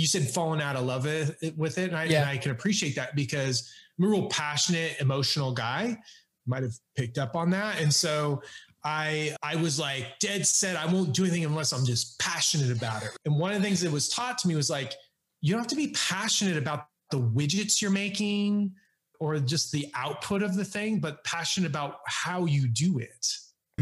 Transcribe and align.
you 0.00 0.06
said 0.06 0.26
falling 0.26 0.62
out 0.62 0.76
of 0.76 0.86
love 0.86 1.04
with 1.04 1.78
it. 1.78 1.88
And 1.88 1.96
I, 1.96 2.04
yeah. 2.04 2.22
and 2.22 2.30
I 2.30 2.38
can 2.38 2.52
appreciate 2.52 2.96
that 2.96 3.14
because 3.14 3.70
I'm 3.98 4.06
a 4.06 4.08
real 4.08 4.26
passionate, 4.28 4.96
emotional 4.98 5.52
guy. 5.52 5.98
Might 6.46 6.62
have 6.62 6.72
picked 6.96 7.18
up 7.18 7.36
on 7.36 7.50
that. 7.50 7.80
And 7.80 7.92
so 7.92 8.42
I 8.82 9.36
I 9.42 9.56
was 9.56 9.78
like 9.78 10.06
dead 10.18 10.46
set. 10.46 10.74
I 10.76 10.86
won't 10.90 11.12
do 11.12 11.24
anything 11.24 11.44
unless 11.44 11.72
I'm 11.72 11.84
just 11.84 12.18
passionate 12.18 12.74
about 12.74 13.02
it. 13.02 13.10
And 13.26 13.38
one 13.38 13.52
of 13.52 13.58
the 13.58 13.62
things 13.62 13.82
that 13.82 13.92
was 13.92 14.08
taught 14.08 14.38
to 14.38 14.48
me 14.48 14.56
was 14.56 14.70
like, 14.70 14.94
you 15.42 15.52
don't 15.52 15.60
have 15.60 15.68
to 15.68 15.76
be 15.76 15.88
passionate 15.88 16.56
about 16.56 16.86
the 17.10 17.18
widgets 17.20 17.82
you're 17.82 17.90
making 17.90 18.72
or 19.18 19.38
just 19.38 19.70
the 19.70 19.86
output 19.94 20.42
of 20.42 20.56
the 20.56 20.64
thing, 20.64 20.98
but 20.98 21.22
passionate 21.24 21.68
about 21.68 21.98
how 22.06 22.46
you 22.46 22.66
do 22.66 22.98
it. 22.98 23.26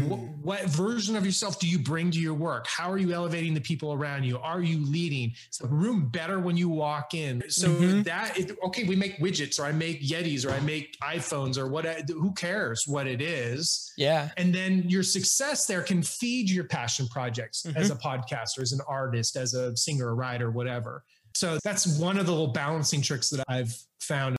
What, 0.07 0.19
what, 0.41 0.61
version 0.69 1.15
of 1.15 1.25
yourself 1.25 1.59
do 1.59 1.67
you 1.67 1.79
bring 1.79 2.11
to 2.11 2.19
your 2.19 2.33
work? 2.33 2.67
How 2.67 2.91
are 2.91 2.97
you 2.97 3.11
elevating 3.11 3.53
the 3.53 3.61
people 3.61 3.93
around 3.93 4.23
you? 4.23 4.37
Are 4.39 4.61
you 4.61 4.85
leading? 4.85 5.33
Is 5.51 5.57
the 5.57 5.67
room 5.67 6.09
better 6.09 6.39
when 6.39 6.57
you 6.57 6.69
walk 6.69 7.13
in? 7.13 7.43
So 7.49 7.67
mm-hmm. 7.67 8.03
that 8.03 8.37
it, 8.37 8.57
okay, 8.65 8.83
we 8.83 8.95
make 8.95 9.17
widgets, 9.19 9.59
or 9.59 9.65
I 9.65 9.71
make 9.71 10.01
Yetis, 10.01 10.45
or 10.45 10.51
I 10.51 10.59
make 10.61 10.97
iPhones, 11.01 11.57
or 11.57 11.67
what? 11.67 11.85
Who 12.09 12.33
cares 12.33 12.83
what 12.87 13.07
it 13.07 13.21
is? 13.21 13.91
Yeah. 13.97 14.29
And 14.37 14.53
then 14.53 14.89
your 14.89 15.03
success 15.03 15.65
there 15.65 15.81
can 15.81 16.01
feed 16.01 16.49
your 16.49 16.65
passion 16.65 17.07
projects 17.07 17.63
mm-hmm. 17.63 17.77
as 17.77 17.89
a 17.89 17.95
podcaster, 17.95 18.61
as 18.61 18.71
an 18.71 18.81
artist, 18.87 19.35
as 19.35 19.53
a 19.53 19.75
singer, 19.75 20.09
a 20.09 20.13
writer, 20.13 20.51
whatever. 20.51 21.03
So 21.35 21.57
that's 21.63 21.99
one 21.99 22.17
of 22.17 22.25
the 22.25 22.31
little 22.31 22.47
balancing 22.47 23.01
tricks 23.01 23.29
that 23.29 23.43
I've 23.47 23.77
found. 23.99 24.35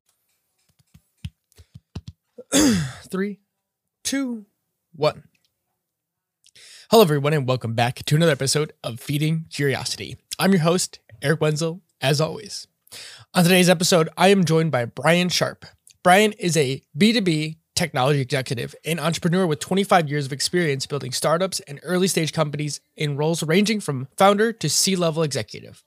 Three, 3.10 3.40
two, 4.04 4.44
one. 4.94 5.22
Hello, 6.90 7.04
everyone, 7.04 7.32
and 7.32 7.46
welcome 7.46 7.74
back 7.74 8.04
to 8.04 8.16
another 8.16 8.32
episode 8.32 8.72
of 8.82 8.98
Feeding 8.98 9.44
Curiosity. 9.48 10.16
I'm 10.40 10.50
your 10.50 10.62
host, 10.62 10.98
Eric 11.22 11.40
Wenzel, 11.40 11.82
as 12.00 12.20
always. 12.20 12.66
On 13.32 13.44
today's 13.44 13.68
episode, 13.68 14.08
I 14.16 14.30
am 14.30 14.44
joined 14.44 14.72
by 14.72 14.86
Brian 14.86 15.28
Sharp. 15.28 15.66
Brian 16.02 16.32
is 16.32 16.56
a 16.56 16.82
B2B 16.98 17.58
technology 17.76 18.20
executive 18.20 18.74
and 18.84 18.98
entrepreneur 18.98 19.46
with 19.46 19.60
25 19.60 20.10
years 20.10 20.26
of 20.26 20.32
experience 20.32 20.84
building 20.84 21.12
startups 21.12 21.60
and 21.60 21.78
early 21.84 22.08
stage 22.08 22.32
companies 22.32 22.80
in 22.96 23.16
roles 23.16 23.44
ranging 23.44 23.78
from 23.78 24.08
founder 24.16 24.52
to 24.54 24.68
C 24.68 24.96
level 24.96 25.22
executive. 25.22 25.84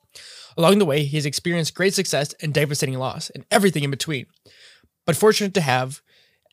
Along 0.56 0.80
the 0.80 0.86
way, 0.86 1.04
he 1.04 1.18
has 1.18 1.26
experienced 1.26 1.76
great 1.76 1.94
success 1.94 2.34
and 2.42 2.54
devastating 2.54 2.98
loss 2.98 3.30
and 3.32 3.46
everything 3.52 3.84
in 3.84 3.92
between. 3.92 4.28
But 5.06 5.18
fortunate 5.18 5.54
to 5.56 5.62
have 5.62 6.02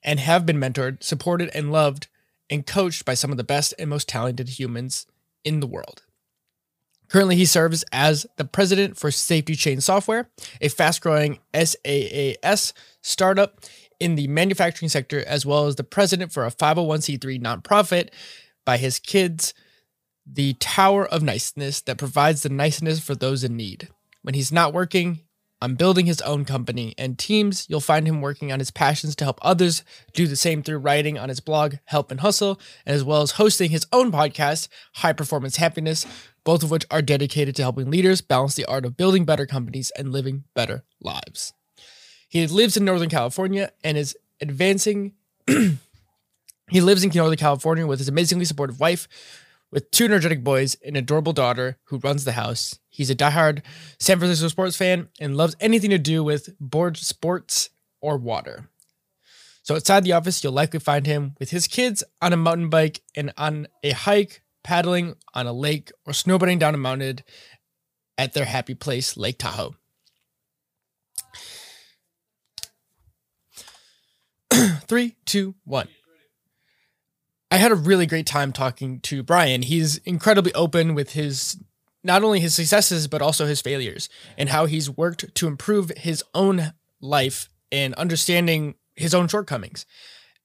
and 0.03 0.19
have 0.19 0.45
been 0.45 0.59
mentored, 0.59 1.05
supported, 1.05 1.51
and 1.55 1.71
loved 1.71 2.09
and 2.51 2.67
coached 2.67 3.05
by 3.05 3.15
some 3.15 3.31
of 3.31 3.37
the 3.37 3.45
best 3.45 3.73
and 3.79 3.89
most 3.89 4.09
talented 4.09 4.51
humans 4.51 5.07
in 5.45 5.61
the 5.61 5.67
world. 5.67 6.03
Currently, 7.09 7.37
he 7.37 7.45
serves 7.45 7.85
as 7.91 8.27
the 8.37 8.45
president 8.45 8.97
for 8.97 9.11
SafetyChain 9.11 9.83
Software, 9.83 10.29
a 10.61 10.69
fast 10.69 11.01
growing 11.01 11.39
SaaS 11.55 12.73
startup 13.03 13.61
in 13.99 14.15
the 14.15 14.29
manufacturing 14.29 14.89
sector, 14.89 15.25
as 15.27 15.45
well 15.45 15.67
as 15.67 15.77
the 15.77 15.85
president 15.85 16.33
for 16.33 16.47
a 16.47 16.51
501c3 16.51 17.41
nonprofit 17.41 18.11
by 18.65 18.77
his 18.77 18.99
kids, 18.99 19.55
the 20.25 20.55
Tower 20.55 21.07
of 21.07 21.23
Niceness, 21.23 21.81
that 21.83 21.99
provides 21.99 22.43
the 22.43 22.49
niceness 22.49 23.01
for 23.01 23.17
those 23.17 23.43
in 23.43 23.57
need. 23.57 23.89
When 24.23 24.35
he's 24.35 24.53
not 24.53 24.73
working, 24.73 25.21
on 25.63 25.75
building 25.75 26.07
his 26.07 26.21
own 26.23 26.45
company 26.45 26.95
and 26.97 27.19
teams. 27.19 27.67
You'll 27.69 27.81
find 27.81 28.07
him 28.07 28.21
working 28.21 28.51
on 28.51 28.59
his 28.59 28.71
passions 28.71 29.15
to 29.17 29.25
help 29.25 29.39
others 29.43 29.85
do 30.13 30.27
the 30.27 30.37
same 30.37 30.63
through 30.63 30.79
writing 30.79 31.19
on 31.19 31.29
his 31.29 31.41
blog, 31.41 31.75
Help 31.85 32.11
and 32.11 32.21
Hustle, 32.21 32.61
as 32.87 33.05
well 33.05 33.23
as 33.23 33.33
hosting 33.33 33.71
his 33.71 33.87
own 33.93 34.11
podcast, 34.11 34.69
High 34.95 35.13
Performance 35.13 35.57
Happiness, 35.57 36.07
both 36.45 36.63
of 36.63 36.71
which 36.71 36.87
are 36.91 37.03
dedicated 37.03 37.55
to 37.57 37.63
helping 37.63 37.91
leaders 37.91 38.21
balance 38.21 38.55
the 38.55 38.65
art 38.65 38.85
of 38.85 38.97
building 38.97 39.25
better 39.25 39.47
companies 39.47 39.93
and 39.97 40.13
living 40.13 40.45
better 40.55 40.85
lives. 41.01 41.53
He 42.29 42.47
lives 42.47 42.77
in 42.77 42.85
Northern 42.85 43.11
California 43.11 43.73
and 43.85 43.99
is 43.99 44.17
advancing. 44.41 45.15
he 45.47 46.81
lives 46.81 47.05
in 47.05 47.11
Northern 47.15 47.37
California 47.37 47.87
with 47.87 47.99
his 47.99 48.09
amazingly 48.09 48.45
supportive 48.45 48.81
wife, 48.81 49.09
with 49.71 49.91
two 49.91 50.05
energetic 50.05 50.43
boys, 50.43 50.77
an 50.85 50.97
adorable 50.97 51.33
daughter 51.33 51.79
who 51.85 51.99
runs 51.99 52.25
the 52.25 52.33
house. 52.33 52.79
He's 52.89 53.11
a 53.11 53.15
diehard 53.15 53.63
San 53.99 54.19
Francisco 54.19 54.49
sports 54.49 54.77
fan 54.77 55.09
and 55.21 55.37
loves 55.37 55.57
anything 55.61 55.91
to 55.91 55.99
do 55.99 56.25
with 56.25 56.59
board 56.59 56.97
sports 56.97 57.71
or 58.01 58.17
water. 58.17 58.69
So 59.63 59.75
outside 59.77 60.05
the 60.05 60.13
office, 60.13 60.43
you'll 60.43 60.53
likely 60.53 60.81
find 60.81 61.07
him 61.07 61.37
with 61.39 61.51
his 61.51 61.69
kids 61.69 62.03
on 62.21 62.33
a 62.33 62.37
mountain 62.37 62.71
bike 62.71 63.03
and 63.15 63.33
on 63.37 63.69
a 63.85 63.93
hike, 63.93 64.43
paddling 64.65 65.15
on 65.35 65.47
a 65.47 65.53
lake, 65.53 65.93
or 66.07 66.13
snowboarding 66.13 66.59
down 66.59 66.75
a 66.75 66.79
mountain 66.79 67.21
at 68.19 68.33
their 68.33 68.47
happy 68.47 68.75
place, 68.75 69.17
Lake 69.17 69.39
Tahoe. 69.39 69.75
Three, 74.89 75.17
two, 75.25 75.55
one. 75.65 75.89
I 77.51 77.57
had 77.57 77.73
a 77.73 77.77
really 77.77 78.07
great 78.07 78.27
time 78.27 78.53
talking 78.53 79.01
to 79.01 79.23
Brian. 79.23 79.63
He's 79.63 79.99
incredibly 79.99 80.55
open 80.55 80.95
with 80.95 81.13
his 81.13 81.59
not 82.03 82.23
only 82.23 82.41
his 82.41 82.55
successes 82.55 83.09
but 83.09 83.21
also 83.21 83.45
his 83.47 83.61
failures 83.61 84.09
and 84.39 84.49
how 84.49 84.67
he's 84.67 84.89
worked 84.89 85.35
to 85.35 85.47
improve 85.47 85.91
his 85.97 86.25
own 86.35 86.73
life 87.01 87.51
and 87.71 87.95
understanding 87.95 88.75
his 88.97 89.15
own 89.15 89.29
shortcomings. 89.29 89.85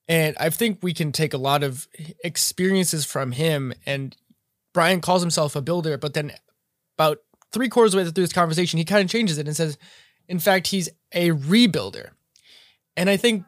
And 0.08 0.36
I 0.38 0.50
think 0.50 0.78
we 0.82 0.92
can 0.94 1.12
take 1.12 1.34
a 1.34 1.38
lot 1.38 1.62
of 1.62 1.88
experiences 2.22 3.04
from 3.04 3.32
him. 3.32 3.72
And 3.84 4.16
Brian 4.72 5.00
calls 5.00 5.22
himself 5.22 5.56
a 5.56 5.62
builder, 5.62 5.98
but 5.98 6.14
then 6.14 6.32
about 6.96 7.18
three 7.52 7.68
quarters 7.68 7.94
of 7.94 7.98
the 7.98 8.04
way 8.04 8.10
through 8.10 8.24
this 8.24 8.32
conversation, 8.32 8.78
he 8.78 8.84
kind 8.84 9.02
of 9.02 9.10
changes 9.10 9.38
it 9.38 9.46
and 9.46 9.56
says, 9.56 9.78
in 10.28 10.38
fact, 10.38 10.68
he's 10.68 10.88
a 11.12 11.30
rebuilder. 11.30 12.10
And 12.96 13.10
I 13.10 13.16
think 13.16 13.44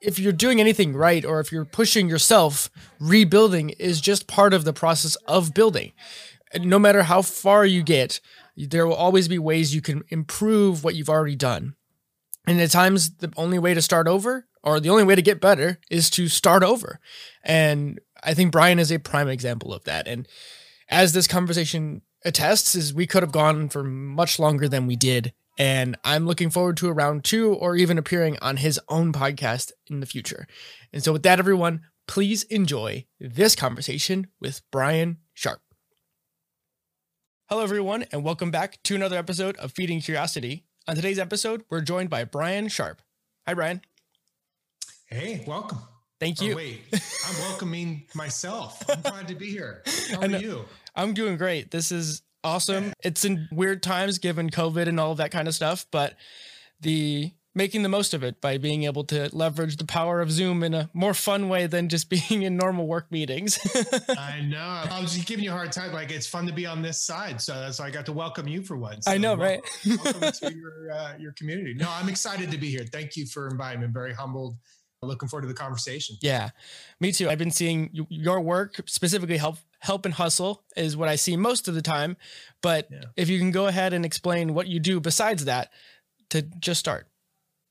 if 0.00 0.18
you're 0.18 0.32
doing 0.32 0.60
anything 0.60 0.94
right 0.94 1.24
or 1.24 1.40
if 1.40 1.52
you're 1.52 1.64
pushing 1.64 2.08
yourself, 2.08 2.70
rebuilding 2.98 3.70
is 3.70 4.00
just 4.00 4.26
part 4.26 4.54
of 4.54 4.64
the 4.64 4.72
process 4.72 5.16
of 5.26 5.54
building. 5.54 5.92
No 6.58 6.78
matter 6.78 7.04
how 7.04 7.22
far 7.22 7.64
you 7.64 7.82
get, 7.82 8.20
there 8.56 8.86
will 8.86 8.94
always 8.94 9.28
be 9.28 9.38
ways 9.38 9.74
you 9.74 9.82
can 9.82 10.02
improve 10.08 10.82
what 10.82 10.94
you've 10.94 11.08
already 11.10 11.36
done. 11.36 11.74
And 12.46 12.60
at 12.60 12.70
times, 12.70 13.16
the 13.16 13.32
only 13.36 13.58
way 13.58 13.74
to 13.74 13.82
start 13.82 14.08
over 14.08 14.46
or 14.62 14.80
the 14.80 14.90
only 14.90 15.04
way 15.04 15.14
to 15.14 15.22
get 15.22 15.40
better 15.40 15.78
is 15.90 16.10
to 16.10 16.28
start 16.28 16.62
over. 16.62 16.98
And 17.42 18.00
I 18.22 18.34
think 18.34 18.52
Brian 18.52 18.78
is 18.78 18.90
a 18.90 18.98
prime 18.98 19.28
example 19.28 19.72
of 19.72 19.84
that. 19.84 20.08
And 20.08 20.26
as 20.88 21.12
this 21.12 21.26
conversation 21.26 22.02
attests, 22.24 22.74
is 22.74 22.92
we 22.92 23.06
could 23.06 23.22
have 23.22 23.32
gone 23.32 23.68
for 23.68 23.84
much 23.84 24.38
longer 24.38 24.68
than 24.68 24.86
we 24.86 24.96
did. 24.96 25.32
And 25.60 25.98
I'm 26.04 26.24
looking 26.24 26.48
forward 26.48 26.78
to 26.78 26.88
a 26.88 26.92
round 26.94 27.22
two 27.22 27.52
or 27.52 27.76
even 27.76 27.98
appearing 27.98 28.38
on 28.40 28.56
his 28.56 28.80
own 28.88 29.12
podcast 29.12 29.72
in 29.88 30.00
the 30.00 30.06
future. 30.06 30.46
And 30.90 31.04
so, 31.04 31.12
with 31.12 31.22
that, 31.24 31.38
everyone, 31.38 31.82
please 32.08 32.44
enjoy 32.44 33.04
this 33.20 33.54
conversation 33.54 34.28
with 34.40 34.62
Brian 34.72 35.18
Sharp. 35.34 35.60
Hello, 37.50 37.62
everyone, 37.62 38.06
and 38.10 38.24
welcome 38.24 38.50
back 38.50 38.82
to 38.84 38.94
another 38.94 39.18
episode 39.18 39.54
of 39.58 39.72
Feeding 39.72 40.00
Curiosity. 40.00 40.64
On 40.88 40.96
today's 40.96 41.18
episode, 41.18 41.62
we're 41.68 41.82
joined 41.82 42.08
by 42.08 42.24
Brian 42.24 42.68
Sharp. 42.68 43.02
Hi, 43.46 43.52
Brian. 43.52 43.82
Hey, 45.08 45.44
welcome. 45.46 45.82
Thank 46.20 46.38
oh, 46.40 46.44
you. 46.46 46.52
Oh, 46.54 46.56
wait, 46.56 46.80
I'm 47.28 47.38
welcoming 47.40 48.06
myself. 48.14 48.82
I'm 48.88 49.02
glad 49.02 49.28
to 49.28 49.34
be 49.34 49.50
here. 49.50 49.82
How 50.10 50.22
are 50.22 50.26
you? 50.26 50.64
I'm 50.96 51.12
doing 51.12 51.36
great. 51.36 51.70
This 51.70 51.92
is 51.92 52.22
awesome. 52.44 52.92
It's 53.02 53.24
in 53.24 53.48
weird 53.52 53.82
times 53.82 54.18
given 54.18 54.50
COVID 54.50 54.86
and 54.86 54.98
all 54.98 55.12
of 55.12 55.18
that 55.18 55.30
kind 55.30 55.48
of 55.48 55.54
stuff, 55.54 55.86
but 55.90 56.14
the 56.80 57.32
making 57.54 57.82
the 57.82 57.88
most 57.88 58.14
of 58.14 58.22
it 58.22 58.40
by 58.40 58.56
being 58.58 58.84
able 58.84 59.02
to 59.04 59.28
leverage 59.32 59.76
the 59.76 59.84
power 59.84 60.20
of 60.20 60.30
Zoom 60.30 60.62
in 60.62 60.72
a 60.72 60.88
more 60.94 61.12
fun 61.12 61.48
way 61.48 61.66
than 61.66 61.88
just 61.88 62.08
being 62.28 62.42
in 62.42 62.56
normal 62.56 62.86
work 62.86 63.10
meetings. 63.10 63.58
I 64.08 64.40
know. 64.40 64.58
I 64.58 65.00
was 65.00 65.14
just 65.14 65.26
giving 65.26 65.44
you 65.44 65.50
a 65.50 65.54
hard 65.54 65.72
time. 65.72 65.92
Like 65.92 66.10
it's 66.10 66.26
fun 66.26 66.46
to 66.46 66.52
be 66.52 66.66
on 66.66 66.82
this 66.82 67.04
side, 67.04 67.40
so 67.40 67.54
that's 67.54 67.78
why 67.78 67.86
I 67.86 67.90
got 67.90 68.06
to 68.06 68.12
welcome 68.12 68.48
you 68.48 68.62
for 68.62 68.76
once. 68.76 69.06
So 69.06 69.12
I 69.12 69.18
know, 69.18 69.34
welcome, 69.34 69.62
right? 69.86 70.04
welcome 70.04 70.32
to 70.32 70.54
your 70.56 70.92
uh, 70.92 71.12
your 71.18 71.32
community. 71.32 71.74
No, 71.74 71.88
I'm 71.90 72.08
excited 72.08 72.50
to 72.50 72.58
be 72.58 72.70
here. 72.70 72.84
Thank 72.90 73.16
you 73.16 73.26
for 73.26 73.48
inviting 73.48 73.80
me. 73.80 73.86
I'm 73.86 73.92
very 73.92 74.14
humbled 74.14 74.56
looking 75.02 75.28
forward 75.28 75.42
to 75.42 75.48
the 75.48 75.54
conversation. 75.54 76.16
Yeah, 76.20 76.50
me 77.00 77.12
too. 77.12 77.30
I've 77.30 77.38
been 77.38 77.50
seeing 77.50 78.06
your 78.10 78.40
work 78.40 78.80
specifically 78.86 79.38
help 79.38 79.56
help 79.80 80.04
and 80.04 80.14
hustle 80.14 80.62
is 80.76 80.96
what 80.96 81.08
I 81.08 81.16
see 81.16 81.36
most 81.36 81.68
of 81.68 81.74
the 81.74 81.82
time. 81.82 82.16
But 82.62 82.88
yeah. 82.90 83.04
if 83.16 83.28
you 83.28 83.38
can 83.38 83.50
go 83.50 83.66
ahead 83.66 83.92
and 83.92 84.04
explain 84.04 84.54
what 84.54 84.68
you 84.68 84.78
do 84.78 85.00
besides 85.00 85.46
that 85.46 85.72
to 86.30 86.42
just 86.42 86.80
start. 86.80 87.06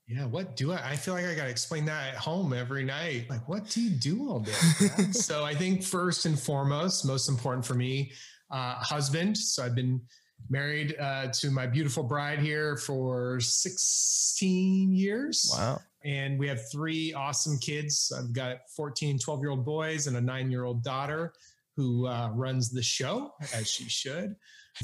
Yeah, 0.07 0.25
what 0.25 0.56
do 0.56 0.71
I? 0.71 0.89
I 0.89 0.95
feel 0.95 1.13
like 1.13 1.25
I 1.25 1.35
got 1.35 1.44
to 1.44 1.50
explain 1.50 1.85
that 1.85 2.13
at 2.13 2.15
home 2.15 2.51
every 2.51 2.83
night. 2.83 3.29
Like, 3.29 3.47
what 3.47 3.69
do 3.69 3.79
you 3.79 3.91
do 3.91 4.27
all 4.27 4.39
day? 4.39 4.51
so 5.11 5.45
I 5.45 5.53
think 5.53 5.83
first 5.83 6.25
and 6.25 6.38
foremost, 6.38 7.06
most 7.06 7.29
important 7.29 7.63
for 7.63 7.75
me, 7.75 8.11
uh, 8.50 8.73
husband. 8.75 9.38
So 9.38 9.63
I've 9.63 9.75
been 9.75 10.01
married 10.50 10.95
uh, 11.00 11.27
to 11.27 11.51
my 11.51 11.67
beautiful 11.67 12.01
bride 12.01 12.39
here 12.39 12.75
for 12.75 13.39
16 13.39 14.91
years. 14.91 15.53
Wow 15.56 15.79
and 16.03 16.39
we 16.39 16.47
have 16.47 16.69
three 16.71 17.13
awesome 17.13 17.57
kids. 17.57 18.13
I've 18.17 18.33
got 18.33 18.69
14, 18.75 19.19
12 19.19 19.41
year 19.41 19.50
old 19.50 19.65
boys 19.65 20.07
and 20.07 20.17
a 20.17 20.21
nine 20.21 20.50
year 20.50 20.63
old 20.63 20.83
daughter 20.83 21.33
who 21.80 22.08
uh, 22.08 22.30
runs 22.34 22.70
the 22.70 22.84
show 22.84 23.31
as 23.56 23.72
she 23.72 23.86
should. 23.86 24.36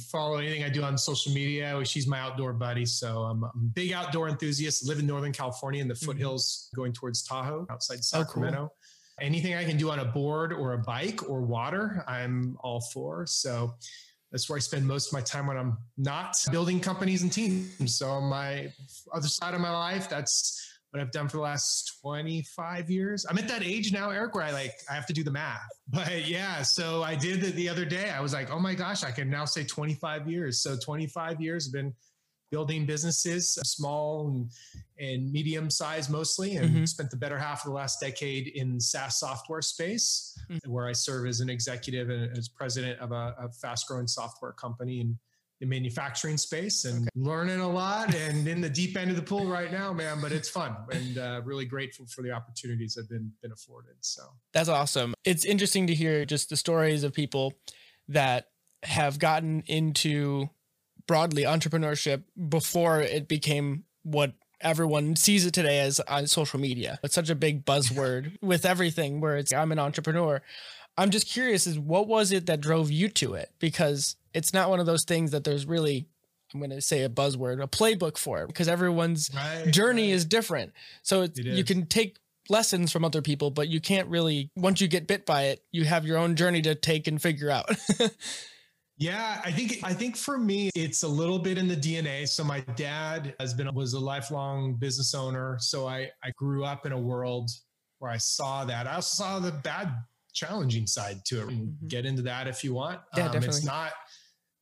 follow 0.10 0.38
anything 0.38 0.64
I 0.64 0.70
do 0.70 0.82
on 0.82 0.98
social 0.98 1.34
media. 1.34 1.84
She's 1.84 2.08
my 2.08 2.20
outdoor 2.20 2.54
buddy. 2.54 2.86
So 2.86 3.24
I'm 3.24 3.44
a 3.44 3.52
big 3.74 3.92
outdoor 3.92 4.30
enthusiast, 4.30 4.88
live 4.88 5.00
in 5.00 5.06
Northern 5.06 5.34
California 5.34 5.82
in 5.82 5.90
the 5.90 5.94
mm-hmm. 5.94 6.06
foothills 6.06 6.70
going 6.74 6.94
towards 6.94 7.22
Tahoe 7.22 7.68
outside 7.70 8.02
Sacramento. 8.02 8.58
Oh, 8.58 8.68
cool. 8.68 8.76
Anything 9.20 9.56
I 9.56 9.66
can 9.66 9.76
do 9.76 9.92
on 9.92 10.00
a 10.00 10.06
board 10.06 10.54
or 10.54 10.72
a 10.72 10.78
bike 10.78 11.30
or 11.30 11.42
water, 11.42 12.06
I'm 12.08 12.56
all 12.62 12.80
for. 12.80 13.26
So 13.26 13.74
that's 14.32 14.48
where 14.50 14.56
I 14.56 14.60
spend 14.62 14.88
most 14.88 15.08
of 15.08 15.14
my 15.14 15.22
time 15.22 15.48
when 15.48 15.58
I'm 15.58 15.78
not 15.98 16.38
building 16.50 16.80
companies 16.80 17.24
and 17.24 17.32
teams. 17.32 17.98
So 17.98 18.08
on 18.08 18.30
my 18.30 18.72
other 19.14 19.28
side 19.28 19.54
of 19.54 19.60
my 19.60 19.72
life, 19.72 20.10
that's 20.10 20.65
what 20.96 21.02
I've 21.02 21.12
done 21.12 21.28
for 21.28 21.38
the 21.38 21.44
last 21.44 22.00
25 22.02 22.90
years. 22.90 23.26
I'm 23.30 23.38
at 23.38 23.50
that 23.50 23.64
age 23.64 23.92
now, 23.92 24.12
Eric, 24.12 24.34
where 24.34 24.46
I 24.46 24.52
like 24.52 24.76
I 24.90 24.94
have 24.94 25.06
to 25.08 25.14
do 25.14 25.24
the 25.24 25.32
math. 25.32 25.60
But 25.90 26.28
yeah, 26.28 26.64
so 26.64 27.04
I 27.04 27.14
did 27.14 27.44
it 27.44 27.54
the 27.56 27.70
other 27.70 27.86
day. 27.86 28.10
I 28.10 28.20
was 28.20 28.34
like, 28.34 28.50
oh 28.50 28.60
my 28.60 28.74
gosh, 28.74 29.04
I 29.04 29.12
can 29.12 29.30
now 29.30 29.46
say 29.46 29.64
25 29.64 30.28
years. 30.28 30.60
So 30.60 30.76
25 30.78 31.40
years 31.40 31.66
have 31.66 31.74
been 31.74 31.94
building 32.50 32.88
businesses, 32.88 33.54
small 33.64 34.28
and, 34.28 34.50
and 34.98 35.32
medium 35.32 35.70
size 35.70 36.10
mostly, 36.10 36.56
and 36.56 36.70
mm-hmm. 36.70 36.86
spent 36.86 37.12
the 37.12 37.18
better 37.18 37.38
half 37.38 37.66
of 37.66 37.72
the 37.72 37.76
last 37.76 38.00
decade 38.00 38.48
in 38.56 38.80
SaaS 38.80 39.20
software 39.20 39.62
space, 39.62 40.36
mm-hmm. 40.50 40.72
where 40.72 40.88
I 40.88 40.94
serve 40.94 41.28
as 41.28 41.40
an 41.40 41.50
executive 41.50 42.10
and 42.10 42.36
as 42.36 42.50
president 42.50 43.00
of 43.00 43.12
a, 43.12 43.36
a 43.38 43.52
fast 43.52 43.88
growing 43.88 44.08
software 44.08 44.54
company 44.54 45.02
and 45.02 45.16
the 45.60 45.66
manufacturing 45.66 46.38
space 46.38 46.86
and 46.86 47.04
okay. 47.04 47.10
learning 47.16 47.60
a 47.60 47.70
lot 47.70 48.14
and 48.14 48.48
in 48.48 48.60
the 48.60 48.70
deep 48.70 48.98
end 48.98 49.10
of 49.10 49.16
the 49.16 49.22
pool 49.22 49.46
right 49.46 49.72
now, 49.72 49.94
man. 49.94 50.20
But 50.22 50.32
it's 50.32 50.50
fun 50.50 50.76
and 50.92 51.18
uh, 51.18 51.42
really 51.46 51.66
grateful 51.66 52.06
for 52.08 52.22
the 52.22 52.32
opportunities 52.32 52.98
I've 53.00 53.10
been 53.10 53.32
been 53.42 53.52
afforded. 53.52 53.96
So 54.02 54.24
that's 54.54 54.70
awesome. 54.70 55.14
It's 55.24 55.46
interesting 55.46 55.88
to 55.88 55.96
hear 55.96 56.26
just 56.26 56.50
the 56.50 56.58
stories 56.58 57.04
of 57.04 57.14
people 57.14 57.54
that 58.10 58.50
have 58.84 59.18
gotten 59.18 59.64
into 59.68 60.50
broadly 61.08 61.44
entrepreneurship 61.44 62.24
before 62.50 63.02
it 63.02 63.28
became 63.28 63.84
what 64.04 64.34
everyone 64.62 65.16
sees 65.16 65.46
it 65.46 65.54
today 65.54 65.80
as 65.80 66.00
on 66.02 66.28
social 66.28 66.60
media. 66.60 67.00
It's 67.04 67.16
such 67.16 67.30
a 67.30 67.36
big 67.36 67.66
buzzword 67.66 68.38
with 68.42 68.66
everything 68.66 69.22
where 69.22 69.38
it's 69.38 69.54
I'm 69.54 69.72
an 69.72 69.80
entrepreneur. 69.80 70.42
I'm 70.98 71.10
just 71.10 71.28
curious 71.28 71.68
is 71.68 71.78
what 71.78 72.08
was 72.08 72.32
it 72.32 72.46
that 72.46 72.62
drove 72.62 72.90
you 72.90 73.10
to 73.10 73.34
it? 73.34 73.52
Because 73.60 74.16
it's 74.36 74.54
not 74.54 74.70
one 74.70 74.80
of 74.80 74.86
those 74.86 75.04
things 75.04 75.32
that 75.32 75.44
there's 75.44 75.66
really 75.66 76.08
I'm 76.54 76.60
going 76.60 76.70
to 76.70 76.82
say 76.82 77.04
a 77.04 77.10
buzzword, 77.10 77.62
a 77.62 77.68
playbook 77.68 78.18
for 78.18 78.44
it 78.44 78.48
because 78.48 78.68
everyone's 78.68 79.32
right, 79.36 79.72
journey 79.72 80.10
right. 80.10 80.16
is 80.16 80.26
different. 80.26 80.74
So 81.02 81.24
it 81.24 81.38
you 81.38 81.64
can 81.64 81.88
take 81.88 82.18
lessons 82.50 82.92
from 82.92 83.04
other 83.04 83.22
people, 83.22 83.50
but 83.50 83.68
you 83.68 83.82
can't 83.82 84.08
really 84.10 84.52
once 84.56 84.80
you 84.80 84.88
get 84.88 85.08
bit 85.08 85.26
by 85.26 85.46
it, 85.46 85.64
you 85.72 85.86
have 85.86 86.06
your 86.06 86.18
own 86.18 86.36
journey 86.36 86.62
to 86.62 86.76
take 86.76 87.08
and 87.08 87.22
figure 87.22 87.50
out. 87.50 87.70
Yeah, 88.98 89.42
I 89.44 89.52
think 89.52 89.80
I 89.84 89.94
think 89.94 90.16
for 90.16 90.38
me 90.38 90.70
it's 90.74 91.04
a 91.04 91.08
little 91.08 91.40
bit 91.40 91.58
in 91.58 91.68
the 91.68 91.76
DNA. 91.76 92.28
So 92.30 92.46
my 92.46 92.62
dad 92.78 93.36
has 93.42 93.54
been 93.54 93.74
was 93.76 93.94
a 93.94 94.00
lifelong 94.00 94.76
business 94.76 95.14
owner, 95.14 95.58
so 95.60 95.86
I 95.86 96.10
I 96.24 96.32
grew 96.38 96.64
up 96.64 96.86
in 96.86 96.94
a 96.94 97.00
world 97.00 97.50
where 98.00 98.10
I 98.10 98.18
saw 98.18 98.64
that. 98.64 98.88
I 98.88 98.96
also 98.96 99.24
saw 99.24 99.40
the 99.40 99.52
bad 99.52 99.92
challenging 100.34 100.88
side 100.88 101.26
to 101.26 101.42
it. 101.42 101.48
Mm-hmm. 101.48 101.88
Get 101.88 102.06
into 102.06 102.22
that 102.22 102.48
if 102.48 102.64
you 102.64 102.74
want. 102.74 103.02
Yeah, 103.18 103.26
um, 103.26 103.32
definitely. 103.32 103.58
It's 103.58 103.66
not 103.66 103.92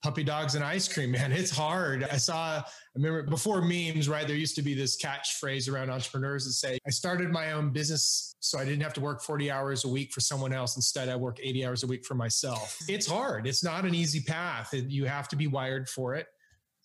puppy 0.03 0.23
dogs 0.23 0.55
and 0.55 0.63
ice 0.63 0.91
cream, 0.91 1.11
man. 1.17 1.31
It's 1.31 1.49
hard. 1.49 2.03
I 2.03 2.17
saw, 2.17 2.57
I 2.57 2.63
remember 2.93 3.23
before 3.23 3.61
memes, 3.61 4.07
right? 4.07 4.27
There 4.27 4.35
used 4.35 4.55
to 4.57 4.61
be 4.61 4.75
this 4.75 5.01
catchphrase 5.01 5.71
around 5.71 5.89
entrepreneurs 5.89 6.45
that 6.45 6.53
say, 6.53 6.77
I 6.85 6.91
started 6.91 7.31
my 7.31 7.53
own 7.53 7.71
business 7.71 8.35
so 8.39 8.59
I 8.59 8.65
didn't 8.65 8.81
have 8.81 8.93
to 8.93 9.01
work 9.01 9.23
40 9.23 9.49
hours 9.49 9.85
a 9.85 9.87
week 9.87 10.11
for 10.11 10.19
someone 10.19 10.53
else. 10.53 10.75
Instead, 10.75 11.09
I 11.09 11.15
work 11.15 11.39
80 11.41 11.65
hours 11.65 11.83
a 11.83 11.87
week 11.87 12.05
for 12.05 12.13
myself. 12.13 12.77
It's 12.87 13.07
hard. 13.07 13.47
It's 13.47 13.63
not 13.63 13.85
an 13.85 13.95
easy 13.95 14.19
path. 14.19 14.73
You 14.73 15.05
have 15.05 15.29
to 15.29 15.35
be 15.35 15.47
wired 15.47 15.89
for 15.89 16.13
it. 16.13 16.27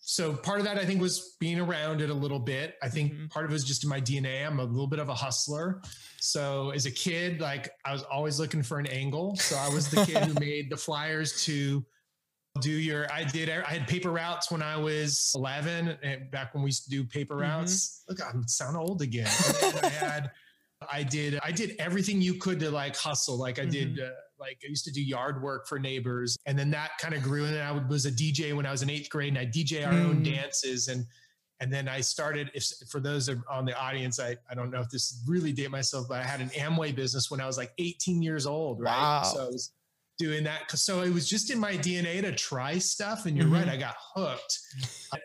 So 0.01 0.33
part 0.33 0.59
of 0.59 0.65
that, 0.65 0.77
I 0.77 0.85
think, 0.85 1.01
was 1.01 1.35
being 1.41 1.59
around 1.59 2.01
it 2.01 2.09
a 2.09 2.13
little 2.13 2.39
bit. 2.39 2.75
I 2.81 2.87
think 2.87 3.11
mm-hmm. 3.11 3.27
part 3.27 3.43
of 3.43 3.51
it 3.51 3.53
was 3.53 3.65
just 3.65 3.83
in 3.83 3.89
my 3.89 3.99
DNA. 3.99 4.47
I'm 4.47 4.59
a 4.59 4.63
little 4.63 4.87
bit 4.87 4.99
of 4.99 5.09
a 5.09 5.13
hustler. 5.13 5.81
So 6.21 6.69
as 6.69 6.85
a 6.85 6.91
kid, 6.91 7.41
like 7.41 7.69
I 7.83 7.91
was 7.91 8.03
always 8.03 8.39
looking 8.39 8.63
for 8.63 8.79
an 8.79 8.87
angle. 8.87 9.35
So 9.35 9.57
I 9.57 9.67
was 9.67 9.89
the 9.89 10.05
kid 10.05 10.23
who 10.23 10.33
made 10.39 10.69
the 10.69 10.77
flyers 10.77 11.43
to 11.43 11.85
do 12.61 12.71
your 12.71 13.11
i 13.11 13.23
did 13.23 13.49
i 13.49 13.61
had 13.73 13.87
paper 13.87 14.11
routes 14.11 14.51
when 14.51 14.61
i 14.61 14.75
was 14.77 15.33
11 15.35 15.97
and 16.03 16.31
back 16.31 16.53
when 16.53 16.63
we 16.63 16.67
used 16.67 16.83
to 16.83 16.89
do 16.89 17.03
paper 17.03 17.35
mm-hmm. 17.35 17.43
routes 17.43 18.03
mm-hmm. 18.09 18.21
look 18.21 18.35
i 18.35 18.47
sound 18.47 18.77
old 18.77 19.01
again 19.01 19.27
i 19.83 19.87
had 19.87 20.31
i 20.91 21.03
did 21.03 21.39
i 21.43 21.51
did 21.51 21.75
everything 21.79 22.21
you 22.21 22.35
could 22.35 22.59
to 22.59 22.71
like 22.71 22.95
hustle 22.95 23.37
like 23.37 23.59
i 23.59 23.63
mm-hmm. 23.63 23.71
did 23.71 23.99
uh, 23.99 24.09
like 24.39 24.57
i 24.63 24.67
used 24.67 24.85
to 24.85 24.91
do 24.91 25.01
yard 25.01 25.41
work 25.41 25.67
for 25.67 25.79
neighbors 25.79 26.37
and 26.45 26.57
then 26.57 26.69
that 26.69 26.91
kind 26.99 27.13
of 27.13 27.21
grew 27.21 27.45
and 27.45 27.53
then 27.53 27.65
i 27.65 27.71
was 27.71 28.05
a 28.05 28.11
dj 28.11 28.55
when 28.55 28.65
i 28.65 28.71
was 28.71 28.81
in 28.81 28.89
eighth 28.89 29.09
grade 29.09 29.29
and 29.29 29.37
i 29.37 29.45
dj 29.45 29.85
our 29.85 29.93
mm. 29.93 30.05
own 30.05 30.23
dances 30.23 30.87
and 30.87 31.05
and 31.61 31.71
then 31.73 31.89
I 31.89 31.99
started, 31.99 32.51
if 32.53 32.65
for 32.89 33.01
those 33.01 33.29
on 33.49 33.65
the 33.65 33.77
audience, 33.77 34.19
I, 34.19 34.37
I 34.49 34.55
don't 34.55 34.71
know 34.71 34.79
if 34.79 34.89
this 34.89 35.21
really 35.27 35.51
date 35.51 35.69
myself, 35.69 36.07
but 36.07 36.19
I 36.19 36.23
had 36.23 36.39
an 36.39 36.49
Amway 36.49 36.95
business 36.95 37.29
when 37.29 37.41
I 37.41 37.45
was 37.45 37.57
like 37.57 37.73
18 37.77 38.21
years 38.21 38.45
old, 38.45 38.79
right? 38.79 38.97
Wow. 38.97 39.23
So 39.23 39.43
I 39.43 39.47
was 39.47 39.71
doing 40.19 40.43
that. 40.43 40.69
So 40.77 41.01
it 41.01 41.11
was 41.11 41.27
just 41.27 41.49
in 41.49 41.57
my 41.57 41.73
DNA 41.73 42.21
to 42.21 42.33
try 42.33 42.77
stuff. 42.77 43.25
And 43.25 43.35
you're 43.35 43.45
mm-hmm. 43.45 43.55
right, 43.55 43.69
I 43.69 43.77
got 43.77 43.95
hooked. 44.13 44.59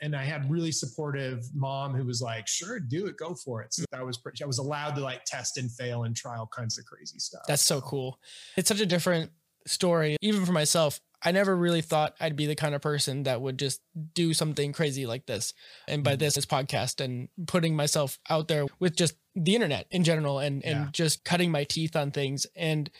And 0.00 0.16
I 0.16 0.24
had 0.24 0.50
really 0.50 0.72
supportive 0.72 1.44
mom 1.52 1.94
who 1.94 2.04
was 2.04 2.22
like, 2.22 2.46
sure, 2.46 2.78
do 2.78 3.06
it, 3.06 3.16
go 3.18 3.34
for 3.34 3.60
it. 3.60 3.74
So 3.74 3.84
I 3.92 4.02
was 4.04 4.16
pretty, 4.16 4.42
I 4.42 4.46
was 4.46 4.58
allowed 4.58 4.94
to 4.94 5.02
like 5.02 5.24
test 5.24 5.58
and 5.58 5.70
fail 5.70 6.04
and 6.04 6.16
try 6.16 6.38
all 6.38 6.46
kinds 6.46 6.78
of 6.78 6.86
crazy 6.86 7.18
stuff. 7.18 7.42
That's 7.46 7.62
so 7.62 7.80
cool. 7.80 8.18
It's 8.56 8.68
such 8.68 8.80
a 8.80 8.86
different 8.86 9.32
story, 9.66 10.16
even 10.22 10.46
for 10.46 10.52
myself. 10.52 11.00
I 11.26 11.32
never 11.32 11.56
really 11.56 11.80
thought 11.80 12.14
I'd 12.20 12.36
be 12.36 12.46
the 12.46 12.54
kind 12.54 12.74
of 12.74 12.82
person 12.82 13.22
that 13.22 13.40
would 13.40 13.58
just 13.58 13.80
do 14.12 14.34
something 14.34 14.72
crazy 14.72 15.06
like 15.06 15.26
this. 15.26 15.54
And 15.88 16.04
by 16.04 16.12
mm-hmm. 16.12 16.18
this, 16.18 16.34
this 16.34 16.46
podcast 16.46 17.02
and 17.02 17.28
putting 17.46 17.74
myself 17.74 18.18
out 18.28 18.46
there 18.46 18.66
with 18.78 18.94
just 18.94 19.14
the 19.34 19.54
internet 19.54 19.86
in 19.90 20.04
general 20.04 20.38
and, 20.38 20.64
and 20.64 20.84
yeah. 20.84 20.88
just 20.92 21.24
cutting 21.24 21.50
my 21.50 21.64
teeth 21.64 21.96
on 21.96 22.10
things. 22.10 22.46
And 22.54 22.90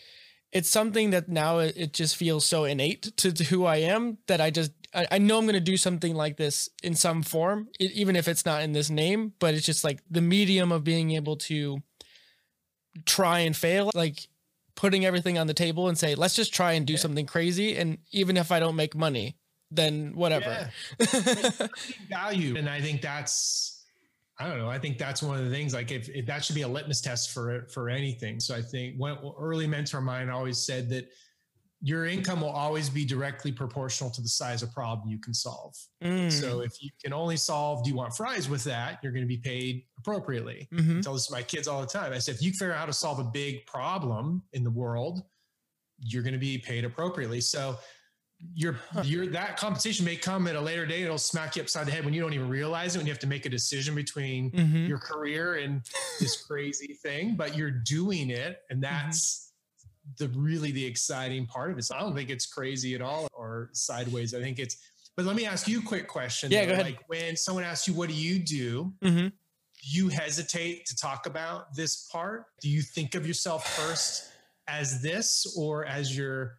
it's 0.54 0.70
something 0.70 1.10
that 1.10 1.28
now 1.28 1.58
it 1.58 1.92
just 1.92 2.16
feels 2.16 2.46
so 2.46 2.64
innate 2.64 3.14
to, 3.16 3.32
to 3.32 3.44
who 3.44 3.64
I 3.64 3.78
am 3.78 4.18
that 4.28 4.40
I 4.40 4.50
just 4.50 4.70
I, 4.94 5.06
I 5.10 5.18
know 5.18 5.36
I'm 5.36 5.44
going 5.44 5.54
to 5.54 5.60
do 5.60 5.76
something 5.76 6.14
like 6.14 6.36
this 6.36 6.68
in 6.82 6.94
some 6.94 7.22
form, 7.22 7.68
it, 7.80 7.90
even 7.90 8.14
if 8.14 8.28
it's 8.28 8.46
not 8.46 8.62
in 8.62 8.72
this 8.72 8.88
name. 8.88 9.32
But 9.40 9.54
it's 9.54 9.66
just 9.66 9.82
like 9.82 10.00
the 10.08 10.20
medium 10.20 10.70
of 10.70 10.84
being 10.84 11.10
able 11.10 11.36
to 11.36 11.82
try 13.04 13.40
and 13.40 13.56
fail, 13.56 13.90
like 13.94 14.28
putting 14.76 15.04
everything 15.04 15.38
on 15.38 15.48
the 15.48 15.54
table 15.54 15.88
and 15.88 15.98
say, 15.98 16.14
let's 16.14 16.36
just 16.36 16.54
try 16.54 16.72
and 16.72 16.86
do 16.86 16.92
yeah. 16.94 17.00
something 17.00 17.26
crazy. 17.26 17.76
And 17.76 17.98
even 18.12 18.36
if 18.36 18.52
I 18.52 18.60
don't 18.60 18.76
make 18.76 18.94
money, 18.94 19.36
then 19.72 20.14
whatever. 20.14 20.70
Yeah. 21.00 21.66
value, 22.08 22.56
and 22.56 22.68
I 22.68 22.80
think 22.80 23.02
that's 23.02 23.74
I 24.38 24.49
don't 24.49 24.59
know. 24.59 24.69
I 24.69 24.79
think 24.79 24.99
that's 24.99 25.23
one 25.23 25.38
of 25.38 25.45
the 25.45 25.50
things. 25.50 25.73
Like, 25.73 25.93
if, 25.93 26.09
if 26.09 26.26
that 26.26 26.45
should 26.45 26.57
be 26.57 26.62
a 26.62 26.69
litmus 26.69 27.00
test 27.00 27.31
for 27.31 27.67
for 27.73 27.88
anything. 27.88 28.41
So 28.41 28.55
I 28.55 28.62
think 28.62 28.99
one 28.99 29.17
early 29.38 29.67
mentor 29.67 29.99
of 29.99 30.05
mine 30.05 30.29
always 30.29 30.59
said 30.59 30.88
that 30.91 31.09
your 31.81 32.07
income 32.07 32.41
will 32.41 32.49
always 32.49 32.88
be 32.88 33.05
directly 33.05 33.53
proportional 33.53 34.11
to 34.11 34.23
the 34.23 34.29
size 34.29 34.62
of 34.62 34.73
problem 34.73 35.11
you 35.11 35.19
can 35.19 35.35
solve. 35.35 35.75
Mm. 36.03 36.33
So 36.33 36.61
if 36.61 36.83
you 36.83 36.88
can 37.03 37.12
only 37.12 37.37
solve, 37.37 37.85
do 37.85 37.91
you 37.91 37.97
want 37.97 38.17
fries 38.17 38.49
with 38.49 38.64
that? 38.64 39.00
You're 39.03 39.12
going 39.12 39.25
to 39.25 39.29
be 39.29 39.37
paid 39.37 39.85
appropriately. 39.99 40.67
Mm-hmm. 40.73 40.99
I 40.99 41.00
tell 41.03 41.12
this 41.12 41.26
to 41.26 41.33
my 41.33 41.43
kids 41.43 41.69
all 41.69 41.83
the 41.83 41.87
time. 41.87 42.14
I 42.14 42.19
said, 42.19 42.37
if 42.37 42.43
you 42.43 42.53
figure 42.53 42.73
out 42.73 42.79
how 42.79 42.87
to 42.87 42.93
solve 42.93 43.19
a 43.19 43.25
big 43.25 43.67
problem 43.67 44.43
in 44.55 44.64
the 44.64 44.71
world, 44.71 45.25
you're 46.00 46.23
going 46.23 46.33
to 46.33 46.38
be 46.38 46.57
paid 46.57 46.85
appropriately. 46.87 47.43
So 47.43 47.76
your 48.54 48.76
your 49.02 49.26
that 49.28 49.56
compensation 49.56 50.04
may 50.04 50.16
come 50.16 50.46
at 50.46 50.56
a 50.56 50.60
later 50.60 50.86
date. 50.86 51.02
It'll 51.02 51.18
smack 51.18 51.56
you 51.56 51.62
upside 51.62 51.86
the 51.86 51.92
head 51.92 52.04
when 52.04 52.14
you 52.14 52.20
don't 52.20 52.34
even 52.34 52.48
realize 52.48 52.94
it. 52.94 52.98
When 52.98 53.06
you 53.06 53.12
have 53.12 53.20
to 53.20 53.26
make 53.26 53.46
a 53.46 53.48
decision 53.48 53.94
between 53.94 54.50
mm-hmm. 54.50 54.86
your 54.86 54.98
career 54.98 55.54
and 55.56 55.82
this 56.20 56.42
crazy 56.46 56.94
thing, 56.94 57.36
but 57.36 57.56
you're 57.56 57.70
doing 57.70 58.30
it, 58.30 58.62
and 58.70 58.82
mm-hmm. 58.82 58.96
that's 58.96 59.52
mm-hmm. 60.20 60.32
the 60.32 60.38
really 60.38 60.72
the 60.72 60.84
exciting 60.84 61.46
part 61.46 61.70
of 61.70 61.78
it. 61.78 61.84
So 61.84 61.96
I 61.96 62.00
don't 62.00 62.14
think 62.14 62.30
it's 62.30 62.46
crazy 62.46 62.94
at 62.94 63.02
all 63.02 63.28
or 63.32 63.70
sideways. 63.72 64.34
I 64.34 64.40
think 64.40 64.58
it's. 64.58 64.76
But 65.16 65.26
let 65.26 65.36
me 65.36 65.46
ask 65.46 65.68
you 65.68 65.78
a 65.78 65.82
quick 65.82 66.08
question. 66.08 66.50
Yeah, 66.50 66.62
though. 66.62 66.66
go 66.66 66.72
ahead. 66.74 66.86
Like 66.86 67.00
when 67.06 67.36
someone 67.36 67.64
asks 67.64 67.88
you, 67.88 67.94
"What 67.94 68.08
do 68.08 68.14
you 68.14 68.38
do?" 68.38 68.92
Mm-hmm. 69.02 69.28
You 69.86 70.08
hesitate 70.08 70.86
to 70.86 70.96
talk 70.96 71.26
about 71.26 71.74
this 71.74 72.08
part. 72.10 72.46
Do 72.60 72.68
you 72.68 72.82
think 72.82 73.14
of 73.14 73.26
yourself 73.26 73.68
first 73.76 74.30
as 74.66 75.02
this 75.02 75.54
or 75.58 75.84
as 75.84 76.16
your, 76.16 76.56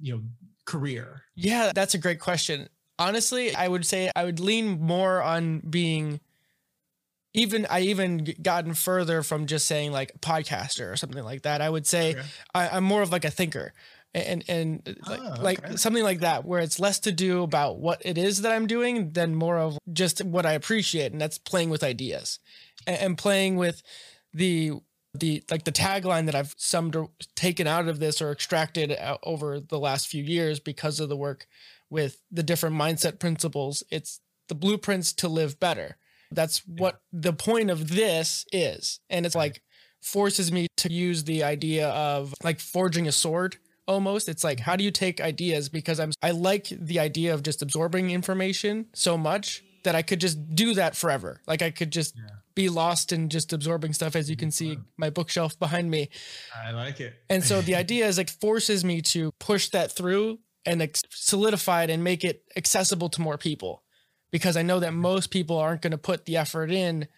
you 0.00 0.14
know, 0.14 0.22
career? 0.64 1.22
Yeah, 1.34 1.72
that's 1.74 1.94
a 1.94 1.98
great 1.98 2.20
question. 2.20 2.68
Honestly, 2.98 3.54
I 3.54 3.68
would 3.68 3.84
say 3.84 4.10
I 4.14 4.24
would 4.24 4.40
lean 4.40 4.80
more 4.80 5.22
on 5.22 5.60
being 5.60 6.20
even 7.34 7.66
I 7.68 7.80
even 7.80 8.34
gotten 8.40 8.74
further 8.74 9.22
from 9.22 9.46
just 9.46 9.66
saying 9.66 9.92
like 9.92 10.20
podcaster 10.20 10.92
or 10.92 10.96
something 10.96 11.24
like 11.24 11.42
that. 11.42 11.60
I 11.60 11.68
would 11.68 11.86
say 11.86 12.12
okay. 12.12 12.22
I, 12.54 12.76
am 12.76 12.84
more 12.84 13.02
of 13.02 13.10
like 13.10 13.24
a 13.24 13.30
thinker 13.30 13.72
and 14.14 14.44
and 14.48 14.96
ah, 15.04 15.10
like, 15.10 15.20
oh, 15.20 15.32
okay. 15.32 15.42
like 15.42 15.78
something 15.78 16.04
like 16.04 16.20
that 16.20 16.44
where 16.44 16.60
it's 16.60 16.78
less 16.78 17.00
to 17.00 17.12
do 17.12 17.42
about 17.42 17.78
what 17.78 18.00
it 18.04 18.16
is 18.16 18.42
that 18.42 18.52
I'm 18.52 18.66
doing 18.66 19.10
than 19.10 19.34
more 19.34 19.58
of 19.58 19.78
just 19.92 20.24
what 20.24 20.46
I 20.46 20.52
appreciate 20.52 21.12
and 21.12 21.20
that's 21.20 21.38
playing 21.38 21.70
with 21.70 21.82
ideas 21.82 22.38
and, 22.86 22.96
and 22.98 23.18
playing 23.18 23.56
with 23.56 23.82
the 24.32 24.72
the 25.14 25.42
like 25.50 25.64
the 25.64 25.72
tagline 25.72 26.26
that 26.26 26.34
I've 26.34 26.54
summed 26.56 26.96
taken 27.36 27.66
out 27.66 27.88
of 27.88 28.00
this 28.00 28.20
or 28.20 28.32
extracted 28.32 28.92
uh, 28.92 29.18
over 29.22 29.60
the 29.60 29.78
last 29.78 30.08
few 30.08 30.22
years 30.22 30.58
because 30.58 31.00
of 31.00 31.08
the 31.08 31.16
work 31.16 31.46
with 31.88 32.20
the 32.30 32.42
different 32.42 32.76
mindset 32.76 33.18
principles. 33.18 33.82
It's 33.90 34.20
the 34.48 34.54
blueprints 34.54 35.12
to 35.14 35.28
live 35.28 35.60
better. 35.60 35.96
That's 36.30 36.66
what 36.66 37.00
the 37.12 37.32
point 37.32 37.70
of 37.70 37.88
this 37.88 38.44
is. 38.52 39.00
And 39.08 39.24
it's 39.24 39.36
like 39.36 39.62
forces 40.02 40.50
me 40.50 40.66
to 40.78 40.92
use 40.92 41.24
the 41.24 41.44
idea 41.44 41.88
of 41.88 42.34
like 42.42 42.60
forging 42.60 43.06
a 43.06 43.12
sword 43.12 43.56
almost. 43.86 44.28
It's 44.28 44.44
like, 44.44 44.60
how 44.60 44.76
do 44.76 44.84
you 44.84 44.90
take 44.90 45.20
ideas? 45.20 45.68
Because 45.68 46.00
I'm, 46.00 46.12
I 46.22 46.32
like 46.32 46.66
the 46.70 46.98
idea 46.98 47.32
of 47.32 47.42
just 47.42 47.62
absorbing 47.62 48.10
information 48.10 48.86
so 48.94 49.16
much 49.16 49.62
that 49.84 49.94
I 49.94 50.02
could 50.02 50.20
just 50.20 50.54
do 50.54 50.74
that 50.74 50.96
forever. 50.96 51.40
Like 51.46 51.62
I 51.62 51.70
could 51.70 51.92
just 51.92 52.16
yeah. 52.16 52.22
Be 52.54 52.68
lost 52.68 53.12
in 53.12 53.28
just 53.28 53.52
absorbing 53.52 53.92
stuff. 53.92 54.16
As 54.16 54.30
you 54.30 54.36
can 54.36 54.50
see, 54.50 54.72
mm-hmm. 54.72 54.82
my 54.96 55.10
bookshelf 55.10 55.58
behind 55.58 55.90
me. 55.90 56.08
I 56.64 56.72
like 56.72 57.00
it. 57.00 57.14
And 57.28 57.42
so 57.42 57.60
the 57.60 57.74
idea 57.84 58.06
is 58.06 58.18
like 58.18 58.30
forces 58.30 58.84
me 58.84 59.02
to 59.02 59.32
push 59.40 59.68
that 59.70 59.92
through 59.92 60.38
and 60.66 60.80
like 60.80 60.96
solidify 61.10 61.84
it 61.84 61.90
and 61.90 62.02
make 62.02 62.24
it 62.24 62.42
accessible 62.56 63.08
to 63.10 63.20
more 63.20 63.38
people 63.38 63.82
because 64.30 64.56
I 64.56 64.62
know 64.62 64.80
that 64.80 64.90
mm-hmm. 64.90 65.00
most 65.00 65.30
people 65.30 65.58
aren't 65.58 65.82
going 65.82 65.92
to 65.92 65.98
put 65.98 66.24
the 66.24 66.36
effort 66.36 66.70
in 66.70 67.08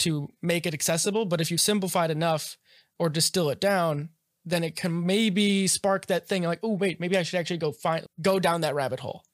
to 0.00 0.28
make 0.42 0.66
it 0.66 0.74
accessible. 0.74 1.26
But 1.26 1.40
if 1.40 1.50
you 1.50 1.58
simplify 1.58 2.06
it 2.06 2.10
enough 2.10 2.56
or 2.98 3.08
distill 3.08 3.50
it 3.50 3.60
down, 3.60 4.10
then 4.44 4.62
it 4.62 4.76
can 4.76 5.06
maybe 5.06 5.66
spark 5.66 6.06
that 6.06 6.28
thing 6.28 6.42
like, 6.42 6.60
oh, 6.62 6.74
wait, 6.74 7.00
maybe 7.00 7.16
I 7.16 7.22
should 7.22 7.38
actually 7.38 7.58
go 7.58 7.72
find, 7.72 8.06
go 8.20 8.38
down 8.38 8.60
that 8.60 8.74
rabbit 8.74 9.00
hole. 9.00 9.24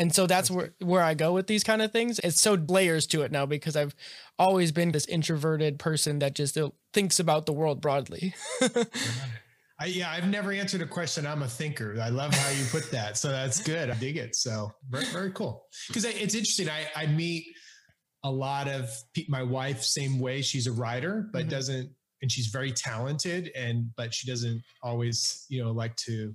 And 0.00 0.14
so 0.14 0.26
that's 0.26 0.50
where, 0.50 0.72
where 0.78 1.02
I 1.02 1.12
go 1.12 1.34
with 1.34 1.46
these 1.46 1.62
kind 1.62 1.82
of 1.82 1.92
things. 1.92 2.18
It's 2.20 2.40
so 2.40 2.54
layers 2.54 3.06
to 3.08 3.20
it 3.20 3.30
now 3.30 3.44
because 3.44 3.76
I've 3.76 3.94
always 4.38 4.72
been 4.72 4.92
this 4.92 5.04
introverted 5.04 5.78
person 5.78 6.20
that 6.20 6.34
just 6.34 6.56
uh, 6.56 6.70
thinks 6.94 7.20
about 7.20 7.44
the 7.44 7.52
world 7.52 7.82
broadly. 7.82 8.34
I, 9.78 9.86
yeah, 9.86 10.10
I've 10.10 10.26
never 10.26 10.52
answered 10.52 10.80
a 10.80 10.86
question. 10.86 11.26
I'm 11.26 11.42
a 11.42 11.48
thinker. 11.48 11.98
I 12.02 12.08
love 12.08 12.32
how 12.32 12.50
you 12.50 12.64
put 12.70 12.90
that. 12.92 13.18
So 13.18 13.28
that's 13.28 13.62
good. 13.62 13.90
I 13.90 13.94
dig 13.94 14.16
it. 14.16 14.36
So 14.36 14.72
very, 14.88 15.04
very 15.06 15.32
cool. 15.32 15.66
Because 15.88 16.06
it's 16.06 16.34
interesting. 16.34 16.70
I, 16.70 16.88
I 16.96 17.06
meet 17.06 17.44
a 18.24 18.30
lot 18.30 18.68
of 18.68 18.88
pe- 19.14 19.26
my 19.28 19.42
wife, 19.42 19.82
same 19.82 20.18
way. 20.18 20.40
She's 20.40 20.66
a 20.66 20.72
writer, 20.72 21.28
but 21.30 21.42
mm-hmm. 21.42 21.50
doesn't, 21.50 21.90
and 22.22 22.32
she's 22.32 22.46
very 22.46 22.72
talented. 22.72 23.50
And 23.54 23.90
but 23.98 24.14
she 24.14 24.26
doesn't 24.26 24.62
always, 24.82 25.44
you 25.50 25.62
know, 25.62 25.72
like 25.72 25.94
to. 25.96 26.34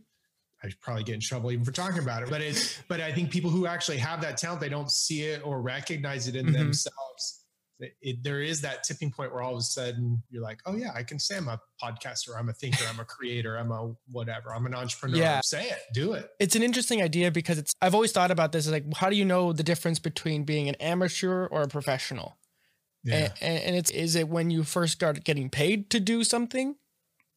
I 0.64 0.70
probably 0.82 1.04
get 1.04 1.16
in 1.16 1.22
trouble 1.22 1.52
even 1.52 1.66
for 1.66 1.72
talking 1.72 2.02
about 2.02 2.24
it. 2.24 2.30
But 2.30 2.42
it's, 2.42 2.82
but 2.88 3.02
I 3.02 3.12
think 3.12 3.32
people 3.32 3.50
who 3.50 3.68
actually 3.68 3.98
have 3.98 4.22
that 4.22 4.38
talent, 4.38 4.62
they 4.62 4.70
don't 4.70 4.92
see 4.92 5.24
it 5.24 5.46
or 5.46 5.62
recognize 5.62 6.28
it 6.28 6.36
in 6.36 6.48
mm-hmm. 6.48 6.58
themselves 6.58 7.46
it, 7.80 8.24
there 8.24 8.42
is 8.42 8.62
that 8.62 8.84
tipping 8.84 9.12
point 9.12 9.34
where 9.34 9.42
all 9.42 9.54
of 9.54 9.60
a 9.60 9.64
sudden 9.64 10.22
you're 10.30 10.42
like, 10.42 10.60
oh 10.66 10.76
yeah, 10.76 10.92
I 10.96 11.04
can 11.04 11.20
say 11.20 11.38
I'm 11.38 11.48
a 11.48 11.60
podcaster, 11.82 12.38
I'm 12.38 12.50
a 12.50 12.54
thinker, 12.54 12.84
I'm 12.90 13.00
a 13.00 13.06
creator, 13.06 13.58
I'm 13.58 13.72
a 13.72 13.94
whatever, 14.12 14.54
I'm 14.54 14.66
an 14.66 14.74
entrepreneur. 14.74 15.18
Yeah. 15.18 15.42
Say 15.42 15.66
it, 15.66 15.80
do 15.94 16.14
it. 16.14 16.30
It's 16.40 16.56
an 16.56 16.64
interesting 16.64 17.02
idea 17.02 17.32
because 17.32 17.58
it's 17.58 17.74
I've 17.82 17.94
always 17.94 18.12
thought 18.12 18.32
about 18.32 18.52
this 18.52 18.66
is 18.66 18.72
like, 18.72 18.86
how 18.96 19.10
do 19.10 19.16
you 19.16 19.26
know 19.26 19.52
the 19.52 19.64
difference 19.64 20.00
between 20.00 20.44
being 20.44 20.70
an 20.70 20.76
amateur 20.76 21.48
or 21.48 21.64
a 21.64 21.68
professional? 21.68 22.38
Yeah. 23.04 23.34
And, 23.42 23.60
and 23.60 23.76
it's 23.76 23.92
is 23.92 24.16
it 24.16 24.30
when 24.30 24.50
you 24.52 24.64
first 24.64 24.94
start 24.94 25.24
getting 25.24 25.50
paid 25.50 25.90
to 25.92 26.00
do 26.00 26.24
something? 26.24 26.76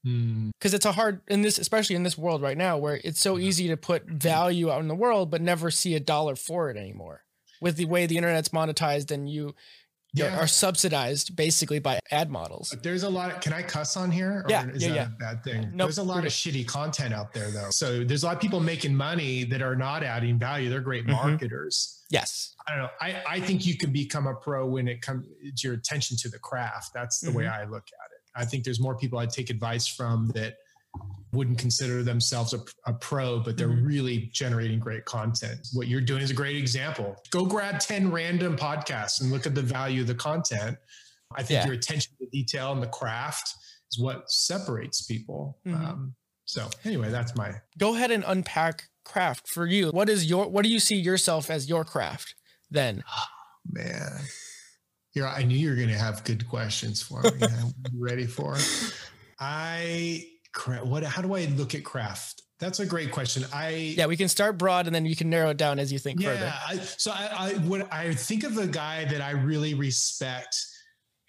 Because 0.05 0.73
hmm. 0.73 0.77
it's 0.77 0.87
a 0.87 0.93
hard 0.93 1.21
in 1.29 1.43
this, 1.43 1.59
especially 1.59 1.97
in 1.97 2.03
this 2.03 2.17
world 2.17 2.41
right 2.41 2.57
now, 2.57 2.79
where 2.79 3.01
it's 3.05 3.21
so 3.21 3.39
easy 3.39 3.69
to 3.69 3.77
put 3.77 4.07
value 4.07 4.71
out 4.71 4.81
in 4.81 4.89
the 4.89 4.95
world, 4.95 5.31
but 5.31 5.41
never 5.41 5.71
see 5.71 5.95
a 5.95 6.01
dollar 6.01 6.37
for 6.37 6.71
it 6.71 6.77
anymore. 6.77 7.25
With 7.61 7.77
the 7.77 7.87
way 7.87 8.07
the 8.07 8.17
internet's 8.17 8.51
monetized, 8.51 9.11
and 9.11 9.29
you 9.29 9.55
yeah. 10.15 10.39
are 10.39 10.47
subsidized 10.47 11.37
basically 11.37 11.79
by 11.79 12.01
ad 12.11 12.31
models. 12.31 12.75
There's 12.83 13.03
a 13.03 13.11
lot. 13.11 13.33
Of, 13.33 13.41
can 13.41 13.53
I 13.53 13.63
cuss 13.63 13.97
on 13.97 14.11
here? 14.11 14.45
Or 14.45 14.47
yeah, 14.49 14.69
is 14.69 14.83
yeah, 14.83 14.89
that 14.89 14.95
yeah. 14.95 15.07
a 15.07 15.19
bad 15.19 15.45
thing? 15.45 15.71
Nope. 15.75 15.87
There's 15.87 15.99
a 15.99 16.03
lot 16.03 16.25
of 16.25 16.33
shitty 16.33 16.67
content 16.67 17.13
out 17.13 17.33
there 17.33 17.51
though. 17.51 17.71
So 17.71 18.05
there's 18.05 18.23
a 18.23 18.27
lot 18.27 18.37
of 18.37 18.41
people 18.41 18.61
making 18.61 18.95
money 18.95 19.45
that 19.45 19.63
are 19.63 19.77
not 19.77 20.03
adding 20.03 20.39
value. 20.39 20.71
They're 20.71 20.81
great 20.81 21.07
mm-hmm. 21.07 21.29
marketers. 21.29 22.05
Yes. 22.11 22.55
I 22.67 22.73
don't 22.73 22.83
know. 22.83 22.91
I, 23.01 23.23
I 23.29 23.41
think 23.41 23.67
you 23.67 23.77
can 23.77 23.93
become 23.93 24.27
a 24.27 24.35
pro 24.35 24.67
when 24.67 24.89
it 24.89 25.03
comes 25.03 25.27
to 25.27 25.67
your 25.67 25.75
attention 25.75 26.17
to 26.19 26.29
the 26.29 26.39
craft. 26.39 26.93
That's 26.95 27.21
the 27.21 27.29
mm-hmm. 27.29 27.39
way 27.39 27.47
I 27.47 27.65
look 27.65 27.87
at 27.87 28.08
it. 28.08 28.08
I 28.39 28.45
think 28.45 28.65
there's 28.65 28.81
more 28.81 28.97
people 28.97 29.19
I'd 29.19 29.31
take 29.31 29.51
advice 29.51 29.87
from 29.87 30.29
that 30.29 30.55
wouldn't 31.33 31.59
consider 31.59 32.03
themselves 32.03 32.55
a, 32.55 32.61
a 32.87 32.93
pro, 32.93 33.41
but 33.41 33.57
they're 33.57 33.69
mm-hmm. 33.69 33.87
really 33.87 34.31
generating 34.33 34.79
great 34.79 35.05
content. 35.05 35.67
What 35.75 35.89
you're 35.89 36.01
doing 36.01 36.23
is 36.23 36.31
a 36.31 36.35
great 36.35 36.57
example. 36.57 37.17
Go 37.31 37.45
grab 37.45 37.81
10 37.81 38.11
random 38.11 38.57
podcasts 38.57 39.21
and 39.21 39.31
look 39.31 39.47
at 39.47 39.55
the 39.55 39.63
value 39.63 40.03
of 40.03 40.07
the 40.07 40.15
content. 40.15 40.79
I 41.37 41.43
think 41.43 41.61
yeah. 41.61 41.67
your 41.67 41.75
attention 41.75 42.15
to 42.21 42.27
detail 42.31 42.73
and 42.73 42.83
the 42.83 42.89
craft 42.89 43.55
is 43.93 43.99
what 43.99 44.31
separates 44.31 45.03
people. 45.03 45.59
Mm-hmm. 45.67 45.85
Um, 45.85 46.15
so 46.47 46.71
anyway, 46.85 47.11
that's 47.11 47.37
my 47.37 47.53
go 47.77 47.95
ahead 47.95 48.11
and 48.11 48.25
unpack 48.27 48.85
craft 49.05 49.47
for 49.49 49.67
you. 49.67 49.91
What 49.91 50.09
is 50.09 50.31
your 50.31 50.49
what 50.49 50.63
do 50.65 50.71
you 50.71 50.81
see 50.81 50.97
yourself 50.97 51.51
as 51.51 51.69
your 51.69 51.85
craft 51.85 52.35
then? 52.71 53.05
Oh, 53.07 53.25
man. 53.71 54.21
Here, 55.11 55.27
I 55.27 55.43
knew 55.43 55.57
you 55.57 55.71
were 55.71 55.77
going 55.77 55.89
to 55.89 55.95
have 55.95 56.23
good 56.25 56.49
questions 56.49 57.03
for 57.03 57.23
me. 57.23 57.31
I'm 57.43 57.73
ready 57.95 58.27
for. 58.27 58.57
I 59.41 60.27
what 60.85 61.05
how 61.05 61.23
do 61.23 61.35
i 61.35 61.45
look 61.45 61.75
at 61.75 61.85
craft? 61.85 62.43
That's 62.59 62.81
a 62.81 62.87
great 62.87 63.13
question. 63.13 63.45
I 63.53 63.95
yeah 63.97 64.07
we 64.07 64.17
can 64.17 64.29
start 64.29 64.59
broad 64.59 64.87
and 64.87 64.95
then 64.95 65.07
you 65.07 65.15
can 65.15 65.31
narrow 65.31 65.51
it 65.51 65.57
down 65.57 65.79
as 65.79 65.93
you 65.93 65.99
think 65.99 66.21
yeah, 66.21 66.35
further 66.35 66.55
I, 66.69 66.77
so 66.79 67.13
i 67.13 67.29
i 67.39 67.53
what 67.59 67.93
i 67.93 68.13
think 68.13 68.43
of 68.43 68.59
a 68.59 68.67
guy 68.67 69.05
that 69.05 69.21
i 69.21 69.31
really 69.31 69.75
respect 69.75 70.57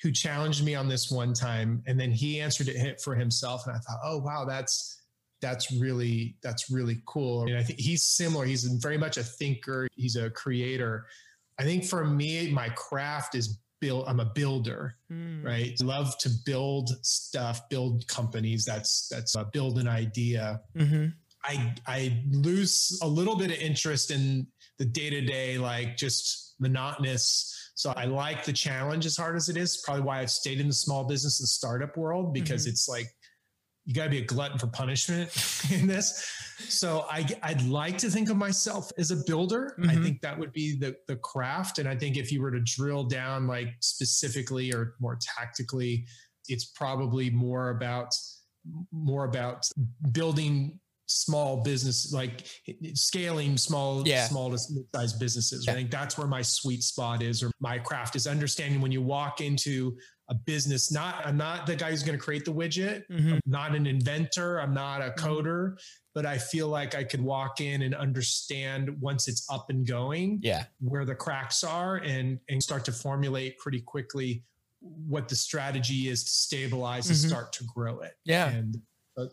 who 0.02 0.12
challenged 0.12 0.64
me 0.64 0.74
on 0.74 0.88
this 0.88 1.12
one 1.12 1.34
time 1.34 1.84
and 1.86 2.00
then 2.00 2.12
he 2.12 2.42
answered 2.42 2.70
it 2.70 3.02
for 3.02 3.14
himself 3.14 3.68
and 3.68 3.76
i 3.76 3.80
thought 3.80 4.00
oh 4.04 4.18
wow 4.18 4.46
that's 4.46 5.00
that's 5.42 5.72
really 5.72 6.36
that's 6.42 6.70
really 6.70 7.02
cool. 7.06 7.44
And 7.44 7.58
i 7.58 7.64
think 7.64 7.80
he's 7.80 8.04
similar. 8.04 8.46
He's 8.46 8.64
very 8.64 8.98
much 8.98 9.18
a 9.18 9.24
thinker. 9.24 9.88
He's 9.96 10.16
a 10.16 10.30
creator. 10.30 11.06
I 11.58 11.64
think 11.64 11.86
for 11.86 12.06
me 12.06 12.52
my 12.52 12.70
craft 12.70 13.36
is 13.36 13.60
build 13.82 14.06
i'm 14.08 14.20
a 14.20 14.26
builder 14.26 14.96
mm. 15.12 15.44
right 15.44 15.80
love 15.82 16.18
to 16.18 16.30
build 16.46 16.90
stuff 17.02 17.68
build 17.70 18.08
companies 18.08 18.66
that's 18.66 19.08
that's 19.10 19.36
uh, 19.36 19.44
build 19.54 19.80
an 19.80 19.88
idea 19.88 20.62
mm-hmm. 20.78 21.08
i 21.44 21.74
i 21.88 22.24
lose 22.32 23.00
a 23.02 23.08
little 23.08 23.38
bit 23.38 23.52
of 23.52 23.58
interest 23.58 24.12
in 24.12 24.46
the 24.78 24.86
day-to-day 24.86 25.58
like 25.58 25.98
just 25.98 26.56
monotonous 26.60 27.72
so 27.76 27.94
i 27.96 28.06
like 28.06 28.44
the 28.46 28.54
challenge 28.54 29.06
as 29.06 29.16
hard 29.16 29.36
as 29.36 29.50
it 29.50 29.58
is 29.58 29.82
probably 29.86 30.04
why 30.04 30.20
i've 30.20 30.32
stayed 30.32 30.60
in 30.60 30.68
the 30.68 30.74
small 30.74 31.06
business 31.06 31.40
and 31.40 31.48
startup 31.48 31.96
world 31.98 32.34
because 32.34 32.64
mm-hmm. 32.64 32.72
it's 32.72 32.88
like 32.88 33.08
you 33.90 33.96
got 33.96 34.04
to 34.04 34.10
be 34.12 34.20
a 34.20 34.26
glutton 34.26 34.60
for 34.60 34.68
punishment 34.68 35.32
in 35.72 35.88
this. 35.88 36.24
So 36.60 37.08
I, 37.10 37.26
I'd 37.42 37.64
like 37.64 37.98
to 37.98 38.12
think 38.12 38.30
of 38.30 38.38
myself 38.38 38.92
as 39.00 39.10
a 39.10 39.16
builder. 39.26 39.76
Mm-hmm. 39.80 39.90
I 39.90 39.96
think 39.96 40.22
that 40.22 40.38
would 40.38 40.54
be 40.54 40.78
the, 40.78 40.96
the 41.08 41.16
craft. 41.16 41.80
And 41.80 41.90
I 41.90 41.96
think 41.96 42.16
if 42.16 42.32
you 42.32 42.40
were 42.40 42.52
to 42.52 42.60
drill 42.60 43.04
down 43.04 43.48
like 43.48 43.70
specifically 43.80 44.72
or 44.72 44.94
more 45.00 45.18
tactically, 45.20 46.06
it's 46.48 46.66
probably 46.66 47.32
more 47.32 47.72
about 47.72 48.14
more 48.92 49.24
about 49.24 49.68
building 50.12 50.80
small 51.08 51.64
business 51.64 52.14
like 52.14 52.46
scaling 52.94 53.58
small 53.58 54.08
yeah. 54.08 54.26
small 54.26 54.52
to 54.52 54.60
mid-sized 54.72 55.20
businesses 55.20 55.66
yeah. 55.66 55.72
i 55.72 55.76
think 55.76 55.90
that's 55.90 56.20
where 56.20 56.28
my 56.28 56.42
sweet 56.42 56.84
spot 56.84 57.24
is 57.24 57.42
or 57.42 57.50
my 57.60 57.80
craft 57.80 58.16
is 58.16 58.28
understanding 58.28 58.80
when 58.80 58.92
you 58.92 59.02
walk 59.02 59.42
into 59.42 59.98
a 60.30 60.36
business. 60.36 60.92
Not 60.92 61.26
I'm 61.26 61.38
not 61.38 61.66
the 61.66 61.76
guy 61.76 61.90
who's 61.90 62.04
going 62.04 62.18
to 62.18 62.24
create 62.24 62.46
the 62.46 62.54
widget. 62.54 63.04
Mm-hmm. 63.12 63.34
I'm 63.34 63.42
not 63.46 63.76
an 63.76 63.88
inventor. 63.88 64.60
I'm 64.60 64.74
not 64.74 65.02
a 65.02 65.06
mm-hmm. 65.06 65.26
coder, 65.26 65.80
but 66.14 66.26
I 66.26 66.38
feel 66.38 66.68
like 66.68 66.96
I 66.96 67.04
could 67.04 67.22
walk 67.22 67.62
in 67.62 67.82
and 67.82 67.96
understand 67.96 68.90
once 69.02 69.28
it's 69.28 69.50
up 69.52 69.70
and 69.70 69.86
going, 69.86 70.40
yeah, 70.42 70.66
where 70.80 71.06
the 71.06 71.16
cracks 71.16 71.64
are, 71.64 71.98
and 71.98 72.40
and 72.50 72.62
start 72.62 72.86
to 72.86 72.92
formulate 72.92 73.58
pretty 73.58 73.82
quickly 73.82 74.44
what 74.82 75.28
the 75.28 75.36
strategy 75.36 76.08
is 76.08 76.24
to 76.24 76.30
stabilize 76.30 77.06
mm-hmm. 77.06 77.12
and 77.12 77.20
start 77.20 77.54
to 77.54 77.66
grow 77.76 78.00
it. 78.00 78.14
Yeah. 78.24 78.50
And 78.50 78.78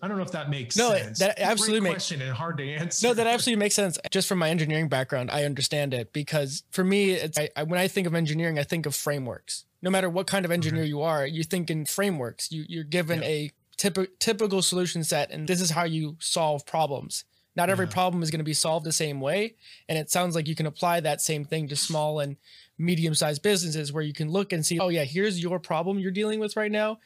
I 0.02 0.08
don't 0.08 0.16
know 0.16 0.24
if 0.24 0.32
that 0.32 0.50
makes 0.50 0.76
no, 0.76 0.90
sense. 0.90 1.20
that 1.20 1.38
absolutely 1.38 1.80
makes 1.80 1.94
question 1.94 2.20
and 2.20 2.32
hard 2.32 2.58
to 2.58 2.68
answer. 2.68 3.06
No, 3.06 3.14
that 3.14 3.28
absolutely 3.28 3.60
makes 3.60 3.76
sense. 3.76 3.98
Just 4.10 4.26
from 4.26 4.38
my 4.38 4.50
engineering 4.50 4.88
background, 4.88 5.30
I 5.30 5.44
understand 5.44 5.94
it 5.94 6.12
because 6.12 6.64
for 6.70 6.82
me, 6.82 7.12
it's 7.12 7.38
I, 7.38 7.50
I, 7.54 7.62
when 7.62 7.78
I 7.78 7.86
think 7.86 8.08
of 8.08 8.14
engineering, 8.16 8.58
I 8.58 8.64
think 8.64 8.86
of 8.86 8.96
frameworks 8.96 9.65
no 9.82 9.90
matter 9.90 10.08
what 10.08 10.26
kind 10.26 10.44
of 10.44 10.50
mm-hmm. 10.50 10.54
engineer 10.54 10.84
you 10.84 11.02
are, 11.02 11.26
you 11.26 11.42
think 11.42 11.70
in 11.70 11.86
frameworks. 11.86 12.50
You 12.50 12.64
you're 12.68 12.84
given 12.84 13.22
yeah. 13.22 13.28
a 13.28 13.52
typ- 13.76 14.18
typical 14.18 14.62
solution 14.62 15.04
set, 15.04 15.30
and 15.30 15.48
this 15.48 15.60
is 15.60 15.70
how 15.70 15.84
you 15.84 16.16
solve 16.18 16.66
problems. 16.66 17.24
Not 17.54 17.70
every 17.70 17.86
yeah. 17.86 17.92
problem 17.92 18.22
is 18.22 18.30
going 18.30 18.40
to 18.40 18.44
be 18.44 18.52
solved 18.52 18.84
the 18.84 18.92
same 18.92 19.20
way, 19.20 19.54
and 19.88 19.98
it 19.98 20.10
sounds 20.10 20.34
like 20.34 20.46
you 20.46 20.54
can 20.54 20.66
apply 20.66 21.00
that 21.00 21.20
same 21.20 21.44
thing 21.44 21.68
to 21.68 21.76
small 21.76 22.20
and 22.20 22.36
medium-sized 22.78 23.42
businesses, 23.42 23.92
where 23.92 24.02
you 24.02 24.12
can 24.12 24.30
look 24.30 24.52
and 24.52 24.64
see, 24.64 24.78
oh 24.78 24.88
yeah, 24.88 25.04
here's 25.04 25.40
your 25.40 25.58
problem 25.58 25.98
you're 25.98 26.10
dealing 26.10 26.38
with 26.38 26.56
right 26.56 26.70
now, 26.70 26.98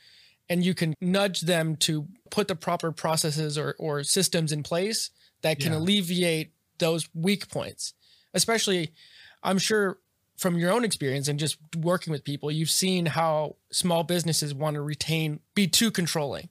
and 0.48 0.64
you 0.64 0.74
can 0.74 0.94
nudge 1.00 1.42
them 1.42 1.76
to 1.76 2.08
put 2.30 2.48
the 2.48 2.56
proper 2.56 2.90
processes 2.90 3.56
or 3.56 3.76
or 3.78 4.02
systems 4.02 4.50
in 4.50 4.62
place 4.62 5.10
that 5.42 5.60
can 5.60 5.72
yeah. 5.72 5.78
alleviate 5.78 6.52
those 6.78 7.08
weak 7.14 7.48
points. 7.48 7.94
Especially, 8.34 8.92
I'm 9.42 9.58
sure 9.58 9.98
from 10.40 10.56
your 10.56 10.72
own 10.72 10.84
experience 10.84 11.28
and 11.28 11.38
just 11.38 11.58
working 11.76 12.10
with 12.10 12.24
people, 12.24 12.50
you've 12.50 12.70
seen 12.70 13.04
how 13.04 13.56
small 13.70 14.04
businesses 14.04 14.54
want 14.54 14.74
to 14.74 14.80
retain, 14.80 15.40
be 15.54 15.66
too 15.66 15.90
controlling. 15.90 16.48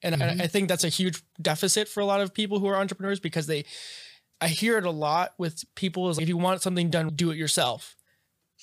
And 0.00 0.14
mm-hmm. 0.14 0.40
I, 0.40 0.44
I 0.44 0.46
think 0.46 0.68
that's 0.68 0.84
a 0.84 0.88
huge 0.88 1.20
deficit 1.42 1.88
for 1.88 2.00
a 2.00 2.06
lot 2.06 2.20
of 2.20 2.32
people 2.32 2.60
who 2.60 2.68
are 2.68 2.76
entrepreneurs 2.76 3.18
because 3.18 3.48
they, 3.48 3.64
I 4.40 4.46
hear 4.46 4.78
it 4.78 4.84
a 4.86 4.92
lot 4.92 5.34
with 5.38 5.64
people 5.74 6.08
is 6.08 6.18
like, 6.18 6.22
if 6.22 6.28
you 6.28 6.36
want 6.36 6.62
something 6.62 6.88
done, 6.88 7.08
do 7.16 7.32
it 7.32 7.36
yourself. 7.36 7.96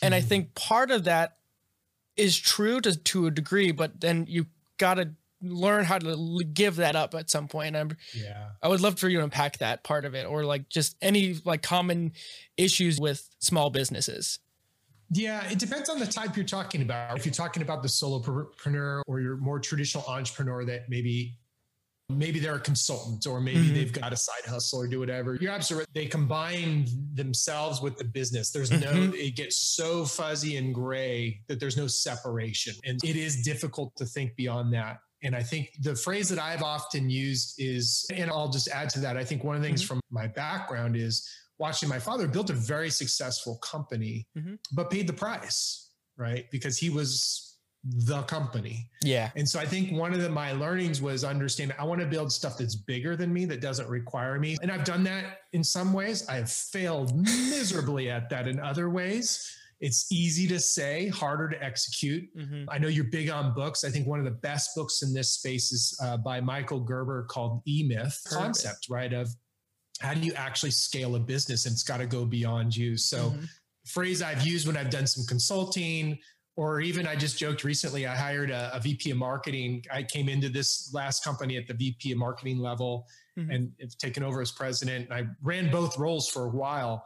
And 0.01 0.15
I 0.15 0.19
Mm-hmm. 0.19 0.27
think 0.29 0.55
part 0.55 0.91
of 0.91 1.03
that 1.03 1.37
is 2.15 2.37
true 2.37 2.79
to 2.81 2.95
to 2.95 3.27
a 3.27 3.31
degree, 3.31 3.71
but 3.73 3.99
then 3.99 4.25
you 4.29 4.45
got 4.77 4.93
to 4.95 5.09
learn 5.41 5.83
how 5.83 5.97
to 5.99 6.09
l- 6.09 6.39
give 6.53 6.77
that 6.77 6.95
up 6.95 7.13
at 7.15 7.29
some 7.29 7.47
point. 7.49 7.75
And 7.75 7.77
I'm, 7.91 7.97
Yeah. 8.13 8.51
I 8.61 8.69
would 8.69 8.79
love 8.79 8.97
for 8.97 9.09
you 9.09 9.17
to 9.17 9.23
unpack 9.25 9.57
that 9.57 9.83
part 9.83 10.05
of 10.05 10.15
it, 10.15 10.25
or 10.25 10.45
like 10.45 10.69
just 10.69 10.95
any 11.01 11.35
like 11.43 11.61
common 11.61 12.13
issues 12.55 12.97
with 12.99 13.27
small 13.39 13.69
businesses. 13.69 14.39
Yeah, 15.13 15.49
it 15.49 15.59
depends 15.59 15.89
on 15.89 15.99
the 15.99 16.07
type 16.07 16.35
you're 16.35 16.45
talking 16.45 16.81
about. 16.81 17.17
If 17.17 17.25
you're 17.25 17.33
talking 17.33 17.61
about 17.61 17.81
the 17.83 17.87
solopreneur 17.87 19.01
or 19.07 19.19
your 19.19 19.37
more 19.37 19.59
traditional 19.59 20.03
entrepreneur 20.05 20.65
that 20.65 20.89
maybe 20.89 21.37
maybe 22.09 22.37
they're 22.39 22.55
a 22.55 22.59
consultant 22.59 23.25
or 23.25 23.39
maybe 23.39 23.69
Mhm. 23.69 23.73
they've 23.73 23.93
got 23.93 24.11
a 24.11 24.17
side 24.17 24.43
hustle 24.45 24.79
or 24.79 24.87
do 24.87 24.99
whatever. 24.99 25.35
You're 25.35 25.51
absolutely 25.53 25.83
right. 25.85 25.93
They 25.93 26.05
combine 26.07 26.85
themselves 27.13 27.81
with 27.81 27.97
the 27.97 28.03
business. 28.03 28.51
There's 28.51 28.69
no 28.71 28.91
Mhm. 28.91 29.13
it 29.15 29.31
gets 29.37 29.57
so 29.57 30.05
fuzzy 30.05 30.57
and 30.57 30.75
gray 30.75 31.41
that 31.47 31.59
there's 31.61 31.77
no 31.77 31.87
separation. 31.87 32.75
And 32.83 32.99
it 33.05 33.15
is 33.15 33.41
difficult 33.41 33.95
to 33.95 34.05
think 34.05 34.35
beyond 34.35 34.73
that. 34.73 34.99
And 35.23 35.33
I 35.33 35.41
think 35.41 35.69
the 35.79 35.95
phrase 35.95 36.27
that 36.29 36.39
I've 36.39 36.61
often 36.61 37.09
used 37.09 37.55
is, 37.57 38.05
and 38.11 38.29
I'll 38.29 38.49
just 38.51 38.67
add 38.67 38.89
to 38.91 38.99
that. 38.99 39.15
I 39.15 39.23
think 39.23 39.43
one 39.45 39.55
of 39.55 39.61
the 39.61 39.67
things 39.67 39.81
Mhm. 39.81 39.87
from 39.87 40.01
my 40.11 40.27
background 40.27 40.97
is 40.97 41.27
watching 41.63 41.87
my 41.89 41.99
father 42.07 42.27
built 42.27 42.49
a 42.49 42.53
very 42.73 42.89
successful 43.01 43.53
company, 43.73 44.15
Mhm. 44.37 44.55
but 44.77 44.85
paid 44.89 45.05
the 45.07 45.13
price, 45.25 45.91
right? 46.17 46.43
Because 46.51 46.75
he 46.77 46.89
was 46.89 47.13
the 48.09 48.21
company. 48.23 48.89
Yeah. 49.13 49.29
And 49.35 49.47
so 49.51 49.59
I 49.59 49.65
think 49.65 49.91
one 50.03 50.13
of 50.13 50.21
the, 50.21 50.29
my 50.29 50.51
learnings 50.53 51.01
was 51.01 51.23
understanding 51.23 51.75
I 51.79 51.83
want 51.85 51.99
to 52.01 52.07
build 52.07 52.31
stuff 52.31 52.57
that's 52.57 52.75
bigger 52.75 53.13
than 53.17 53.29
me, 53.37 53.43
that 53.51 53.59
doesn't 53.61 53.89
require 53.89 54.39
me. 54.39 54.51
And 54.61 54.69
I've 54.71 54.85
done 54.85 55.03
that 55.05 55.25
in 55.51 55.63
some 55.63 55.91
ways. 55.93 56.17
I 56.29 56.35
have 56.35 56.49
failed 56.51 57.07
miserably 57.53 58.09
at 58.09 58.29
that 58.29 58.47
in 58.47 58.57
other 58.59 58.89
ways. 58.89 59.27
It's 59.81 60.09
easy 60.13 60.47
to 60.47 60.59
say, 60.61 61.09
harder 61.09 61.49
to 61.49 61.61
execute. 61.61 62.23
Mhm. 62.37 62.65
I 62.69 62.77
know 62.77 62.87
you're 62.87 63.11
big 63.19 63.29
on 63.29 63.53
books. 63.53 63.83
I 63.83 63.89
think 63.89 64.07
one 64.07 64.19
of 64.19 64.25
the 64.31 64.39
best 64.49 64.69
books 64.77 65.01
in 65.01 65.13
this 65.13 65.29
space 65.31 65.73
is 65.73 65.83
uh, 66.01 66.15
by 66.29 66.39
Michael 66.39 66.79
Gerber 66.79 67.23
called 67.33 67.61
E 67.67 67.83
Myth 67.85 68.17
Heard 68.27 68.35
of 68.37 68.41
it. 68.41 68.43
Concept, 68.45 68.87
right? 68.89 69.11
Of 69.11 69.27
how 70.01 70.13
do 70.13 70.21
you 70.21 70.33
actually 70.33 70.71
scale 70.71 71.15
a 71.15 71.19
business 71.19 71.65
and 71.65 71.73
it's 71.73 71.83
got 71.83 71.97
to 71.97 72.05
go 72.05 72.25
beyond 72.25 72.75
you. 72.75 72.97
So, 72.97 73.31
Mhm. 73.31 73.49
phrase 73.85 74.21
I've 74.21 74.45
used 74.45 74.65
when 74.67 74.77
I've 74.77 74.89
done 74.89 75.07
some 75.07 75.25
consulting, 75.25 76.17
or 76.55 76.81
even 76.81 77.07
I 77.07 77.15
just 77.15 77.37
joked 77.37 77.63
recently, 77.63 78.05
I 78.05 78.15
hired 78.15 78.51
a, 78.51 78.73
a 78.75 78.79
VP 78.79 79.11
of 79.11 79.17
marketing. 79.17 79.83
I 79.91 80.03
came 80.03 80.29
into 80.29 80.49
this 80.49 80.93
last 80.93 81.23
company 81.23 81.57
at 81.57 81.67
the 81.67 81.73
VP 81.73 82.11
of 82.11 82.17
marketing 82.17 82.59
level 82.59 83.07
Mhm. 83.37 83.53
and 83.55 83.71
have 83.81 83.97
taken 83.97 84.23
over 84.23 84.41
as 84.41 84.51
president. 84.51 85.11
I 85.11 85.25
ran 85.41 85.71
both 85.71 85.97
roles 85.97 86.27
for 86.29 86.45
a 86.45 86.49
while. 86.49 87.05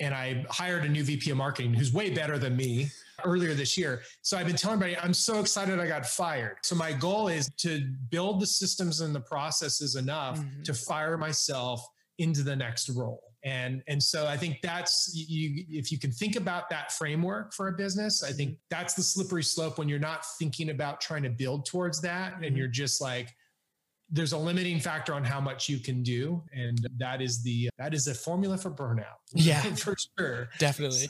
And 0.00 0.12
I 0.12 0.44
hired 0.50 0.84
a 0.84 0.88
new 0.88 1.04
VP 1.04 1.30
of 1.30 1.36
marketing 1.36 1.72
who's 1.72 1.92
way 1.92 2.10
better 2.10 2.36
than 2.36 2.56
me 2.56 2.90
earlier 3.24 3.54
this 3.54 3.78
year. 3.78 4.02
So 4.22 4.36
I've 4.36 4.48
been 4.48 4.56
telling 4.56 4.82
everybody, 4.82 5.00
I'm 5.00 5.14
so 5.14 5.38
excited 5.38 5.78
I 5.78 5.86
got 5.86 6.04
fired. 6.04 6.56
So 6.64 6.74
my 6.74 6.92
goal 6.92 7.28
is 7.28 7.48
to 7.58 7.80
build 8.10 8.40
the 8.40 8.46
systems 8.46 9.02
and 9.02 9.14
the 9.14 9.20
processes 9.20 9.94
enough 9.94 10.40
Mhm. 10.40 10.64
to 10.64 10.74
fire 10.74 11.16
myself 11.16 11.86
into 12.18 12.42
the 12.42 12.54
next 12.54 12.88
role. 12.90 13.22
And 13.44 13.82
and 13.88 14.02
so 14.02 14.26
I 14.26 14.36
think 14.36 14.60
that's 14.62 15.12
you 15.14 15.64
if 15.68 15.92
you 15.92 15.98
can 15.98 16.10
think 16.10 16.36
about 16.36 16.70
that 16.70 16.92
framework 16.92 17.52
for 17.52 17.68
a 17.68 17.72
business, 17.72 18.22
I 18.22 18.32
think 18.32 18.50
mm-hmm. 18.50 18.58
that's 18.70 18.94
the 18.94 19.02
slippery 19.02 19.42
slope 19.42 19.78
when 19.78 19.88
you're 19.88 19.98
not 19.98 20.24
thinking 20.38 20.70
about 20.70 21.00
trying 21.00 21.22
to 21.24 21.30
build 21.30 21.66
towards 21.66 22.00
that 22.02 22.34
and 22.34 22.44
mm-hmm. 22.44 22.56
you're 22.56 22.68
just 22.68 23.02
like 23.02 23.34
there's 24.10 24.32
a 24.32 24.38
limiting 24.38 24.78
factor 24.78 25.12
on 25.14 25.24
how 25.24 25.40
much 25.40 25.68
you 25.68 25.78
can 25.78 26.02
do 26.02 26.42
and 26.54 26.86
that 26.98 27.20
is 27.20 27.42
the 27.42 27.68
that 27.78 27.92
is 27.92 28.06
a 28.06 28.14
formula 28.14 28.56
for 28.56 28.70
burnout. 28.70 29.18
Yeah. 29.34 29.60
for 29.74 29.94
sure. 30.18 30.48
Definitely. 30.58 31.08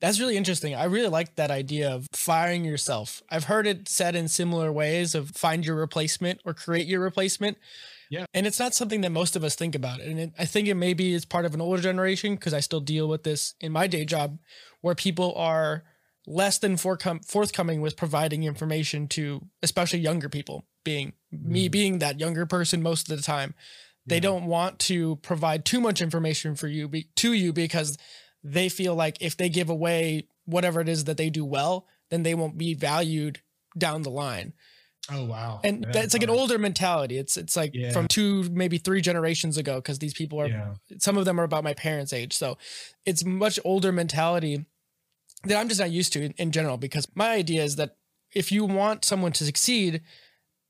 That's 0.00 0.20
really 0.20 0.36
interesting. 0.36 0.74
I 0.74 0.84
really 0.84 1.08
like 1.08 1.34
that 1.34 1.50
idea 1.50 1.90
of 1.90 2.06
firing 2.12 2.64
yourself. 2.64 3.20
I've 3.30 3.44
heard 3.44 3.66
it 3.66 3.88
said 3.88 4.14
in 4.14 4.28
similar 4.28 4.70
ways 4.70 5.14
of 5.14 5.30
find 5.30 5.66
your 5.66 5.74
replacement 5.74 6.40
or 6.44 6.54
create 6.54 6.86
your 6.86 7.00
replacement. 7.00 7.58
Yeah. 8.10 8.26
And 8.34 8.46
it's 8.46 8.58
not 8.58 8.74
something 8.74 9.02
that 9.02 9.10
most 9.10 9.36
of 9.36 9.44
us 9.44 9.54
think 9.54 9.74
about. 9.74 10.00
And 10.00 10.18
it, 10.18 10.32
I 10.38 10.44
think 10.44 10.68
it 10.68 10.74
maybe 10.74 11.12
is 11.12 11.24
part 11.24 11.44
of 11.44 11.54
an 11.54 11.60
older 11.60 11.82
generation 11.82 12.34
because 12.34 12.54
I 12.54 12.60
still 12.60 12.80
deal 12.80 13.08
with 13.08 13.22
this 13.22 13.54
in 13.60 13.72
my 13.72 13.86
day 13.86 14.04
job 14.04 14.38
where 14.80 14.94
people 14.94 15.34
are 15.36 15.84
less 16.26 16.58
than 16.58 16.76
forthcom- 16.76 17.24
forthcoming 17.24 17.80
with 17.80 17.96
providing 17.96 18.44
information 18.44 19.08
to 19.08 19.46
especially 19.62 19.98
younger 20.00 20.28
people 20.28 20.64
being 20.84 21.12
me 21.32 21.68
Mhm. 21.68 21.72
being 21.72 21.98
that 22.00 22.20
younger 22.20 22.46
person 22.46 22.82
most 22.82 23.10
of 23.10 23.16
the 23.16 23.22
time 23.22 23.54
they 24.06 24.16
Yeah. 24.16 24.20
don't 24.20 24.46
want 24.46 24.78
to 24.80 25.16
provide 25.16 25.64
too 25.66 25.80
much 25.80 26.00
information 26.00 26.54
for 26.54 26.66
you 26.68 26.88
be, 26.88 27.08
to 27.16 27.32
you 27.32 27.52
because 27.52 27.96
they 28.44 28.68
feel 28.68 28.94
like 28.94 29.16
if 29.20 29.36
they 29.36 29.48
give 29.48 29.68
away 29.70 30.28
whatever 30.44 30.80
it 30.80 30.88
is 30.88 31.04
that 31.04 31.16
they 31.16 31.30
do 31.30 31.44
well 31.44 31.86
then 32.10 32.22
they 32.22 32.34
won't 32.34 32.56
be 32.58 32.72
valued 32.74 33.40
down 33.76 34.02
the 34.02 34.10
line 34.10 34.52
Oh 35.10 35.24
wow. 35.24 35.60
and 35.64 35.84
Yeah, 35.84 35.92
that's 35.92 36.12
like 36.14 36.22
an 36.22 36.30
older 36.30 36.58
mentality 36.58 37.16
it's 37.18 37.36
it's 37.36 37.56
like 37.56 37.70
Yeah. 37.74 37.92
from 37.92 38.08
two 38.08 38.42
maybe 38.50 38.78
three 38.78 39.00
generations 39.00 39.56
ago 39.56 39.76
because 39.76 39.98
these 39.98 40.14
people 40.14 40.38
are 40.40 40.48
Yeah. 40.48 40.74
some 40.98 41.16
of 41.16 41.24
them 41.24 41.40
are 41.40 41.44
about 41.44 41.64
my 41.64 41.74
parents 41.74 42.12
age 42.12 42.34
so 42.36 42.58
it's 43.06 43.24
much 43.24 43.58
older 43.64 43.90
mentality 43.92 44.66
that 45.44 45.56
i'm 45.58 45.68
just 45.68 45.80
not 45.80 45.90
used 45.90 46.12
to 46.12 46.22
in, 46.22 46.34
in 46.36 46.50
general 46.52 46.76
because 46.76 47.06
my 47.14 47.30
idea 47.30 47.62
is 47.64 47.76
that 47.76 47.96
if 48.34 48.52
you 48.52 48.64
want 48.66 49.04
someone 49.04 49.32
to 49.32 49.44
succeed 49.44 50.02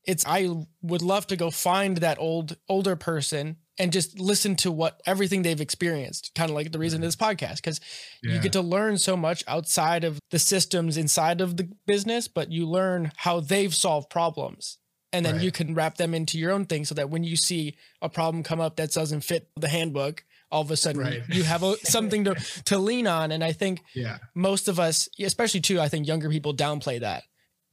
it's 0.05 0.25
i 0.25 0.47
would 0.81 1.01
love 1.01 1.27
to 1.27 1.35
go 1.35 1.49
find 1.51 1.97
that 1.97 2.17
old 2.19 2.55
older 2.69 2.95
person 2.95 3.57
and 3.79 3.91
just 3.93 4.19
listen 4.19 4.55
to 4.57 4.71
what 4.71 5.01
everything 5.05 5.41
they've 5.41 5.61
experienced 5.61 6.31
kind 6.35 6.49
of 6.49 6.55
like 6.55 6.71
the 6.71 6.77
reason 6.79 7.01
of 7.01 7.07
this 7.07 7.15
podcast 7.15 7.55
because 7.55 7.79
you 8.21 8.39
get 8.39 8.51
to 8.53 8.61
learn 8.61 8.97
so 8.97 9.15
much 9.15 9.43
outside 9.47 10.03
of 10.03 10.19
the 10.31 10.37
systems 10.39 10.97
inside 10.97 11.39
of 11.41 11.55
the 11.57 11.67
business 11.87 12.27
but 12.27 12.51
you 12.51 12.67
learn 12.67 13.11
how 13.17 13.39
they've 13.39 13.73
solved 13.73 14.09
problems 14.09 14.77
and 15.11 15.25
then 15.25 15.35
Right. 15.35 15.43
you 15.43 15.51
can 15.51 15.73
wrap 15.73 15.95
them 15.97 16.13
into 16.13 16.37
your 16.37 16.51
own 16.51 16.65
thing 16.65 16.85
so 16.85 16.93
that 16.95 17.09
when 17.09 17.23
you 17.23 17.35
see 17.35 17.75
a 18.01 18.09
problem 18.09 18.43
come 18.43 18.59
up 18.59 18.75
that 18.75 18.91
doesn't 18.91 19.21
fit 19.21 19.49
the 19.55 19.69
handbook 19.69 20.23
all 20.51 20.61
of 20.61 20.69
a 20.71 20.77
sudden 20.77 21.01
Right. 21.01 21.21
you 21.29 21.43
have 21.43 21.63
a, 21.63 21.77
something 21.83 22.25
to 22.25 22.35
to 22.65 22.77
lean 22.77 23.07
on 23.07 23.31
and 23.31 23.43
i 23.43 23.51
think 23.53 23.81
yeah. 23.95 24.17
most 24.35 24.67
of 24.67 24.79
us 24.79 25.07
especially 25.19 25.61
too 25.61 25.79
i 25.79 25.87
think 25.87 26.05
younger 26.05 26.29
people 26.29 26.53
downplay 26.53 26.99
that 26.99 27.23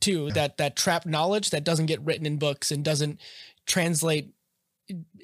too 0.00 0.30
that 0.32 0.58
that 0.58 0.76
trapped 0.76 1.06
knowledge 1.06 1.50
that 1.50 1.64
doesn't 1.64 1.86
get 1.86 2.00
written 2.02 2.26
in 2.26 2.36
books 2.38 2.70
and 2.70 2.84
doesn't 2.84 3.18
translate 3.66 4.30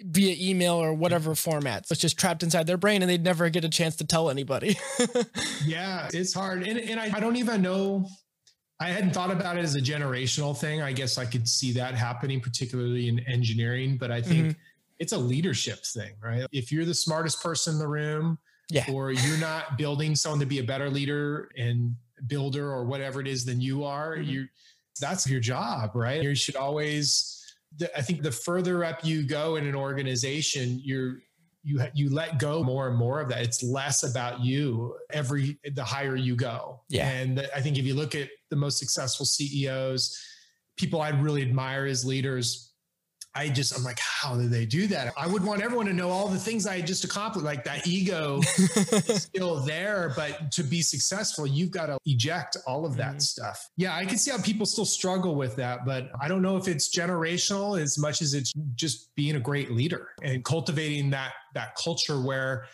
via 0.04 0.34
email 0.40 0.74
or 0.74 0.92
whatever 0.92 1.32
formats 1.34 1.90
it's 1.92 2.00
just 2.00 2.18
trapped 2.18 2.42
inside 2.42 2.66
their 2.66 2.76
brain 2.76 3.00
and 3.00 3.08
they'd 3.08 3.22
never 3.22 3.48
get 3.48 3.64
a 3.64 3.68
chance 3.68 3.94
to 3.96 4.04
tell 4.04 4.28
anybody 4.28 4.76
Yeah, 5.64 6.08
it's 6.12 6.34
hard. 6.34 6.66
And, 6.66 6.78
and 6.80 6.98
I, 6.98 7.10
I 7.14 7.20
don't 7.20 7.36
even 7.36 7.62
know. 7.62 8.08
I 8.80 8.88
hadn't 8.88 9.12
thought 9.14 9.30
about 9.30 9.56
it 9.56 9.60
as 9.60 9.76
a 9.76 9.80
generational 9.80 10.56
thing. 10.58 10.82
I 10.82 10.92
guess 10.92 11.16
I 11.18 11.24
could 11.24 11.48
see 11.48 11.70
that 11.72 11.94
happening, 11.94 12.40
particularly 12.40 13.06
in 13.08 13.20
engineering, 13.28 13.96
but 13.96 14.10
I 14.10 14.20
think 14.20 14.48
Mhm. 14.48 14.56
it's 14.98 15.12
a 15.12 15.18
leadership 15.18 15.84
thing, 15.84 16.14
right? 16.20 16.46
If 16.50 16.72
you're 16.72 16.84
the 16.84 16.94
smartest 16.94 17.40
person 17.40 17.74
in 17.74 17.78
the 17.78 17.86
room, 17.86 18.38
yeah 18.70 18.84
or 18.92 19.12
you're 19.12 19.38
not 19.38 19.76
building 19.78 20.16
someone 20.16 20.40
to 20.40 20.46
be 20.46 20.58
a 20.58 20.64
better 20.64 20.88
leader 20.90 21.50
and 21.56 21.94
builder 22.26 22.70
or 22.72 22.84
whatever 22.84 23.20
it 23.20 23.28
is 23.28 23.44
than 23.44 23.60
you 23.60 23.84
are, 23.84 24.16
Mhm. 24.16 24.26
you 24.26 24.48
that's 25.00 25.28
your 25.28 25.40
job, 25.40 25.92
right? 25.94 26.22
You 26.22 26.34
should 26.34 26.56
always 26.56 27.41
the- 27.78 27.96
I 27.96 28.02
think 28.02 28.22
the 28.22 28.32
further 28.32 28.84
up 28.84 29.04
you 29.04 29.22
go 29.22 29.56
in 29.56 29.66
an 29.66 29.74
organization, 29.74 30.80
you're 30.82 31.18
you 31.64 31.80
you 31.94 32.12
let 32.12 32.40
go 32.40 32.62
more 32.64 32.88
and 32.88 32.96
more 32.96 33.20
of 33.20 33.28
that. 33.28 33.42
It's 33.42 33.62
less 33.62 34.02
about 34.02 34.40
you 34.40 34.96
every 35.12 35.58
the 35.74 35.84
higher 35.84 36.16
you 36.16 36.34
go. 36.34 36.80
Yeah. 36.88 37.08
And 37.08 37.48
I 37.54 37.60
think 37.60 37.78
if 37.78 37.84
you 37.84 37.94
look 37.94 38.14
at 38.16 38.30
the 38.50 38.56
most 38.56 38.78
successful 38.78 39.24
CEOs, 39.24 40.18
people 40.76 41.00
I 41.00 41.10
really 41.10 41.42
admire 41.42 41.86
as 41.86 42.04
leaders, 42.04 42.71
I 43.34 43.48
just 43.48 43.76
I'm 43.76 43.82
like, 43.82 43.98
how 43.98 44.36
do 44.36 44.46
they 44.48 44.66
do 44.66 44.86
that? 44.88 45.12
I 45.16 45.26
would 45.26 45.42
want 45.42 45.62
everyone 45.62 45.86
to 45.86 45.92
know 45.92 46.10
all 46.10 46.28
the 46.28 46.38
things 46.38 46.66
I 46.66 46.80
just 46.82 47.04
accomplished. 47.04 47.44
Like 47.44 47.64
that 47.64 47.86
ego 47.86 48.40
is 48.58 49.22
still 49.22 49.60
there, 49.64 50.12
but 50.16 50.52
to 50.52 50.62
be 50.62 50.82
successful, 50.82 51.46
you've 51.46 51.70
got 51.70 51.86
to 51.86 51.98
eject 52.04 52.56
all 52.66 52.84
of 52.84 52.96
that 52.96 53.16
Mhm. 53.16 53.22
stuff. 53.22 53.70
Yeah, 53.76 53.96
I 53.96 54.04
can 54.04 54.18
see 54.18 54.30
how 54.30 54.40
people 54.40 54.66
still 54.66 54.84
struggle 54.84 55.34
with 55.34 55.56
that, 55.56 55.86
but 55.86 56.10
I 56.20 56.28
don't 56.28 56.42
know 56.42 56.56
if 56.56 56.68
it's 56.68 56.94
generational 56.94 57.80
as 57.80 57.98
much 57.98 58.20
as 58.22 58.34
it's 58.34 58.52
just 58.74 59.14
being 59.14 59.36
a 59.36 59.40
great 59.40 59.70
leader 59.72 60.08
and 60.22 60.44
cultivating 60.44 61.10
that 61.10 61.32
that 61.54 61.74
culture 61.76 62.20
where 62.20 62.64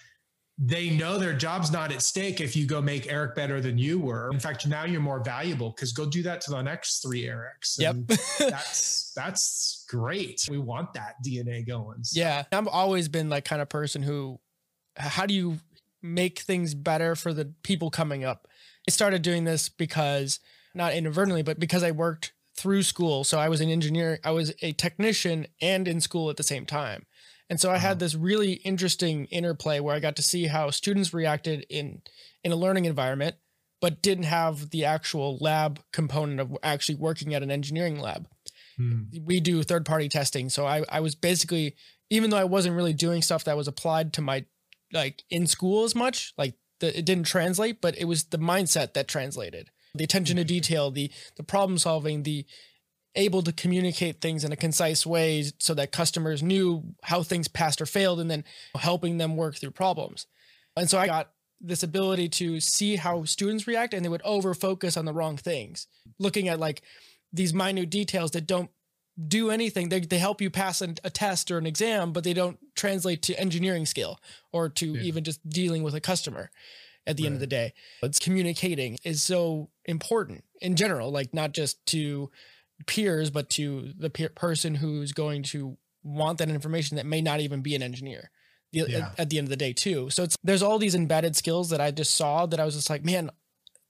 they 0.60 0.90
know 0.90 1.18
their 1.18 1.34
job's 1.34 1.70
not 1.70 1.92
at 1.92 2.02
stake 2.02 2.40
if 2.40 2.56
you 2.56 2.66
go 2.66 2.82
make 2.82 3.10
Eric 3.10 3.36
better 3.36 3.60
than 3.60 3.78
you 3.78 3.98
were. 4.00 4.28
In 4.32 4.40
fact, 4.40 4.66
now 4.66 4.84
you're 4.84 5.00
more 5.00 5.22
valuable 5.22 5.70
because 5.70 5.92
go 5.92 6.04
do 6.04 6.22
that 6.24 6.40
to 6.42 6.50
the 6.50 6.60
next 6.60 7.00
three 7.00 7.22
Erics. 7.24 7.78
yep 7.78 7.94
that's 8.38 9.12
that's 9.16 9.84
great. 9.88 10.46
We 10.50 10.58
want 10.58 10.92
that 10.94 11.14
DNA 11.24 11.64
going. 11.66 12.02
So- 12.02 12.18
Yeah, 12.18 12.44
I've 12.50 12.66
always 12.66 13.08
been 13.08 13.28
like 13.28 13.44
kind 13.44 13.62
of 13.62 13.68
person 13.68 14.02
who, 14.02 14.40
how 14.96 15.26
do 15.26 15.34
you 15.34 15.58
make 16.02 16.40
things 16.40 16.74
better 16.74 17.14
for 17.14 17.32
the 17.32 17.52
people 17.62 17.90
coming 17.90 18.24
up? 18.24 18.48
I 18.86 18.90
started 18.90 19.22
doing 19.22 19.44
this 19.44 19.68
because 19.68 20.40
not 20.74 20.92
inadvertently, 20.94 21.42
but 21.42 21.60
because 21.60 21.82
I 21.84 21.92
worked 21.92 22.32
through 22.56 22.82
school. 22.82 23.22
So 23.22 23.38
I 23.38 23.48
was 23.48 23.60
an 23.60 23.68
engineer, 23.70 24.18
I 24.24 24.32
was 24.32 24.52
a 24.62 24.72
technician 24.72 25.46
and 25.60 25.86
in 25.86 26.00
school 26.00 26.30
at 26.30 26.36
the 26.36 26.42
same 26.42 26.66
time. 26.66 27.06
And 27.50 27.60
so 27.60 27.70
I 27.70 27.78
had 27.78 27.98
this 27.98 28.14
really 28.14 28.54
interesting 28.54 29.24
interplay 29.26 29.80
where 29.80 29.94
I 29.94 30.00
got 30.00 30.16
to 30.16 30.22
see 30.22 30.46
how 30.46 30.70
students 30.70 31.14
reacted 31.14 31.64
in 31.70 32.02
in 32.44 32.52
a 32.52 32.56
learning 32.56 32.84
environment, 32.84 33.36
but 33.80 34.02
didn't 34.02 34.24
have 34.24 34.70
the 34.70 34.84
actual 34.84 35.38
lab 35.40 35.80
component 35.92 36.40
of 36.40 36.56
actually 36.62 36.96
working 36.96 37.34
at 37.34 37.42
an 37.42 37.50
engineering 37.50 37.98
lab. 37.98 38.28
Hmm. 38.76 39.04
We 39.24 39.40
do 39.40 39.62
third 39.62 39.86
party 39.86 40.08
testing. 40.08 40.50
So 40.50 40.66
I, 40.66 40.84
I 40.88 41.00
was 41.00 41.14
basically, 41.14 41.74
even 42.10 42.30
though 42.30 42.36
I 42.36 42.44
wasn't 42.44 42.76
really 42.76 42.92
doing 42.92 43.22
stuff 43.22 43.44
that 43.44 43.56
was 43.56 43.68
applied 43.68 44.12
to 44.14 44.22
my 44.22 44.44
like 44.92 45.22
in 45.30 45.46
school 45.46 45.84
as 45.84 45.94
much, 45.94 46.32
like 46.38 46.54
the, 46.80 46.96
it 46.96 47.04
didn't 47.04 47.24
translate, 47.26 47.80
but 47.80 47.96
it 47.98 48.04
was 48.04 48.24
the 48.24 48.38
mindset 48.38 48.94
that 48.94 49.08
translated. 49.08 49.70
The 49.94 50.04
attention 50.04 50.36
to 50.36 50.44
detail, 50.44 50.90
the 50.90 51.10
the 51.36 51.42
problem 51.42 51.78
solving, 51.78 52.22
the 52.22 52.44
able 53.18 53.42
to 53.42 53.52
communicate 53.52 54.20
things 54.20 54.44
in 54.44 54.52
a 54.52 54.56
concise 54.56 55.04
way 55.04 55.44
so 55.58 55.74
that 55.74 55.92
customers 55.92 56.42
knew 56.42 56.84
how 57.02 57.22
things 57.22 57.48
passed 57.48 57.82
or 57.82 57.86
failed 57.86 58.20
and 58.20 58.30
then 58.30 58.44
helping 58.76 59.18
them 59.18 59.36
work 59.36 59.56
through 59.56 59.72
problems. 59.72 60.26
And 60.76 60.88
so 60.88 60.98
I 60.98 61.06
got 61.06 61.32
this 61.60 61.82
ability 61.82 62.28
to 62.28 62.60
see 62.60 62.96
how 62.96 63.24
students 63.24 63.66
react 63.66 63.92
and 63.92 64.04
they 64.04 64.08
would 64.08 64.22
over 64.24 64.54
focus 64.54 64.96
on 64.96 65.04
the 65.04 65.12
wrong 65.12 65.36
things, 65.36 65.88
looking 66.18 66.48
at 66.48 66.60
like 66.60 66.82
these 67.32 67.52
minute 67.52 67.90
details 67.90 68.30
that 68.30 68.46
don't 68.46 68.70
do 69.26 69.50
anything. 69.50 69.88
They, 69.88 70.00
they 70.00 70.18
help 70.18 70.40
you 70.40 70.48
pass 70.48 70.80
an, 70.80 70.94
a 71.02 71.10
test 71.10 71.50
or 71.50 71.58
an 71.58 71.66
exam, 71.66 72.12
but 72.12 72.22
they 72.22 72.34
don't 72.34 72.58
translate 72.76 73.20
to 73.22 73.38
engineering 73.38 73.84
skill 73.84 74.20
or 74.52 74.68
to 74.68 74.92
yeah. 74.92 75.02
even 75.02 75.24
just 75.24 75.46
dealing 75.48 75.82
with 75.82 75.94
a 75.96 76.00
customer 76.00 76.50
at 77.04 77.16
the 77.16 77.24
right. 77.24 77.26
end 77.26 77.34
of 77.34 77.40
the 77.40 77.48
day. 77.48 77.72
It's 78.02 78.20
communicating 78.20 78.98
is 79.02 79.22
so 79.22 79.70
important 79.86 80.44
in 80.60 80.76
general, 80.76 81.10
like 81.10 81.34
not 81.34 81.52
just 81.52 81.84
to 81.86 82.30
peers, 82.86 83.30
but 83.30 83.50
to 83.50 83.92
the 83.98 84.10
peer 84.10 84.28
person 84.28 84.76
who's 84.76 85.12
going 85.12 85.42
to 85.44 85.76
want 86.02 86.38
that 86.38 86.48
information 86.48 86.96
that 86.96 87.06
may 87.06 87.20
not 87.20 87.40
even 87.40 87.60
be 87.60 87.74
an 87.74 87.82
engineer 87.82 88.30
the, 88.72 88.86
yeah. 88.88 88.98
at, 88.98 89.20
at, 89.20 89.30
the 89.30 89.38
end 89.38 89.46
of 89.46 89.50
the 89.50 89.56
day 89.56 89.72
too. 89.72 90.10
So 90.10 90.22
it's 90.22 90.36
there's 90.42 90.62
all 90.62 90.78
these 90.78 90.94
embedded 90.94 91.36
skills 91.36 91.70
that 91.70 91.80
I 91.80 91.90
just 91.90 92.14
saw 92.14 92.46
that 92.46 92.60
I 92.60 92.64
was 92.64 92.74
just 92.74 92.90
like, 92.90 93.04
man, 93.04 93.30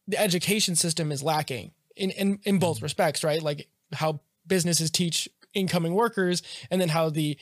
the 0.07 0.18
education 0.18 0.74
system 0.74 1.12
is 1.12 1.22
lacking 1.22 1.72
in 1.96 2.11
in, 2.11 2.40
in 2.44 2.59
both 2.59 2.79
mm-hmm. 2.79 2.85
respects, 2.85 3.24
right? 3.24 3.42
Like 3.42 3.68
how 3.92 4.20
businesses 4.46 4.90
teach 4.90 5.29
incoming 5.55 5.94
workers 5.94 6.42
and 6.70 6.81
then 6.81 6.88
how 6.88 7.11
the 7.11 7.38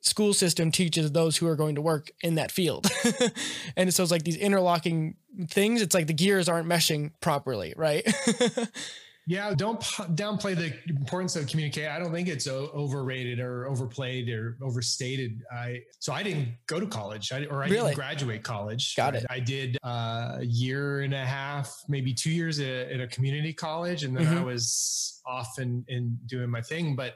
school 0.00 0.32
system 0.32 0.72
teaches 0.72 1.12
those 1.12 1.36
who 1.36 1.46
are 1.46 1.56
going 1.56 1.74
to 1.74 1.82
work 1.82 2.10
in 2.22 2.36
that 2.36 2.50
field. 2.50 2.90
and 3.76 3.92
so 3.92 4.02
it's 4.02 4.12
like 4.12 4.22
these 4.22 4.36
interlocking 4.36 5.16
things. 5.48 5.82
It's 5.82 5.94
like 5.94 6.06
the 6.06 6.14
gears 6.14 6.48
aren't 6.48 6.68
meshing 6.68 7.12
properly, 7.20 7.74
right? 7.76 8.06
Yeah, 9.26 9.54
don't 9.54 9.80
downplay 9.80 10.56
the 10.56 10.74
importance 10.88 11.36
of 11.36 11.46
communicate. 11.46 11.88
I 11.88 11.98
don't 11.98 12.12
think 12.12 12.26
it's 12.26 12.48
overrated 12.48 13.38
or 13.38 13.66
overplayed 13.68 14.28
or 14.28 14.56
overstated. 14.62 15.42
I 15.52 15.82
so 15.98 16.12
I 16.12 16.22
didn't 16.22 16.48
go 16.66 16.80
to 16.80 16.86
college, 16.86 17.30
I, 17.30 17.44
or 17.44 17.62
I 17.62 17.68
really? 17.68 17.90
didn't 17.90 17.94
graduate 17.94 18.42
college. 18.42 18.96
Got 18.96 19.14
it. 19.14 19.26
I, 19.30 19.36
I 19.36 19.40
did 19.40 19.78
uh, 19.84 20.38
a 20.38 20.44
year 20.44 21.02
and 21.02 21.14
a 21.14 21.24
half, 21.24 21.72
maybe 21.88 22.12
two 22.12 22.30
years 22.30 22.58
at, 22.60 22.90
at 22.90 23.00
a 23.00 23.06
community 23.06 23.52
college, 23.52 24.04
and 24.04 24.16
then 24.16 24.24
mm-hmm. 24.24 24.38
I 24.38 24.42
was 24.42 25.20
off 25.26 25.58
and, 25.58 25.84
and 25.88 26.18
doing 26.26 26.50
my 26.50 26.62
thing. 26.62 26.96
But 26.96 27.14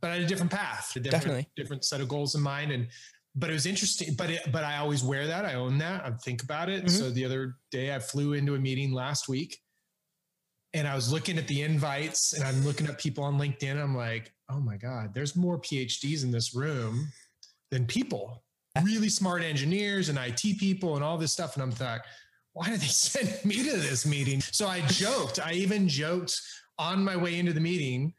but 0.00 0.10
I 0.10 0.14
had 0.14 0.22
a 0.22 0.26
different 0.26 0.52
path, 0.52 0.92
a 0.94 1.00
different, 1.00 1.24
Definitely. 1.24 1.50
different 1.56 1.84
set 1.84 2.00
of 2.00 2.08
goals 2.08 2.34
in 2.34 2.42
mind, 2.42 2.70
and 2.70 2.86
but 3.34 3.50
it 3.50 3.54
was 3.54 3.66
interesting. 3.66 4.14
But 4.14 4.30
it, 4.30 4.52
but 4.52 4.62
I 4.62 4.76
always 4.76 5.02
wear 5.02 5.26
that. 5.26 5.44
I 5.44 5.54
own 5.54 5.78
that. 5.78 6.04
I 6.04 6.10
think 6.10 6.42
about 6.42 6.68
it. 6.68 6.84
Mm-hmm. 6.84 6.96
So 6.96 7.10
the 7.10 7.24
other 7.24 7.56
day, 7.70 7.94
I 7.94 7.98
flew 7.98 8.34
into 8.34 8.54
a 8.54 8.58
meeting 8.58 8.92
last 8.92 9.28
week 9.28 9.58
and 10.76 10.86
I 10.86 10.94
was 10.94 11.10
looking 11.10 11.38
at 11.38 11.48
the 11.48 11.62
invites 11.62 12.34
and 12.34 12.44
I'm 12.44 12.62
looking 12.64 12.86
at 12.86 12.98
people 12.98 13.24
on 13.24 13.38
LinkedIn. 13.38 13.82
I'm 13.82 13.96
like, 13.96 14.32
oh 14.50 14.60
my 14.60 14.76
God, 14.76 15.14
there's 15.14 15.34
more 15.34 15.58
PhDs 15.58 16.22
in 16.22 16.30
this 16.30 16.54
room 16.54 17.08
than 17.70 17.86
people, 17.86 18.42
really 18.82 19.08
smart 19.08 19.42
engineers 19.42 20.10
and 20.10 20.18
IT 20.18 20.58
people 20.58 20.94
and 20.94 21.02
all 21.02 21.16
this 21.16 21.32
stuff. 21.32 21.54
And 21.54 21.62
I'm 21.62 21.72
like, 21.80 22.02
why 22.52 22.68
did 22.68 22.80
they 22.80 22.86
send 22.86 23.42
me 23.44 23.56
to 23.56 23.76
this 23.76 24.04
meeting? 24.04 24.42
So 24.42 24.68
I 24.68 24.82
joked, 24.82 25.40
I 25.40 25.52
even 25.52 25.88
joked 25.88 26.38
on 26.78 27.02
my 27.02 27.16
way 27.16 27.38
into 27.38 27.54
the 27.54 27.60
meeting. 27.60 28.12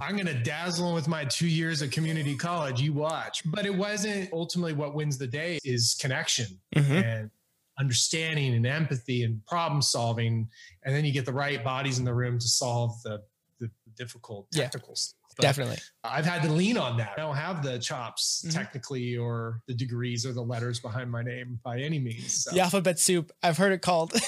I'm 0.00 0.16
going 0.16 0.26
to 0.26 0.42
dazzle 0.42 0.86
them 0.86 0.94
with 0.94 1.06
my 1.06 1.24
two 1.26 1.46
years 1.46 1.80
of 1.80 1.90
community 1.92 2.34
college. 2.34 2.80
You 2.80 2.92
watch. 2.92 3.42
But 3.44 3.66
it 3.66 3.74
wasn't 3.74 4.30
ultimately 4.32 4.72
what 4.72 4.94
wins 4.94 5.16
the 5.16 5.26
day 5.26 5.58
is 5.62 5.96
connection. 6.00 6.46
Mm-hmm. 6.74 6.92
And 6.92 7.30
understanding 7.78 8.54
and 8.54 8.66
empathy 8.66 9.24
and 9.24 9.44
problem 9.46 9.82
solving 9.82 10.48
and 10.84 10.94
then 10.94 11.04
you 11.04 11.12
get 11.12 11.26
the 11.26 11.32
right 11.32 11.64
bodies 11.64 11.98
in 11.98 12.04
the 12.04 12.14
room 12.14 12.38
to 12.38 12.48
solve 12.48 13.02
the, 13.02 13.20
the 13.60 13.70
difficult 13.96 14.50
technical 14.52 14.90
yeah, 14.90 14.94
stuff. 14.94 15.18
But 15.36 15.42
definitely. 15.42 15.78
I've 16.04 16.24
had 16.24 16.42
to 16.42 16.52
lean 16.52 16.76
on 16.76 16.96
that. 16.98 17.14
I 17.16 17.20
don't 17.20 17.36
have 17.36 17.62
the 17.62 17.78
chops 17.78 18.44
mm-hmm. 18.46 18.56
technically 18.56 19.16
or 19.16 19.60
the 19.66 19.74
degrees 19.74 20.24
or 20.24 20.32
the 20.32 20.42
letters 20.42 20.78
behind 20.78 21.10
my 21.10 21.22
name 21.22 21.58
by 21.64 21.80
any 21.80 21.98
means. 21.98 22.44
So. 22.44 22.52
The 22.52 22.60
alphabet 22.60 23.00
soup. 23.00 23.32
I've 23.42 23.58
heard 23.58 23.72
it 23.72 23.82
called. 23.82 24.12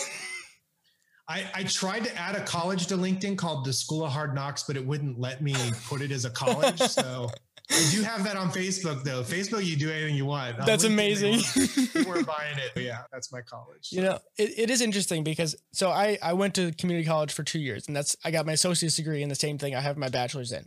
I, 1.28 1.44
I, 1.54 1.62
tried 1.64 2.04
to 2.04 2.16
add 2.16 2.36
a 2.36 2.44
college 2.44 2.86
to 2.86 2.96
LinkedIn 2.96 3.36
called 3.36 3.64
the 3.64 3.72
School 3.72 4.04
of 4.04 4.12
Hard 4.12 4.32
Knocks, 4.32 4.62
but 4.62 4.76
it 4.76 4.86
wouldn't 4.86 5.18
let 5.18 5.42
me 5.42 5.56
put 5.88 6.00
it 6.00 6.12
as 6.12 6.24
a 6.24 6.30
college. 6.30 6.80
So 6.88 7.28
I 7.70 7.88
do 7.90 8.02
have 8.02 8.22
that 8.24 8.36
on 8.36 8.50
Facebook 8.50 9.02
though. 9.02 9.22
Facebook, 9.22 9.64
you 9.64 9.76
do 9.76 9.90
anything 9.90 10.14
you 10.14 10.24
want. 10.24 10.56
That's 10.64 10.84
LinkedIn, 10.84 10.86
amazing. 10.86 12.06
Weren't 12.06 12.26
buying 12.26 12.58
it. 12.58 12.70
But 12.74 12.84
yeah, 12.84 13.02
that's 13.12 13.32
my 13.32 13.40
college. 13.40 13.88
So. 13.88 13.96
You 13.96 14.02
know, 14.02 14.18
it, 14.38 14.52
it 14.56 14.70
is 14.70 14.80
interesting 14.80 15.24
because 15.24 15.56
so 15.72 15.90
I 15.90 16.18
I 16.22 16.34
went 16.34 16.54
to 16.54 16.72
community 16.72 17.06
college 17.06 17.32
for 17.32 17.42
two 17.42 17.58
years, 17.58 17.88
and 17.88 17.96
that's 17.96 18.16
I 18.24 18.30
got 18.30 18.46
my 18.46 18.52
associate's 18.52 18.96
degree 18.96 19.22
in 19.22 19.28
the 19.28 19.34
same 19.34 19.58
thing 19.58 19.74
I 19.74 19.80
have 19.80 19.96
my 19.96 20.08
bachelor's 20.08 20.52
in. 20.52 20.66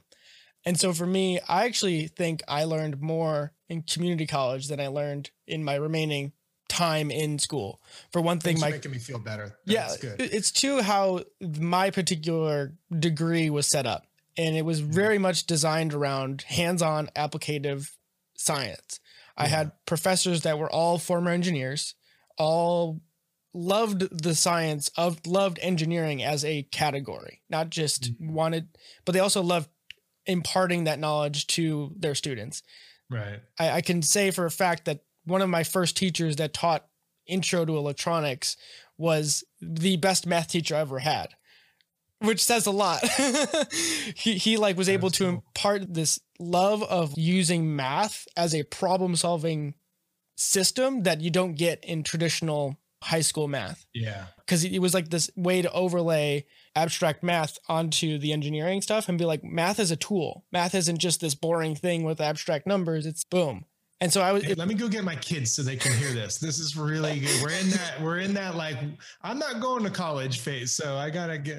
And 0.66 0.78
so 0.78 0.92
for 0.92 1.06
me, 1.06 1.40
I 1.48 1.66
actually 1.66 2.08
think 2.08 2.44
I 2.48 2.66
learned 2.66 3.02
more 3.02 3.54
in 3.70 3.84
community 3.84 4.28
college 4.28 4.68
than 4.68 4.82
I 4.82 4.88
learned 4.88 5.32
in 5.48 5.64
my 5.64 5.76
remaining 5.76 6.34
time 6.68 7.12
in 7.12 7.40
school. 7.40 7.82
For 8.12 8.22
one 8.22 8.40
thing, 8.40 8.60
my 8.60 8.72
making 8.72 8.92
me 8.92 8.98
feel 8.98 9.20
better. 9.20 9.56
That's 9.66 10.04
yeah, 10.04 10.16
good. 10.18 10.22
It's 10.34 10.52
too 10.52 10.82
how 10.82 11.22
my 11.40 11.92
particular 11.92 12.74
degree 12.98 13.50
was 13.50 13.68
set 13.68 13.86
up 13.86 14.06
and 14.38 14.56
it 14.56 14.66
was 14.66 14.80
very 14.80 15.18
much 15.18 15.46
designed 15.46 15.94
around 15.94 16.44
hands-on 16.44 17.10
applicative 17.16 17.92
science. 18.36 19.00
Yeah. 19.38 19.44
I 19.44 19.48
had 19.48 19.72
professors 19.86 20.42
that 20.42 20.60
were 20.60 20.72
all 20.72 20.98
former 20.98 21.32
engineers, 21.32 21.96
all 22.38 23.02
loved 23.54 24.24
the 24.24 24.36
science 24.36 24.90
of 24.96 25.26
loved 25.26 25.60
engineering 25.62 26.24
as 26.24 26.46
a 26.46 26.64
category, 26.64 27.42
not 27.50 27.70
just 27.70 28.14
mm-hmm. 28.14 28.34
wanted, 28.34 28.68
but 29.06 29.14
they 29.14 29.20
also 29.20 29.42
loved 29.42 29.70
imparting 30.26 30.84
that 30.84 31.00
knowledge 31.00 31.48
to 31.48 31.94
their 31.98 32.16
students. 32.16 32.62
Right. 33.10 33.40
I, 33.60 33.72
I 33.72 33.82
can 33.82 34.02
say 34.02 34.32
for 34.32 34.46
a 34.46 34.52
fact 34.52 34.86
that 34.86 35.04
one 35.26 35.42
of 35.42 35.50
my 35.50 35.64
first 35.64 35.98
teachers 35.98 36.36
that 36.38 36.54
taught 36.54 36.86
intro 37.26 37.66
to 37.66 37.78
electronics 37.78 38.56
was 38.98 39.44
the 39.62 39.98
best 39.98 40.26
math 40.26 40.50
teacher 40.50 40.76
I 40.76 40.80
ever 40.80 41.00
had 41.00 41.30
which 42.20 42.44
says 42.44 42.66
a 42.66 42.72
lot. 42.72 43.04
he 44.16 44.38
he 44.38 44.58
like 44.58 44.78
was 44.78 44.90
able 44.90 45.10
to 45.12 45.26
impart 45.26 45.94
this 45.94 46.20
love 46.40 46.84
of 46.84 47.18
using 47.18 47.76
math 47.76 48.28
as 48.36 48.54
a 48.54 48.64
problem 48.64 49.16
solving 49.16 49.74
system 50.36 51.04
that 51.04 51.22
you 51.22 51.30
don't 51.30 51.56
get 51.56 51.84
in 51.84 52.04
traditional 52.04 52.78
high 53.02 53.22
school 53.22 53.48
math. 53.48 53.86
Yeah. 53.94 54.26
Cuz 54.48 54.64
it 54.64 54.80
was 54.80 54.94
like 54.94 55.10
this 55.10 55.30
way 55.36 55.62
to 55.62 55.72
overlay 55.72 56.46
abstract 56.76 57.24
math 57.24 57.58
onto 57.68 58.18
the 58.18 58.34
engineering 58.34 58.82
stuff 58.82 59.10
and 59.10 59.18
be 59.18 59.26
like 59.26 59.44
math 59.44 59.80
is 59.80 59.92
a 59.92 59.96
tool. 59.96 60.46
Math 60.52 60.76
isn't 60.76 61.00
just 61.00 61.22
this 61.22 61.36
boring 61.36 61.76
thing 61.76 62.04
with 62.04 62.22
abstract 62.22 62.68
numbers. 62.68 63.06
It's 63.06 63.24
boom. 63.24 63.66
And 64.02 64.12
so 64.12 64.22
I 64.22 64.32
was. 64.32 64.44
Hey, 64.44 64.54
let 64.54 64.68
me 64.68 64.76
go 64.76 64.88
get 64.88 65.04
my 65.04 65.16
kids 65.16 65.52
so 65.52 65.62
they 65.62 65.76
can 65.76 65.92
hear 65.94 66.14
this. 66.14 66.38
This 66.38 66.60
is 66.60 66.78
really 66.78 67.20
good. 67.20 67.42
We're 67.42 67.52
in 67.52 67.70
that. 67.72 68.02
We're 68.02 68.20
in 68.20 68.34
that. 68.36 68.56
Like, 68.56 68.78
I'm 69.22 69.38
not 69.38 69.60
going 69.60 69.84
to 69.84 69.90
college 69.90 70.40
phase, 70.40 70.72
so 70.72 70.96
I 70.96 71.10
gotta 71.10 71.38
get. 71.38 71.58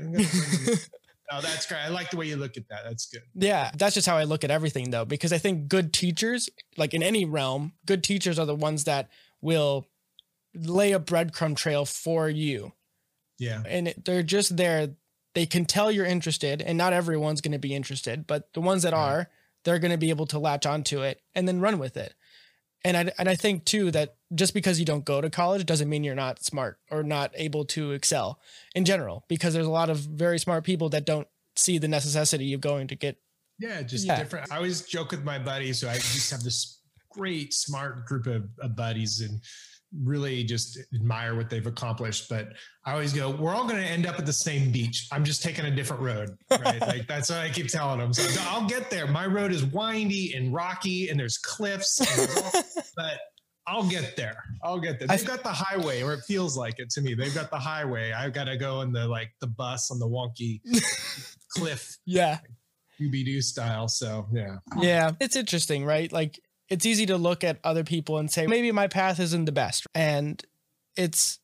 oh, 1.30 1.40
that's 1.42 1.66
great. 1.66 1.80
I 1.80 1.88
like 1.88 2.10
the 2.10 2.16
way 2.16 2.26
you 2.26 2.36
look 2.36 2.56
at 2.56 2.66
that. 2.68 2.80
That's 2.84 3.06
good. 3.06 3.22
Yeah, 3.34 3.70
that's 3.76 3.94
just 3.94 4.06
how 4.06 4.16
I 4.16 4.24
look 4.24 4.42
at 4.42 4.50
everything, 4.50 4.90
though, 4.90 5.04
because 5.04 5.34
I 5.34 5.38
think 5.38 5.68
good 5.68 5.92
teachers, 5.92 6.48
like 6.78 6.94
in 6.94 7.02
any 7.02 7.26
realm, 7.26 7.74
good 7.84 8.02
teachers 8.02 8.38
are 8.38 8.46
the 8.46 8.54
ones 8.54 8.84
that 8.84 9.10
will 9.42 9.86
lay 10.54 10.92
a 10.92 11.00
breadcrumb 11.00 11.56
trail 11.56 11.84
for 11.84 12.30
you. 12.30 12.72
Yeah, 13.38 13.62
and 13.66 13.94
they're 14.04 14.22
just 14.22 14.56
there. 14.56 14.94
They 15.34 15.44
can 15.44 15.66
tell 15.66 15.92
you're 15.92 16.06
interested, 16.06 16.62
and 16.62 16.78
not 16.78 16.94
everyone's 16.94 17.42
going 17.42 17.52
to 17.52 17.58
be 17.58 17.74
interested, 17.74 18.26
but 18.26 18.50
the 18.54 18.62
ones 18.62 18.82
that 18.82 18.94
yeah. 18.94 18.98
are, 18.98 19.28
they're 19.64 19.78
going 19.78 19.92
to 19.92 19.98
be 19.98 20.08
able 20.08 20.26
to 20.26 20.38
latch 20.38 20.64
onto 20.64 21.02
it 21.02 21.20
and 21.34 21.46
then 21.46 21.60
run 21.60 21.78
with 21.78 21.98
it 21.98 22.14
and 22.84 22.96
I, 22.96 23.12
and 23.18 23.28
I 23.28 23.34
think 23.34 23.64
too 23.64 23.90
that 23.90 24.16
just 24.34 24.54
because 24.54 24.78
you 24.78 24.86
don't 24.86 25.04
go 25.04 25.20
to 25.20 25.30
college 25.30 25.66
doesn't 25.66 25.88
mean 25.88 26.04
you're 26.04 26.14
not 26.14 26.42
smart 26.42 26.78
or 26.90 27.02
not 27.02 27.32
able 27.34 27.64
to 27.66 27.92
excel 27.92 28.38
in 28.74 28.84
general 28.84 29.24
because 29.28 29.54
there's 29.54 29.66
a 29.66 29.70
lot 29.70 29.90
of 29.90 29.98
very 29.98 30.38
smart 30.38 30.64
people 30.64 30.88
that 30.90 31.04
don't 31.04 31.28
see 31.56 31.78
the 31.78 31.88
necessity 31.88 32.52
of 32.52 32.60
going 32.60 32.86
to 32.88 32.94
get 32.94 33.16
yeah 33.58 33.82
just 33.82 34.06
yeah. 34.06 34.16
different 34.16 34.50
i 34.52 34.56
always 34.56 34.82
joke 34.82 35.10
with 35.10 35.24
my 35.24 35.38
buddies 35.38 35.80
so 35.80 35.88
i 35.88 35.94
just 35.94 36.30
have 36.30 36.42
this 36.42 36.80
great 37.10 37.52
smart 37.52 38.06
group 38.06 38.26
of, 38.26 38.48
of 38.60 38.76
buddies 38.76 39.20
and 39.20 39.40
really 39.98 40.44
just 40.44 40.78
admire 40.94 41.34
what 41.34 41.50
they've 41.50 41.66
accomplished. 41.66 42.28
But 42.28 42.52
I 42.84 42.92
always 42.92 43.12
go, 43.12 43.30
we're 43.30 43.54
all 43.54 43.64
going 43.64 43.82
to 43.82 43.88
end 43.88 44.06
up 44.06 44.18
at 44.18 44.26
the 44.26 44.32
same 44.32 44.70
beach. 44.70 45.08
I'm 45.12 45.24
just 45.24 45.42
taking 45.42 45.64
a 45.66 45.70
different 45.70 46.02
road. 46.02 46.36
Right. 46.50 46.80
like 46.86 47.06
that's 47.06 47.30
what 47.30 47.40
I 47.40 47.48
keep 47.48 47.68
telling 47.68 47.98
them. 47.98 48.12
So 48.12 48.42
I'll 48.48 48.68
get 48.68 48.90
there. 48.90 49.06
My 49.06 49.26
road 49.26 49.52
is 49.52 49.64
windy 49.64 50.34
and 50.34 50.52
rocky 50.52 51.08
and 51.08 51.18
there's 51.18 51.38
cliffs, 51.38 52.00
and 52.00 52.64
but 52.96 53.20
I'll 53.66 53.88
get 53.88 54.16
there. 54.16 54.42
I'll 54.62 54.80
get 54.80 54.98
there. 54.98 55.08
They've 55.08 55.24
got 55.24 55.42
the 55.42 55.52
highway, 55.52 56.02
or 56.02 56.12
it 56.12 56.24
feels 56.26 56.56
like 56.56 56.78
it 56.78 56.90
to 56.90 57.00
me. 57.00 57.14
They've 57.14 57.34
got 57.34 57.50
the 57.50 57.58
highway. 57.58 58.12
I've 58.12 58.32
got 58.32 58.44
to 58.44 58.56
go 58.56 58.80
in 58.80 58.92
the 58.92 59.06
like 59.06 59.30
the 59.40 59.46
bus 59.46 59.90
on 59.90 59.98
the 59.98 60.08
wonky 60.08 60.60
cliff. 61.56 61.96
Yeah. 62.04 62.38
Scooby 63.00 63.24
Doo 63.24 63.40
style. 63.40 63.88
So 63.88 64.26
yeah. 64.32 64.56
Yeah. 64.78 65.12
It's 65.20 65.36
interesting, 65.36 65.84
right? 65.84 66.12
Like 66.12 66.40
it's 66.70 66.86
easy 66.86 67.04
to 67.06 67.16
look 67.16 67.44
at 67.44 67.58
other 67.64 67.84
people 67.84 68.18
and 68.18 68.30
say, 68.30 68.46
maybe 68.46 68.72
my 68.72 68.86
path 68.86 69.18
isn't 69.20 69.44
the 69.44 69.52
best. 69.52 69.86
And 69.94 70.42
it's 70.96 71.40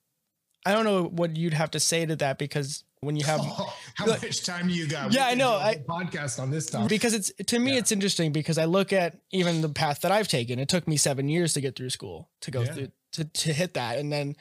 I 0.65 0.73
don't 0.73 0.85
know 0.85 1.05
what 1.05 1.37
you'd 1.37 1.55
have 1.55 1.73
to 1.73 1.81
say 1.81 2.07
to 2.07 2.17
that 2.17 2.39
because 2.39 2.85
when 3.01 3.17
you 3.17 3.25
have 3.25 3.41
oh, 3.43 3.75
how 3.95 4.07
like, 4.07 4.23
much 4.23 4.45
time 4.45 4.69
do 4.69 4.75
you 4.75 4.87
got? 4.89 5.13
Yeah, 5.13 5.27
I 5.27 5.35
know. 5.35 5.53
I 5.53 5.77
podcast 5.77 6.41
on 6.41 6.51
this 6.51 6.67
topic 6.67 6.89
because 6.89 7.15
it's 7.15 7.33
to 7.47 7.59
me 7.59 7.73
yeah. 7.73 7.79
it's 7.79 7.93
interesting 7.93 8.33
because 8.33 8.59
I 8.59 8.65
look 8.65 8.93
at 8.93 9.19
even 9.33 9.61
the 9.61 9.69
path 9.69 10.01
that 10.01 10.13
I've 10.13 10.29
taken. 10.29 10.59
It 10.59 10.69
took 10.69 10.89
me 10.89 10.97
seven 10.97 11.29
years 11.29 11.53
to 11.55 11.61
get 11.61 11.77
through 11.77 11.91
school 11.91 12.31
to 12.41 12.51
go 12.51 12.63
yeah. 12.63 12.73
through 12.73 12.89
to 13.13 13.25
to 13.25 13.53
hit 13.53 13.75
that, 13.75 13.99
and 13.99 14.13
then 14.13 14.37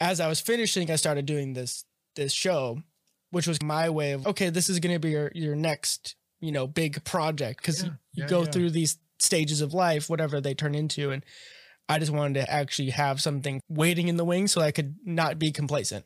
as 0.00 0.20
I 0.20 0.28
was 0.28 0.40
finishing, 0.40 0.90
I 0.90 0.96
started 0.96 1.26
doing 1.26 1.54
this 1.54 1.84
this 2.14 2.32
show, 2.32 2.82
which 3.30 3.46
was 3.46 3.62
my 3.62 3.90
way 3.90 4.12
of 4.12 4.26
okay, 4.26 4.50
this 4.50 4.68
is 4.68 4.78
going 4.80 4.94
to 4.94 5.00
be 5.00 5.10
your 5.10 5.30
your 5.34 5.56
next 5.56 6.14
you 6.40 6.52
know 6.52 6.66
big 6.66 7.02
project 7.04 7.60
because 7.60 7.82
yeah. 7.82 7.90
you, 8.12 8.22
you 8.22 8.28
go 8.28 8.44
through 8.44 8.70
these 8.70 8.98
stages 9.18 9.60
of 9.60 9.74
life, 9.74 10.08
whatever 10.08 10.40
they 10.40 10.54
turn 10.54 10.74
into, 10.74 11.10
and 11.10 11.24
I 11.88 11.98
just 11.98 12.12
wanted 12.12 12.40
to 12.40 12.50
actually 12.50 12.90
have 12.90 13.20
something 13.20 13.62
waiting 13.68 14.08
in 14.08 14.16
the 14.16 14.24
wings 14.24 14.52
so 14.52 14.60
I 14.60 14.70
could 14.70 14.96
not 15.04 15.38
be 15.38 15.52
complacent. 15.52 16.04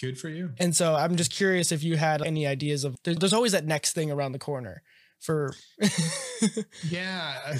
Good 0.00 0.18
for 0.18 0.28
you. 0.28 0.52
And 0.58 0.74
so 0.74 0.94
I'm 0.94 1.16
just 1.16 1.32
curious 1.32 1.72
if 1.72 1.82
you 1.82 1.96
had 1.96 2.20
any 2.22 2.46
ideas 2.46 2.84
of 2.84 2.96
there's 3.04 3.32
always 3.32 3.52
that 3.52 3.64
next 3.64 3.92
thing 3.92 4.10
around 4.10 4.32
the 4.32 4.38
corner 4.38 4.82
for 5.24 5.54
yeah 6.88 7.56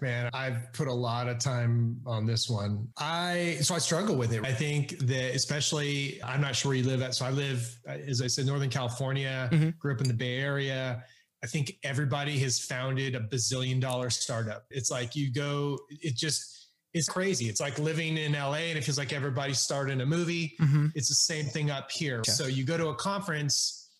man 0.00 0.30
i've 0.32 0.72
put 0.72 0.86
a 0.86 0.92
lot 0.92 1.28
of 1.28 1.38
time 1.38 2.00
on 2.06 2.24
this 2.24 2.48
one 2.48 2.86
i 2.98 3.56
so 3.60 3.74
i 3.74 3.78
struggle 3.78 4.14
with 4.14 4.32
it 4.32 4.44
i 4.44 4.52
think 4.52 4.96
that 4.98 5.34
especially 5.34 6.20
i'm 6.22 6.40
not 6.40 6.54
sure 6.54 6.70
where 6.70 6.76
you 6.76 6.84
live 6.84 7.02
at 7.02 7.14
so 7.14 7.24
i 7.24 7.30
live 7.30 7.76
as 7.86 8.22
i 8.22 8.26
said 8.26 8.46
northern 8.46 8.70
california 8.70 9.48
mm-hmm. 9.52 9.70
grew 9.78 9.92
up 9.92 10.00
in 10.00 10.08
the 10.08 10.14
bay 10.14 10.38
area 10.38 11.02
i 11.44 11.46
think 11.46 11.76
everybody 11.84 12.38
has 12.38 12.58
founded 12.58 13.14
a 13.14 13.20
bazillion 13.20 13.80
dollar 13.80 14.10
startup 14.10 14.64
it's 14.70 14.90
like 14.90 15.14
you 15.14 15.32
go 15.32 15.78
it 15.90 16.16
just 16.16 16.64
it's 16.94 17.08
crazy. 17.08 17.46
It's 17.46 17.60
like 17.60 17.78
living 17.80 18.16
in 18.16 18.32
LA 18.32 18.70
and 18.70 18.78
it 18.78 18.84
feels 18.84 18.98
like 18.98 19.12
everybody's 19.12 19.58
starting 19.58 20.00
a 20.00 20.06
movie. 20.06 20.54
Mm-hmm. 20.60 20.86
It's 20.94 21.08
the 21.08 21.14
same 21.14 21.46
thing 21.46 21.70
up 21.70 21.90
here. 21.90 22.22
Yeah. 22.24 22.32
So 22.32 22.46
you 22.46 22.64
go 22.64 22.78
to 22.78 22.88
a 22.88 22.94
conference, 22.94 23.90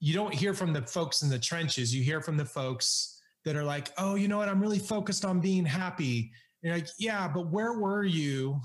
you 0.00 0.14
don't 0.14 0.34
hear 0.34 0.52
from 0.52 0.72
the 0.72 0.82
folks 0.82 1.22
in 1.22 1.30
the 1.30 1.38
trenches. 1.38 1.94
You 1.94 2.02
hear 2.02 2.20
from 2.20 2.36
the 2.36 2.44
folks 2.44 3.22
that 3.44 3.54
are 3.54 3.62
like, 3.62 3.92
oh, 3.98 4.16
you 4.16 4.26
know 4.26 4.38
what? 4.38 4.48
I'm 4.48 4.60
really 4.60 4.80
focused 4.80 5.24
on 5.24 5.38
being 5.38 5.64
happy. 5.64 6.32
And 6.62 6.70
you're 6.70 6.74
like, 6.74 6.88
yeah, 6.98 7.28
but 7.28 7.52
where 7.52 7.74
were 7.74 8.04
you 8.04 8.60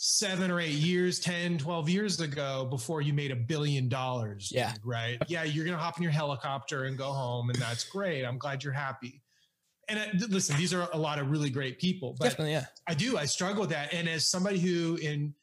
seven 0.00 0.50
or 0.50 0.60
eight 0.60 0.74
years, 0.74 1.18
10, 1.18 1.58
12 1.58 1.88
years 1.88 2.20
ago 2.20 2.66
before 2.70 3.02
you 3.02 3.12
made 3.12 3.30
a 3.30 3.36
billion 3.36 3.88
dollars? 3.88 4.50
Yeah. 4.54 4.72
Right. 4.84 5.18
Yeah. 5.26 5.44
You're 5.44 5.64
going 5.64 5.76
to 5.76 5.82
hop 5.82 5.96
in 5.96 6.02
your 6.02 6.12
helicopter 6.12 6.84
and 6.84 6.96
go 6.96 7.12
home. 7.12 7.50
And 7.50 7.58
that's 7.58 7.84
great. 7.84 8.24
I'm 8.24 8.38
glad 8.38 8.62
you're 8.62 8.72
happy 8.72 9.22
and 9.88 9.98
uh, 9.98 10.02
I, 10.02 10.26
listen, 10.28 10.56
these 10.56 10.74
are 10.74 10.88
a 10.92 10.98
lot 10.98 11.18
of 11.18 11.30
really 11.30 11.50
great 11.50 11.78
people, 11.78 12.14
but 12.18 12.26
Definitely, 12.26 12.52
yeah. 12.52 12.66
I 12.86 12.94
do, 12.94 13.16
I 13.16 13.24
struggle 13.24 13.62
with 13.62 13.70
that. 13.70 13.92
And 13.92 14.08
as 14.08 14.28
somebody 14.28 14.58
who 14.58 14.96
in, 14.96 15.34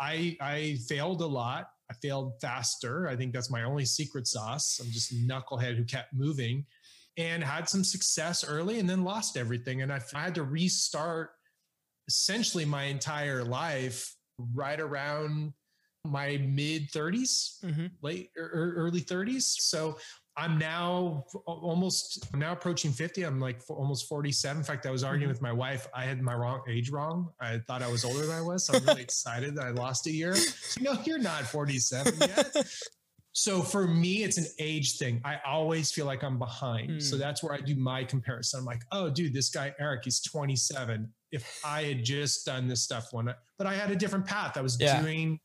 I, 0.00 0.36
I 0.40 0.78
failed 0.88 1.22
a 1.22 1.26
lot. 1.26 1.70
I 1.90 1.94
failed 2.02 2.34
faster. 2.40 3.08
I 3.08 3.16
think 3.16 3.32
that's 3.32 3.50
my 3.50 3.62
only 3.62 3.84
secret 3.84 4.26
sauce. 4.26 4.80
I'm 4.82 4.90
just 4.90 5.14
knucklehead 5.14 5.76
who 5.76 5.84
kept 5.84 6.12
moving 6.12 6.66
and 7.16 7.42
had 7.42 7.68
some 7.68 7.84
success 7.84 8.44
early 8.44 8.78
and 8.80 8.90
then 8.90 9.04
lost 9.04 9.36
everything. 9.36 9.82
And 9.82 9.92
I, 9.92 10.00
I 10.14 10.24
had 10.24 10.34
to 10.34 10.42
restart 10.42 11.30
essentially 12.08 12.64
my 12.64 12.84
entire 12.84 13.44
life 13.44 14.14
right 14.54 14.80
around 14.80 15.52
my 16.04 16.38
mid 16.38 16.90
30s, 16.90 17.64
mm-hmm. 17.64 17.86
late 18.02 18.30
or 18.36 18.74
early 18.76 19.00
30s. 19.00 19.42
So 19.42 19.98
I'm 20.38 20.58
now 20.58 21.24
almost 21.46 22.28
I'm 22.32 22.40
now 22.40 22.52
approaching 22.52 22.92
50. 22.92 23.22
I'm 23.22 23.40
like 23.40 23.60
almost 23.68 24.08
47. 24.08 24.58
In 24.58 24.64
fact, 24.64 24.86
I 24.86 24.90
was 24.90 25.02
arguing 25.02 25.32
mm-hmm. 25.32 25.34
with 25.34 25.42
my 25.42 25.52
wife. 25.52 25.88
I 25.94 26.04
had 26.04 26.20
my 26.20 26.34
wrong 26.34 26.62
age 26.68 26.90
wrong. 26.90 27.30
I 27.40 27.58
thought 27.66 27.82
I 27.82 27.90
was 27.90 28.04
older 28.04 28.26
than 28.26 28.36
I 28.36 28.42
was. 28.42 28.66
So 28.66 28.74
I'm 28.74 28.84
really 28.84 29.02
excited 29.02 29.56
that 29.56 29.64
I 29.64 29.70
lost 29.70 30.06
a 30.06 30.10
year. 30.10 30.36
no, 30.80 30.98
you're 31.04 31.18
not 31.18 31.44
47 31.44 32.14
yet. 32.20 32.54
so 33.32 33.62
for 33.62 33.86
me, 33.88 34.24
it's 34.24 34.36
an 34.36 34.46
age 34.58 34.98
thing. 34.98 35.22
I 35.24 35.38
always 35.46 35.90
feel 35.90 36.04
like 36.04 36.22
I'm 36.22 36.38
behind. 36.38 36.90
Mm. 36.90 37.02
So 37.02 37.16
that's 37.16 37.42
where 37.42 37.54
I 37.54 37.60
do 37.62 37.74
my 37.74 38.04
comparison. 38.04 38.60
I'm 38.60 38.66
like, 38.66 38.82
oh, 38.92 39.08
dude, 39.08 39.32
this 39.32 39.48
guy 39.48 39.74
Eric, 39.80 40.02
he's 40.04 40.20
27. 40.20 41.10
If 41.36 41.60
I 41.64 41.82
had 41.82 42.04
just 42.04 42.46
done 42.46 42.66
this 42.66 42.82
stuff 42.82 43.12
one, 43.12 43.32
but 43.58 43.66
I 43.66 43.74
had 43.74 43.90
a 43.90 43.96
different 43.96 44.26
path. 44.26 44.56
I 44.56 44.62
was 44.62 44.76
yeah. 44.80 45.00
doing 45.00 45.38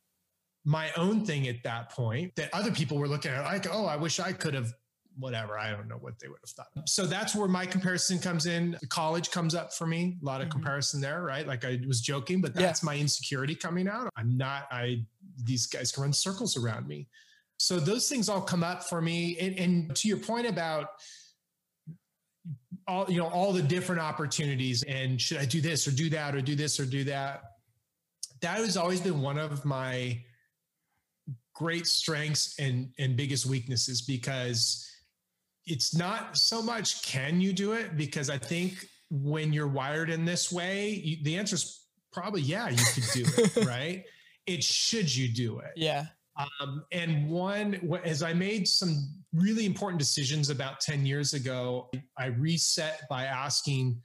my 0.64 0.92
own 0.96 1.26
thing 1.26 1.48
at 1.48 1.64
that 1.64 1.92
point 1.92 2.36
that 2.36 2.50
other 2.54 2.72
people 2.72 2.98
were 2.98 3.08
looking 3.08 3.32
at 3.32 3.44
like, 3.44 3.68
oh, 3.72 3.86
I 3.86 3.98
wish 3.98 4.20
I 4.20 4.32
could 4.32 4.54
have 4.54 4.72
whatever. 5.18 5.58
I 5.58 5.72
don't 5.72 5.88
know 5.88 5.98
what 5.98 6.20
they 6.20 6.28
would 6.28 6.40
have 6.44 6.50
thought. 6.52 6.88
So 6.88 7.06
that's 7.06 7.36
where 7.36 7.48
my 7.48 7.66
comparison 7.66 8.20
comes 8.20 8.46
in. 8.46 8.78
College 8.90 9.30
comes 9.32 9.54
up 9.56 9.74
for 9.74 9.86
me. 9.86 10.18
A 10.22 10.26
lot 10.26 10.42
of 10.42 10.48
mm-hmm. 10.48 10.60
comparison 10.60 11.02
there, 11.02 11.24
right? 11.24 11.46
Like 11.46 11.66
I 11.66 11.82
was 11.88 12.02
joking, 12.02 12.42
but 12.42 12.54
that's 12.56 12.82
yeah. 12.82 12.86
my 12.86 12.98
insecurity 12.98 13.56
coming 13.56 13.88
out. 13.88 14.10
I'm 14.16 14.38
not, 14.38 14.68
I, 14.72 15.04
these 15.44 15.66
guys 15.68 15.92
can 15.92 16.04
run 16.04 16.14
circles 16.14 16.56
around 16.58 16.88
me. 16.88 17.08
So 17.58 17.80
those 17.80 18.08
things 18.08 18.30
all 18.30 18.42
come 18.42 18.64
up 18.64 18.84
for 18.84 19.02
me. 19.02 19.38
And, 19.40 19.60
and 19.60 19.96
to 19.98 20.08
your 20.08 20.18
point 20.18 20.48
about, 20.48 20.88
all 22.92 23.06
you 23.10 23.18
know 23.18 23.28
all 23.28 23.54
the 23.54 23.62
different 23.62 24.02
opportunities 24.02 24.84
and 24.84 25.20
should 25.20 25.38
i 25.38 25.46
do 25.46 25.62
this 25.62 25.88
or 25.88 25.92
do 25.92 26.10
that 26.10 26.36
or 26.36 26.42
do 26.42 26.56
this 26.56 26.80
or 26.80 26.86
do 26.86 27.04
that 27.04 27.44
that 28.42 28.58
has 28.58 28.76
always 28.78 29.00
been 29.00 29.22
one 29.22 29.38
of 29.38 29.64
my 29.66 30.20
great 31.54 31.88
strengths 31.88 32.58
and 32.60 32.90
and 33.00 33.16
biggest 33.16 33.46
weaknesses 33.46 34.02
because 34.02 34.88
it's 35.66 35.96
not 35.96 36.36
so 36.38 36.62
much 36.62 37.04
can 37.04 37.40
you 37.40 37.54
do 37.54 37.74
it 37.74 37.96
because 37.96 38.30
I 38.30 38.38
think 38.38 38.74
when 39.10 39.54
you're 39.54 39.68
wired 39.68 40.10
in 40.10 40.26
this 40.26 40.52
way, 40.52 40.90
you, 40.90 41.18
the 41.24 41.38
answer 41.38 41.56
is 41.56 41.86
probably 42.12 42.42
yeah, 42.42 42.70
you 42.70 42.84
could 42.94 43.04
do 43.14 43.26
it, 43.38 43.66
right? 43.68 44.04
it 44.48 44.64
should 44.64 45.16
you 45.16 45.28
do 45.32 45.60
it? 45.60 45.72
Yeah. 45.76 46.06
Um, 46.38 46.86
and 46.92 47.30
one, 47.30 48.00
as 48.04 48.24
I 48.24 48.34
made 48.34 48.68
some 48.68 49.10
really 49.34 49.66
important 49.66 50.00
decisions 50.00 50.50
about 50.50 50.80
10 50.80 51.06
years 51.06 51.34
ago, 51.34 51.90
I 52.18 52.28
reset 52.28 53.02
by 53.10 53.26
asking 53.26 54.02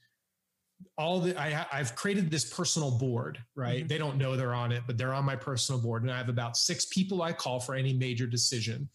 all 0.99 1.21
the 1.21 1.39
I, 1.41 1.67
have 1.71 1.95
created 1.95 2.31
this 2.31 2.45
personal 2.45 2.91
board 2.99 3.39
right? 3.55 3.79
Mm-hmm. 3.79 3.87
they 3.87 3.99
don't 3.99 4.19
know 4.19 4.37
they're 4.37 4.55
on 4.55 4.73
it 4.73 4.83
but 4.87 4.99
they're 4.99 5.15
on 5.15 5.25
my 5.25 5.37
personal 5.37 5.81
board 5.81 6.03
and 6.03 6.13
i 6.13 6.19
have 6.19 6.29
about 6.29 6.57
six 6.57 6.85
people 6.87 7.23
i 7.23 7.33
call 7.33 7.61
for 7.61 7.75
any 7.75 7.95
major 7.95 8.27
decision. 8.27 8.89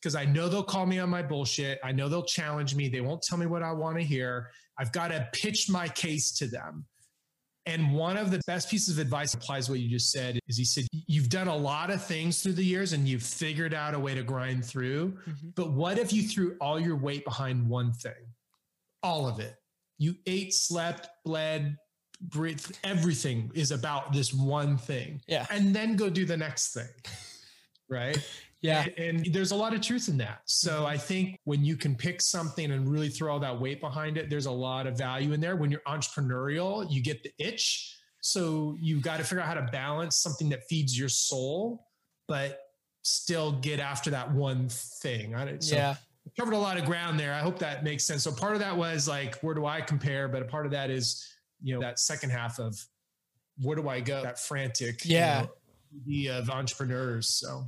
Because 0.00 0.14
i 0.14 0.24
know 0.24 0.48
they'll 0.48 0.62
call 0.62 0.86
me 0.86 0.98
on 0.98 1.08
my 1.08 1.22
bullshit. 1.22 1.78
I 1.82 1.92
know 1.92 2.08
they'll 2.08 2.24
challenge 2.24 2.74
me. 2.74 2.88
They 2.88 3.00
won't 3.00 3.22
tell 3.22 3.38
me 3.38 3.46
what 3.46 3.62
i 3.62 3.72
want 3.72 3.96
to 3.96 4.04
hear. 4.04 4.50
I've 4.78 4.92
got 4.92 5.08
to 5.08 5.28
pitch 5.32 5.68
my 5.68 5.88
case 5.88 6.32
to 6.38 6.46
them 6.46 6.84
and 7.66 7.92
one 7.92 8.16
of 8.16 8.30
the 8.30 8.40
best 8.46 8.70
pieces 8.70 8.96
of 8.96 9.00
advice 9.00 9.34
applies 9.34 9.68
what 9.68 9.80
you 9.80 9.88
just 9.88 10.10
said 10.10 10.38
is 10.48 10.56
he 10.56 10.64
said 10.64 10.86
you've 10.92 11.28
done 11.28 11.48
a 11.48 11.56
lot 11.56 11.90
of 11.90 12.04
things 12.04 12.42
through 12.42 12.52
the 12.52 12.64
years 12.64 12.92
and 12.92 13.08
you've 13.08 13.22
figured 13.22 13.74
out 13.74 13.94
a 13.94 13.98
way 13.98 14.14
to 14.14 14.22
grind 14.22 14.64
through 14.64 15.10
mm-hmm. 15.28 15.48
but 15.54 15.72
what 15.72 15.98
if 15.98 16.12
you 16.12 16.22
threw 16.22 16.56
all 16.60 16.78
your 16.78 16.96
weight 16.96 17.24
behind 17.24 17.68
one 17.68 17.92
thing 17.92 18.12
all 19.02 19.28
of 19.28 19.40
it 19.40 19.56
you 19.98 20.16
ate, 20.26 20.52
slept, 20.52 21.08
bled, 21.24 21.76
breathed. 22.20 22.78
Everything 22.84 23.50
is 23.54 23.70
about 23.70 24.12
this 24.12 24.32
one 24.32 24.76
thing. 24.76 25.22
Yeah. 25.26 25.46
And 25.50 25.74
then 25.74 25.96
go 25.96 26.10
do 26.10 26.24
the 26.24 26.36
next 26.36 26.72
thing. 26.72 26.88
Right. 27.88 28.18
Yeah. 28.62 28.86
And, 28.96 29.26
and, 29.26 29.34
there's 29.34 29.52
a 29.52 29.56
lot 29.56 29.74
of 29.74 29.80
truth 29.80 30.08
in 30.08 30.16
that. 30.18 30.40
So 30.46 30.72
mm-hmm. 30.72 30.86
I 30.86 30.96
think 30.96 31.40
when 31.44 31.64
you 31.64 31.76
can 31.76 31.94
pick 31.94 32.20
something 32.20 32.72
and 32.72 32.88
really 32.88 33.08
throw 33.08 33.32
all 33.32 33.40
that 33.40 33.60
weight 33.60 33.80
behind 33.80 34.16
it, 34.18 34.30
there's 34.30 34.46
a 34.46 34.50
lot 34.50 34.86
of 34.86 34.96
value 34.96 35.32
in 35.32 35.40
there. 35.40 35.56
When 35.56 35.70
you're 35.70 35.82
entrepreneurial, 35.86 36.90
you 36.90 37.02
get 37.02 37.22
the 37.22 37.32
itch. 37.38 37.96
So 38.22 38.76
you've 38.80 39.02
got 39.02 39.18
to 39.18 39.24
figure 39.24 39.40
out 39.40 39.46
how 39.46 39.54
to 39.54 39.68
balance 39.70 40.16
something 40.16 40.48
that 40.48 40.64
feeds 40.68 40.98
your 40.98 41.08
soul, 41.08 41.86
but 42.26 42.60
still 43.02 43.52
get 43.52 43.78
after 43.78 44.10
that 44.10 44.32
one 44.32 44.68
thing. 44.68 45.34
So 45.60 45.76
yeah 45.76 45.96
covered 46.36 46.54
a 46.54 46.58
lot 46.58 46.76
of 46.76 46.84
ground 46.84 47.18
there. 47.18 47.32
I 47.32 47.40
hope 47.40 47.58
that 47.60 47.84
makes 47.84 48.04
sense. 48.04 48.22
So 48.22 48.32
part 48.32 48.54
of 48.54 48.60
that 48.60 48.76
was 48.76 49.06
like, 49.06 49.36
where 49.40 49.54
do 49.54 49.66
I 49.66 49.80
compare? 49.80 50.28
But 50.28 50.42
a 50.42 50.44
part 50.44 50.66
of 50.66 50.72
that 50.72 50.90
is, 50.90 51.24
you 51.62 51.74
know, 51.74 51.80
that 51.80 51.98
second 51.98 52.30
half 52.30 52.58
of 52.58 52.78
where 53.62 53.76
do 53.76 53.88
I 53.88 54.00
go? 54.00 54.22
That 54.22 54.38
frantic, 54.38 55.00
yeah, 55.04 55.40
you 55.40 55.46
know, 55.46 55.52
of 56.28 56.50
entrepreneurs. 56.50 57.28
So 57.34 57.66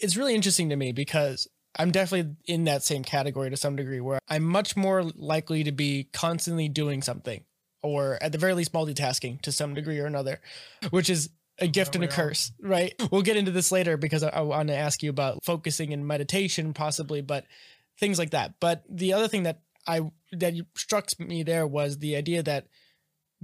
it's 0.00 0.16
really 0.16 0.34
interesting 0.34 0.70
to 0.70 0.76
me 0.76 0.92
because 0.92 1.48
I'm 1.78 1.90
definitely 1.90 2.36
in 2.46 2.64
that 2.64 2.82
same 2.82 3.02
category 3.02 3.50
to 3.50 3.56
some 3.56 3.76
degree 3.76 4.00
where 4.00 4.18
I'm 4.28 4.44
much 4.44 4.76
more 4.76 5.02
likely 5.02 5.64
to 5.64 5.72
be 5.72 6.08
constantly 6.12 6.68
doing 6.68 7.02
something 7.02 7.44
or 7.82 8.18
at 8.22 8.32
the 8.32 8.38
very 8.38 8.54
least 8.54 8.72
multitasking 8.72 9.40
to 9.42 9.52
some 9.52 9.74
degree 9.74 9.98
or 9.98 10.06
another, 10.06 10.40
which 10.90 11.10
is 11.10 11.30
a 11.58 11.66
gift 11.66 11.94
and 11.94 12.04
a 12.04 12.08
curse, 12.08 12.52
right? 12.60 12.94
We'll 13.10 13.22
get 13.22 13.36
into 13.36 13.50
this 13.50 13.72
later 13.72 13.96
because 13.96 14.22
I, 14.22 14.28
I 14.28 14.40
want 14.40 14.68
to 14.68 14.76
ask 14.76 15.02
you 15.02 15.10
about 15.10 15.44
focusing 15.44 15.92
and 15.92 16.06
meditation 16.06 16.74
possibly, 16.74 17.20
but 17.20 17.44
things 17.98 18.18
like 18.18 18.30
that. 18.30 18.54
But 18.60 18.84
the 18.88 19.12
other 19.12 19.28
thing 19.28 19.44
that 19.44 19.60
I 19.86 20.10
that 20.32 20.54
struck 20.76 21.08
me 21.18 21.42
there 21.42 21.66
was 21.66 21.98
the 21.98 22.16
idea 22.16 22.42
that 22.42 22.66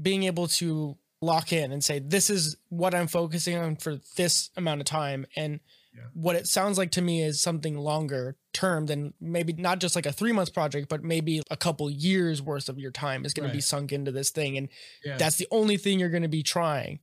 being 0.01 0.23
able 0.25 0.49
to 0.49 0.97
lock 1.21 1.53
in 1.53 1.73
and 1.73 1.83
say 1.83 1.99
this 1.99 2.31
is 2.31 2.57
what 2.69 2.95
I'm 2.95 3.09
focusing 3.09 3.57
on 3.57 3.77
for 3.77 3.99
this 4.17 4.51
amount 4.57 4.81
of 4.81 4.87
time 4.87 5.27
and 5.37 5.61
yeah. 5.95 6.05
what 6.15 6.37
it 6.37 6.47
sounds 6.47 6.79
like 6.79 6.93
to 6.93 7.03
me 7.03 7.23
is 7.23 7.41
something 7.41 7.77
longer 7.77 8.37
term 8.53 8.87
than 8.87 9.15
maybe 9.21 9.53
not 9.53 9.81
just 9.81 9.97
like 9.97 10.07
a 10.07 10.13
3 10.13 10.33
months 10.33 10.51
project 10.51 10.89
but 10.89 11.03
maybe 11.03 11.43
a 11.51 11.57
couple 11.57 11.91
years 11.91 12.41
worth 12.41 12.69
of 12.69 12.79
your 12.79 12.93
time 12.93 13.25
is 13.25 13.35
going 13.35 13.45
right. 13.45 13.51
to 13.51 13.57
be 13.57 13.61
sunk 13.61 13.93
into 13.93 14.13
this 14.13 14.31
thing 14.31 14.57
and 14.57 14.69
yeah. 15.05 15.17
that's 15.17 15.37
the 15.37 15.49
only 15.51 15.77
thing 15.77 15.99
you're 15.99 16.09
going 16.09 16.23
to 16.23 16.29
be 16.29 16.43
trying 16.43 17.01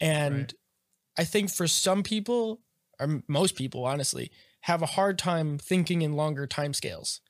and 0.00 0.34
right. 0.34 0.54
I 1.18 1.24
think 1.24 1.50
for 1.50 1.66
some 1.66 2.02
people 2.02 2.60
or 3.00 3.22
most 3.26 3.56
people 3.56 3.84
honestly 3.84 4.30
have 4.62 4.82
a 4.82 4.86
hard 4.86 5.18
time 5.18 5.56
thinking 5.56 6.02
in 6.02 6.14
longer 6.14 6.46
time 6.46 6.74
scales 6.74 7.20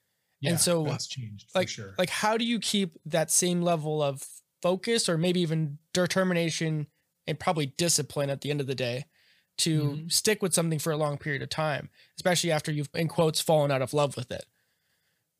yeah, 0.41 0.51
and 0.51 0.61
so 0.61 0.83
that's 0.85 1.07
changed 1.07 1.51
like 1.55 1.69
sure. 1.69 1.95
like 1.99 2.11
how 2.11 2.37
do 2.37 2.45
you 2.45 2.59
keep 2.59 2.99
that 3.05 3.31
same 3.31 3.63
level 3.63 4.03
of 4.03 4.25
focus 4.63 5.09
or 5.09 5.19
maybe 5.19 5.41
even 5.41 5.79
determination 5.93 6.87
and 7.27 7.39
probably 7.39 7.67
discipline 7.67 8.31
at 8.31 8.41
the 8.41 8.51
end 8.51 8.61
of 8.61 8.67
the 8.67 8.75
day 8.75 9.05
to 9.59 9.83
mm-hmm. 9.83 10.09
stick 10.09 10.43
with 10.43 10.55
something 10.55 10.79
for 10.79 10.93
a 10.93 10.97
long 10.97 11.19
period 11.19 11.43
of 11.43 11.49
time, 11.49 11.89
especially 12.17 12.53
after 12.53 12.71
you've 12.71 12.89
in 12.95 13.09
quotes 13.09 13.41
fallen 13.41 13.71
out 13.71 13.83
of 13.83 13.95
love 13.95 14.17
with 14.17 14.31
it. 14.31 14.45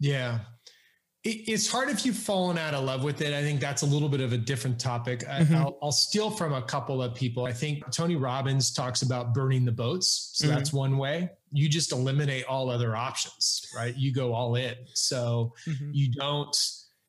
Yeah. 0.01 0.41
it's 1.25 1.71
hard 1.71 1.89
if 1.89 2.07
you've 2.07 2.17
fallen 2.17 2.57
out 2.57 2.73
of 2.73 2.85
love 2.85 3.03
with 3.03 3.21
it. 3.21 3.33
I 3.35 3.43
think 3.43 3.61
that's 3.61 3.83
a 3.83 3.87
little 3.87 4.09
bit 4.09 4.21
of 4.21 4.33
a 4.33 4.39
different 4.39 4.79
topic. 4.79 5.21
Mm-hmm. 5.21 5.55
I, 5.55 5.65
will 5.65 5.79
I'll 5.83 5.93
steal 5.93 6.31
from 6.31 6.53
a 6.53 6.63
couple 6.63 7.03
of 7.03 7.15
people. 7.15 7.47
I 7.47 7.53
think 7.53 7.91
Tony 7.91 8.17
Robbins 8.17 8.73
talks 8.73 9.03
about 9.03 9.35
burning 9.35 9.65
the 9.65 9.73
boats. 9.73 10.31
So 10.35 10.47
mm-hmm. 10.47 10.57
that's 10.57 10.73
one 10.73 10.99
way. 10.99 11.31
You 11.53 11.69
just 11.69 11.93
eliminate 11.93 12.45
all 12.45 12.71
other 12.71 12.95
options, 12.95 13.67
right? 13.75 13.97
You 13.97 14.13
go 14.13 14.35
all 14.35 14.55
in. 14.55 14.75
So 14.95 15.55
mm-hmm. 15.67 15.91
you 15.93 16.13
don't 16.13 16.57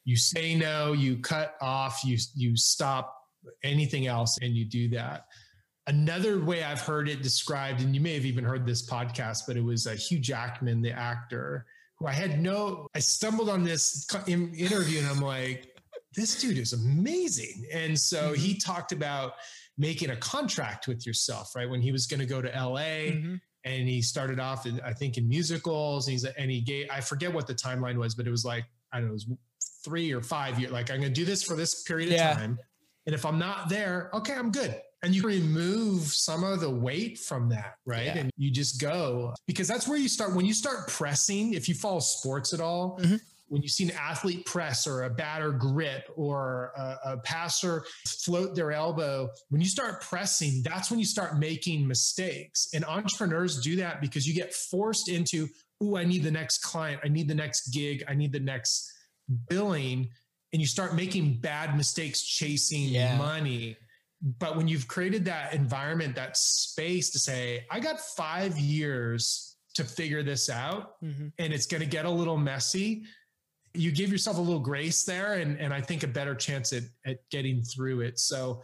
you 0.07 0.15
say 0.15 0.55
no, 0.55 0.93
you 0.93 1.17
cut 1.17 1.57
off, 1.59 2.01
you 2.05 2.17
you 2.33 2.55
stop 2.55 3.13
anything 3.61 4.07
else, 4.07 4.37
and 4.41 4.55
you 4.55 4.63
do 4.63 4.87
that. 4.87 5.25
Another 5.85 6.39
way 6.39 6.63
I've 6.63 6.79
heard 6.79 7.09
it 7.09 7.21
described, 7.21 7.81
and 7.81 7.93
you 7.93 7.99
may 7.99 8.13
have 8.13 8.25
even 8.25 8.45
heard 8.45 8.65
this 8.65 8.89
podcast, 8.89 9.41
but 9.45 9.57
it 9.57 9.63
was 9.63 9.85
uh, 9.85 9.91
Hugh 9.91 10.19
Jackman, 10.19 10.81
the 10.81 10.93
actor, 10.93 11.65
who 11.97 12.07
I 12.07 12.13
had 12.13 12.39
no, 12.39 12.87
I 12.95 12.99
stumbled 12.99 13.49
on 13.49 13.65
this 13.65 14.07
interview 14.27 14.99
and 14.99 15.07
I'm 15.07 15.21
like, 15.21 15.75
this 16.15 16.39
dude 16.39 16.57
is 16.57 16.71
amazing. 16.71 17.67
And 17.73 17.99
so 17.99 18.31
mm-hmm. 18.31 18.35
he 18.35 18.57
talked 18.57 18.93
about 18.93 19.33
making 19.77 20.11
a 20.11 20.15
contract 20.15 20.87
with 20.87 21.05
yourself, 21.05 21.53
right? 21.53 21.69
When 21.69 21.81
he 21.81 21.91
was 21.91 22.07
going 22.07 22.21
to 22.21 22.25
go 22.25 22.41
to 22.41 22.47
LA 22.49 23.11
mm-hmm. 23.11 23.35
and 23.65 23.89
he 23.89 24.01
started 24.01 24.39
off, 24.39 24.65
in, 24.65 24.79
I 24.85 24.93
think, 24.93 25.17
in 25.17 25.27
musicals. 25.27 26.07
And 26.07 26.13
he's 26.13 26.23
and 26.23 26.49
he 26.49 26.61
gave, 26.61 26.87
I 26.89 27.01
forget 27.01 27.33
what 27.33 27.45
the 27.45 27.55
timeline 27.55 27.97
was, 27.97 28.15
but 28.15 28.25
it 28.25 28.31
was 28.31 28.45
like 28.45 28.65
I 28.91 28.99
don't 28.99 29.07
know, 29.07 29.11
it 29.11 29.13
was 29.13 29.27
three 29.87 30.11
or 30.11 30.21
five 30.21 30.59
years. 30.59 30.73
Like 30.73 30.91
I'm 30.91 30.99
going 30.99 31.13
to 31.13 31.19
do 31.19 31.23
this 31.23 31.41
for 31.43 31.55
this 31.55 31.83
period 31.83 32.11
yeah. 32.11 32.31
of 32.31 32.37
time. 32.37 32.59
And 33.05 33.15
if 33.15 33.25
I'm 33.25 33.39
not 33.39 33.69
there, 33.69 34.09
okay, 34.13 34.33
I'm 34.33 34.51
good. 34.51 34.75
And 35.01 35.15
you 35.15 35.23
remove 35.23 36.01
some 36.01 36.43
of 36.43 36.59
the 36.59 36.69
weight 36.69 37.17
from 37.17 37.47
that, 37.49 37.75
right? 37.85 38.07
Yeah. 38.07 38.17
And 38.17 38.31
you 38.35 38.51
just 38.51 38.81
go 38.81 39.33
because 39.45 39.67
that's 39.67 39.87
where 39.87 39.97
you 39.97 40.09
start. 40.09 40.35
When 40.35 40.45
you 40.45 40.53
start 40.53 40.89
pressing, 40.89 41.53
if 41.53 41.69
you 41.69 41.75
follow 41.75 42.01
sports 42.01 42.53
at 42.53 42.59
all, 42.59 42.99
mm-hmm. 42.99 43.15
when 43.47 43.61
you 43.61 43.69
see 43.69 43.85
an 43.85 43.91
athlete 43.91 44.45
press 44.45 44.85
or 44.87 45.03
a 45.03 45.09
batter 45.09 45.51
grip 45.51 46.11
or 46.17 46.73
a, 46.75 47.11
a 47.11 47.17
passer 47.17 47.85
float 48.05 48.55
their 48.55 48.73
elbow, 48.73 49.29
when 49.49 49.61
you 49.61 49.67
start 49.67 50.01
pressing, 50.01 50.61
that's 50.63 50.91
when 50.91 50.99
you 50.99 51.05
start 51.05 51.37
making 51.37 51.87
mistakes. 51.87 52.67
And 52.73 52.83
entrepreneurs 52.83 53.61
do 53.61 53.77
that 53.77 54.01
because 54.01 54.27
you 54.27 54.33
get 54.33 54.53
forced 54.53 55.07
into, 55.07 55.47
oh, 55.79 55.95
I 55.95 56.03
need 56.03 56.23
the 56.23 56.31
next 56.31 56.57
client, 56.57 56.99
I 57.05 57.07
need 57.07 57.29
the 57.29 57.35
next 57.35 57.69
gig, 57.69 58.03
I 58.09 58.15
need 58.15 58.33
the 58.33 58.39
next 58.41 58.96
billing 59.49 60.09
and 60.53 60.61
you 60.61 60.67
start 60.67 60.95
making 60.95 61.39
bad 61.39 61.75
mistakes 61.75 62.21
chasing 62.21 62.89
yeah. 62.89 63.17
money. 63.17 63.77
But 64.39 64.57
when 64.57 64.67
you've 64.67 64.87
created 64.87 65.25
that 65.25 65.53
environment, 65.53 66.15
that 66.15 66.37
space 66.37 67.09
to 67.11 67.19
say, 67.19 67.65
I 67.69 67.79
got 67.79 67.99
five 67.99 68.57
years 68.57 69.55
to 69.75 69.83
figure 69.83 70.23
this 70.23 70.49
out 70.49 71.01
mm-hmm. 71.03 71.27
and 71.37 71.53
it's 71.53 71.67
going 71.67 71.81
to 71.81 71.87
get 71.87 72.05
a 72.05 72.09
little 72.09 72.37
messy, 72.37 73.03
you 73.75 73.91
give 73.91 74.11
yourself 74.11 74.37
a 74.37 74.41
little 74.41 74.59
grace 74.59 75.03
there 75.03 75.33
and, 75.33 75.59
and 75.59 75.71
I 75.71 75.81
think 75.81 76.01
a 76.01 76.07
better 76.07 76.33
chance 76.33 76.73
at, 76.73 76.83
at 77.05 77.17
getting 77.29 77.61
through 77.61 78.01
it. 78.01 78.17
So 78.17 78.63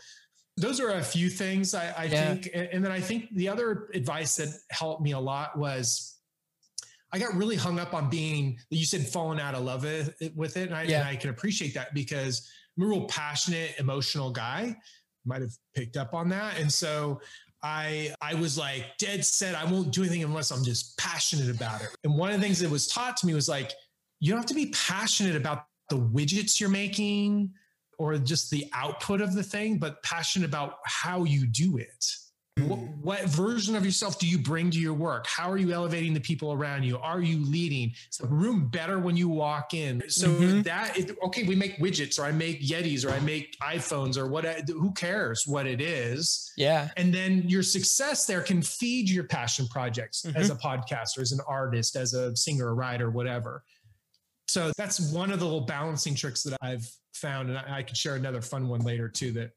those 0.57 0.79
are 0.79 0.89
a 0.89 1.03
few 1.03 1.29
things 1.29 1.75
I, 1.75 1.93
I 1.95 2.03
yeah. 2.05 2.33
think. 2.33 2.49
And, 2.53 2.69
and 2.71 2.85
then 2.85 2.91
I 2.91 2.99
think 2.99 3.33
the 3.35 3.49
other 3.49 3.89
advice 3.93 4.35
that 4.37 4.49
helped 4.71 5.01
me 5.01 5.11
a 5.11 5.19
lot 5.19 5.57
was 5.57 6.17
I 7.13 7.19
got 7.19 7.35
really 7.35 7.55
hung 7.55 7.79
up 7.79 7.93
on 7.93 8.09
being 8.09 8.57
you 8.71 8.85
said 8.85 9.07
falling 9.07 9.39
out 9.39 9.53
of 9.53 9.63
love 9.63 9.83
with 10.35 10.57
it, 10.57 10.67
and 10.67 10.75
I, 10.75 10.83
yeah. 10.83 10.99
and 10.99 11.07
I 11.07 11.15
can 11.15 11.29
appreciate 11.29 11.75
that 11.75 11.93
because 11.93 12.49
I'm 12.75 12.83
a 12.83 12.87
real 12.87 13.05
passionate, 13.05 13.75
emotional 13.79 14.31
guy. 14.31 14.75
Might 15.25 15.41
have 15.41 15.53
picked 15.75 15.95
up 15.95 16.13
on 16.13 16.27
that, 16.29 16.59
and 16.59 16.71
so 16.71 17.21
I 17.61 18.13
I 18.19 18.33
was 18.33 18.57
like 18.57 18.97
dead 18.97 19.23
set. 19.23 19.55
I 19.55 19.63
won't 19.63 19.91
do 19.91 20.01
anything 20.01 20.23
unless 20.23 20.51
I'm 20.51 20.63
just 20.63 20.97
passionate 20.97 21.49
about 21.55 21.81
it. 21.81 21.89
And 22.03 22.17
one 22.17 22.31
of 22.31 22.35
the 22.35 22.43
things 22.43 22.59
that 22.59 22.69
was 22.69 22.87
taught 22.87 23.15
to 23.17 23.27
me 23.27 23.33
was 23.33 23.47
like 23.47 23.71
you 24.19 24.31
don't 24.31 24.39
have 24.39 24.47
to 24.47 24.53
be 24.53 24.71
passionate 24.71 25.35
about 25.35 25.65
the 25.89 25.97
widgets 25.97 26.59
you're 26.59 26.69
making 26.69 27.51
or 27.99 28.17
just 28.17 28.49
the 28.49 28.65
output 28.73 29.21
of 29.21 29.33
the 29.33 29.43
thing, 29.43 29.77
but 29.77 30.01
passionate 30.03 30.47
about 30.47 30.77
how 30.85 31.23
you 31.23 31.45
do 31.45 31.77
it. 31.77 32.05
What, 32.59 32.79
what, 33.01 33.23
version 33.23 33.75
of 33.75 33.83
yourself 33.83 34.19
do 34.19 34.27
you 34.27 34.37
bring 34.37 34.69
to 34.69 34.79
your 34.79 34.93
work? 34.93 35.25
How 35.25 35.49
are 35.49 35.57
you 35.57 35.71
elevating 35.71 36.13
the 36.13 36.19
people 36.19 36.53
around 36.53 36.83
you? 36.83 36.99
Are 36.99 37.19
you 37.19 37.43
leading? 37.43 37.93
Is 38.11 38.17
the 38.17 38.27
room 38.27 38.67
better 38.67 38.99
when 38.99 39.17
you 39.17 39.27
walk 39.27 39.73
in? 39.73 40.03
So 40.07 40.27
mm-hmm. 40.27 40.61
that 40.61 40.95
it, 40.95 41.17
okay, 41.23 41.43
we 41.43 41.55
make 41.55 41.77
widgets, 41.77 42.19
or 42.19 42.25
I 42.25 42.31
make 42.31 42.61
Yetis, 42.61 43.07
or 43.07 43.11
I 43.11 43.19
make 43.21 43.57
iPhones, 43.59 44.17
or 44.17 44.27
what? 44.27 44.45
Who 44.69 44.91
cares 44.91 45.47
what 45.47 45.65
it 45.65 45.81
is? 45.81 46.51
Yeah. 46.55 46.89
And 46.95 47.11
then 47.11 47.49
your 47.49 47.63
success 47.63 48.27
there 48.27 48.41
can 48.41 48.61
feed 48.61 49.09
your 49.09 49.23
passion 49.23 49.67
projects 49.67 50.21
mm-hmm. 50.21 50.37
as 50.37 50.51
a 50.51 50.55
podcaster, 50.55 51.21
as 51.21 51.31
an 51.31 51.39
artist, 51.47 51.95
as 51.95 52.13
a 52.13 52.35
singer, 52.35 52.69
a 52.69 52.73
writer, 52.73 53.09
whatever. 53.09 53.63
So 54.47 54.71
that's 54.77 55.11
one 55.11 55.31
of 55.31 55.39
the 55.39 55.45
little 55.45 55.61
balancing 55.65 56.13
tricks 56.13 56.43
that 56.43 56.55
I've 56.61 56.87
found, 57.13 57.49
and 57.49 57.57
I, 57.57 57.77
I 57.79 57.83
could 57.83 57.97
share 57.97 58.15
another 58.15 58.41
fun 58.41 58.67
one 58.67 58.81
later 58.81 59.09
too 59.09 59.31
that 59.31 59.51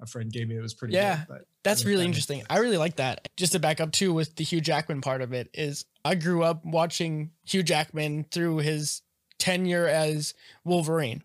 a 0.00 0.06
friend 0.06 0.32
gave 0.32 0.48
me 0.48 0.56
that 0.56 0.62
was 0.62 0.74
pretty 0.74 0.94
yeah 0.94 1.24
good, 1.28 1.44
that's 1.62 1.84
really 1.84 2.04
interesting. 2.04 2.42
I 2.48 2.58
really 2.58 2.78
like 2.78 2.96
that. 2.96 3.28
Just 3.36 3.52
to 3.52 3.58
back 3.58 3.80
up 3.80 3.92
too 3.92 4.12
with 4.12 4.36
the 4.36 4.44
hugh 4.44 4.60
jackman 4.60 5.00
part 5.00 5.20
of 5.20 5.32
it 5.32 5.50
is 5.54 5.84
i 6.04 6.14
grew 6.14 6.42
up 6.42 6.64
watching 6.64 7.30
hugh 7.44 7.62
jackman 7.62 8.24
through 8.30 8.58
his 8.58 9.02
tenure 9.38 9.86
as 9.86 10.34
wolverine. 10.64 11.22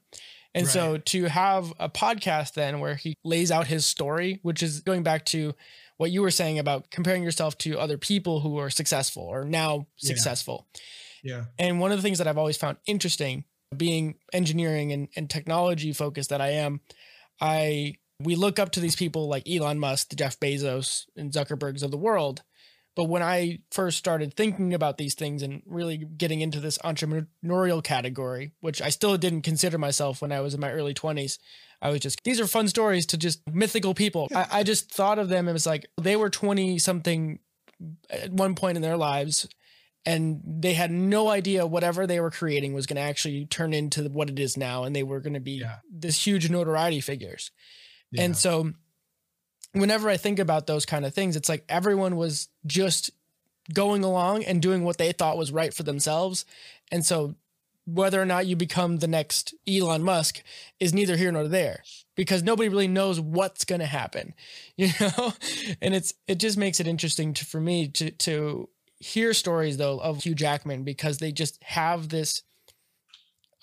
And 0.53 0.65
right. 0.65 0.73
so 0.73 0.97
to 0.97 1.25
have 1.25 1.73
a 1.79 1.89
podcast 1.89 2.53
then 2.53 2.79
where 2.79 2.95
he 2.95 3.15
lays 3.23 3.51
out 3.51 3.67
his 3.67 3.85
story 3.85 4.39
which 4.41 4.61
is 4.61 4.81
going 4.81 5.03
back 5.03 5.25
to 5.25 5.53
what 5.97 6.11
you 6.11 6.21
were 6.21 6.31
saying 6.31 6.59
about 6.59 6.91
comparing 6.91 7.23
yourself 7.23 7.57
to 7.59 7.79
other 7.79 7.97
people 7.97 8.41
who 8.41 8.57
are 8.57 8.69
successful 8.69 9.23
or 9.23 9.45
now 9.45 9.88
successful. 9.95 10.67
Yeah, 11.23 11.38
yeah. 11.38 11.43
and 11.57 11.79
one 11.79 11.91
of 11.91 11.97
the 11.97 12.03
things 12.03 12.17
that 12.19 12.27
i've 12.27 12.38
always 12.38 12.57
found 12.57 12.77
interesting 12.85 13.45
being 13.75 14.15
engineering 14.31 14.91
and, 14.91 15.07
and 15.15 15.29
technology 15.29 15.91
focused 15.91 16.29
that 16.29 16.39
i 16.39 16.49
am 16.49 16.81
i 17.41 17.95
we 18.19 18.36
look 18.36 18.60
up 18.60 18.71
to 18.71 18.80
these 18.80 18.95
people 18.95 19.28
like 19.28 19.47
Elon 19.49 19.80
Musk, 19.80 20.15
Jeff 20.15 20.39
Bezos, 20.39 21.06
and 21.15 21.32
Zuckerbergs 21.32 21.84
of 21.84 21.91
the 21.91 21.97
world. 21.97 22.43
But 22.95 23.06
when 23.06 23.21
I 23.21 23.60
first 23.71 23.97
started 23.97 24.34
thinking 24.34 24.73
about 24.73 24.97
these 24.97 25.15
things 25.15 25.43
and 25.43 25.62
really 25.65 25.97
getting 25.97 26.39
into 26.39 26.62
this 26.62 26.78
entrepreneurial 26.78 27.84
category, 27.84 28.54
which 28.62 28.82
I 28.82 28.89
still 28.89 29.17
didn't 29.17 29.41
consider 29.41 29.78
myself 29.78 30.21
when 30.21 30.32
I 30.32 30.39
was 30.39 30.54
in 30.54 30.62
my 30.62 30.71
early 30.71 30.93
20s, 30.93 31.38
I 31.82 31.89
was 31.89 31.99
just, 31.99 32.23
these 32.23 32.39
are 32.39 32.47
fun 32.47 32.69
stories 32.69 33.06
to 33.08 33.17
just 33.17 33.41
mythical 33.51 33.93
people. 33.93 34.30
I, 34.34 34.47
I 34.49 34.63
just 34.63 34.91
thought 34.91 35.19
of 35.19 35.28
them 35.28 35.49
as 35.49 35.65
like 35.65 35.88
they 36.01 36.15
were 36.15 36.30
20 36.30 36.80
something 36.80 37.39
at 38.10 38.32
one 38.32 38.56
point 38.56 38.78
in 38.78 38.82
their 38.82 38.95
lives 38.95 39.45
and 40.06 40.41
they 40.45 40.73
had 40.73 40.91
no 40.91 41.30
idea 41.30 41.65
whatever 41.65 42.08
they 42.08 42.21
were 42.21 42.32
creating 42.32 42.73
was 42.73 42.86
going 42.86 42.95
to 42.95 43.01
actually 43.01 43.45
turn 43.47 43.73
into 43.73 44.04
what 44.04 44.30
it 44.30 44.39
is 44.39 44.56
now. 44.56 44.84
And 44.84 44.95
they 44.95 45.04
were 45.04 45.19
going 45.19 45.34
to 45.34 45.39
be 45.39 45.60
yeah. 45.60 45.78
this 45.91 46.25
huge 46.25 46.49
notoriety 46.49 47.02
figures. 47.02 47.52
And 48.19 48.37
so 48.37 48.73
whenever 49.73 50.09
I 50.09 50.17
think 50.17 50.39
about 50.39 50.67
those 50.67 50.85
kind 50.85 51.05
of 51.05 51.13
things, 51.13 51.35
it's 51.35 51.49
like 51.49 51.65
everyone 51.69 52.15
was 52.15 52.49
just 52.65 53.11
going 53.73 54.03
along 54.03 54.43
and 54.43 54.61
doing 54.61 54.83
what 54.83 54.97
they 54.97 55.11
thought 55.11 55.37
was 55.37 55.51
right 55.51 55.73
for 55.73 55.83
themselves. 55.83 56.45
And 56.91 57.05
so 57.05 57.35
whether 57.85 58.21
or 58.21 58.25
not 58.25 58.47
you 58.47 58.55
become 58.55 58.97
the 58.97 59.07
next 59.07 59.53
Elon 59.67 60.03
Musk 60.03 60.41
is 60.79 60.93
neither 60.93 61.17
here 61.17 61.31
nor 61.31 61.47
there 61.47 61.83
because 62.15 62.41
nobody 62.41 62.69
really 62.69 62.87
knows 62.87 63.19
what's 63.19 63.65
going 63.65 63.81
to 63.81 63.85
happen, 63.85 64.33
you 64.75 64.89
know? 64.99 65.33
and 65.81 65.93
it's 65.93 66.13
it 66.27 66.39
just 66.39 66.57
makes 66.57 66.79
it 66.79 66.87
interesting 66.87 67.33
to, 67.33 67.45
for 67.45 67.59
me 67.59 67.87
to 67.89 68.11
to 68.11 68.69
hear 68.99 69.33
stories 69.33 69.77
though 69.77 69.99
of 69.99 70.23
Hugh 70.23 70.35
Jackman 70.35 70.83
because 70.83 71.19
they 71.19 71.31
just 71.31 71.61
have 71.63 72.09
this 72.09 72.43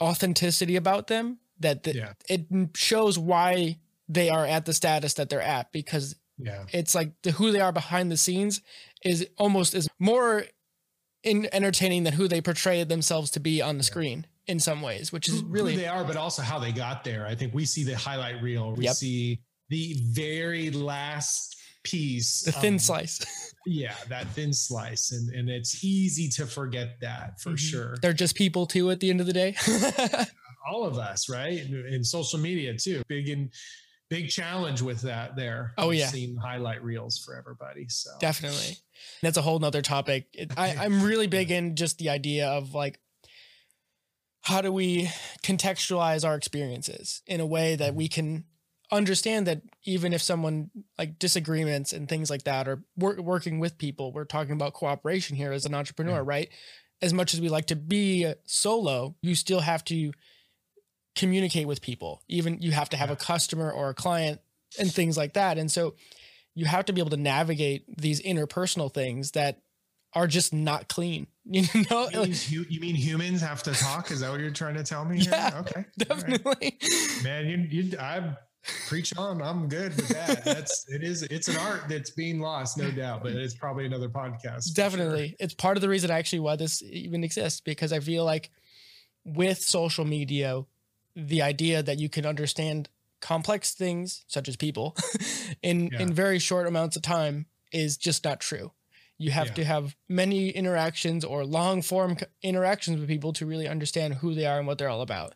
authenticity 0.01 0.77
about 0.77 1.07
them 1.07 1.39
that 1.59 1.85
the, 1.85 1.95
yeah. 1.95 2.13
it 2.29 2.47
shows 2.77 3.19
why 3.19 3.79
they 4.13 4.31
are 4.31 4.47
at 4.47 4.65
the 4.67 4.75
status 4.75 5.15
that 5.15 5.29
they're 5.29 5.41
at 5.41 5.73
because 5.73 6.17
yeah. 6.39 6.65
it's 6.73 6.95
like 6.95 7.13
the 7.23 7.33
who 7.33 7.51
they 7.53 7.61
are 7.61 7.73
behind 7.73 8.11
the 8.11 8.17
scenes 8.17 8.61
is 9.05 9.27
almost 9.39 9.75
is 9.75 9.89
more 9.99 10.45
in 11.23 11.49
entertaining 11.53 12.05
than 12.05 12.15
who 12.15 12.29
they 12.29 12.41
portray 12.41 12.83
themselves 12.85 13.31
to 13.31 13.41
be 13.41 13.63
on 13.63 13.79
the 13.79 13.85
yeah. 13.85 13.91
screen 13.91 14.27
in 14.47 14.59
some 14.59 14.83
ways, 14.83 15.13
which 15.13 15.29
is 15.29 15.43
really 15.45 15.75
who 15.75 15.81
they 15.81 15.87
are, 15.87 16.05
but 16.05 16.17
also 16.17 16.43
how 16.43 16.59
they 16.59 16.73
got 16.73 17.05
there. 17.05 17.27
I 17.27 17.35
think 17.35 17.55
we 17.55 17.65
see 17.65 17.85
the 17.85 17.97
highlight 17.97 18.43
reel. 18.43 18.75
We 18.75 18.85
yep. 18.85 18.95
see 18.95 19.41
the 19.69 19.97
very 20.11 20.71
last 20.71 21.57
piece, 21.85 22.43
the 22.43 22.53
thin 22.53 22.79
slice. 22.79 23.55
yeah, 23.67 23.95
that 24.09 24.27
thin 24.29 24.53
slice, 24.53 25.13
and 25.13 25.33
and 25.35 25.49
it's 25.49 25.85
easy 25.85 26.29
to 26.31 26.47
forget 26.47 27.01
that 27.01 27.41
for 27.41 27.51
mm-hmm. 27.51 27.57
sure. 27.57 27.97
They're 28.03 28.13
just 28.13 28.35
people 28.35 28.67
too. 28.67 28.91
At 28.91 29.01
the 29.01 29.11
end 29.11 29.21
of 29.21 29.27
the 29.27 29.33
day, 29.33 29.55
all 30.71 30.85
of 30.85 30.99
us, 30.99 31.29
right? 31.29 31.61
In 31.61 32.03
social 32.03 32.39
media 32.39 32.77
too, 32.77 33.03
big 33.09 33.29
and 33.29 33.51
big 34.13 34.29
challenge 34.29 34.83
with 34.83 35.01
that 35.03 35.37
there. 35.37 35.73
Oh 35.79 35.91
yeah, 35.91 36.07
seeing 36.07 36.37
highlight 36.37 36.85
reels 36.85 37.19
for 37.19 37.35
everybody. 37.35 37.89
So 37.89 38.11
definitely, 38.21 38.77
that's 39.23 39.39
a 39.39 39.43
whole 39.43 39.59
nother 39.59 39.83
topic. 39.83 40.27
It, 40.35 40.53
I, 40.57 40.77
I'm 40.81 41.03
really 41.03 41.27
big 41.27 41.51
in 41.51 41.77
just 41.77 41.99
the 41.99 42.11
idea 42.11 42.49
of 42.49 42.75
like 42.75 43.01
how 44.43 44.61
do 44.61 44.73
we 44.73 45.09
contextualize 45.43 46.27
our 46.27 46.35
experiences 46.35 47.23
in 47.27 47.41
a 47.41 47.47
way 47.47 47.77
that 47.77 47.95
we 47.95 48.09
mm-hmm. 48.09 48.15
can 48.15 48.45
understand 48.91 49.47
that 49.47 49.63
even 49.85 50.13
if 50.13 50.21
someone 50.21 50.71
like 50.99 51.19
disagreements 51.19 51.95
and 51.95 52.09
things 52.09 52.29
like 52.29 52.43
that 52.43 52.69
or 52.69 52.85
wor- 52.95 53.23
working 53.23 53.59
with 53.59 53.79
people 53.79 54.13
we're 54.13 54.27
talking 54.27 54.53
about 54.53 54.75
cooperation 54.75 55.35
here 55.35 55.51
as 55.51 55.65
an 55.65 55.75
entrepreneur 55.75 56.17
yeah. 56.17 56.23
right 56.23 56.49
as 57.01 57.15
much 57.15 57.33
as 57.33 57.41
we 57.41 57.49
like 57.49 57.65
to 57.65 57.77
be 57.77 58.31
solo 58.45 59.17
you 59.23 59.35
still 59.35 59.61
have 59.61 59.83
to 59.83 60.13
communicate 61.15 61.67
with 61.67 61.83
people 61.83 62.23
even 62.29 62.61
you 62.61 62.71
have 62.71 62.89
to 62.89 62.97
have 62.97 63.09
yeah. 63.09 63.15
a 63.15 63.17
customer 63.17 63.71
or 63.71 63.91
a 63.91 63.95
client 63.95 64.41
and 64.79 64.93
things 64.93 65.17
like 65.17 65.35
that 65.35 65.59
and 65.59 65.71
so 65.71 65.95
you 66.55 66.67
have 66.67 66.85
to 66.87 66.93
be 66.93 67.01
able 67.01 67.11
to 67.11 67.17
navigate 67.17 67.85
these 67.97 68.21
interpersonal 68.23 68.93
things 68.93 69.33
that 69.33 69.63
are 70.15 70.27
just 70.27 70.53
not 70.53 70.89
clean. 70.89 71.27
You 71.45 71.65
know, 71.91 72.09
you 72.09 72.21
mean, 72.21 72.35
you 72.71 72.81
mean 72.81 72.95
humans 72.95 73.41
have 73.41 73.65
to 73.65 73.73
talk? 73.73 74.13
Is 74.13 74.21
that 74.21 74.31
what 74.31 74.39
you're 74.39 74.51
trying 74.51 74.77
to 74.77 74.85
tell 74.85 75.05
me? 75.05 75.19
Yeah, 75.19 75.51
here? 75.51 75.61
okay, 75.61 75.85
definitely. 75.99 76.79
Right. 76.81 77.21
Man, 77.25 77.49
you 77.49 77.83
you 77.83 77.99
I 77.99 78.37
preach 78.87 79.13
on. 79.19 79.43
I'm 79.43 79.69
good 79.69 79.97
with 79.97 80.09
that. 80.11 80.45
That's 80.45 80.87
it 80.89 81.03
is 81.03 81.25
it's 81.25 81.49
an 81.49 81.57
art 81.57 81.89
that's 81.89 82.11
being 82.11 82.39
lost, 82.39 82.79
no 82.79 82.93
doubt. 82.93 83.25
But 83.25 83.33
it's 83.33 83.55
probably 83.55 83.87
another 83.87 84.09
podcast. 84.09 84.73
Definitely, 84.75 85.31
sure. 85.31 85.37
it's 85.41 85.55
part 85.55 85.77
of 85.77 85.81
the 85.81 85.89
reason 85.89 86.13
actually 86.13 86.39
why 86.39 86.55
this 86.55 86.81
even 86.81 87.25
exists 87.25 87.61
because 87.61 87.93
I 87.93 87.99
feel 87.99 88.25
like 88.25 88.53
with 89.25 89.59
social 89.59 90.05
media, 90.05 90.63
the 91.15 91.43
idea 91.43 91.83
that 91.83 91.99
you 91.99 92.09
can 92.09 92.27
understand 92.27 92.89
complex 93.21 93.73
things 93.73 94.25
such 94.27 94.49
as 94.49 94.57
people 94.57 94.97
in 95.63 95.89
yeah. 95.93 96.01
in 96.01 96.13
very 96.13 96.39
short 96.39 96.67
amounts 96.67 96.97
of 96.97 97.03
time 97.03 97.47
is 97.73 97.97
just 97.97 98.25
not 98.25 98.41
true 98.41 98.73
you 99.23 99.31
have 99.31 99.49
yeah. 99.49 99.55
to 99.55 99.65
have 99.65 99.97
many 100.09 100.51
interactions 100.51 101.25
or 101.25 101.45
long 101.45 101.81
form 101.81 102.17
interactions 102.43 102.99
with 102.99 103.09
people 103.09 103.33
to 103.35 103.47
really 103.47 103.69
understand 103.69 104.15
who 104.15 104.35
they 104.35 104.47
are 104.47 104.59
and 104.59 104.67
what 104.67 104.79
they're 104.79 104.89
all 104.89 105.01
about. 105.01 105.35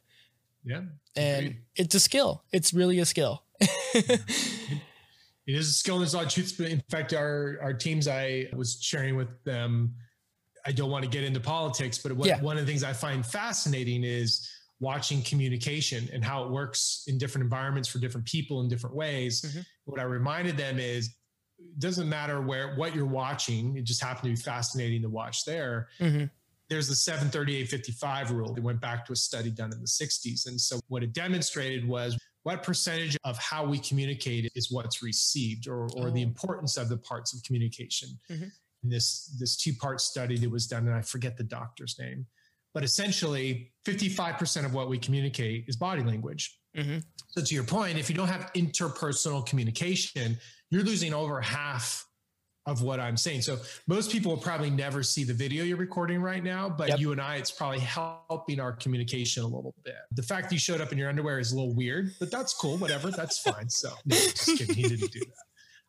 Yeah. 0.64 0.82
And 1.14 1.46
agreed. 1.46 1.60
it's 1.76 1.94
a 1.94 2.00
skill. 2.00 2.42
It's 2.52 2.74
really 2.74 2.98
a 2.98 3.04
skill. 3.04 3.44
it 3.60 4.20
is 5.46 5.68
a 5.68 5.72
skill. 5.72 5.98
There's 5.98 6.14
a 6.14 6.16
lot 6.16 6.26
of 6.26 6.32
truth. 6.32 6.58
In 6.58 6.82
fact, 6.90 7.14
our, 7.14 7.58
our 7.62 7.72
teams, 7.72 8.08
I 8.08 8.46
was 8.52 8.78
sharing 8.80 9.14
with 9.14 9.28
them, 9.44 9.94
I 10.66 10.72
don't 10.72 10.90
want 10.90 11.04
to 11.04 11.10
get 11.10 11.22
into 11.22 11.38
politics, 11.38 11.98
but 11.98 12.10
what, 12.12 12.26
yeah. 12.26 12.40
one 12.40 12.58
of 12.58 12.66
the 12.66 12.70
things 12.70 12.82
I 12.82 12.92
find 12.92 13.24
fascinating 13.24 14.02
is 14.02 14.50
watching 14.80 15.22
communication 15.22 16.08
and 16.12 16.22
how 16.24 16.44
it 16.44 16.50
works 16.50 17.04
in 17.06 17.18
different 17.18 17.44
environments 17.44 17.88
for 17.88 17.98
different 17.98 18.26
people 18.26 18.60
in 18.60 18.68
different 18.68 18.94
ways. 18.94 19.42
Mm-hmm. 19.42 19.60
What 19.84 20.00
I 20.00 20.04
reminded 20.04 20.56
them 20.56 20.78
is 20.78 21.14
it 21.58 21.78
doesn't 21.78 22.08
matter 22.08 22.40
where 22.42 22.74
what 22.76 22.94
you're 22.94 23.06
watching. 23.06 23.76
It 23.76 23.84
just 23.84 24.02
happened 24.02 24.24
to 24.24 24.28
be 24.30 24.36
fascinating 24.36 25.02
to 25.02 25.08
watch 25.08 25.44
there. 25.44 25.88
Mm-hmm. 25.98 26.24
There's 26.68 26.88
the 26.88 26.96
73855 26.96 28.32
rule. 28.32 28.52
They 28.52 28.60
went 28.60 28.80
back 28.80 29.06
to 29.06 29.12
a 29.12 29.16
study 29.16 29.50
done 29.50 29.72
in 29.72 29.80
the 29.80 29.86
60s. 29.86 30.46
And 30.48 30.60
so 30.60 30.80
what 30.88 31.02
it 31.02 31.12
demonstrated 31.12 31.86
was 31.86 32.18
what 32.42 32.62
percentage 32.62 33.16
of 33.24 33.38
how 33.38 33.64
we 33.64 33.78
communicate 33.78 34.50
is 34.54 34.70
what's 34.70 35.02
received 35.02 35.68
or, 35.68 35.84
or 35.96 36.08
oh. 36.08 36.10
the 36.10 36.22
importance 36.22 36.76
of 36.76 36.88
the 36.88 36.96
parts 36.96 37.32
of 37.32 37.42
communication. 37.44 38.10
Mm-hmm. 38.30 38.48
In 38.82 38.90
this, 38.90 39.34
this 39.38 39.56
two-part 39.56 40.00
study 40.00 40.36
that 40.38 40.50
was 40.50 40.66
done, 40.66 40.86
and 40.86 40.94
I 40.94 41.02
forget 41.02 41.36
the 41.36 41.44
doctor's 41.44 41.98
name, 41.98 42.26
but 42.76 42.84
essentially 42.84 43.72
55% 43.86 44.66
of 44.66 44.74
what 44.74 44.90
we 44.90 44.98
communicate 44.98 45.64
is 45.66 45.76
body 45.76 46.02
language. 46.02 46.58
Mm-hmm. 46.76 46.98
So 47.28 47.42
to 47.42 47.54
your 47.54 47.64
point, 47.64 47.96
if 47.96 48.10
you 48.10 48.14
don't 48.14 48.28
have 48.28 48.52
interpersonal 48.52 49.46
communication, 49.46 50.36
you're 50.70 50.82
losing 50.82 51.14
over 51.14 51.40
half 51.40 52.04
of 52.66 52.82
what 52.82 53.00
I'm 53.00 53.16
saying. 53.16 53.40
So 53.40 53.56
most 53.88 54.12
people 54.12 54.30
will 54.30 54.42
probably 54.42 54.68
never 54.68 55.02
see 55.02 55.24
the 55.24 55.32
video 55.32 55.64
you're 55.64 55.78
recording 55.78 56.20
right 56.20 56.44
now, 56.44 56.68
but 56.68 56.90
yep. 56.90 57.00
you 57.00 57.12
and 57.12 57.20
I, 57.20 57.36
it's 57.36 57.50
probably 57.50 57.78
helping 57.78 58.60
our 58.60 58.72
communication 58.72 59.42
a 59.42 59.46
little 59.46 59.74
bit. 59.82 59.94
The 60.12 60.22
fact 60.22 60.52
you 60.52 60.58
showed 60.58 60.82
up 60.82 60.92
in 60.92 60.98
your 60.98 61.08
underwear 61.08 61.38
is 61.38 61.52
a 61.52 61.56
little 61.56 61.74
weird, 61.74 62.10
but 62.20 62.30
that's 62.30 62.52
cool. 62.52 62.76
Whatever, 62.76 63.10
that's 63.10 63.38
fine. 63.38 63.70
So 63.70 63.88
no, 64.04 64.16
just 64.16 64.58
kidding. 64.58 64.74
He 64.74 64.82
didn't 64.82 65.12
do 65.12 65.20
that. 65.20 65.45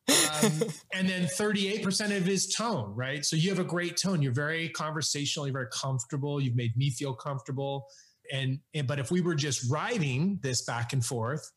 Um, 0.10 0.52
and 0.94 1.10
then 1.10 1.26
38% 1.26 2.16
of 2.16 2.26
his 2.26 2.54
tone, 2.54 2.94
right? 2.96 3.26
So 3.26 3.36
you 3.36 3.50
have 3.50 3.60
a 3.60 3.64
great 3.64 3.98
tone. 3.98 4.22
You're 4.22 4.34
very 4.34 4.70
conversational. 4.70 5.48
You're 5.48 5.54
very 5.54 5.70
comfortable. 5.72 6.42
You've 6.42 6.56
made 6.56 6.76
me 6.78 6.90
feel 6.90 7.14
comfortable. 7.14 7.88
And, 8.32 8.60
and 8.74 8.88
but 8.88 9.00
if 9.00 9.12
we 9.12 9.22
were 9.22 9.36
just 9.36 9.70
writing 9.72 10.40
this 10.42 10.64
back 10.64 10.94
and 10.94 11.04
forth, 11.04 11.50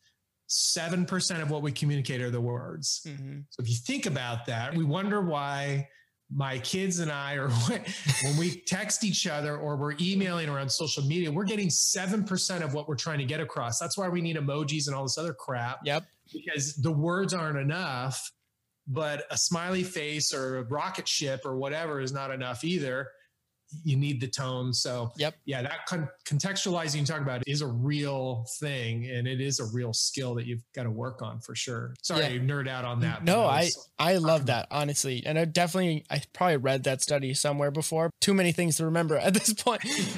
7% 0.49 1.41
of 1.41 1.49
what 1.49 1.61
we 1.61 1.71
communicate 1.71 2.21
are 2.21 2.29
the 2.29 2.41
words. 2.41 3.01
Mm-hmm. 3.07 3.39
So 3.49 3.61
if 3.61 3.69
you 3.69 3.75
think 3.75 4.05
about 4.05 4.45
that, 4.47 4.75
we 4.75 4.83
wonder 4.83 5.21
why 5.21 5.87
my 6.33 6.59
kids 6.59 6.99
and 6.99 7.11
I 7.11 7.35
are 7.35 7.49
when 8.23 8.37
we 8.37 8.61
text 8.61 9.03
each 9.03 9.27
other 9.27 9.57
or 9.57 9.75
we're 9.75 9.95
emailing 9.99 10.49
or 10.49 10.59
on 10.59 10.69
social 10.69 11.03
media, 11.03 11.31
we're 11.31 11.45
getting 11.45 11.67
7% 11.67 12.61
of 12.61 12.73
what 12.73 12.87
we're 12.87 12.95
trying 12.95 13.19
to 13.19 13.25
get 13.25 13.39
across. 13.39 13.79
That's 13.79 13.97
why 13.97 14.09
we 14.09 14.21
need 14.21 14.37
emojis 14.37 14.87
and 14.87 14.95
all 14.95 15.03
this 15.03 15.17
other 15.17 15.33
crap. 15.33 15.79
Yep. 15.85 16.03
Because 16.33 16.75
the 16.75 16.91
words 16.91 17.33
aren't 17.33 17.57
enough, 17.57 18.31
but 18.91 19.23
a 19.31 19.37
smiley 19.37 19.83
face 19.83 20.33
or 20.33 20.57
a 20.57 20.63
rocket 20.63 21.07
ship 21.07 21.41
or 21.45 21.55
whatever 21.55 22.01
is 22.01 22.11
not 22.11 22.31
enough 22.31 22.63
either 22.63 23.07
you 23.83 23.95
need 23.95 24.19
the 24.19 24.27
tone. 24.27 24.73
So 24.73 25.11
yep. 25.17 25.35
yeah, 25.45 25.61
that 25.61 25.85
con- 25.85 26.09
contextualizing 26.25 26.99
you 26.99 27.05
talk 27.05 27.21
about 27.21 27.43
is 27.47 27.61
a 27.61 27.67
real 27.67 28.45
thing 28.59 29.09
and 29.09 29.27
it 29.27 29.41
is 29.41 29.59
a 29.59 29.65
real 29.65 29.93
skill 29.93 30.35
that 30.35 30.45
you've 30.45 30.63
got 30.75 30.83
to 30.83 30.91
work 30.91 31.21
on 31.21 31.39
for 31.39 31.55
sure. 31.55 31.93
Sorry, 32.01 32.33
yeah. 32.33 32.39
nerd 32.39 32.67
out 32.67 32.85
on 32.85 32.99
that. 33.01 33.23
No, 33.23 33.43
I, 33.43 33.69
I 33.97 34.17
love 34.17 34.47
that 34.47 34.67
honestly. 34.71 35.23
And 35.25 35.39
I 35.39 35.45
definitely, 35.45 36.05
I 36.09 36.21
probably 36.33 36.57
read 36.57 36.83
that 36.83 37.01
study 37.01 37.33
somewhere 37.33 37.71
before. 37.71 38.09
Too 38.19 38.33
many 38.33 38.51
things 38.51 38.77
to 38.77 38.85
remember 38.85 39.17
at 39.21 39.33
this 39.33 39.53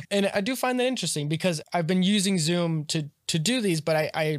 and 0.10 0.32
I 0.34 0.42
do 0.42 0.56
find 0.56 0.80
that 0.80 0.86
interesting 0.86 1.28
because 1.28 1.62
I've 1.74 1.88
been 1.88 2.04
using 2.04 2.40
Zoom 2.40 2.86
to, 2.86 3.10
to 3.28 3.40
do 3.40 3.62
these, 3.62 3.82
but 3.82 3.96
I, 3.96 4.12
I 4.14 4.38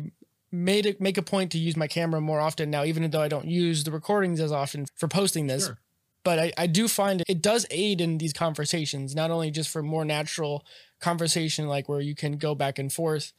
made 0.54 0.86
it 0.86 1.00
make 1.00 1.18
a 1.18 1.22
point 1.22 1.50
to 1.52 1.58
use 1.58 1.76
my 1.76 1.86
camera 1.86 2.20
more 2.20 2.40
often 2.40 2.70
now, 2.70 2.84
even 2.84 3.08
though 3.10 3.20
I 3.20 3.28
don't 3.28 3.46
use 3.46 3.84
the 3.84 3.90
recordings 3.90 4.40
as 4.40 4.52
often 4.52 4.86
for 4.94 5.08
posting 5.08 5.46
this. 5.46 5.66
Sure 5.66 5.78
but 6.24 6.38
I, 6.38 6.52
I 6.56 6.66
do 6.66 6.88
find 6.88 7.22
it 7.28 7.42
does 7.42 7.66
aid 7.70 8.00
in 8.00 8.18
these 8.18 8.32
conversations, 8.32 9.14
not 9.14 9.30
only 9.30 9.50
just 9.50 9.68
for 9.68 9.82
more 9.82 10.04
natural 10.04 10.64
conversation, 10.98 11.68
like 11.68 11.88
where 11.88 12.00
you 12.00 12.14
can 12.14 12.38
go 12.38 12.54
back 12.54 12.78
and 12.78 12.92
forth, 12.92 13.32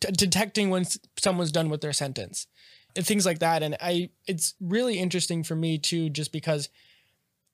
t- 0.00 0.12
detecting 0.12 0.70
when 0.70 0.86
someone's 1.18 1.52
done 1.52 1.68
with 1.68 1.80
their 1.80 1.92
sentence 1.92 2.46
and 2.94 3.04
things 3.04 3.26
like 3.26 3.40
that. 3.40 3.62
And 3.62 3.76
I, 3.80 4.10
it's 4.26 4.54
really 4.60 4.98
interesting 4.98 5.42
for 5.42 5.56
me 5.56 5.76
too, 5.76 6.08
just 6.08 6.32
because 6.32 6.68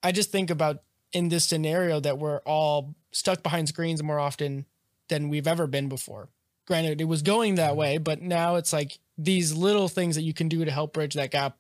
I 0.03 0.13
just 0.13 0.31
think 0.31 0.51
about 0.51 0.83
in 1.11 1.31
this 1.31 1.47
scenario 1.47 1.99
that 2.01 2.19
we're 2.19 2.41
all 2.41 2.95
stuck 3.13 3.43
behind 3.43 3.69
screens 3.69 4.03
more 4.03 4.21
often 4.21 4.67
than 5.09 5.31
we've 5.31 5.49
ever 5.49 5.67
been 5.67 5.89
before. 5.89 6.29
Granted, 6.67 7.01
it 7.01 7.05
was 7.05 7.23
going 7.23 7.55
that 7.57 7.71
mm-hmm. 7.71 7.79
way, 7.79 7.99
but 7.99 8.23
now 8.23 8.57
it's 8.57 8.73
like 8.73 8.99
these 9.17 9.55
little 9.55 9.89
things 9.89 10.17
that 10.17 10.23
you 10.23 10.35
can 10.35 10.49
do 10.49 10.65
to 10.65 10.71
help 10.71 10.93
bridge 10.93 11.15
that 11.15 11.31
gap 11.31 11.57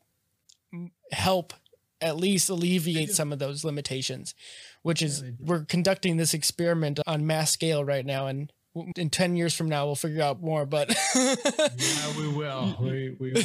help 1.12 1.52
at 2.00 2.16
least 2.16 2.50
alleviate 2.50 3.10
some 3.10 3.32
of 3.32 3.38
those 3.38 3.64
limitations, 3.64 4.34
which 4.82 5.00
is 5.00 5.22
yeah, 5.22 5.30
we're 5.40 5.64
conducting 5.64 6.16
this 6.16 6.34
experiment 6.34 7.00
on 7.06 7.26
mass 7.26 7.50
scale 7.50 7.84
right 7.84 8.04
now. 8.04 8.26
And 8.26 8.52
in 8.96 9.10
10 9.10 9.36
years 9.36 9.54
from 9.54 9.68
now, 9.68 9.86
we'll 9.86 9.94
figure 9.94 10.22
out 10.22 10.42
more, 10.42 10.66
but 10.66 10.88
yeah, 11.14 12.18
we 12.18 12.28
will. 12.28 12.76
We, 12.86 13.16
we 13.18 13.32
will. 13.32 13.42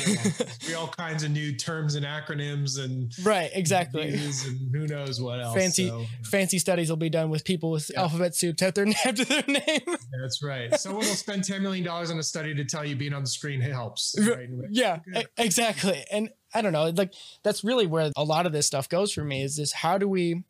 be 0.68 0.74
all 0.76 0.88
kinds 0.88 1.24
of 1.24 1.32
new 1.32 1.56
terms 1.56 1.96
and 1.96 2.06
acronyms 2.06 2.84
and 2.84 3.14
right. 3.24 3.50
Exactly. 3.54 4.10
And 4.10 4.74
who 4.74 4.88
knows 4.88 5.22
what 5.22 5.40
else. 5.40 5.56
Fancy, 5.56 5.88
so, 5.88 6.02
yeah. 6.02 6.06
fancy 6.24 6.60
studies 6.60 6.90
will 6.90 6.98
be 6.98 7.10
done 7.10 7.30
with 7.30 7.44
people 7.44 7.72
with 7.72 7.90
yeah. 7.92 8.02
alphabet 8.02 8.36
soup 8.36 8.62
after 8.62 8.86
their, 8.86 8.94
after 9.06 9.26
their 9.26 9.44
name. 9.48 9.98
That's 10.20 10.44
right. 10.44 10.78
Someone 10.80 11.06
will 11.06 11.16
spend 11.16 11.44
$10 11.44 11.62
million 11.62 11.88
on 11.88 12.20
a 12.20 12.24
study 12.24 12.54
to 12.56 12.66
tell 12.66 12.86
you 12.86 12.96
being 12.96 13.14
on 13.14 13.24
the 13.24 13.30
screen 13.30 13.62
helps. 13.62 14.16
Right? 14.20 14.50
Yeah, 14.70 15.00
exactly. 15.38 16.04
And 16.12 16.30
I 16.54 16.62
don't 16.62 16.74
know, 16.74 16.90
like 16.90 17.14
that's 17.44 17.64
really 17.64 17.88
where 17.88 18.12
a 18.16 18.24
lot 18.24 18.46
of 18.46 18.52
this 18.52 18.68
stuff 18.68 18.90
goes 18.90 19.14
for 19.14 19.24
me 19.24 19.44
is 19.44 19.56
this 19.56 19.72
how 19.72 19.98
do 19.98 20.08
we 20.08 20.44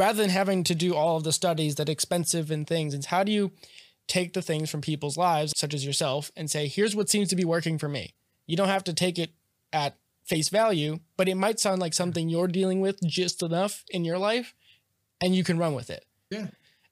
rather 0.00 0.22
than 0.22 0.30
having 0.30 0.64
to 0.64 0.74
do 0.74 0.94
all 0.94 1.18
of 1.18 1.24
the 1.24 1.32
studies 1.32 1.74
that 1.74 1.90
expensive 1.90 2.50
and 2.50 2.66
things, 2.66 2.94
it's 2.94 3.06
how 3.06 3.22
do 3.22 3.30
you 3.30 3.52
take 4.08 4.32
the 4.32 4.40
things 4.40 4.70
from 4.70 4.80
people's 4.80 5.18
lives, 5.18 5.52
such 5.54 5.74
as 5.74 5.84
yourself, 5.84 6.32
and 6.34 6.50
say, 6.50 6.66
here's 6.66 6.96
what 6.96 7.10
seems 7.10 7.28
to 7.28 7.36
be 7.36 7.44
working 7.44 7.76
for 7.76 7.86
me. 7.86 8.14
You 8.46 8.56
don't 8.56 8.68
have 8.68 8.82
to 8.84 8.94
take 8.94 9.18
it 9.18 9.30
at 9.74 9.98
face 10.24 10.48
value, 10.48 11.00
but 11.18 11.28
it 11.28 11.34
might 11.34 11.60
sound 11.60 11.82
like 11.82 11.92
something 11.92 12.30
you're 12.30 12.48
dealing 12.48 12.80
with 12.80 12.98
just 13.06 13.42
enough 13.42 13.84
in 13.90 14.06
your 14.06 14.16
life 14.16 14.54
and 15.20 15.34
you 15.34 15.44
can 15.44 15.58
run 15.58 15.74
with 15.74 15.90
it. 15.90 16.06
Yeah. 16.30 16.46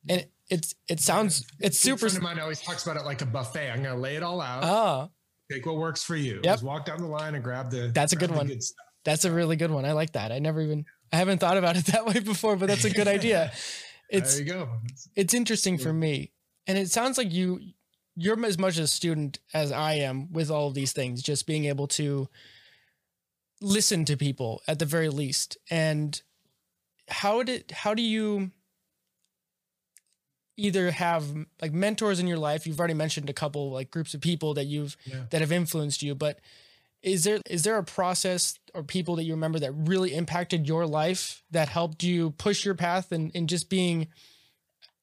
And 0.06 0.26
it's 0.50 0.74
it 0.86 1.00
sounds 1.00 1.46
it's 1.60 1.80
super. 1.80 2.06
A 2.06 2.10
friend 2.10 2.16
of 2.18 2.22
mine 2.22 2.38
always 2.40 2.60
talks 2.60 2.86
about 2.86 2.98
it 2.98 3.04
like 3.04 3.22
a 3.22 3.26
buffet. 3.26 3.70
I'm 3.70 3.82
gonna 3.82 3.96
lay 4.00 4.16
it 4.16 4.22
all 4.22 4.40
out. 4.40 4.64
Ah, 4.64 5.08
take 5.50 5.66
what 5.66 5.76
works 5.76 6.02
for 6.02 6.16
you. 6.16 6.36
Yep. 6.36 6.44
Just 6.44 6.62
walk 6.62 6.86
down 6.86 6.98
the 6.98 7.06
line 7.06 7.34
and 7.34 7.44
grab 7.44 7.70
the. 7.70 7.90
That's 7.92 8.12
a 8.12 8.16
good 8.16 8.30
one. 8.30 8.46
Good 8.46 8.62
that's 9.04 9.24
a 9.24 9.32
really 9.32 9.56
good 9.56 9.70
one. 9.70 9.84
I 9.84 9.92
like 9.92 10.12
that. 10.12 10.32
I 10.32 10.38
never 10.38 10.60
even 10.60 10.84
I 11.12 11.16
haven't 11.16 11.38
thought 11.38 11.56
about 11.56 11.76
it 11.76 11.86
that 11.92 12.06
way 12.06 12.20
before, 12.20 12.56
but 12.56 12.66
that's 12.66 12.84
a 12.84 12.90
good 12.90 13.08
idea. 13.08 13.52
It's 14.10 14.36
there 14.36 14.46
you 14.46 14.52
go. 14.54 14.68
It's 15.16 15.34
interesting 15.34 15.76
for 15.76 15.92
me, 15.92 16.30
and 16.66 16.78
it 16.78 16.90
sounds 16.90 17.18
like 17.18 17.30
you 17.30 17.60
you're 18.16 18.42
as 18.46 18.56
much 18.56 18.78
a 18.78 18.86
student 18.86 19.38
as 19.52 19.70
I 19.70 19.96
am 19.96 20.32
with 20.32 20.50
all 20.50 20.68
of 20.68 20.72
these 20.72 20.94
things. 20.94 21.20
Just 21.20 21.46
being 21.46 21.66
able 21.66 21.88
to 21.88 22.26
listen 23.60 24.06
to 24.06 24.16
people 24.16 24.62
at 24.66 24.78
the 24.78 24.86
very 24.86 25.10
least, 25.10 25.58
and 25.68 26.22
how 27.08 27.42
did 27.42 27.70
how 27.70 27.92
do 27.92 28.00
you 28.00 28.50
either 30.56 30.90
have 30.90 31.24
like 31.62 31.72
mentors 31.72 32.18
in 32.18 32.26
your 32.26 32.38
life 32.38 32.66
you've 32.66 32.80
already 32.80 32.94
mentioned 32.94 33.30
a 33.30 33.32
couple 33.32 33.70
like 33.70 33.90
groups 33.90 34.12
of 34.12 34.20
people 34.20 34.54
that 34.54 34.64
you've 34.64 34.96
yeah. 35.04 35.22
that 35.30 35.40
have 35.40 35.52
influenced 35.52 36.02
you 36.02 36.14
but 36.14 36.40
is 37.02 37.24
there 37.24 37.40
is 37.48 37.62
there 37.62 37.78
a 37.78 37.84
process 37.84 38.58
or 38.74 38.82
people 38.82 39.16
that 39.16 39.24
you 39.24 39.32
remember 39.32 39.58
that 39.58 39.72
really 39.72 40.14
impacted 40.14 40.66
your 40.66 40.86
life 40.86 41.42
that 41.50 41.68
helped 41.68 42.02
you 42.02 42.30
push 42.32 42.64
your 42.64 42.74
path 42.74 43.12
and, 43.12 43.30
and 43.34 43.48
just 43.48 43.70
being 43.70 44.08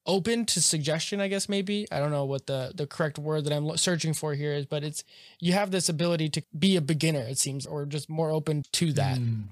open 0.04 0.44
to 0.44 0.62
suggestion 0.62 1.20
i 1.20 1.28
guess 1.28 1.48
maybe 1.48 1.86
i 1.90 1.98
don't 1.98 2.12
know 2.12 2.24
what 2.24 2.46
the 2.46 2.70
the 2.74 2.86
correct 2.86 3.18
word 3.18 3.44
that 3.44 3.52
i'm 3.52 3.76
searching 3.76 4.14
for 4.14 4.34
here 4.34 4.52
is 4.52 4.66
but 4.66 4.84
it's 4.84 5.02
you 5.40 5.52
have 5.52 5.70
this 5.70 5.88
ability 5.88 6.28
to 6.28 6.42
be 6.56 6.76
a 6.76 6.80
beginner 6.80 7.22
it 7.22 7.38
seems 7.38 7.66
or 7.66 7.84
just 7.86 8.08
more 8.08 8.30
open 8.30 8.62
to 8.72 8.92
that 8.92 9.18
mm. 9.18 9.42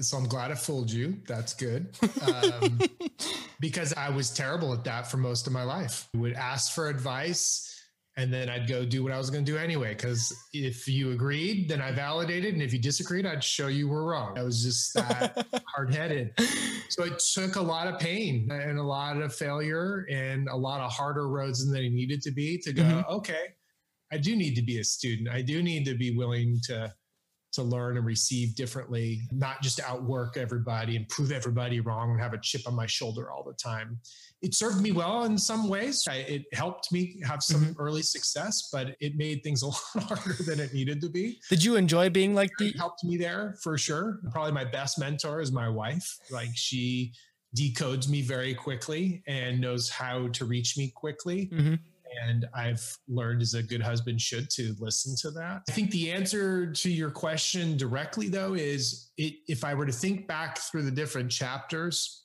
So 0.00 0.16
I'm 0.16 0.26
glad 0.26 0.50
I 0.50 0.56
fooled 0.56 0.90
you. 0.90 1.20
That's 1.28 1.54
good. 1.54 1.96
Um, 2.26 2.80
because 3.60 3.94
I 3.94 4.10
was 4.10 4.30
terrible 4.30 4.72
at 4.72 4.82
that 4.84 5.08
for 5.08 5.18
most 5.18 5.46
of 5.46 5.52
my 5.52 5.62
life. 5.62 6.08
I 6.14 6.18
would 6.18 6.32
ask 6.32 6.72
for 6.72 6.88
advice 6.88 7.73
and 8.16 8.32
then 8.32 8.48
I'd 8.48 8.68
go 8.68 8.84
do 8.84 9.02
what 9.02 9.12
I 9.12 9.18
was 9.18 9.28
going 9.28 9.44
to 9.44 9.50
do 9.50 9.58
anyway. 9.58 9.94
Because 9.94 10.32
if 10.52 10.86
you 10.86 11.10
agreed, 11.10 11.68
then 11.68 11.80
I 11.80 11.90
validated. 11.90 12.54
And 12.54 12.62
if 12.62 12.72
you 12.72 12.78
disagreed, 12.78 13.26
I'd 13.26 13.42
show 13.42 13.66
you 13.66 13.88
were 13.88 14.04
wrong. 14.04 14.38
I 14.38 14.42
was 14.42 14.62
just 14.62 14.94
that 14.94 15.46
hard 15.74 15.92
headed. 15.92 16.32
So 16.90 17.04
it 17.04 17.18
took 17.18 17.56
a 17.56 17.60
lot 17.60 17.88
of 17.88 17.98
pain 17.98 18.48
and 18.52 18.78
a 18.78 18.82
lot 18.82 19.20
of 19.20 19.34
failure 19.34 20.06
and 20.10 20.48
a 20.48 20.56
lot 20.56 20.80
of 20.80 20.92
harder 20.92 21.28
roads 21.28 21.64
than 21.64 21.74
they 21.74 21.88
needed 21.88 22.22
to 22.22 22.30
be 22.30 22.58
to 22.58 22.72
go, 22.72 22.82
mm-hmm. 22.82 23.14
okay, 23.14 23.54
I 24.12 24.18
do 24.18 24.36
need 24.36 24.54
to 24.54 24.62
be 24.62 24.78
a 24.78 24.84
student. 24.84 25.28
I 25.28 25.42
do 25.42 25.60
need 25.62 25.84
to 25.86 25.96
be 25.96 26.16
willing 26.16 26.60
to 26.64 26.94
to 27.54 27.62
learn 27.62 27.96
and 27.96 28.06
receive 28.06 28.54
differently, 28.54 29.22
not 29.32 29.62
just 29.62 29.80
outwork 29.80 30.36
everybody 30.36 30.96
and 30.96 31.08
prove 31.08 31.32
everybody 31.32 31.80
wrong 31.80 32.10
and 32.10 32.20
have 32.20 32.34
a 32.34 32.38
chip 32.38 32.62
on 32.66 32.74
my 32.74 32.86
shoulder 32.86 33.30
all 33.30 33.42
the 33.42 33.54
time. 33.54 33.98
It 34.42 34.54
served 34.54 34.80
me 34.80 34.92
well 34.92 35.24
in 35.24 35.38
some 35.38 35.68
ways. 35.68 36.06
I, 36.08 36.16
it 36.16 36.44
helped 36.52 36.92
me 36.92 37.20
have 37.24 37.42
some 37.42 37.62
mm-hmm. 37.62 37.80
early 37.80 38.02
success, 38.02 38.68
but 38.72 38.96
it 39.00 39.16
made 39.16 39.42
things 39.42 39.62
a 39.62 39.66
lot 39.66 39.78
harder 39.96 40.34
than 40.42 40.60
it 40.60 40.74
needed 40.74 41.00
to 41.02 41.08
be. 41.08 41.40
Did 41.48 41.64
you 41.64 41.76
enjoy 41.76 42.10
being 42.10 42.34
like 42.34 42.50
the? 42.58 42.68
It 42.68 42.76
helped 42.76 43.04
me 43.04 43.16
there 43.16 43.56
for 43.62 43.78
sure. 43.78 44.20
Probably 44.32 44.52
my 44.52 44.64
best 44.64 44.98
mentor 44.98 45.40
is 45.40 45.52
my 45.52 45.68
wife. 45.68 46.18
Like 46.30 46.50
she 46.54 47.14
decodes 47.56 48.08
me 48.08 48.20
very 48.20 48.54
quickly 48.54 49.22
and 49.26 49.60
knows 49.60 49.88
how 49.88 50.28
to 50.28 50.44
reach 50.44 50.76
me 50.76 50.92
quickly. 50.94 51.46
Mm-hmm 51.52 51.74
and 52.22 52.46
I've 52.54 52.96
learned 53.08 53.42
as 53.42 53.54
a 53.54 53.62
good 53.62 53.82
husband 53.82 54.20
should 54.20 54.50
to 54.50 54.74
listen 54.78 55.14
to 55.20 55.30
that. 55.38 55.62
I 55.68 55.72
think 55.72 55.90
the 55.90 56.12
answer 56.12 56.72
to 56.72 56.90
your 56.90 57.10
question 57.10 57.76
directly, 57.76 58.28
though, 58.28 58.54
is 58.54 59.10
it, 59.16 59.34
if 59.48 59.64
I 59.64 59.74
were 59.74 59.86
to 59.86 59.92
think 59.92 60.26
back 60.26 60.58
through 60.58 60.82
the 60.82 60.90
different 60.90 61.30
chapters, 61.30 62.24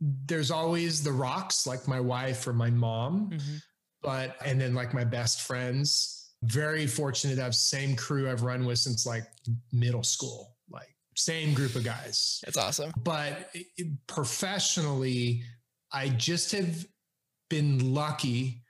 there's 0.00 0.50
always 0.50 1.02
the 1.02 1.12
rocks, 1.12 1.66
like 1.66 1.88
my 1.88 2.00
wife 2.00 2.46
or 2.46 2.52
my 2.52 2.70
mom, 2.70 3.30
mm-hmm. 3.30 3.56
but, 4.02 4.36
and 4.44 4.60
then 4.60 4.74
like 4.74 4.92
my 4.92 5.04
best 5.04 5.42
friends. 5.42 6.20
Very 6.42 6.86
fortunate 6.86 7.36
to 7.36 7.42
have 7.42 7.54
same 7.54 7.96
crew 7.96 8.30
I've 8.30 8.42
run 8.42 8.66
with 8.66 8.78
since 8.78 9.06
like 9.06 9.24
middle 9.72 10.02
school, 10.02 10.56
like 10.70 10.94
same 11.16 11.54
group 11.54 11.74
of 11.74 11.84
guys. 11.84 12.42
That's 12.44 12.58
awesome. 12.58 12.92
But 13.02 13.50
professionally, 14.06 15.42
I 15.90 16.10
just 16.10 16.52
have 16.52 16.86
been 17.48 17.94
lucky 17.94 18.62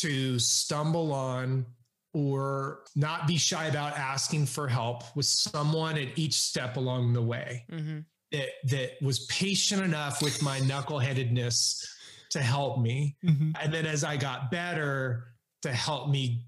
to 0.00 0.38
stumble 0.38 1.12
on 1.12 1.66
or 2.14 2.80
not 2.94 3.26
be 3.26 3.36
shy 3.36 3.66
about 3.66 3.96
asking 3.96 4.46
for 4.46 4.68
help 4.68 5.04
with 5.16 5.26
someone 5.26 5.96
at 5.96 6.08
each 6.16 6.34
step 6.34 6.76
along 6.76 7.12
the 7.12 7.22
way 7.22 7.64
mm-hmm. 7.70 8.00
that 8.30 8.48
that 8.64 8.90
was 9.00 9.20
patient 9.26 9.82
enough 9.82 10.22
with 10.22 10.42
my 10.42 10.60
knuckleheadedness 10.60 11.84
to 12.30 12.40
help 12.40 12.80
me 12.80 13.16
mm-hmm. 13.24 13.50
and 13.60 13.72
then 13.72 13.86
as 13.86 14.04
i 14.04 14.16
got 14.16 14.50
better 14.50 15.28
to 15.62 15.72
help 15.72 16.10
me 16.10 16.44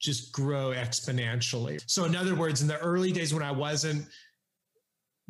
just 0.00 0.32
grow 0.32 0.70
exponentially 0.70 1.80
so 1.86 2.04
in 2.04 2.14
other 2.14 2.36
words 2.36 2.62
in 2.62 2.68
the 2.68 2.78
early 2.78 3.10
days 3.10 3.34
when 3.34 3.42
i 3.42 3.50
wasn't 3.50 4.06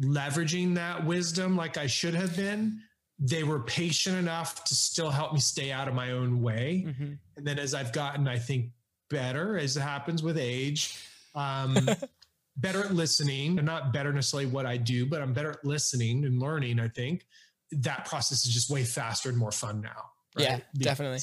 leveraging 0.02 0.74
that 0.74 1.04
wisdom 1.04 1.56
like 1.56 1.78
i 1.78 1.86
should 1.86 2.14
have 2.14 2.36
been 2.36 2.80
they 3.18 3.42
were 3.42 3.60
patient 3.60 4.16
enough 4.16 4.64
to 4.64 4.74
still 4.74 5.10
help 5.10 5.32
me 5.32 5.40
stay 5.40 5.72
out 5.72 5.88
of 5.88 5.94
my 5.94 6.12
own 6.12 6.40
way. 6.40 6.84
Mm-hmm. 6.86 7.12
And 7.36 7.46
then 7.46 7.58
as 7.58 7.74
I've 7.74 7.92
gotten, 7.92 8.28
I 8.28 8.38
think, 8.38 8.70
better, 9.10 9.58
as 9.58 9.76
it 9.76 9.80
happens 9.80 10.22
with 10.22 10.38
age, 10.38 10.98
um, 11.34 11.76
better 12.56 12.84
at 12.84 12.94
listening, 12.94 13.58
and 13.58 13.66
not 13.66 13.92
better 13.92 14.12
necessarily 14.12 14.46
what 14.46 14.66
I 14.66 14.76
do, 14.76 15.06
but 15.06 15.20
I'm 15.22 15.32
better 15.32 15.50
at 15.50 15.64
listening 15.64 16.24
and 16.24 16.40
learning. 16.40 16.78
I 16.78 16.88
think 16.88 17.26
that 17.72 18.04
process 18.06 18.44
is 18.44 18.52
just 18.52 18.70
way 18.70 18.84
faster 18.84 19.28
and 19.28 19.38
more 19.38 19.52
fun 19.52 19.80
now. 19.80 20.10
Right? 20.36 20.44
Yeah, 20.44 20.56
because 20.72 20.84
definitely. 20.84 21.20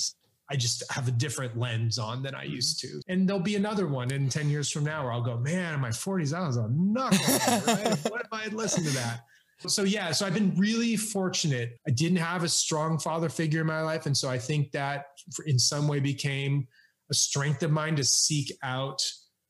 I 0.49 0.55
just 0.55 0.83
have 0.91 1.07
a 1.07 1.11
different 1.11 1.57
lens 1.57 1.97
on 1.97 2.23
than 2.23 2.35
I 2.35 2.43
mm-hmm. 2.43 2.55
used 2.55 2.79
to. 2.81 3.01
And 3.07 3.27
there'll 3.27 3.41
be 3.41 3.55
another 3.55 3.87
one 3.87 4.11
in 4.11 4.29
10 4.29 4.49
years 4.49 4.69
from 4.69 4.83
now 4.83 5.03
where 5.03 5.13
I'll 5.13 5.21
go, 5.21 5.37
man, 5.37 5.73
in 5.73 5.79
my 5.79 5.89
40s, 5.89 6.33
I 6.37 6.45
was 6.45 6.57
a 6.57 6.63
knucklehead, 6.63 7.67
right? 7.85 8.11
what 8.11 8.21
if 8.21 8.27
I 8.31 8.41
had 8.41 8.53
listened 8.53 8.85
to 8.87 8.93
that? 8.93 9.25
So 9.59 9.83
yeah, 9.83 10.11
so 10.11 10.25
I've 10.25 10.33
been 10.33 10.53
really 10.57 10.95
fortunate. 10.95 11.79
I 11.87 11.91
didn't 11.91 12.17
have 12.17 12.43
a 12.43 12.49
strong 12.49 12.99
father 12.99 13.29
figure 13.29 13.61
in 13.61 13.67
my 13.67 13.81
life, 13.81 14.05
and 14.05 14.15
so 14.15 14.29
I 14.29 14.37
think 14.37 14.71
that 14.71 15.05
in 15.45 15.57
some 15.57 15.87
way 15.87 15.99
became 15.99 16.67
a 17.09 17.13
strength 17.13 17.63
of 17.63 17.71
mine 17.71 17.95
to 17.95 18.03
seek 18.03 18.51
out 18.63 19.01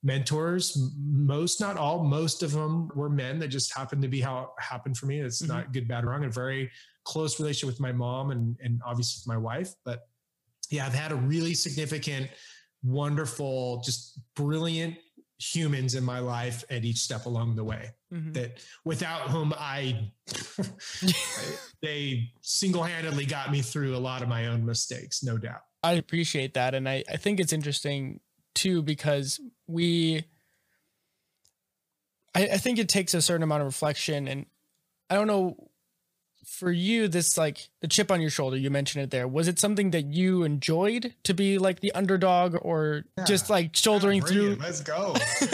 mentors. 0.03 0.77
Most, 1.03 1.59
not 1.59 1.77
all, 1.77 2.03
most 2.03 2.43
of 2.43 2.51
them 2.51 2.89
were 2.95 3.09
men. 3.09 3.39
That 3.39 3.47
just 3.47 3.75
happened 3.75 4.03
to 4.03 4.07
be 4.07 4.21
how 4.21 4.41
it 4.41 4.63
happened 4.63 4.97
for 4.97 5.07
me. 5.07 5.19
It's 5.19 5.41
mm-hmm. 5.41 5.53
not 5.53 5.73
good, 5.73 5.87
bad, 5.87 6.03
or 6.03 6.09
wrong. 6.09 6.23
A 6.23 6.29
very 6.29 6.69
close 7.03 7.39
relationship 7.39 7.67
with 7.67 7.79
my 7.79 7.91
mom 7.91 8.31
and 8.31 8.55
and 8.61 8.81
obviously 8.85 9.21
with 9.21 9.35
my 9.35 9.41
wife. 9.41 9.73
But 9.83 10.01
yeah, 10.69 10.85
I've 10.85 10.93
had 10.93 11.11
a 11.11 11.15
really 11.15 11.55
significant, 11.55 12.29
wonderful, 12.83 13.81
just 13.83 14.19
brilliant 14.35 14.95
humans 15.37 15.95
in 15.95 16.03
my 16.03 16.19
life 16.19 16.63
at 16.69 16.85
each 16.85 16.99
step 16.99 17.25
along 17.25 17.55
the 17.55 17.63
way 17.63 17.91
mm-hmm. 18.13 18.33
that 18.33 18.59
without 18.83 19.29
whom 19.29 19.53
I 19.57 20.11
they 21.81 22.31
single-handedly 22.41 23.25
got 23.25 23.51
me 23.51 23.61
through 23.61 23.95
a 23.95 23.99
lot 23.99 24.21
of 24.21 24.27
my 24.27 24.47
own 24.47 24.65
mistakes, 24.65 25.23
no 25.23 25.37
doubt. 25.37 25.61
I 25.83 25.93
appreciate 25.93 26.53
that. 26.55 26.73
And 26.73 26.89
I, 26.89 27.03
I 27.11 27.17
think 27.17 27.39
it's 27.39 27.53
interesting 27.53 28.19
too, 28.53 28.81
because 28.81 29.39
we 29.67 30.25
I, 32.33 32.43
I 32.43 32.57
think 32.57 32.79
it 32.79 32.89
takes 32.89 33.13
a 33.13 33.21
certain 33.21 33.43
amount 33.43 33.61
of 33.61 33.67
reflection 33.67 34.27
and 34.27 34.45
I 35.09 35.15
don't 35.15 35.27
know 35.27 35.55
for 36.45 36.71
you 36.71 37.07
this 37.07 37.37
like 37.37 37.69
the 37.81 37.87
chip 37.87 38.11
on 38.11 38.21
your 38.21 38.29
shoulder 38.29 38.57
you 38.57 38.69
mentioned 38.69 39.03
it 39.03 39.11
there. 39.11 39.27
Was 39.27 39.47
it 39.47 39.59
something 39.59 39.91
that 39.91 40.05
you 40.13 40.43
enjoyed 40.43 41.13
to 41.23 41.33
be 41.33 41.57
like 41.57 41.79
the 41.79 41.91
underdog 41.93 42.55
or 42.61 43.03
yeah. 43.17 43.23
just 43.25 43.49
like 43.49 43.75
shouldering 43.75 44.21
yeah, 44.21 44.27
through? 44.27 44.51
it. 44.53 44.59
let's 44.59 44.81
go. 44.81 45.15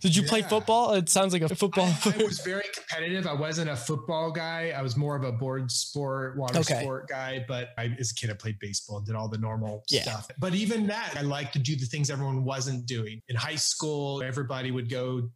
Did 0.00 0.16
you 0.16 0.22
yeah. 0.22 0.28
play 0.28 0.42
football? 0.42 0.94
It 0.94 1.08
sounds 1.08 1.32
like 1.32 1.42
a 1.42 1.54
football 1.54 1.86
I, 1.86 2.14
I, 2.18 2.22
was 2.24 2.40
very 2.40 2.64
competitive. 2.74 3.26
I 3.26 3.32
wasn't 3.32 3.70
a 3.70 3.76
football 3.76 4.30
guy. 4.30 4.72
I 4.76 4.82
was 4.82 4.96
more 4.96 5.16
of 5.16 5.24
a 5.24 5.32
board 5.32 5.70
sport 5.70 6.36
water 6.36 6.58
okay. 6.60 6.80
sport 6.80 7.08
guy 7.08 7.44
but 7.46 7.70
I, 7.78 7.94
as 7.98 8.12
a 8.12 8.14
kid 8.14 8.30
i 8.30 8.34
played 8.34 8.58
baseball 8.58 8.98
and 8.98 9.06
did 9.06 9.14
all 9.14 9.28
the 9.28 9.38
normal 9.38 9.82
stuff. 9.88 10.28
But 10.38 10.54
even 10.54 10.86
that 10.86 11.14
i 11.16 11.22
like 11.22 11.52
to 11.52 11.58
do 11.58 11.76
the 11.76 11.86
things 11.86 12.10
everyone 12.10 12.44
wasn't 12.44 12.86
doing. 12.86 13.20
In 13.28 13.36
high 13.36 13.56
school 13.56 14.22
everybody 14.22 14.70
would 14.70 14.88
go 14.88 15.28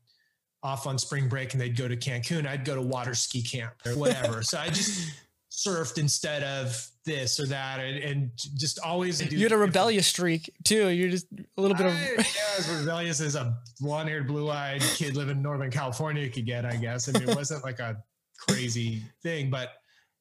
off 0.62 0.86
on 0.86 0.98
spring 0.98 1.28
break 1.28 1.52
and 1.52 1.60
they'd 1.60 1.76
go 1.76 1.88
to 1.88 1.96
Cancun, 1.96 2.46
I'd 2.46 2.64
go 2.64 2.74
to 2.74 2.82
water 2.82 3.14
ski 3.14 3.42
camp 3.42 3.74
or 3.86 3.92
whatever. 3.96 4.42
so 4.42 4.58
I 4.58 4.68
just 4.68 5.10
surfed 5.50 5.98
instead 5.98 6.42
of 6.42 6.88
this 7.04 7.40
or 7.40 7.46
that 7.46 7.80
and, 7.80 7.98
and 7.98 8.30
just 8.54 8.78
always 8.78 9.20
you 9.32 9.42
had 9.42 9.50
a 9.50 9.56
rebellious 9.56 10.06
streak 10.06 10.48
too 10.64 10.88
you're 10.90 11.08
just 11.08 11.26
a 11.56 11.60
little 11.60 11.76
bit 11.76 11.86
of 11.86 11.92
yeah 11.92 12.22
as 12.56 12.68
rebellious 12.78 13.20
as 13.20 13.34
a 13.34 13.58
blonde-haired 13.80 14.28
blue-eyed 14.28 14.80
kid 14.80 15.16
living 15.16 15.38
in 15.38 15.42
northern 15.42 15.70
california 15.70 16.28
could 16.28 16.46
get 16.46 16.64
i 16.64 16.76
guess 16.76 17.08
I 17.08 17.18
mean, 17.18 17.28
it 17.28 17.34
wasn't 17.34 17.64
like 17.64 17.80
a 17.80 18.00
crazy 18.38 19.02
thing 19.22 19.50
but 19.50 19.72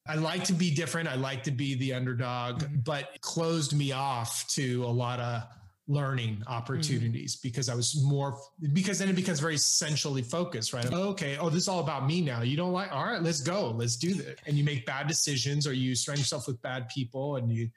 I 0.08 0.16
like 0.16 0.44
to 0.46 0.54
be 0.54 0.74
different. 0.74 1.08
I 1.08 1.14
like 1.16 1.44
to 1.44 1.52
be 1.52 1.76
the 1.76 1.94
underdog, 1.94 2.64
mm-hmm. 2.64 2.78
but 2.84 3.22
closed 3.22 3.78
me 3.78 3.92
off 3.92 4.48
to 4.50 4.84
a 4.84 4.88
lot 4.88 5.20
of 5.20 5.44
learning 5.90 6.36
mm-hmm. 6.36 6.54
opportunities 6.54 7.36
mm-hmm. 7.36 7.48
because 7.48 7.68
I 7.68 7.76
was 7.76 8.02
more 8.04 8.38
because 8.72 9.00
then 9.00 9.10
it 9.10 9.16
becomes 9.16 9.40
very 9.40 9.58
centrally 9.58 10.22
focused, 10.22 10.72
right? 10.72 10.92
Okay, 10.94 11.38
oh, 11.38 11.50
this 11.50 11.64
is 11.64 11.68
all 11.68 11.80
about 11.80 12.06
me 12.08 12.22
now. 12.22 12.44
You 12.44 12.56
don't 12.56 12.72
like, 12.72 12.94
all 12.94 13.04
right, 13.04 13.22
let's 13.22 13.42
go, 13.42 13.72
let's 13.72 13.98
do 13.98 14.14
this. 14.14 14.40
And 14.46 14.56
you 14.56 14.64
make 14.64 14.86
bad 14.86 15.08
decisions 15.08 15.68
or 15.68 15.74
you 15.74 15.96
surround 15.96 16.20
yourself 16.20 16.48
with 16.48 16.62
bad 16.62 16.88
people 16.90 17.36
and 17.36 17.52
you 17.52 17.70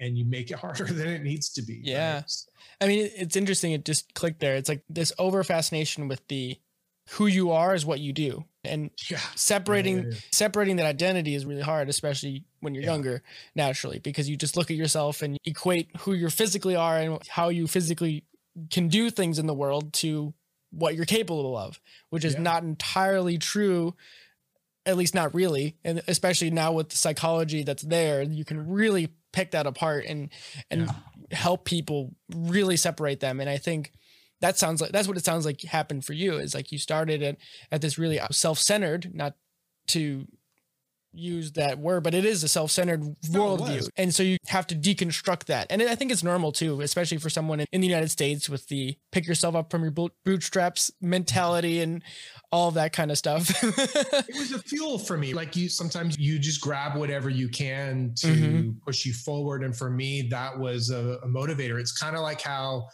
and 0.00 0.16
you 0.16 0.24
make 0.24 0.50
it 0.50 0.58
harder 0.58 0.84
than 0.92 1.06
it 1.06 1.22
needs 1.22 1.50
to 1.50 1.62
be. 1.62 1.80
Yeah. 1.84 2.14
Right? 2.14 2.32
I 2.80 2.86
mean, 2.86 3.10
it's 3.14 3.36
interesting. 3.36 3.72
It 3.72 3.84
just 3.84 4.14
clicked 4.14 4.40
there. 4.40 4.56
It's 4.56 4.68
like 4.68 4.82
this 4.88 5.12
over 5.18 5.44
fascination 5.44 6.08
with 6.08 6.26
the 6.28 6.58
who 7.10 7.26
you 7.26 7.50
are 7.50 7.74
is 7.74 7.84
what 7.84 8.00
you 8.00 8.14
do. 8.14 8.44
And 8.64 8.90
yeah. 9.10 9.18
separating 9.34 9.98
yeah, 9.98 10.10
yeah, 10.10 10.18
separating 10.32 10.76
that 10.76 10.86
identity 10.86 11.34
is 11.34 11.44
really 11.44 11.62
hard, 11.62 11.90
especially 11.90 12.44
when 12.60 12.74
you're 12.74 12.84
younger, 12.84 13.22
naturally, 13.54 13.98
because 13.98 14.28
you 14.28 14.36
just 14.36 14.56
look 14.56 14.70
at 14.70 14.76
yourself 14.76 15.22
and 15.22 15.38
equate 15.44 15.88
who 16.00 16.12
you 16.12 16.28
physically 16.28 16.76
are 16.76 16.98
and 16.98 17.18
how 17.28 17.48
you 17.48 17.66
physically 17.66 18.24
can 18.70 18.88
do 18.88 19.10
things 19.10 19.38
in 19.38 19.46
the 19.46 19.54
world 19.54 19.92
to 19.94 20.34
what 20.70 20.94
you're 20.94 21.04
capable 21.04 21.56
of, 21.56 21.80
which 22.10 22.24
is 22.24 22.38
not 22.38 22.62
entirely 22.62 23.38
true 23.38 23.94
at 24.86 24.96
least 24.96 25.14
not 25.14 25.34
really 25.34 25.76
and 25.84 26.02
especially 26.08 26.50
now 26.50 26.72
with 26.72 26.88
the 26.88 26.96
psychology 26.96 27.62
that's 27.62 27.82
there 27.82 28.22
you 28.22 28.44
can 28.44 28.68
really 28.68 29.10
pick 29.32 29.50
that 29.50 29.66
apart 29.66 30.04
and 30.06 30.30
and 30.70 30.86
yeah. 30.86 31.36
help 31.36 31.64
people 31.64 32.14
really 32.34 32.76
separate 32.76 33.20
them 33.20 33.40
and 33.40 33.50
i 33.50 33.58
think 33.58 33.92
that 34.40 34.56
sounds 34.56 34.80
like 34.80 34.90
that's 34.90 35.06
what 35.06 35.16
it 35.16 35.24
sounds 35.24 35.44
like 35.44 35.60
happened 35.62 36.04
for 36.04 36.14
you 36.14 36.34
is 36.34 36.54
like 36.54 36.72
you 36.72 36.78
started 36.78 37.22
at, 37.22 37.36
at 37.70 37.82
this 37.82 37.98
really 37.98 38.18
uh, 38.18 38.28
self-centered 38.30 39.14
not 39.14 39.34
to 39.86 40.26
use 41.12 41.52
that 41.52 41.78
word, 41.78 42.02
but 42.02 42.14
it 42.14 42.24
is 42.24 42.44
a 42.44 42.48
self-centered 42.48 43.02
worldview. 43.26 43.88
And 43.96 44.14
so 44.14 44.22
you 44.22 44.36
have 44.46 44.66
to 44.68 44.74
deconstruct 44.74 45.44
that. 45.46 45.66
And 45.70 45.82
I 45.82 45.94
think 45.94 46.12
it's 46.12 46.22
normal 46.22 46.52
too, 46.52 46.80
especially 46.80 47.18
for 47.18 47.30
someone 47.30 47.60
in 47.72 47.80
the 47.80 47.86
United 47.86 48.10
States 48.10 48.48
with 48.48 48.68
the 48.68 48.96
pick 49.12 49.26
yourself 49.26 49.54
up 49.54 49.70
from 49.70 49.82
your 49.82 49.92
bootstraps 50.24 50.90
mentality 51.00 51.80
and 51.80 52.02
all 52.52 52.70
that 52.72 52.92
kind 52.92 53.10
of 53.10 53.18
stuff. 53.18 53.50
it 53.62 54.38
was 54.38 54.52
a 54.52 54.58
fuel 54.58 54.98
for 54.98 55.16
me. 55.16 55.34
Like 55.34 55.56
you, 55.56 55.68
sometimes 55.68 56.18
you 56.18 56.38
just 56.38 56.60
grab 56.60 56.96
whatever 56.96 57.30
you 57.30 57.48
can 57.48 58.12
to 58.16 58.26
mm-hmm. 58.26 58.70
push 58.84 59.04
you 59.04 59.12
forward. 59.12 59.62
And 59.62 59.76
for 59.76 59.90
me, 59.90 60.22
that 60.30 60.58
was 60.58 60.90
a, 60.90 61.18
a 61.22 61.26
motivator. 61.26 61.80
It's 61.80 61.96
kind 61.96 62.16
of 62.16 62.22
like 62.22 62.40
how 62.40 62.88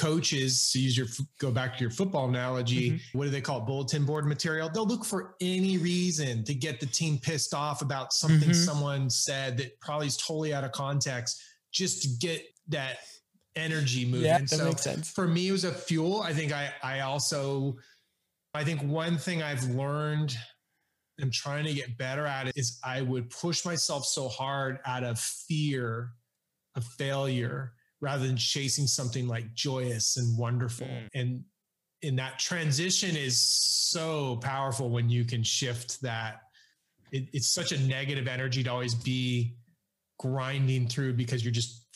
coaches 0.00 0.72
to 0.72 0.80
use 0.80 0.96
your 0.96 1.06
go 1.38 1.50
back 1.50 1.76
to 1.76 1.84
your 1.84 1.90
football 1.90 2.26
analogy 2.26 2.92
mm-hmm. 2.92 3.18
what 3.18 3.26
do 3.26 3.30
they 3.30 3.40
call 3.40 3.58
it 3.58 3.66
bulletin 3.66 4.06
board 4.06 4.24
material 4.24 4.70
they'll 4.72 4.86
look 4.86 5.04
for 5.04 5.34
any 5.42 5.76
reason 5.76 6.42
to 6.42 6.54
get 6.54 6.80
the 6.80 6.86
team 6.86 7.18
pissed 7.18 7.52
off 7.52 7.82
about 7.82 8.10
something 8.14 8.48
mm-hmm. 8.48 8.52
someone 8.52 9.10
said 9.10 9.58
that 9.58 9.78
probably 9.78 10.06
is 10.06 10.16
totally 10.16 10.54
out 10.54 10.64
of 10.64 10.72
context 10.72 11.42
just 11.70 12.00
to 12.02 12.08
get 12.18 12.42
that 12.66 13.00
energy 13.56 14.06
moving 14.06 14.24
yeah, 14.24 14.38
that 14.38 14.48
so 14.48 14.64
makes 14.64 14.80
sense. 14.80 15.10
for 15.10 15.28
me 15.28 15.48
it 15.48 15.52
was 15.52 15.64
a 15.64 15.72
fuel 15.72 16.22
i 16.22 16.32
think 16.32 16.50
i 16.50 16.72
i 16.82 17.00
also 17.00 17.76
i 18.54 18.64
think 18.64 18.80
one 18.82 19.18
thing 19.18 19.42
i've 19.42 19.64
learned 19.64 20.34
and 21.18 21.30
trying 21.30 21.64
to 21.64 21.74
get 21.74 21.98
better 21.98 22.24
at 22.24 22.46
it 22.46 22.56
is 22.56 22.78
i 22.82 23.02
would 23.02 23.28
push 23.28 23.66
myself 23.66 24.06
so 24.06 24.28
hard 24.28 24.78
out 24.86 25.04
of 25.04 25.18
fear 25.20 26.12
of 26.74 26.84
failure 26.84 27.74
rather 28.00 28.26
than 28.26 28.36
chasing 28.36 28.86
something 28.86 29.26
like 29.26 29.54
joyous 29.54 30.16
and 30.16 30.36
wonderful. 30.38 30.86
Mm. 30.86 31.08
And 31.14 31.44
in 32.02 32.16
that 32.16 32.38
transition 32.38 33.16
is 33.16 33.38
so 33.38 34.36
powerful 34.36 34.90
when 34.90 35.10
you 35.10 35.24
can 35.24 35.42
shift 35.42 36.00
that. 36.02 36.42
It, 37.12 37.28
it's 37.32 37.48
such 37.48 37.72
a 37.72 37.80
negative 37.80 38.28
energy 38.28 38.62
to 38.62 38.70
always 38.70 38.94
be 38.94 39.56
grinding 40.18 40.88
through 40.88 41.14
because 41.14 41.44
you're 41.44 41.52
just 41.52 41.86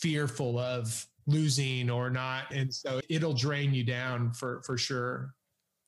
fearful 0.00 0.58
of 0.58 1.06
losing 1.26 1.90
or 1.90 2.10
not. 2.10 2.50
And 2.52 2.72
so 2.72 3.00
it'll 3.08 3.34
drain 3.34 3.72
you 3.74 3.84
down 3.84 4.32
for, 4.32 4.62
for 4.64 4.76
sure. 4.76 5.34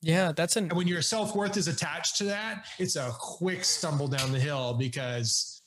Yeah, 0.02 0.32
that's 0.32 0.56
an. 0.56 0.64
And 0.64 0.74
when 0.74 0.86
your 0.86 1.00
self 1.00 1.34
worth 1.34 1.56
is 1.56 1.66
attached 1.66 2.18
to 2.18 2.24
that, 2.24 2.66
it's 2.78 2.96
a 2.96 3.10
quick 3.18 3.64
stumble 3.64 4.06
down 4.06 4.32
the 4.32 4.38
hill 4.38 4.74
because 4.74 5.62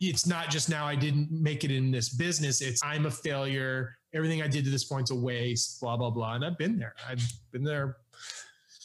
it's 0.00 0.26
not 0.26 0.50
just 0.50 0.68
now 0.68 0.86
I 0.86 0.94
didn't 0.94 1.30
make 1.30 1.64
it 1.64 1.70
in 1.70 1.90
this 1.90 2.08
business. 2.08 2.60
It's 2.60 2.82
I'm 2.84 3.06
a 3.06 3.10
failure. 3.10 3.96
Everything 4.12 4.42
I 4.42 4.48
did 4.48 4.64
to 4.64 4.70
this 4.70 4.84
point's 4.84 5.10
a 5.10 5.14
waste, 5.14 5.80
blah, 5.80 5.96
blah, 5.96 6.10
blah. 6.10 6.34
And 6.34 6.44
I've 6.44 6.58
been 6.58 6.78
there. 6.78 6.94
I've 7.08 7.22
been 7.52 7.64
there, 7.64 7.96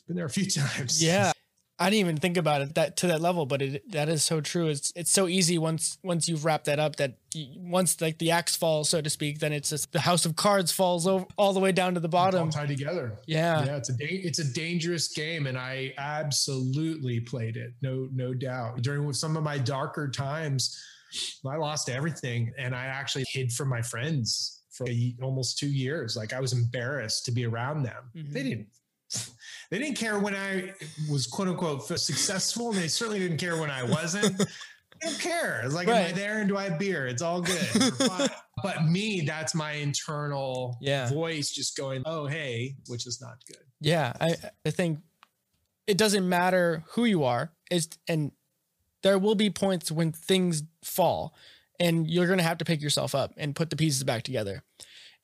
been 0.08 0.16
there 0.16 0.26
a 0.26 0.30
few 0.30 0.46
times. 0.50 1.04
Yeah. 1.04 1.32
I 1.80 1.90
didn't 1.90 2.00
even 2.02 2.18
think 2.18 2.36
about 2.36 2.62
it 2.62 2.76
that 2.76 2.98
to 2.98 3.08
that 3.08 3.22
level, 3.22 3.46
but 3.46 3.62
it 3.62 3.92
that 3.92 4.10
is 4.10 4.22
so 4.22 4.42
true. 4.42 4.68
It's 4.68 4.92
it's 4.96 5.12
so 5.12 5.28
easy 5.28 5.58
once 5.58 5.98
once 6.04 6.28
you've 6.28 6.44
wrapped 6.44 6.66
that 6.66 6.78
up 6.78 6.98
that 6.98 7.14
you, 7.34 7.48
once 7.58 8.02
like 8.02 8.18
the 8.18 8.32
axe 8.32 8.56
falls, 8.58 8.90
so 8.90 9.00
to 9.02 9.10
speak, 9.10 9.40
then 9.40 9.54
it's 9.54 9.70
just 9.70 9.94
the 9.94 10.02
house 10.02 10.26
of 10.26 10.36
cards 10.36 10.74
falls 10.74 11.08
over 11.08 11.26
all 11.38 11.54
the 11.54 11.60
way 11.62 11.72
down 11.72 11.94
to 11.94 12.02
the 12.02 12.10
bottom, 12.10 12.44
all 12.44 12.50
tied 12.50 12.68
together. 12.68 13.18
Yeah, 13.28 13.64
yeah. 13.64 13.78
It's 13.78 13.90
a 13.90 13.94
da- 13.94 14.06
it's 14.06 14.40
a 14.40 14.54
dangerous 14.54 15.08
game, 15.08 15.48
and 15.48 15.58
I 15.58 15.94
absolutely 15.98 17.22
played 17.22 17.56
it. 17.56 17.72
No 17.82 18.10
no 18.14 18.34
doubt. 18.34 18.82
During 18.82 19.12
some 19.14 19.38
of 19.38 19.44
my 19.44 19.58
darker 19.58 20.10
times, 20.10 20.78
I 21.48 21.56
lost 21.56 21.90
everything, 21.90 22.52
and 22.58 22.76
I 22.76 22.86
actually 22.86 23.26
hid 23.32 23.54
from 23.54 23.70
my 23.70 23.82
friends 23.82 24.64
for 24.72 24.86
almost 25.22 25.58
two 25.58 25.72
years. 25.72 26.18
Like 26.18 26.34
I 26.34 26.42
was 26.42 26.54
embarrassed 26.54 27.26
to 27.26 27.32
be 27.32 27.46
around 27.46 27.84
them. 27.84 28.12
Mm-hmm. 28.16 28.34
They 28.34 28.44
didn't 28.44 28.68
they 29.70 29.80
didn't 29.80 29.98
care 29.98 30.20
when 30.20 30.36
I 30.36 30.74
was 31.10 31.28
quote 31.28 31.48
unquote 31.48 31.86
successful, 31.86 32.70
and 32.70 32.78
they 32.78 32.88
certainly 32.88 33.20
didn't 33.20 33.38
care 33.38 33.60
when 33.60 33.70
I 33.70 33.84
wasn't. 33.84 34.42
I 35.02 35.06
don't 35.06 35.20
care. 35.20 35.62
It's 35.64 35.74
like, 35.74 35.88
right. 35.88 35.98
am 35.98 36.10
I 36.10 36.12
there 36.12 36.40
and 36.40 36.50
do 36.50 36.58
I 36.58 36.70
have 36.70 36.80
beer? 36.80 37.08
It's 37.08 37.22
all 37.22 37.42
good. 37.42 37.94
but 38.64 38.84
me, 38.86 39.22
that's 39.22 39.56
my 39.56 39.74
internal 39.74 40.78
yeah. 40.82 41.10
voice 41.10 41.52
just 41.52 41.78
going, 41.78 42.04
oh, 42.06 42.26
hey, 42.26 42.76
which 42.88 43.08
is 43.08 43.22
not 43.22 43.38
good. 43.48 43.64
Yeah. 43.80 44.12
I, 44.20 44.36
I 44.66 44.72
think 44.72 45.00
it 45.88 45.98
doesn't 45.98 46.28
matter 46.28 46.84
who 46.92 47.06
you 47.06 47.24
are. 47.24 47.54
It's, 47.72 47.88
and 48.08 48.32
there 49.04 49.18
will 49.18 49.36
be 49.36 49.50
points 49.50 49.92
when 49.92 50.12
things 50.12 50.64
fall 50.84 51.34
and 51.80 52.10
you're 52.10 52.28
going 52.28 52.40
to 52.40 52.44
have 52.44 52.58
to 52.58 52.66
pick 52.66 52.82
yourself 52.82 53.16
up 53.16 53.34
and 53.38 53.56
put 53.56 53.70
the 53.70 53.78
pieces 53.78 54.04
back 54.04 54.24
together. 54.24 54.64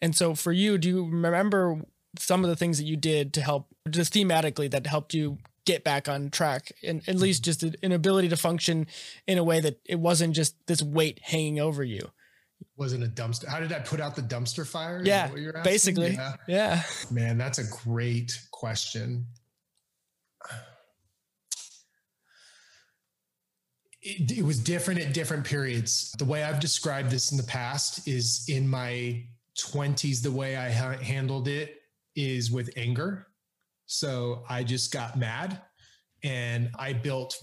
And 0.02 0.16
so 0.16 0.36
for 0.36 0.54
you, 0.54 0.78
do 0.78 0.88
you 0.88 1.06
remember 1.06 1.82
some 2.18 2.43
of 2.43 2.50
the 2.50 2.56
things 2.56 2.78
that 2.78 2.86
you 2.86 2.96
did 2.96 3.34
to 3.34 3.41
help 3.41 3.74
just 3.89 4.13
thematically 4.13 4.69
that 4.71 4.88
helped 4.88 5.13
you 5.13 5.38
get 5.65 5.83
back 5.83 6.07
on 6.07 6.29
track 6.29 6.71
and 6.83 7.01
at 7.07 7.15
least 7.15 7.43
just 7.43 7.63
an 7.63 7.91
ability 7.91 8.29
to 8.29 8.38
function 8.38 8.88
in 9.27 9.38
a 9.38 9.43
way 9.43 9.59
that 9.59 9.79
it 9.86 9.99
wasn't 9.99 10.36
just 10.36 10.55
this 10.67 10.81
weight 10.81 11.19
hanging 11.23 11.59
over 11.59 11.83
you. 11.83 12.11
Wasn't 12.77 13.03
a 13.03 13.07
dumpster 13.07 13.47
how 13.47 13.59
did 13.59 13.71
i 13.71 13.79
put 13.79 13.99
out 13.99 14.15
the 14.15 14.21
dumpster 14.21 14.65
fire 14.65 15.01
yeah 15.03 15.29
basically. 15.63 16.11
Yeah. 16.11 16.33
yeah. 16.47 16.83
Man 17.11 17.38
that's 17.38 17.57
a 17.57 17.63
great 17.83 18.39
question. 18.51 19.25
It, 24.01 24.38
it 24.38 24.43
was 24.43 24.59
different 24.59 24.99
at 24.99 25.13
different 25.13 25.45
periods. 25.45 26.11
The 26.17 26.25
way 26.25 26.43
i've 26.43 26.59
described 26.59 27.09
this 27.09 27.31
in 27.31 27.38
the 27.38 27.43
past 27.43 28.07
is 28.07 28.45
in 28.47 28.67
my 28.67 29.23
20s 29.57 30.21
the 30.21 30.31
way 30.31 30.57
i 30.57 30.69
ha- 30.69 30.97
handled 30.97 31.47
it 31.47 31.81
is 32.15 32.51
with 32.51 32.69
anger. 32.77 33.27
So 33.86 34.43
I 34.49 34.63
just 34.63 34.91
got 34.91 35.17
mad 35.17 35.61
and 36.23 36.69
I 36.77 36.93
built, 36.93 37.38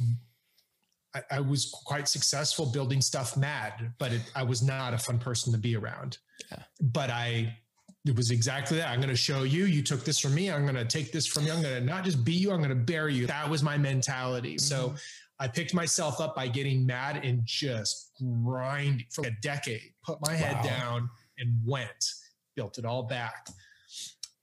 I, 1.15 1.23
I 1.31 1.41
was 1.41 1.71
quite 1.87 2.09
successful 2.09 2.67
building 2.67 3.01
stuff 3.01 3.37
mad, 3.37 3.93
but 3.99 4.13
it, 4.13 4.23
I 4.35 4.43
was 4.43 4.63
not 4.63 4.95
a 4.95 4.99
fun 4.99 5.19
person 5.19 5.53
to 5.53 5.59
be 5.59 5.77
around. 5.77 6.19
Yeah. 6.51 6.63
But 6.81 7.11
I, 7.11 7.57
it 8.05 8.17
was 8.17 8.33
exactly 8.33 8.79
that. 8.79 8.89
I'm 8.89 8.99
going 8.99 9.11
to 9.11 9.17
show 9.17 9.45
you. 9.45 9.67
You 9.67 9.83
took 9.83 10.05
this 10.05 10.19
from 10.19 10.35
me. 10.35 10.51
I'm 10.51 10.63
going 10.63 10.75
to 10.75 10.85
take 10.85 11.13
this 11.13 11.27
from 11.27 11.47
you. 11.47 11.53
I'm 11.53 11.63
going 11.63 11.79
to 11.79 11.85
not 11.85 12.05
just 12.05 12.25
beat 12.25 12.41
you. 12.41 12.51
I'm 12.51 12.59
going 12.59 12.71
to 12.71 12.75
bury 12.75 13.15
you. 13.15 13.29
That 13.29 13.49
was 13.49 13.63
my 13.63 13.79
mentality. 13.79 14.57
Mm-hmm. 14.57 14.59
So 14.59 14.95
I 15.39 15.47
picked 15.47 15.73
myself 15.75 16.21
up 16.21 16.35
by 16.35 16.49
getting 16.49 16.85
mad 16.85 17.25
and 17.25 17.43
just 17.45 18.11
grind 18.45 19.05
for 19.13 19.25
a 19.27 19.31
decade, 19.41 19.93
put 20.05 20.19
my 20.27 20.35
head 20.35 20.57
wow. 20.57 20.63
down 20.63 21.11
and 21.39 21.61
went, 21.65 22.13
built 22.57 22.79
it 22.79 22.85
all 22.85 23.05
back 23.05 23.49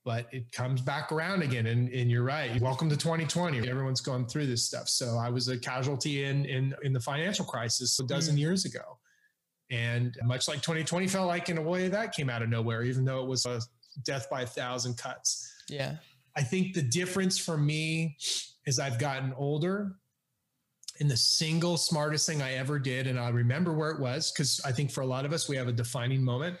but 0.04 0.26
it 0.32 0.50
comes 0.52 0.80
back 0.80 1.12
around 1.12 1.42
again. 1.42 1.66
And, 1.66 1.88
and 1.90 2.10
you're 2.10 2.22
right. 2.22 2.58
Welcome 2.60 2.88
to 2.90 2.96
2020. 2.96 3.68
Everyone's 3.68 4.00
going 4.00 4.26
through 4.26 4.46
this 4.46 4.64
stuff. 4.64 4.88
So 4.88 5.18
I 5.18 5.28
was 5.28 5.48
a 5.48 5.58
casualty 5.58 6.24
in 6.24 6.44
in 6.46 6.74
in 6.82 6.92
the 6.92 7.00
financial 7.00 7.44
crisis 7.44 7.98
a 8.00 8.04
dozen 8.04 8.36
mm. 8.36 8.40
years 8.40 8.64
ago. 8.64 8.98
And 9.70 10.16
much 10.24 10.48
like 10.48 10.62
2020 10.62 11.06
felt 11.06 11.28
like 11.28 11.48
in 11.48 11.58
a 11.58 11.62
way 11.62 11.88
that 11.88 12.12
came 12.12 12.28
out 12.28 12.42
of 12.42 12.48
nowhere, 12.48 12.82
even 12.82 13.04
though 13.04 13.22
it 13.22 13.28
was 13.28 13.46
a 13.46 13.60
death 14.04 14.28
by 14.28 14.42
a 14.42 14.46
thousand 14.46 14.96
cuts. 14.96 15.48
Yeah. 15.68 15.96
I 16.36 16.42
think 16.42 16.74
the 16.74 16.82
difference 16.82 17.38
for 17.38 17.56
me 17.56 18.16
as 18.66 18.80
I've 18.80 18.98
gotten 18.98 19.32
older 19.36 19.96
and 20.98 21.10
the 21.10 21.16
single 21.16 21.76
smartest 21.76 22.26
thing 22.26 22.42
I 22.42 22.54
ever 22.54 22.78
did, 22.78 23.06
and 23.06 23.18
I 23.18 23.28
remember 23.30 23.72
where 23.72 23.90
it 23.90 24.00
was, 24.00 24.32
because 24.32 24.60
I 24.64 24.72
think 24.72 24.90
for 24.90 25.00
a 25.02 25.06
lot 25.06 25.24
of 25.24 25.32
us, 25.32 25.48
we 25.48 25.56
have 25.56 25.68
a 25.68 25.72
defining 25.72 26.22
moment 26.22 26.56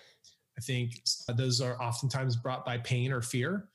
I 0.60 0.62
think 0.62 1.02
those 1.36 1.62
are 1.62 1.80
oftentimes 1.80 2.36
brought 2.36 2.66
by 2.66 2.76
pain 2.78 3.12
or 3.12 3.22
fear. 3.22 3.68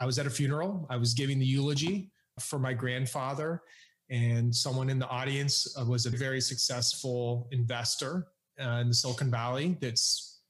I 0.00 0.06
was 0.06 0.18
at 0.18 0.26
a 0.26 0.30
funeral. 0.30 0.88
I 0.90 0.96
was 0.96 1.14
giving 1.14 1.38
the 1.38 1.46
eulogy 1.46 2.10
for 2.40 2.58
my 2.58 2.72
grandfather. 2.72 3.62
and 4.10 4.54
someone 4.54 4.90
in 4.90 4.98
the 4.98 5.08
audience 5.08 5.74
uh, 5.80 5.84
was 5.84 6.04
a 6.04 6.10
very 6.10 6.40
successful 6.40 7.48
investor 7.52 8.26
uh, 8.60 8.80
in 8.80 8.88
the 8.88 8.94
Silicon 8.94 9.30
Valley 9.30 9.76
that's 9.80 10.40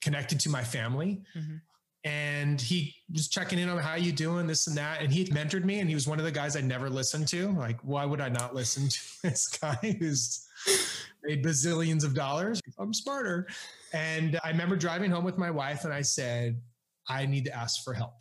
connected 0.00 0.40
to 0.40 0.48
my 0.48 0.64
family. 0.64 1.22
Mm-hmm. 1.36 1.56
And 2.04 2.60
he 2.60 2.94
was 3.12 3.28
checking 3.28 3.58
in 3.58 3.68
on 3.68 3.78
how 3.78 3.96
you 3.96 4.10
doing, 4.10 4.46
this 4.46 4.68
and 4.68 4.76
that. 4.78 5.02
And 5.02 5.12
he 5.12 5.26
mentored 5.26 5.64
me, 5.64 5.80
and 5.80 5.88
he 5.88 5.94
was 5.94 6.08
one 6.08 6.18
of 6.18 6.24
the 6.24 6.32
guys 6.32 6.56
I 6.56 6.62
never 6.62 6.88
listened 6.88 7.28
to. 7.28 7.50
Like, 7.52 7.78
why 7.82 8.06
would 8.06 8.20
I 8.20 8.30
not 8.30 8.54
listen 8.54 8.88
to 8.88 9.00
this 9.22 9.48
guy 9.48 9.96
who's 9.98 10.46
made 11.22 11.44
bazillions 11.44 12.04
of 12.04 12.14
dollars? 12.14 12.62
I'm 12.78 12.94
smarter. 12.94 13.46
And 13.92 14.38
I 14.42 14.50
remember 14.50 14.76
driving 14.76 15.10
home 15.10 15.24
with 15.24 15.38
my 15.38 15.50
wife, 15.50 15.84
and 15.84 15.92
I 15.92 16.02
said, 16.02 16.60
I 17.08 17.26
need 17.26 17.44
to 17.44 17.56
ask 17.56 17.84
for 17.84 17.94
help. 17.94 18.14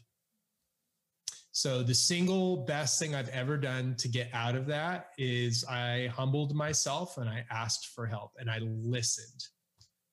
So 1.55 1.84
the 1.84 1.93
single 1.93 2.66
best 2.66 2.99
thing 2.99 3.16
I've 3.16 3.30
ever 3.30 3.55
done 3.55 3.95
to 3.99 4.09
get 4.09 4.30
out 4.34 4.55
of 4.55 4.66
that 4.68 5.11
is 5.18 5.63
I 5.63 6.07
humbled 6.07 6.53
myself 6.53 7.18
and 7.18 7.30
I 7.30 7.45
asked 7.49 7.88
for 7.95 8.05
help 8.05 8.32
and 8.38 8.51
I 8.51 8.59
listened. 8.59 9.45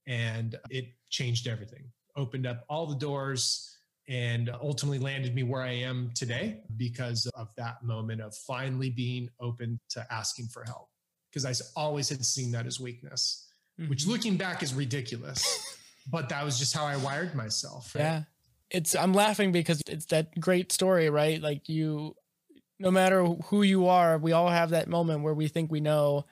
And 0.07 0.57
it 0.71 0.85
changed 1.11 1.49
everything, 1.49 1.91
opened 2.17 2.47
up 2.47 2.65
all 2.69 2.87
the 2.87 2.95
doors 2.95 3.77
and 4.09 4.51
ultimately 4.63 5.01
landed 5.01 5.35
me 5.35 5.43
where 5.43 5.63
I 5.63 5.73
am 5.73 6.13
today 6.15 6.61
because 6.77 7.27
of 7.35 7.49
that 7.57 7.83
moment 7.83 8.21
of 8.21 8.37
finally 8.37 8.91
being 8.91 9.29
open 9.41 9.81
to 9.91 10.07
asking 10.13 10.47
for 10.47 10.63
help. 10.65 10.91
Because 11.29 11.45
I 11.45 11.81
always 11.81 12.09
had 12.09 12.25
seen 12.25 12.53
that 12.53 12.67
as 12.67 12.79
weakness, 12.79 13.52
mm-hmm. 13.79 13.89
which 13.89 14.07
looking 14.07 14.37
back 14.37 14.63
is 14.63 14.75
ridiculous. 14.75 15.77
but 16.11 16.29
that 16.29 16.45
was 16.45 16.59
just 16.59 16.77
how 16.77 16.85
I 16.85 16.97
wired 16.97 17.35
myself. 17.35 17.95
Right? 17.95 18.03
Yeah 18.03 18.23
it's 18.73 18.97
I'm 18.97 19.13
laughing 19.13 19.53
because 19.53 19.83
it's 19.87 20.07
that 20.07 20.39
great 20.41 20.73
story, 20.73 21.11
right? 21.11 21.41
Like 21.41 21.69
you 21.69 22.17
no 22.79 22.91
matter 22.91 23.25
who 23.25 23.63
you 23.63 23.87
are, 23.87 24.19
we 24.19 24.33
all 24.33 24.49
have 24.49 24.71
that 24.71 24.89
moment 24.89 25.23
where 25.23 25.35
we 25.35 25.47
think 25.47 25.71
we 25.71 25.81
know 25.81 26.25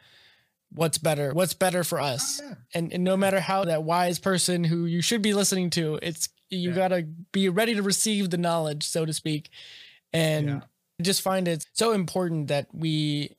what's 0.72 0.98
better, 0.98 1.32
what's 1.32 1.54
better 1.54 1.84
for 1.84 2.00
us. 2.00 2.40
Oh, 2.42 2.48
yeah. 2.48 2.54
And 2.74 2.92
and 2.92 3.04
no 3.04 3.16
matter 3.16 3.40
how 3.40 3.64
that 3.66 3.84
wise 3.84 4.18
person 4.18 4.64
who 4.64 4.86
you 4.86 5.02
should 5.02 5.22
be 5.22 5.34
listening 5.34 5.70
to, 5.70 5.98
it's 6.02 6.28
you 6.48 6.70
yeah. 6.70 6.76
got 6.76 6.88
to 6.88 7.02
be 7.30 7.48
ready 7.48 7.74
to 7.74 7.82
receive 7.82 8.30
the 8.30 8.38
knowledge, 8.38 8.82
so 8.84 9.04
to 9.04 9.12
speak. 9.12 9.50
And 10.12 10.48
yeah. 10.48 10.60
Just 11.00 11.22
find 11.22 11.48
it 11.48 11.64
so 11.72 11.92
important 11.92 12.48
that 12.48 12.66
we 12.74 13.34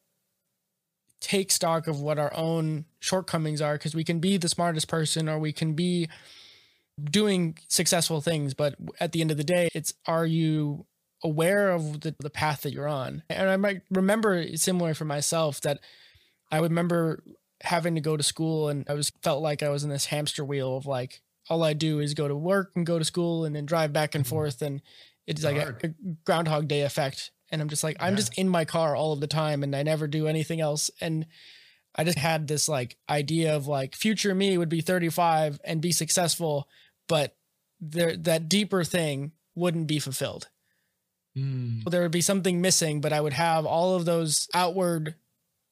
take 1.22 1.52
stock 1.52 1.88
of 1.88 2.02
what 2.02 2.20
our 2.20 2.34
own 2.36 2.86
shortcomings 3.00 3.62
are 3.62 3.76
because 3.76 3.96
we 3.96 4.04
can 4.04 4.20
be 4.20 4.38
the 4.38 4.50
smartest 4.50 4.88
person 4.88 5.30
or 5.30 5.40
we 5.40 5.54
can 5.54 5.74
be 5.74 6.10
doing 7.02 7.58
successful 7.68 8.22
things, 8.22 8.54
but 8.54 8.76
at 9.00 9.12
the 9.12 9.22
end 9.22 9.32
of 9.32 9.38
the 9.38 9.44
day, 9.44 9.70
it's 9.74 9.94
are 10.06 10.26
you 10.26 10.86
aware 11.24 11.72
of 11.72 12.02
the, 12.02 12.16
the 12.20 12.30
path 12.30 12.62
that 12.64 12.74
you're 12.74 12.88
on? 12.88 13.24
And 13.30 13.50
I 13.50 13.58
might 13.58 13.82
remember 13.90 14.56
similar 14.58 14.94
for 14.94 15.06
myself 15.06 15.62
that 15.62 15.80
I 16.52 16.60
remember 16.60 17.24
having 17.62 17.96
to 17.96 18.02
go 18.02 18.18
to 18.18 18.24
school 18.24 18.70
and 18.70 18.86
I 18.90 18.94
was 18.94 19.12
felt 19.22 19.42
like 19.42 19.62
I 19.62 19.70
was 19.70 19.84
in 19.84 19.90
this 19.90 20.08
hamster 20.08 20.44
wheel 20.44 20.76
of 20.76 20.88
like 20.88 21.22
all 21.50 21.64
I 21.64 21.74
do 21.74 22.00
is 22.00 22.14
go 22.14 22.28
to 22.28 22.36
work 22.36 22.72
and 22.76 22.86
go 22.86 22.98
to 22.98 23.06
school 23.06 23.46
and 23.46 23.56
then 23.56 23.66
drive 23.66 23.94
back 23.94 24.16
and 24.16 24.24
mm-hmm. 24.24 24.30
forth 24.30 24.62
and 24.62 24.82
it's 25.28 25.44
like 25.44 25.58
a, 25.58 25.76
a, 25.84 25.90
groundhog 26.26 26.68
day 26.68 26.82
effect 26.82 27.32
and 27.52 27.62
I'm 27.62 27.70
just 27.70 27.84
like 27.84 27.98
yeah. 28.00 28.06
I'm 28.06 28.16
just 28.16 28.38
in 28.38 28.50
my 28.50 28.66
car 28.66 28.96
all 28.96 29.14
of 29.14 29.20
the 29.20 29.28
time 29.28 29.64
and 29.64 29.76
I 29.76 29.84
never 29.84 30.08
do 30.08 30.28
anything 30.28 30.62
else 30.62 30.90
and 31.00 31.26
I 31.96 32.04
just 32.04 32.18
had 32.18 32.48
this 32.48 32.70
like 32.70 32.98
idea 33.10 33.56
of 33.56 33.68
like 33.68 33.96
future 33.96 34.34
me 34.34 34.58
would 34.58 34.70
be 34.70 34.82
35 34.82 35.60
and 35.64 35.82
be 35.82 35.92
successful 35.92 36.68
but 37.08 37.36
there 37.82 38.16
that 38.16 38.48
deeper 38.48 38.84
thing 38.84 39.32
wouldn't 39.56 39.88
be 39.88 40.00
fulfilled. 40.00 40.48
Mm. 41.38 41.84
There 41.90 42.02
would 42.02 42.12
be 42.12 42.22
something 42.22 42.62
missing, 42.62 43.02
but 43.02 43.14
I 43.14 43.22
would 43.22 43.34
have 43.34 43.66
all 43.66 43.96
of 43.96 44.06
those 44.06 44.48
outward 44.54 45.16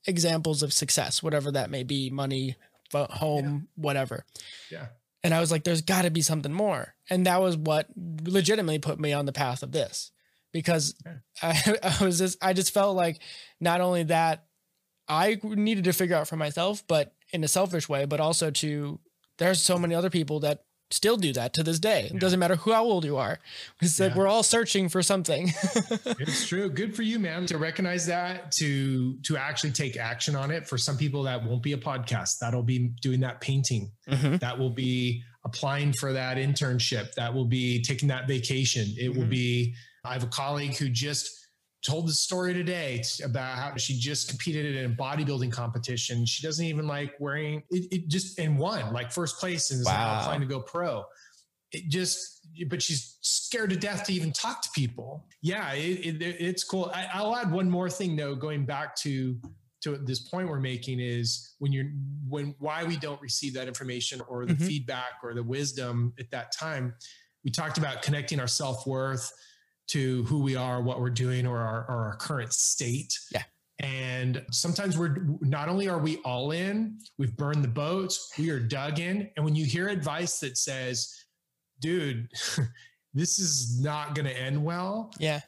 examples 0.05 0.63
of 0.63 0.73
success, 0.73 1.21
whatever 1.21 1.51
that 1.51 1.69
may 1.69 1.83
be, 1.83 2.09
money, 2.09 2.55
home, 2.93 3.45
yeah. 3.45 3.81
whatever. 3.83 4.25
Yeah. 4.71 4.87
And 5.23 5.33
I 5.33 5.41
was 5.41 5.51
like, 5.51 5.65
there's 5.65 5.81
got 5.81 6.03
to 6.03 6.11
be 6.11 6.21
something 6.21 6.53
more. 6.53 6.95
And 7.09 7.25
that 7.25 7.41
was 7.41 7.57
what 7.57 7.87
legitimately 8.23 8.79
put 8.79 8.99
me 8.99 9.11
on 9.11 9.25
the 9.25 9.33
path 9.33 9.63
of 9.63 9.73
this 9.73 10.11
because. 10.51 10.95
I, 11.41 11.75
I 11.81 12.03
was 12.03 12.19
just, 12.19 12.37
I 12.41 12.51
just 12.51 12.73
felt 12.73 12.97
like 12.97 13.19
not 13.61 13.79
only 13.79 14.03
that 14.03 14.45
I 15.07 15.39
needed 15.41 15.85
to 15.85 15.93
figure 15.93 16.15
out 16.15 16.27
for 16.27 16.35
myself, 16.35 16.83
but 16.87 17.13
in 17.31 17.43
a 17.43 17.47
selfish 17.47 17.87
way, 17.87 18.05
but 18.05 18.19
also 18.19 18.51
to, 18.51 18.99
there's 19.37 19.61
so 19.61 19.77
many 19.77 19.95
other 19.95 20.09
people 20.09 20.41
that 20.41 20.63
still 20.91 21.17
do 21.17 21.31
that 21.33 21.53
to 21.53 21.63
this 21.63 21.79
day. 21.79 22.09
It 22.13 22.19
doesn't 22.19 22.39
matter 22.39 22.55
who 22.55 22.71
how 22.71 22.83
old 22.83 23.05
you 23.05 23.17
are. 23.17 23.39
It's 23.81 23.99
yeah. 23.99 24.07
like 24.07 24.15
we're 24.15 24.27
all 24.27 24.43
searching 24.43 24.89
for 24.89 25.01
something. 25.03 25.47
it's 26.05 26.47
true. 26.47 26.69
Good 26.69 26.95
for 26.95 27.03
you, 27.03 27.19
man, 27.19 27.45
to 27.47 27.57
recognize 27.57 28.07
that, 28.07 28.51
to 28.53 29.17
to 29.21 29.37
actually 29.37 29.71
take 29.71 29.97
action 29.97 30.35
on 30.35 30.51
it. 30.51 30.67
For 30.67 30.77
some 30.77 30.97
people, 30.97 31.23
that 31.23 31.43
won't 31.43 31.63
be 31.63 31.73
a 31.73 31.77
podcast. 31.77 32.39
That'll 32.39 32.63
be 32.63 32.91
doing 33.01 33.19
that 33.21 33.41
painting. 33.41 33.91
Mm-hmm. 34.09 34.37
That 34.37 34.57
will 34.57 34.71
be 34.71 35.23
applying 35.45 35.93
for 35.93 36.13
that 36.13 36.37
internship. 36.37 37.13
That 37.13 37.33
will 37.33 37.45
be 37.45 37.81
taking 37.83 38.07
that 38.09 38.27
vacation. 38.27 38.87
It 38.97 39.09
mm-hmm. 39.09 39.19
will 39.19 39.27
be. 39.27 39.75
I 40.09 40.13
have 40.13 40.23
a 40.23 40.27
colleague 40.27 40.75
who 40.75 40.89
just 40.89 41.39
told 41.85 42.07
the 42.07 42.13
story 42.13 42.53
today 42.53 43.03
about 43.23 43.57
how 43.57 43.75
she 43.77 43.97
just 43.97 44.27
competed 44.27 44.75
in 44.75 44.91
a 44.91 44.95
bodybuilding 44.95 45.51
competition. 45.51 46.25
She 46.25 46.45
doesn't 46.45 46.65
even 46.65 46.87
like 46.87 47.13
wearing 47.19 47.63
it, 47.69 47.87
it 47.91 48.07
just 48.07 48.39
and 48.39 48.57
won 48.57 48.91
like 48.91 49.11
first 49.11 49.39
place 49.39 49.71
and 49.71 49.79
is 49.79 49.85
wow. 49.85 49.93
now 49.93 50.19
applying 50.21 50.41
to 50.41 50.47
go 50.47 50.59
pro. 50.59 51.05
It 51.71 51.87
just, 51.87 52.47
but 52.67 52.81
she's 52.81 53.17
scared 53.21 53.69
to 53.69 53.75
death 53.75 54.03
to 54.05 54.13
even 54.13 54.33
talk 54.33 54.63
to 54.63 54.69
people. 54.73 55.27
Yeah, 55.43 55.71
it, 55.73 56.21
it, 56.21 56.21
it's 56.23 56.63
cool. 56.63 56.91
I, 56.93 57.21
will 57.21 57.35
add 57.35 57.51
one 57.51 57.69
more 57.69 57.89
thing 57.89 58.15
though, 58.15 58.35
going 58.35 58.65
back 58.65 58.95
to 58.97 59.37
to 59.81 59.95
this 59.97 60.19
point 60.19 60.49
we're 60.49 60.59
making 60.59 60.99
is 60.99 61.55
when 61.59 61.71
you're 61.71 61.89
when 62.27 62.53
why 62.59 62.83
we 62.83 62.97
don't 62.97 63.21
receive 63.21 63.53
that 63.53 63.67
information 63.67 64.19
or 64.27 64.45
the 64.45 64.53
mm-hmm. 64.53 64.65
feedback 64.65 65.13
or 65.23 65.33
the 65.33 65.43
wisdom 65.43 66.11
at 66.19 66.29
that 66.31 66.51
time. 66.51 66.95
We 67.45 67.51
talked 67.51 67.77
about 67.77 68.01
connecting 68.01 68.41
our 68.41 68.47
self 68.47 68.85
worth 68.85 69.31
to 69.89 70.23
who 70.23 70.39
we 70.39 70.55
are, 70.55 70.81
what 70.81 70.99
we're 70.99 71.09
doing, 71.09 71.45
or 71.45 71.57
our, 71.59 71.85
or 71.89 72.05
our 72.05 72.15
current 72.17 72.53
state. 72.53 73.17
Yeah. 73.31 73.43
And 73.79 74.43
sometimes 74.51 74.97
we're 74.97 75.15
not 75.41 75.69
only 75.69 75.87
are 75.87 75.99
we 75.99 76.17
all 76.17 76.51
in, 76.51 76.97
we've 77.17 77.35
burned 77.35 77.63
the 77.63 77.69
boats, 77.69 78.33
we 78.37 78.49
are 78.49 78.59
dug 78.59 78.99
in. 78.99 79.29
And 79.35 79.45
when 79.45 79.55
you 79.55 79.65
hear 79.65 79.87
advice 79.87 80.39
that 80.39 80.57
says, 80.57 81.25
dude, 81.79 82.27
this 83.13 83.39
is 83.39 83.81
not 83.81 84.15
going 84.15 84.25
to 84.25 84.37
end 84.37 84.61
well. 84.63 85.11
Yeah. 85.17 85.39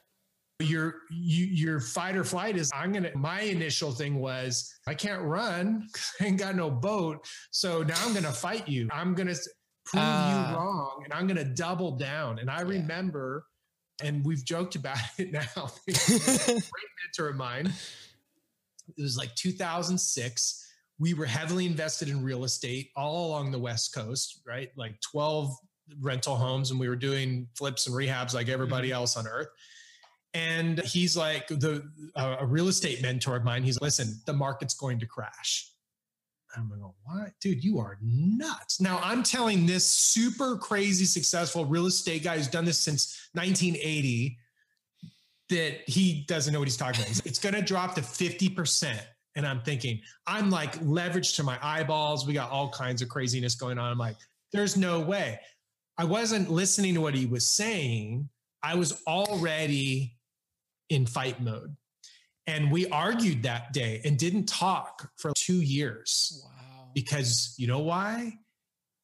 Your 0.60 0.96
you, 1.10 1.46
your 1.46 1.80
fight 1.80 2.16
or 2.16 2.24
flight 2.24 2.56
is 2.56 2.70
I'm 2.72 2.92
gonna. 2.92 3.10
My 3.16 3.42
initial 3.42 3.92
thing 3.92 4.20
was 4.20 4.72
I 4.86 4.94
can't 4.94 5.24
run, 5.24 5.88
I 6.22 6.26
ain't 6.26 6.38
got 6.38 6.56
no 6.56 6.70
boat, 6.70 7.28
so 7.50 7.82
now 7.82 7.96
I'm 8.06 8.14
gonna 8.14 8.32
fight 8.32 8.68
you. 8.68 8.88
I'm 8.94 9.16
gonna 9.16 9.34
prove 9.86 10.04
uh, 10.04 10.30
you 10.30 10.38
ah. 10.38 10.56
wrong, 10.56 11.02
and 11.04 11.12
I'm 11.14 11.26
gonna 11.26 11.46
double 11.46 11.98
down. 11.98 12.38
And 12.38 12.48
I 12.48 12.58
yeah. 12.58 12.68
remember 12.68 13.46
and 14.04 14.24
we've 14.26 14.44
joked 14.44 14.76
about 14.76 14.98
it 15.18 15.32
now. 15.32 15.42
great 15.86 16.72
mentor 17.04 17.30
of 17.30 17.36
mine. 17.36 17.72
It 18.98 19.02
was 19.02 19.18
like 19.18 19.34
2006. 19.36 20.68
We 21.00 21.14
were 21.14 21.26
heavily 21.26 21.66
invested 21.66 22.10
in 22.10 22.24
real 22.24 22.44
estate 22.44 22.92
all 22.96 23.28
along 23.28 23.52
the 23.52 23.60
West 23.60 23.94
Coast, 23.94 24.42
right? 24.46 24.70
Like 24.76 25.00
12 25.02 25.56
rental 26.00 26.36
homes, 26.36 26.72
and 26.72 26.80
we 26.80 26.90
were 26.90 26.96
doing 26.96 27.48
flips 27.56 27.88
and 27.88 27.96
rehabs 27.96 28.34
like 28.34 28.50
everybody 28.50 28.90
mm-hmm. 28.90 28.96
else 28.96 29.18
on 29.18 29.28
earth. 29.28 29.48
And 30.34 30.80
he's 30.80 31.18
like 31.18 31.48
the 31.48 31.84
a 32.16 32.46
real 32.46 32.70
estate 32.70 33.02
mentor 33.02 33.36
of 33.36 33.44
mine. 33.44 33.64
He's 33.64 33.82
listen, 33.82 34.22
the 34.26 34.34
market's 34.34 34.74
going 34.74 35.00
to 35.00 35.06
crash. 35.06 35.71
I'm 36.56 36.68
going, 36.70 36.82
what? 37.04 37.32
Dude, 37.40 37.64
you 37.64 37.80
are 37.80 37.98
nuts. 38.02 38.82
Now 38.82 39.00
I'm 39.04 39.24
telling 39.24 39.66
this 39.66 39.86
super 39.86 40.58
crazy 40.58 41.06
successful 41.06 41.66
real 41.66 41.86
estate 41.86 42.24
guy 42.24 42.38
who's 42.38 42.48
done 42.48 42.66
this 42.66 42.80
since 42.80 43.30
1980 43.34 44.38
that 45.50 45.90
he 45.90 46.26
doesn't 46.28 46.54
know 46.54 46.60
what 46.60 46.68
he's 46.68 46.78
talking 46.78 47.04
about. 47.04 47.26
It's 47.26 47.40
going 47.40 47.56
to 47.56 47.62
drop 47.62 47.96
to 47.96 48.02
50%. 48.02 49.00
And 49.36 49.46
I'm 49.46 49.62
thinking, 49.62 50.02
I'm 50.28 50.50
like 50.50 50.80
leveraged 50.80 51.36
to 51.38 51.44
my 51.44 51.58
eyeballs. 51.62 52.26
We 52.26 52.34
got 52.34 52.52
all 52.52 52.70
kinds 52.70 53.02
of 53.02 53.10
craziness 53.10 53.56
going 53.56 53.78
on. 53.78 53.92
I'm 53.92 53.98
like, 53.98 54.18
there's 54.52 54.76
no 54.76 55.00
way. 55.00 55.40
I 55.98 56.04
wasn't 56.04 56.50
listening 56.50 56.94
to 56.96 57.02
what 57.02 57.14
he 57.14 57.26
was 57.26 57.48
saying. 57.48 58.28
I 58.64 58.76
was 58.76 59.02
already 59.08 60.18
in 60.90 61.06
fight 61.06 61.42
mode. 61.42 61.76
And 62.52 62.70
we 62.70 62.86
argued 62.88 63.44
that 63.44 63.72
day 63.72 64.02
and 64.04 64.20
didn't 64.20 64.46
talk 64.46 65.10
for 65.16 65.32
two 65.38 65.62
years. 65.62 66.44
Wow. 66.44 66.90
Because 66.94 67.56
you 67.58 67.66
know 67.66 67.80
why? 67.80 68.40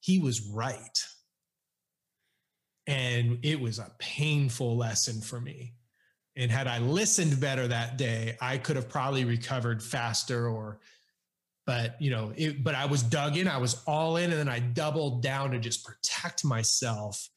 He 0.01 0.19
was 0.19 0.41
right. 0.41 1.05
And 2.87 3.39
it 3.43 3.61
was 3.61 3.79
a 3.79 3.89
painful 3.99 4.75
lesson 4.75 5.21
for 5.21 5.39
me. 5.39 5.75
And 6.35 6.51
had 6.51 6.67
I 6.67 6.79
listened 6.79 7.39
better 7.39 7.69
that 7.69 7.97
day, 7.97 8.35
I 8.41 8.57
could 8.57 8.75
have 8.75 8.89
probably 8.89 9.23
recovered 9.23 9.81
faster 9.81 10.49
or, 10.49 10.79
but 11.65 12.01
you 12.01 12.11
know, 12.11 12.33
it, 12.35 12.61
but 12.63 12.75
I 12.75 12.85
was 12.85 13.01
dug 13.01 13.37
in, 13.37 13.47
I 13.47 13.57
was 13.59 13.81
all 13.87 14.17
in, 14.17 14.31
and 14.31 14.39
then 14.39 14.49
I 14.49 14.59
doubled 14.59 15.23
down 15.23 15.51
to 15.51 15.59
just 15.59 15.85
protect 15.85 16.43
myself. 16.43 17.29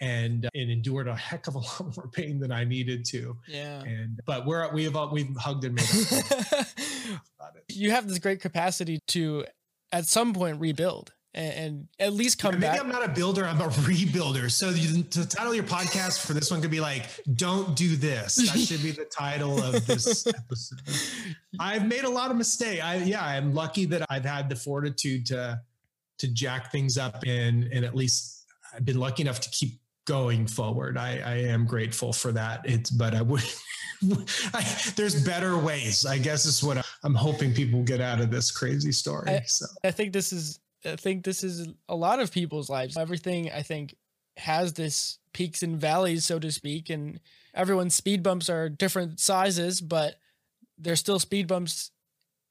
And 0.00 0.46
uh, 0.46 0.50
it 0.54 0.70
endured 0.70 1.08
a 1.08 1.14
heck 1.14 1.46
of 1.46 1.54
a 1.54 1.58
lot 1.82 1.96
more 1.96 2.08
pain 2.08 2.38
than 2.38 2.52
I 2.52 2.64
needed 2.64 3.04
to. 3.06 3.36
Yeah. 3.48 3.82
And 3.82 4.20
but 4.26 4.46
we're 4.46 4.72
we've 4.72 4.96
we've 5.12 5.36
hugged 5.36 5.64
and 5.64 5.74
made 5.74 5.88
up. 6.52 6.66
you 7.68 7.90
have 7.90 8.08
this 8.08 8.18
great 8.18 8.40
capacity 8.40 9.00
to 9.08 9.44
at 9.92 10.06
some 10.06 10.34
point 10.34 10.60
rebuild 10.60 11.12
and, 11.34 11.52
and 11.52 11.88
at 11.98 12.12
least 12.12 12.38
come 12.38 12.54
yeah, 12.54 12.58
maybe 12.60 12.72
back. 12.72 12.80
I'm 12.80 12.88
not 12.88 13.04
a 13.04 13.08
builder, 13.08 13.44
I'm 13.44 13.60
a 13.60 13.64
rebuilder. 13.68 14.50
So 14.50 14.70
you, 14.70 15.02
the 15.02 15.26
title 15.26 15.50
of 15.50 15.56
your 15.56 15.64
podcast 15.64 16.24
for 16.24 16.32
this 16.32 16.50
one 16.50 16.60
could 16.62 16.70
be 16.70 16.80
like, 16.80 17.06
"Don't 17.34 17.74
do 17.76 17.96
this." 17.96 18.36
That 18.36 18.58
should 18.58 18.82
be 18.82 18.92
the 18.92 19.04
title 19.04 19.62
of 19.62 19.86
this 19.86 20.26
episode. 20.26 20.80
I've 21.58 21.86
made 21.86 22.04
a 22.04 22.10
lot 22.10 22.30
of 22.30 22.36
mistakes. 22.36 22.82
I 22.82 22.96
yeah, 22.96 23.24
I'm 23.24 23.54
lucky 23.54 23.84
that 23.86 24.06
I've 24.08 24.24
had 24.24 24.48
the 24.48 24.56
fortitude 24.56 25.26
to 25.26 25.60
to 26.18 26.28
jack 26.28 26.70
things 26.70 26.96
up 26.96 27.24
and 27.26 27.64
and 27.64 27.84
at 27.84 27.94
least 27.94 28.46
I've 28.74 28.84
been 28.84 28.98
lucky 28.98 29.22
enough 29.22 29.40
to 29.40 29.50
keep 29.50 29.80
going 30.06 30.46
forward. 30.46 30.96
I, 30.96 31.20
I 31.24 31.34
am 31.36 31.66
grateful 31.66 32.12
for 32.12 32.32
that. 32.32 32.60
It's 32.64 32.90
but 32.90 33.14
I 33.14 33.22
would 33.22 33.42
I, 34.54 34.66
there's 34.96 35.24
better 35.24 35.58
ways. 35.58 36.04
I 36.04 36.18
guess 36.18 36.46
is 36.46 36.62
what 36.62 36.84
I'm 37.02 37.14
hoping 37.14 37.54
people 37.54 37.82
get 37.82 38.00
out 38.00 38.20
of 38.20 38.30
this 38.30 38.50
crazy 38.50 38.92
story. 38.92 39.30
I, 39.30 39.42
so 39.46 39.66
I 39.82 39.90
think 39.90 40.12
this 40.12 40.32
is 40.32 40.60
I 40.84 40.96
think 40.96 41.24
this 41.24 41.42
is 41.42 41.68
a 41.88 41.96
lot 41.96 42.20
of 42.20 42.32
people's 42.32 42.68
lives. 42.68 42.96
Everything 42.96 43.50
I 43.50 43.62
think 43.62 43.94
has 44.36 44.72
this 44.74 45.18
peaks 45.32 45.62
and 45.62 45.76
valleys, 45.76 46.24
so 46.24 46.38
to 46.38 46.52
speak, 46.52 46.90
and 46.90 47.20
everyone's 47.54 47.94
speed 47.94 48.22
bumps 48.22 48.50
are 48.50 48.68
different 48.68 49.20
sizes, 49.20 49.80
but 49.80 50.16
they're 50.78 50.96
still 50.96 51.18
speed 51.18 51.46
bumps. 51.46 51.90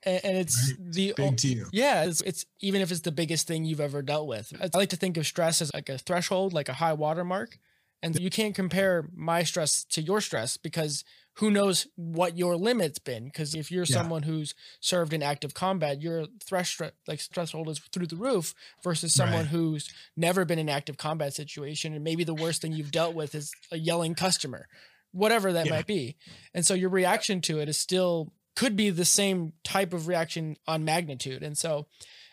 And, 0.05 0.25
and 0.25 0.37
it's 0.37 0.73
right. 0.77 0.91
the 0.91 1.13
big 1.15 1.37
to 1.37 1.47
you. 1.47 1.67
Yeah, 1.71 2.03
it's, 2.05 2.21
it's 2.21 2.45
even 2.61 2.81
if 2.81 2.91
it's 2.91 3.01
the 3.01 3.11
biggest 3.11 3.47
thing 3.47 3.65
you've 3.65 3.79
ever 3.79 4.01
dealt 4.01 4.27
with. 4.27 4.53
I 4.61 4.77
like 4.77 4.89
to 4.89 4.95
think 4.95 5.17
of 5.17 5.25
stress 5.25 5.61
as 5.61 5.73
like 5.73 5.89
a 5.89 5.97
threshold, 5.97 6.53
like 6.53 6.69
a 6.69 6.73
high 6.73 6.93
water 6.93 7.23
mark. 7.23 7.57
And 8.01 8.19
you 8.19 8.29
can't 8.29 8.53
compare 8.53 9.07
my 9.15 9.43
stress 9.43 9.85
to 9.85 10.01
your 10.01 10.19
stress 10.19 10.57
because 10.57 11.05
who 11.35 11.49
knows 11.49 11.87
what 11.95 12.37
your 12.37 12.55
limit's 12.55 12.99
been 12.99 13.25
because 13.25 13.55
if 13.55 13.71
you're 13.71 13.85
yeah. 13.85 13.95
someone 13.95 14.23
who's 14.23 14.53
served 14.79 15.13
in 15.13 15.23
active 15.23 15.53
combat 15.53 16.01
your 16.01 16.25
threshold 16.43 16.91
like 17.07 17.19
threshold 17.19 17.69
is 17.69 17.79
through 17.79 18.07
the 18.07 18.15
roof 18.15 18.53
versus 18.83 19.13
someone 19.13 19.39
right. 19.39 19.47
who's 19.47 19.91
never 20.15 20.45
been 20.45 20.59
in 20.59 20.69
active 20.69 20.97
combat 20.97 21.33
situation 21.33 21.93
and 21.93 22.03
maybe 22.03 22.23
the 22.23 22.33
worst 22.33 22.61
thing 22.61 22.73
you've 22.73 22.91
dealt 22.91 23.15
with 23.15 23.33
is 23.33 23.51
a 23.71 23.77
yelling 23.77 24.13
customer 24.13 24.67
whatever 25.11 25.53
that 25.53 25.65
yeah. 25.65 25.71
might 25.71 25.87
be 25.87 26.15
and 26.53 26.65
so 26.65 26.73
your 26.73 26.89
reaction 26.89 27.41
to 27.41 27.59
it 27.59 27.69
is 27.69 27.79
still 27.79 28.31
could 28.55 28.75
be 28.75 28.89
the 28.89 29.05
same 29.05 29.53
type 29.63 29.93
of 29.93 30.07
reaction 30.07 30.57
on 30.67 30.85
magnitude 30.85 31.43
and 31.43 31.57
so 31.57 31.87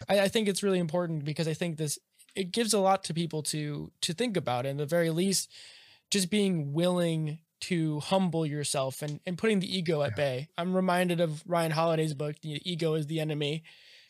I, 0.08 0.20
I 0.20 0.28
think 0.28 0.48
it's 0.48 0.62
really 0.62 0.78
important 0.78 1.24
because 1.24 1.48
i 1.48 1.54
think 1.54 1.76
this 1.76 1.98
it 2.34 2.52
gives 2.52 2.72
a 2.72 2.80
lot 2.80 3.04
to 3.04 3.14
people 3.14 3.42
to 3.44 3.90
to 4.00 4.12
think 4.12 4.36
about 4.36 4.66
and 4.66 4.78
the 4.78 4.86
very 4.86 5.10
least 5.10 5.50
just 6.10 6.30
being 6.30 6.72
willing 6.72 7.38
to 7.60 8.00
humble 8.00 8.46
yourself 8.46 9.02
and, 9.02 9.20
and 9.26 9.38
putting 9.38 9.60
the 9.60 9.76
ego 9.76 10.02
at 10.02 10.12
yeah. 10.12 10.16
bay. 10.16 10.48
I'm 10.56 10.74
reminded 10.74 11.20
of 11.20 11.42
Ryan 11.46 11.72
Holiday's 11.72 12.14
book, 12.14 12.36
The 12.42 12.60
Ego 12.64 12.94
is 12.94 13.06
the 13.06 13.20
Enemy. 13.20 13.62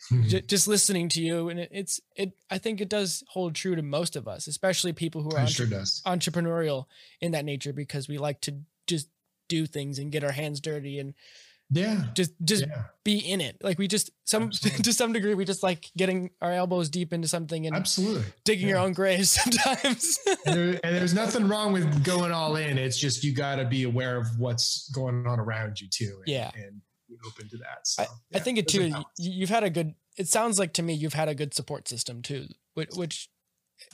Hmm. 0.08 0.22
J- 0.28 0.40
just 0.42 0.66
listening 0.66 1.08
to 1.10 1.22
you 1.22 1.50
and 1.50 1.60
it, 1.60 1.68
it's 1.72 2.00
it 2.16 2.32
I 2.50 2.56
think 2.56 2.80
it 2.80 2.88
does 2.88 3.22
hold 3.28 3.54
true 3.54 3.76
to 3.76 3.82
most 3.82 4.16
of 4.16 4.26
us, 4.26 4.46
especially 4.46 4.94
people 4.94 5.22
who 5.22 5.32
are 5.32 5.40
entre- 5.40 5.66
sure 5.66 5.66
entrepreneurial 6.06 6.86
in 7.20 7.32
that 7.32 7.44
nature 7.44 7.74
because 7.74 8.08
we 8.08 8.16
like 8.16 8.40
to 8.42 8.60
just 8.86 9.08
do 9.48 9.66
things 9.66 9.98
and 9.98 10.12
get 10.12 10.24
our 10.24 10.32
hands 10.32 10.60
dirty 10.60 10.98
and 10.98 11.12
yeah. 11.70 12.04
Just 12.14 12.32
just 12.44 12.66
yeah. 12.66 12.82
be 13.04 13.18
in 13.18 13.40
it. 13.40 13.56
Like 13.62 13.78
we 13.78 13.86
just 13.86 14.10
some 14.24 14.44
absolutely. 14.44 14.82
to 14.82 14.92
some 14.92 15.12
degree 15.12 15.34
we 15.34 15.44
just 15.44 15.62
like 15.62 15.90
getting 15.96 16.30
our 16.40 16.52
elbows 16.52 16.88
deep 16.88 17.12
into 17.12 17.28
something 17.28 17.66
and 17.66 17.76
absolutely. 17.76 18.24
digging 18.44 18.68
yeah. 18.68 18.74
your 18.74 18.82
own 18.82 18.92
graves 18.92 19.30
sometimes. 19.42 20.18
And, 20.46 20.56
there, 20.56 20.80
and, 20.82 20.96
there's 20.96 21.14
nothing 21.14 21.48
wrong 21.48 21.72
with 21.72 22.04
going 22.04 22.32
all 22.32 22.56
in. 22.56 22.76
It's 22.76 22.98
just 22.98 23.22
you 23.22 23.34
got 23.34 23.56
to 23.56 23.64
be 23.64 23.84
aware 23.84 24.16
of 24.16 24.38
what's 24.38 24.90
going 24.90 25.26
on 25.26 25.38
around 25.38 25.80
you 25.80 25.88
too 25.88 26.16
and, 26.18 26.28
yeah. 26.28 26.50
and 26.54 26.80
be 27.08 27.16
open 27.26 27.48
to 27.50 27.56
that. 27.58 27.86
So 27.86 28.02
I, 28.02 28.06
yeah, 28.30 28.38
I 28.38 28.40
think 28.40 28.58
it 28.58 28.68
too 28.68 28.92
you've 29.18 29.50
had 29.50 29.64
a 29.64 29.70
good 29.70 29.94
it 30.16 30.28
sounds 30.28 30.58
like 30.58 30.72
to 30.74 30.82
me 30.82 30.94
you've 30.94 31.14
had 31.14 31.28
a 31.28 31.34
good 31.34 31.54
support 31.54 31.88
system 31.88 32.20
too 32.22 32.46
which, 32.74 32.90
which 32.94 33.30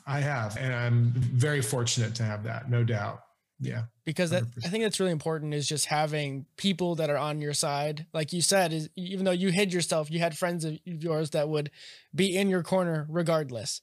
I 0.06 0.20
have 0.20 0.56
and 0.56 0.74
I'm 0.74 1.12
very 1.14 1.62
fortunate 1.62 2.14
to 2.16 2.22
have 2.22 2.44
that 2.44 2.70
no 2.70 2.82
doubt 2.82 3.20
yeah 3.60 3.84
because 4.04 4.30
that, 4.30 4.44
i 4.64 4.68
think 4.68 4.84
that's 4.84 5.00
really 5.00 5.12
important 5.12 5.54
is 5.54 5.66
just 5.66 5.86
having 5.86 6.44
people 6.56 6.94
that 6.96 7.08
are 7.08 7.16
on 7.16 7.40
your 7.40 7.54
side. 7.54 8.06
Like 8.12 8.32
you 8.32 8.42
said 8.42 8.72
is 8.72 8.90
even 8.96 9.24
though 9.24 9.30
you 9.30 9.50
hid 9.50 9.72
yourself 9.72 10.10
you 10.10 10.18
had 10.18 10.36
friends 10.36 10.64
of 10.64 10.78
yours 10.84 11.30
that 11.30 11.48
would 11.48 11.70
be 12.14 12.36
in 12.36 12.48
your 12.48 12.62
corner 12.62 13.06
regardless. 13.08 13.80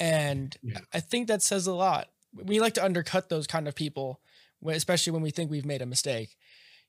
And 0.00 0.56
yeah. 0.62 0.78
i 0.92 1.00
think 1.00 1.28
that 1.28 1.42
says 1.42 1.66
a 1.66 1.74
lot. 1.74 2.08
We 2.32 2.60
like 2.60 2.74
to 2.74 2.84
undercut 2.84 3.28
those 3.28 3.46
kind 3.46 3.66
of 3.66 3.74
people 3.74 4.20
especially 4.66 5.12
when 5.12 5.22
we 5.22 5.30
think 5.30 5.50
we've 5.50 5.66
made 5.66 5.82
a 5.82 5.86
mistake 5.86 6.36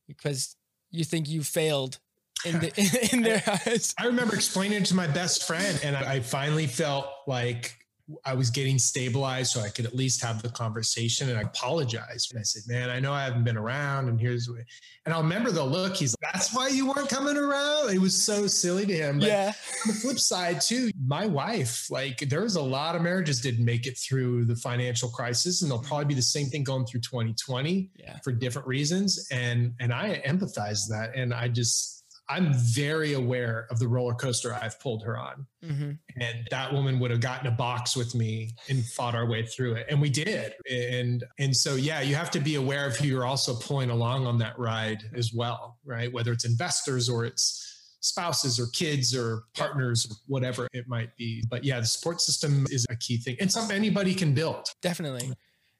because 0.07 0.55
you 0.91 1.03
think 1.03 1.29
you 1.29 1.43
failed 1.43 1.99
in, 2.45 2.59
the, 2.59 3.09
in 3.13 3.21
their 3.21 3.43
eyes. 3.47 3.93
I 3.97 4.05
remember 4.05 4.35
explaining 4.35 4.81
it 4.81 4.85
to 4.87 4.95
my 4.95 5.07
best 5.07 5.45
friend 5.45 5.79
and 5.83 5.95
i 5.95 6.19
finally 6.19 6.67
felt 6.67 7.07
like 7.27 7.78
I 8.25 8.33
was 8.33 8.49
getting 8.49 8.79
stabilized 8.79 9.51
so 9.51 9.61
I 9.61 9.69
could 9.69 9.85
at 9.85 9.95
least 9.95 10.21
have 10.23 10.41
the 10.41 10.49
conversation 10.49 11.29
and 11.29 11.37
I 11.37 11.41
apologized. 11.41 12.31
And 12.31 12.39
I 12.39 12.43
said, 12.43 12.63
man, 12.67 12.89
I 12.89 12.99
know 12.99 13.13
I 13.13 13.23
haven't 13.23 13.43
been 13.43 13.57
around 13.57 14.09
and 14.09 14.19
here's 14.19 14.49
what, 14.49 14.59
and 15.05 15.13
I'll 15.13 15.21
remember 15.21 15.51
the 15.51 15.63
look. 15.63 15.95
He's 15.95 16.15
like, 16.21 16.33
that's 16.33 16.53
why 16.53 16.69
you 16.69 16.87
weren't 16.87 17.09
coming 17.09 17.37
around. 17.37 17.91
It 17.93 17.99
was 17.99 18.19
so 18.19 18.47
silly 18.47 18.85
to 18.85 18.93
him. 18.93 19.19
But 19.19 19.27
yeah. 19.27 19.53
on 19.85 19.87
the 19.87 19.93
flip 19.93 20.19
side 20.19 20.61
too, 20.61 20.91
my 21.05 21.25
wife, 21.25 21.87
like 21.89 22.19
there 22.29 22.41
was 22.41 22.55
a 22.55 22.61
lot 22.61 22.95
of 22.95 23.01
marriages 23.01 23.41
didn't 23.41 23.65
make 23.65 23.85
it 23.87 23.97
through 23.97 24.45
the 24.45 24.55
financial 24.55 25.09
crisis 25.09 25.61
and 25.61 25.69
they'll 25.69 25.79
probably 25.79 26.05
be 26.05 26.13
the 26.13 26.21
same 26.21 26.47
thing 26.47 26.63
going 26.63 26.85
through 26.85 27.01
2020 27.01 27.91
yeah. 27.95 28.17
for 28.23 28.31
different 28.31 28.67
reasons. 28.67 29.27
And, 29.31 29.73
and 29.79 29.93
I 29.93 30.21
empathize 30.25 30.87
that. 30.89 31.15
And 31.15 31.33
I 31.33 31.47
just, 31.47 31.98
I'm 32.29 32.53
very 32.53 33.13
aware 33.13 33.67
of 33.71 33.79
the 33.79 33.87
roller 33.87 34.13
coaster 34.13 34.53
I've 34.53 34.79
pulled 34.79 35.03
her 35.03 35.17
on. 35.17 35.47
Mm-hmm. 35.65 35.91
And 36.21 36.47
that 36.51 36.71
woman 36.71 36.99
would 36.99 37.09
have 37.09 37.21
gotten 37.21 37.47
a 37.47 37.51
box 37.51 37.97
with 37.97 38.13
me 38.13 38.51
and 38.69 38.85
fought 38.85 39.15
our 39.15 39.25
way 39.25 39.45
through 39.45 39.73
it. 39.73 39.87
And 39.89 39.99
we 39.99 40.09
did. 40.09 40.53
And 40.71 41.23
and 41.39 41.55
so 41.55 41.75
yeah, 41.75 42.01
you 42.01 42.15
have 42.15 42.29
to 42.31 42.39
be 42.39 42.55
aware 42.55 42.85
of 42.85 42.95
who 42.95 43.07
you're 43.07 43.25
also 43.25 43.55
pulling 43.55 43.89
along 43.89 44.27
on 44.27 44.37
that 44.37 44.57
ride 44.59 45.03
as 45.15 45.33
well, 45.33 45.79
right? 45.83 46.13
Whether 46.13 46.31
it's 46.31 46.45
investors 46.45 47.09
or 47.09 47.25
it's 47.25 47.65
spouses 48.01 48.59
or 48.59 48.67
kids 48.67 49.15
or 49.15 49.43
partners 49.55 50.07
or 50.09 50.15
whatever 50.27 50.67
it 50.71 50.87
might 50.87 51.15
be. 51.17 51.43
But 51.49 51.63
yeah, 51.63 51.79
the 51.79 51.85
support 51.87 52.21
system 52.21 52.65
is 52.69 52.85
a 52.89 52.95
key 52.95 53.17
thing 53.17 53.37
and 53.39 53.51
something 53.51 53.75
anybody 53.75 54.13
can 54.13 54.33
build. 54.33 54.69
Definitely. 54.81 55.33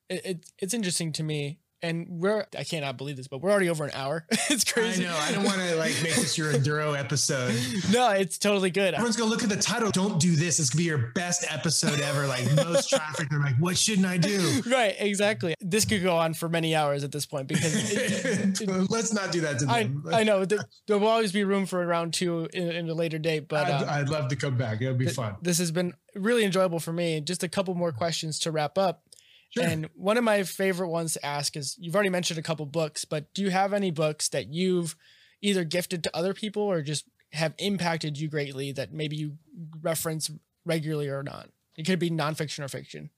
It, 0.10 0.26
it, 0.26 0.45
it's 0.58 0.74
interesting 0.74 1.12
to 1.14 1.24
me 1.24 1.60
and 1.82 2.08
we're 2.10 2.46
I 2.58 2.64
cannot 2.64 2.98
believe 2.98 3.18
this, 3.18 3.28
but 3.28 3.42
we're 3.42 3.52
already 3.52 3.70
over 3.70 3.86
an 3.86 3.92
hour. 3.94 4.26
it's 4.50 4.64
crazy. 4.64 5.06
I 5.06 5.10
know. 5.10 5.18
I 5.18 5.32
don't 5.32 5.44
want 5.44 5.60
to 5.62 5.76
like 5.76 5.94
make 6.04 6.16
this 6.16 6.38
your 6.38 6.54
enduro 6.54 6.98
episode. 6.98 7.56
No, 7.92 8.12
it's 8.12 8.38
totally 8.38 8.70
good. 8.70 8.94
Everyone's 8.94 9.16
gonna 9.16 9.30
look 9.30 9.44
at 9.44 9.50
the 9.50 9.58
title. 9.58 9.90
Don't 9.90 10.20
do 10.20 10.36
this. 10.36 10.60
It's 10.60 10.70
gonna 10.70 10.80
be 10.80 10.84
your 10.84 11.12
best 11.16 11.46
episode 11.50 12.00
ever. 12.02 12.28
Like 12.28 12.46
most 12.56 12.90
traffic. 12.90 13.30
They're 13.30 13.40
like, 13.40 13.56
what 13.58 13.78
shouldn't 13.78 14.08
I 14.08 14.18
do? 14.18 14.62
Right. 14.70 14.96
Exactly. 15.00 15.56
This 15.62 15.86
could 15.86 16.04
go 16.04 16.16
on 16.16 16.34
for 16.34 16.48
many 16.48 16.76
hours 16.76 17.04
at 17.04 17.12
this 17.12 17.26
point 17.26 17.48
because 17.48 17.92
it, 17.92 18.62
it, 18.62 18.92
let's 18.92 19.14
not 19.14 19.32
do 19.32 19.42
that 19.42 19.60
to 19.60 19.66
them. 19.66 20.04
I, 20.12 20.20
I 20.20 20.24
know 20.24 20.46
there, 20.46 20.60
there, 20.88 20.98
will 20.98 21.08
always 21.08 21.32
be 21.32 21.44
room 21.44 21.66
for 21.66 21.82
a 21.82 21.86
round 21.86 22.14
two 22.14 22.48
in, 22.54 22.70
in 22.72 22.90
a 22.90 22.94
later 22.94 23.18
date, 23.18 23.48
but 23.48 23.68
I'd, 23.68 23.84
um, 23.84 23.90
I'd, 23.90 24.10
love 24.10 24.28
to 24.30 24.36
come 24.36 24.58
back. 24.58 24.82
It'll 24.82 24.94
be 24.94 25.06
th- 25.06 25.16
fun. 25.16 25.36
This 25.42 25.58
has 25.58 25.72
been 25.72 25.94
really 26.16 26.44
enjoyable 26.44 26.80
for 26.80 26.94
me. 26.94 27.22
Just 27.22 27.44
a 27.44 27.50
couple 27.50 27.74
more 27.74 27.92
questions 27.92 28.40
to 28.40 28.52
wrap 28.52 28.78
up. 28.78 29.02
Sure. 29.50 29.64
And 29.64 29.89
one 29.95 30.18
of 30.18 30.24
my 30.24 30.43
favorite 30.43 30.89
ones 30.89 31.14
to 31.14 31.26
ask 31.26 31.58
is 31.58 31.76
you've 31.80 31.95
already 31.95 32.10
mentioned 32.10 32.38
a 32.38 32.43
couple 32.43 32.66
books, 32.66 33.04
but 33.04 33.34
do 33.34 33.41
you 33.41 33.50
have 33.50 33.74
any 33.74 33.91
books 33.91 34.30
that 34.30 34.54
you've 34.54 34.95
either 35.41 35.64
gifted 35.64 36.04
to 36.04 36.16
other 36.16 36.34
people 36.34 36.64
or 36.64 36.82
just 36.82 37.06
have 37.32 37.54
impacted 37.58 38.20
you 38.20 38.28
greatly 38.28 38.72
that 38.74 38.93
maybe 38.93 39.16
you 39.16 39.38
reference 39.82 40.30
regularly 40.66 41.08
or 41.08 41.24
not? 41.24 41.50
It 41.78 41.86
could 41.86 42.00
be 42.00 42.12
nonfiction 42.12 42.64
or 42.64 42.68
fiction. 42.68 43.10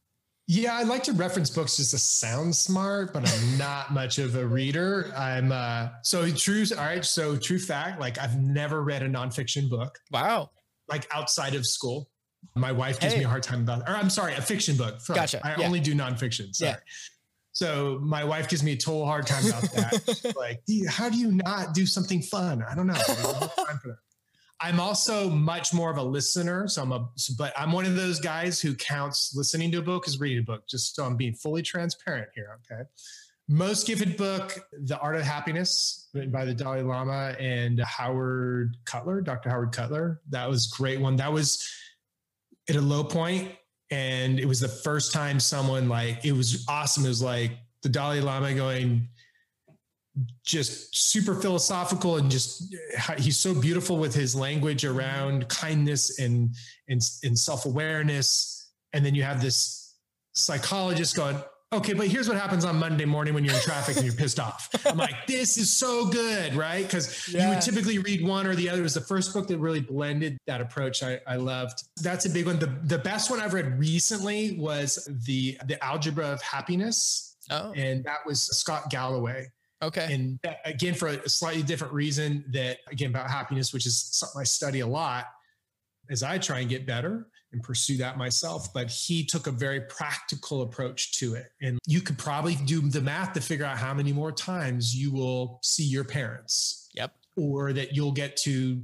Yeah, 0.48 0.76
I 0.76 0.84
like 0.84 1.04
to 1.04 1.14
reference 1.14 1.50
books 1.50 1.78
just 1.78 1.92
to 1.92 1.98
sound 1.98 2.56
smart, 2.56 3.14
but 3.14 3.28
I'm 3.28 3.58
not 3.58 3.92
much 3.92 4.20
of 4.20 4.36
a 4.36 4.46
reader. 4.46 5.12
I'm 5.16 5.52
uh 5.52 5.90
so 6.04 6.30
true. 6.30 6.64
All 6.78 6.84
right. 6.84 7.04
So 7.04 7.38
true 7.38 7.60
fact, 7.60 8.00
like 8.00 8.20
I've 8.20 8.40
never 8.40 8.84
read 8.84 9.04
a 9.04 9.10
nonfiction 9.10 9.70
book. 9.70 9.98
Wow. 10.12 10.52
Like 10.90 11.08
outside 11.14 11.56
of 11.56 11.66
school. 11.66 12.11
My 12.56 12.72
wife 12.72 13.00
gives 13.00 13.14
hey. 13.14 13.20
me 13.20 13.26
a 13.26 13.30
hard 13.30 13.44
time 13.44 13.62
about, 13.62 13.88
or 13.88 13.96
I'm 13.96 14.10
sorry, 14.10 14.34
a 14.36 14.42
fiction 14.42 14.76
book. 14.76 15.00
Sorry, 15.00 15.20
gotcha. 15.20 15.46
I 15.46 15.60
yeah. 15.60 15.66
only 15.66 15.80
do 15.80 15.94
nonfiction. 15.96 16.54
Sorry. 16.56 16.72
Yeah. 16.72 16.78
So 17.54 18.00
my 18.02 18.24
wife 18.24 18.48
gives 18.48 18.64
me 18.64 18.74
a 18.74 18.78
total 18.78 19.06
hard 19.06 19.28
time 19.28 19.46
about 19.46 19.62
that. 19.62 20.34
like, 20.38 20.62
how 20.90 21.10
do 21.10 21.18
you 21.18 21.32
not 21.32 21.74
do 21.74 21.86
something 21.86 22.22
fun? 22.22 22.64
I 22.64 22.76
don't 22.76 22.88
know. 22.88 22.96
I'm 24.62 24.80
also 24.80 25.30
much 25.30 25.74
more 25.74 25.90
of 25.90 25.98
a 25.98 26.04
listener. 26.04 26.68
So 26.68 26.84
I'm 26.84 26.92
a, 26.92 27.10
but 27.38 27.52
I'm 27.58 27.72
one 27.72 27.86
of 27.86 27.96
those 27.96 28.20
guys 28.20 28.62
who 28.62 28.76
counts 28.76 29.36
listening 29.36 29.72
to 29.72 29.80
a 29.80 29.82
book 29.82 30.08
as 30.08 30.20
reading 30.20 30.40
a 30.40 30.44
book, 30.44 30.68
just 30.68 30.96
so 30.96 31.04
I'm 31.04 31.18
being 31.18 31.34
fully 31.34 31.64
transparent 31.64 32.30
here. 32.36 32.60
Okay. 32.72 32.84
Most 33.50 33.88
gifted 33.88 34.16
book, 34.18 34.58
The 34.84 34.98
Art 35.00 35.16
of 35.16 35.24
Happiness, 35.24 36.10
written 36.14 36.32
by 36.32 36.46
the 36.46 36.54
Dalai 36.54 36.84
Lama 36.84 37.36
and 37.40 37.80
Howard 37.82 38.78
Cutler, 38.86 39.20
Dr. 39.20 39.50
Howard 39.50 39.74
Cutler. 39.74 40.22
That 40.30 40.48
was 40.48 40.68
great 40.68 41.02
one. 41.02 41.16
That 41.18 41.34
was 41.34 41.68
at 42.70 42.76
a 42.76 42.82
low 42.82 43.04
point 43.04 43.52
And 43.90 44.40
it 44.40 44.46
was 44.46 44.60
the 44.60 44.70
first 44.70 45.12
time 45.12 45.40
someone 45.40 45.90
like, 45.90 46.24
it 46.24 46.32
was 46.32 46.66
awesome. 46.70 47.06
It 47.06 47.10
was 47.10 47.22
like 47.22 47.52
the 47.84 47.90
Dalai 47.90 48.22
Lama 48.22 48.54
going, 48.54 49.08
just 50.46 50.96
super 50.96 51.36
philosophical 51.36 52.18
and 52.18 52.30
just 52.30 52.76
he's 53.18 53.40
so 53.40 53.54
beautiful 53.54 53.98
with 53.98 54.14
his 54.14 54.36
language 54.36 54.84
around 54.84 55.48
kindness 55.48 56.20
and 56.20 56.54
and, 56.90 57.02
and 57.24 57.38
self-awareness 57.38 58.72
and 58.92 59.06
then 59.06 59.16
you 59.16 59.24
have 59.24 59.42
this 59.42 59.96
psychologist 60.34 61.16
going 61.16 61.38
okay 61.74 61.94
but 61.94 62.08
here's 62.08 62.28
what 62.28 62.38
happens 62.38 62.66
on 62.66 62.78
monday 62.78 63.06
morning 63.06 63.34
when 63.34 63.44
you're 63.44 63.54
in 63.54 63.62
traffic 63.62 63.96
and 63.96 64.06
you're 64.06 64.16
pissed 64.16 64.40
off. 64.40 64.70
I'm 64.86 64.98
like 64.98 65.28
this 65.28 65.58
is 65.58 65.72
so 65.72 66.06
good 66.08 66.56
right? 66.56 66.84
Because 66.84 67.30
yeah. 67.34 67.44
you 67.44 67.50
would 67.50 67.62
typically 67.62 68.00
read 68.00 68.26
one 68.26 68.46
or 68.48 68.56
the 68.56 68.70
other. 68.70 68.80
It 68.80 68.84
was 68.84 68.94
the 68.94 69.02
first 69.02 69.34
book 69.34 69.48
that 69.48 69.58
really 69.58 69.82
blended 69.82 70.38
that 70.48 70.62
approach 70.62 71.04
i, 71.04 71.20
I 71.28 71.36
loved. 71.38 71.84
That's 72.02 72.26
a 72.26 72.30
big 72.30 72.46
one. 72.46 72.60
The, 72.60 72.74
the 72.84 72.98
best 72.98 73.30
one 73.30 73.40
i've 73.40 73.54
read 73.54 73.78
recently 73.80 74.58
was 74.60 75.08
the 75.26 75.58
the 75.66 75.84
algebra 75.84 76.28
of 76.28 76.42
happiness. 76.42 77.28
Oh. 77.50 77.74
and 77.76 78.04
that 78.06 78.20
was 78.26 78.44
scott 78.58 78.90
galloway. 78.90 79.48
Okay. 79.82 80.14
And 80.14 80.40
that, 80.44 80.60
again, 80.64 80.94
for 80.94 81.08
a 81.08 81.28
slightly 81.28 81.64
different 81.64 81.94
reason 81.94 82.46
that, 82.52 82.78
again, 82.92 83.10
about 83.10 83.30
happiness, 83.30 83.74
which 83.74 83.86
is 83.86 83.98
something 83.98 84.40
I 84.40 84.44
study 84.44 84.82
a 84.82 84.88
lot 84.88 85.26
as 86.10 86.24
I 86.24 86.38
try 86.38 86.60
and 86.60 86.70
get 86.70 86.86
better 86.86 87.28
and 87.54 87.62
pursue 87.64 87.98
that 87.98 88.18
myself. 88.18 88.74
But 88.74 88.90
he 88.90 89.26
took 89.26 89.48
a 89.48 89.52
very 89.52 89.82
practical 89.82 90.62
approach 90.62 91.18
to 91.20 91.36
it. 91.36 91.52
And 91.62 91.80
you 91.86 92.02
could 92.02 92.18
probably 92.18 92.56
do 92.56 92.82
the 92.82 93.02
math 93.02 93.34
to 93.34 93.42
figure 93.42 93.66
out 93.66 93.78
how 93.78 93.94
many 93.94 94.14
more 94.14 94.32
times 94.32 94.96
you 94.96 95.12
will 95.12 95.60
see 95.64 95.84
your 95.84 96.04
parents. 96.04 96.90
Yep. 96.94 97.14
Or 97.38 97.74
that 97.74 97.96
you'll 97.96 98.12
get 98.12 98.38
to 98.38 98.82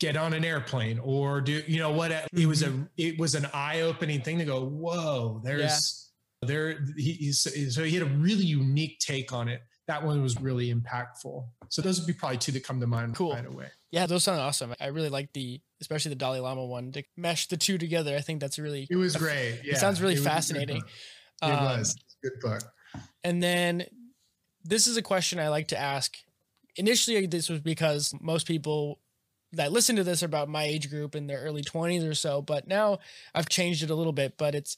get 0.00 0.16
on 0.16 0.32
an 0.32 0.44
airplane 0.44 0.98
or 0.98 1.40
do, 1.40 1.62
you 1.66 1.78
know 1.78 1.92
what? 1.92 2.10
It 2.10 2.46
was 2.46 2.62
a, 2.62 2.68
mm-hmm. 2.68 2.84
it 2.96 3.18
was 3.18 3.34
an 3.34 3.46
eye 3.52 3.82
opening 3.82 4.22
thing 4.22 4.38
to 4.38 4.44
go, 4.44 4.64
whoa, 4.64 5.40
there's, 5.44 6.10
yeah. 6.42 6.46
there, 6.46 6.78
he, 6.96 7.32
so 7.32 7.50
he 7.84 7.94
had 7.94 8.02
a 8.02 8.10
really 8.10 8.44
unique 8.44 8.98
take 9.00 9.32
on 9.32 9.48
it 9.48 9.62
that 9.86 10.04
one 10.04 10.22
was 10.22 10.40
really 10.40 10.74
impactful. 10.74 11.44
So 11.68 11.82
those 11.82 12.00
would 12.00 12.06
be 12.06 12.12
probably 12.12 12.38
two 12.38 12.52
that 12.52 12.64
come 12.64 12.80
to 12.80 12.86
mind 12.86 13.14
cool. 13.14 13.32
right 13.32 13.46
away. 13.46 13.68
Yeah, 13.90 14.06
those 14.06 14.24
sound 14.24 14.40
awesome. 14.40 14.74
I 14.80 14.88
really 14.88 15.08
like 15.10 15.32
the, 15.32 15.60
especially 15.80 16.10
the 16.10 16.16
Dalai 16.16 16.40
Lama 16.40 16.64
one 16.64 16.92
to 16.92 17.02
mesh 17.16 17.48
the 17.48 17.56
two 17.56 17.78
together. 17.78 18.16
I 18.16 18.20
think 18.20 18.40
that's 18.40 18.58
really. 18.58 18.86
It 18.90 18.96
was 18.96 19.16
great. 19.16 19.60
Yeah, 19.64 19.74
it 19.74 19.78
sounds 19.78 20.00
really 20.00 20.14
it 20.14 20.22
fascinating. 20.22 20.82
It 21.42 21.46
um, 21.46 21.64
was 21.64 21.96
good 22.22 22.40
book. 22.40 22.62
And 23.24 23.42
then 23.42 23.86
this 24.64 24.86
is 24.86 24.96
a 24.96 25.02
question 25.02 25.38
I 25.38 25.48
like 25.48 25.68
to 25.68 25.78
ask. 25.78 26.16
Initially, 26.76 27.26
this 27.26 27.48
was 27.48 27.60
because 27.60 28.14
most 28.20 28.46
people 28.46 29.00
that 29.52 29.72
listen 29.72 29.96
to 29.96 30.04
this 30.04 30.22
are 30.22 30.26
about 30.26 30.48
my 30.48 30.64
age 30.64 30.90
group 30.90 31.14
in 31.14 31.26
their 31.26 31.40
early 31.40 31.62
20s 31.62 32.08
or 32.08 32.14
so, 32.14 32.42
but 32.42 32.66
now 32.66 32.98
I've 33.34 33.48
changed 33.48 33.82
it 33.82 33.90
a 33.90 33.94
little 33.94 34.12
bit. 34.12 34.36
But 34.36 34.54
it's 34.54 34.76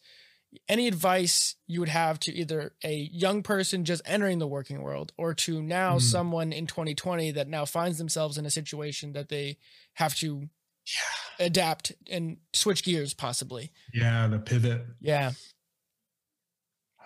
any 0.69 0.87
advice 0.87 1.57
you 1.67 1.81
would 1.81 1.89
have 1.89 2.19
to 2.21 2.33
either 2.33 2.73
a 2.85 3.09
young 3.13 3.43
person 3.43 3.85
just 3.85 4.03
entering 4.07 4.39
the 4.39 4.47
working 4.47 4.83
world 4.83 5.13
or 5.19 5.35
to 5.35 5.63
now 5.63 5.97
mm. 5.97 6.01
someone 6.01 6.53
in 6.53 6.67
2020 6.67 7.33
that 7.33 7.49
now 7.49 7.65
finds 7.65 7.99
themselves 7.99 8.39
in 8.39 8.47
a 8.47 8.51
situation 8.51 9.13
that 9.13 9.29
they 9.29 9.59
have 9.95 10.15
to 10.15 10.49
yeah. 10.95 11.47
adapt 11.47 11.93
and 12.11 12.39
switch 12.53 12.85
gears 12.85 13.15
possibly. 13.15 13.73
Yeah 13.93 14.27
the 14.29 14.39
pivot. 14.39 14.83
Yeah. 15.01 15.33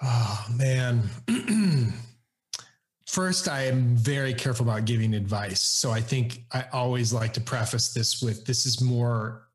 Oh 0.03 0.47
man. 0.55 1.03
First 3.07 3.47
i 3.47 3.65
am 3.65 3.95
very 3.95 4.33
careful 4.33 4.67
about 4.67 4.85
giving 4.85 5.15
advice. 5.15 5.61
So 5.61 5.91
i 5.91 6.01
think 6.01 6.45
i 6.53 6.65
always 6.73 7.13
like 7.13 7.33
to 7.35 7.41
preface 7.41 7.93
this 7.93 8.23
with 8.23 8.45
this 8.47 8.67
is 8.67 8.81
more 8.81 9.49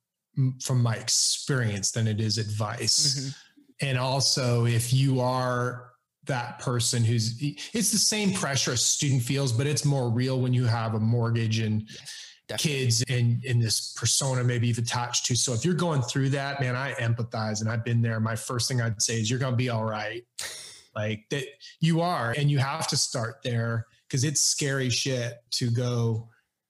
from 0.62 0.84
my 0.84 0.96
experience 0.96 1.92
than 1.92 2.08
it 2.08 2.22
is 2.22 2.38
advice. 2.38 3.20
Mm-hmm. 3.20 3.88
And 3.88 3.98
also 3.98 4.66
if 4.66 4.94
you 4.94 5.20
are 5.20 5.92
that 6.26 6.60
person 6.60 7.04
who's 7.04 7.42
it's 7.42 7.92
the 7.92 7.98
same 7.98 8.34
pressure 8.34 8.74
a 8.74 8.78
student 8.78 9.24
feels 9.24 9.54
but 9.54 9.66
it's 9.66 9.86
more 9.86 10.10
real 10.10 10.42
when 10.42 10.54
you 10.54 10.66
have 10.66 10.94
a 10.94 11.00
mortgage 11.00 11.60
and 11.60 11.84
yes, 11.90 12.27
kids 12.58 13.04
and 13.10 13.44
in 13.44 13.60
this 13.60 13.94
persona 13.98 14.44
maybe 14.44 14.68
you've 14.68 14.78
attached 14.78 15.26
to. 15.26 15.36
So 15.36 15.54
if 15.54 15.66
you're 15.66 15.74
going 15.74 16.02
through 16.02 16.30
that 16.30 16.62
man 16.62 16.76
i 16.76 16.94
empathize 16.94 17.62
and 17.62 17.70
i've 17.70 17.84
been 17.84 18.02
there. 18.02 18.20
My 18.20 18.36
first 18.36 18.68
thing 18.70 18.82
i'd 18.82 19.02
say 19.02 19.20
is 19.20 19.30
you're 19.30 19.40
going 19.40 19.54
to 19.54 19.58
be 19.58 19.70
all 19.70 19.86
right. 19.86 20.26
Like 20.96 21.26
that 21.30 21.44
you 21.80 22.02
are 22.02 22.34
and 22.36 22.50
you 22.50 22.58
have 22.58 22.88
to 22.88 22.98
start 22.98 23.44
there 23.44 23.86
because 24.08 24.24
it's 24.24 24.42
scary 24.42 24.90
shit 24.90 25.44
to 25.52 25.70
go 25.70 26.28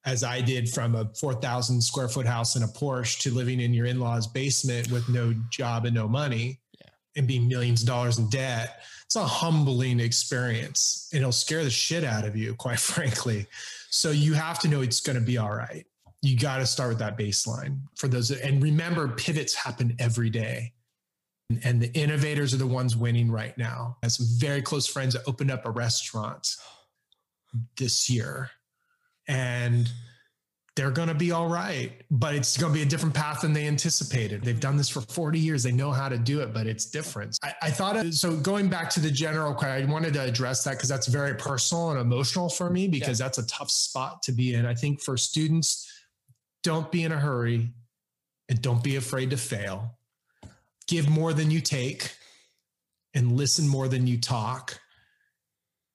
as 0.08 0.24
I 0.24 0.40
did 0.40 0.70
from 0.70 0.96
a 0.96 1.06
4,000 1.20 1.82
square 1.82 2.08
foot 2.08 2.26
house 2.26 2.56
in 2.56 2.64
a 2.64 2.68
Porsche 2.68 3.20
to 3.20 3.34
living 3.34 3.60
in 3.60 3.74
your 3.74 3.86
in 3.86 4.00
law's 4.00 4.26
basement 4.26 4.90
with 4.90 5.08
no 5.10 5.34
job 5.50 5.86
and 5.86 5.94
no 5.94 6.08
money 6.08 6.60
and 7.18 7.28
being 7.28 7.48
millions 7.48 7.82
of 7.82 7.88
dollars 7.88 8.18
in 8.18 8.30
debt. 8.30 8.82
It's 9.06 9.18
a 9.18 9.26
humbling 9.26 10.00
experience. 10.00 11.10
And 11.12 11.22
it'll 11.22 11.34
scare 11.34 11.64
the 11.64 11.70
shit 11.70 12.06
out 12.06 12.26
of 12.26 12.38
you, 12.38 12.56
quite 12.56 12.80
frankly. 12.82 13.48
So 13.98 14.12
you 14.12 14.34
have 14.34 14.60
to 14.60 14.68
know 14.68 14.82
it's 14.82 15.00
going 15.00 15.18
to 15.18 15.26
be 15.26 15.40
all 15.40 15.54
right. 15.54 15.84
You 16.22 16.38
got 16.38 16.58
to 16.58 16.68
start 16.68 16.90
with 16.90 17.00
that 17.00 17.18
baseline 17.18 17.80
for 17.96 18.08
those. 18.08 18.30
And 18.30 18.62
remember, 18.62 19.08
pivots 19.08 19.56
happen 19.56 19.96
every 19.98 20.30
day. 20.30 20.74
And 21.64 21.82
the 21.82 21.92
innovators 21.98 22.54
are 22.54 22.58
the 22.58 22.68
ones 22.68 22.96
winning 22.96 23.32
right 23.32 23.58
now. 23.58 23.98
I 24.04 24.06
have 24.06 24.12
some 24.12 24.28
very 24.38 24.62
close 24.62 24.86
friends 24.86 25.16
that 25.16 25.24
opened 25.26 25.50
up 25.50 25.66
a 25.66 25.72
restaurant 25.72 26.56
this 27.78 28.08
year. 28.08 28.52
And 29.28 29.90
they're 30.78 30.92
going 30.92 31.08
to 31.08 31.16
be 31.16 31.32
all 31.32 31.48
right, 31.48 31.92
but 32.12 32.36
it's 32.36 32.56
going 32.56 32.72
to 32.72 32.78
be 32.78 32.84
a 32.84 32.86
different 32.86 33.16
path 33.16 33.42
than 33.42 33.52
they 33.52 33.68
anticipated. 33.68 34.44
They've 34.44 34.60
done 34.60 34.78
this 34.78 34.88
for 34.88 35.02
40 35.02 35.40
years. 35.40 35.64
They 35.64 35.72
know 35.72 35.92
how 35.92 36.08
to 36.08 36.20
do 36.20 36.42
it, 36.42 36.54
but 36.54 36.68
it's 36.68 36.86
different. 36.86 37.36
I, 37.42 37.54
I 37.64 37.72
thought, 37.72 37.98
it, 37.98 38.14
so 38.14 38.38
going 38.38 38.70
back 38.70 38.92
to 38.92 39.00
the 39.00 39.10
general, 39.10 39.58
I 39.60 39.84
wanted 39.86 40.14
to 40.14 40.22
address 40.22 40.64
that 40.66 40.74
because 40.74 40.88
that's 40.88 41.08
very 41.08 41.34
personal 41.34 41.90
and 41.90 42.00
emotional 42.00 42.48
for 42.48 42.70
me 42.70 42.88
because 42.88 43.20
yeah. 43.20 43.26
that's 43.26 43.40
a 43.40 43.48
tough 43.48 43.72
spot 43.72 44.22
to 44.24 44.32
be 44.32 44.54
in. 44.54 44.68
I 44.68 44.76
think 44.76 45.02
for 45.02 45.18
students, 45.18 45.92
don't 46.62 46.92
be 46.92 47.02
in 47.02 47.12
a 47.12 47.18
hurry 47.18 47.72
and 48.48 48.62
don't 48.62 48.84
be 48.84 48.98
afraid 48.98 49.32
to 49.32 49.38
fail. 49.38 49.98
Give 50.88 51.10
more 51.10 51.34
than 51.34 51.50
you 51.50 51.60
take 51.60 52.14
and 53.16 53.32
listen 53.32 53.68
more 53.68 53.88
than 53.88 54.06
you 54.06 54.22
talk. 54.22 54.80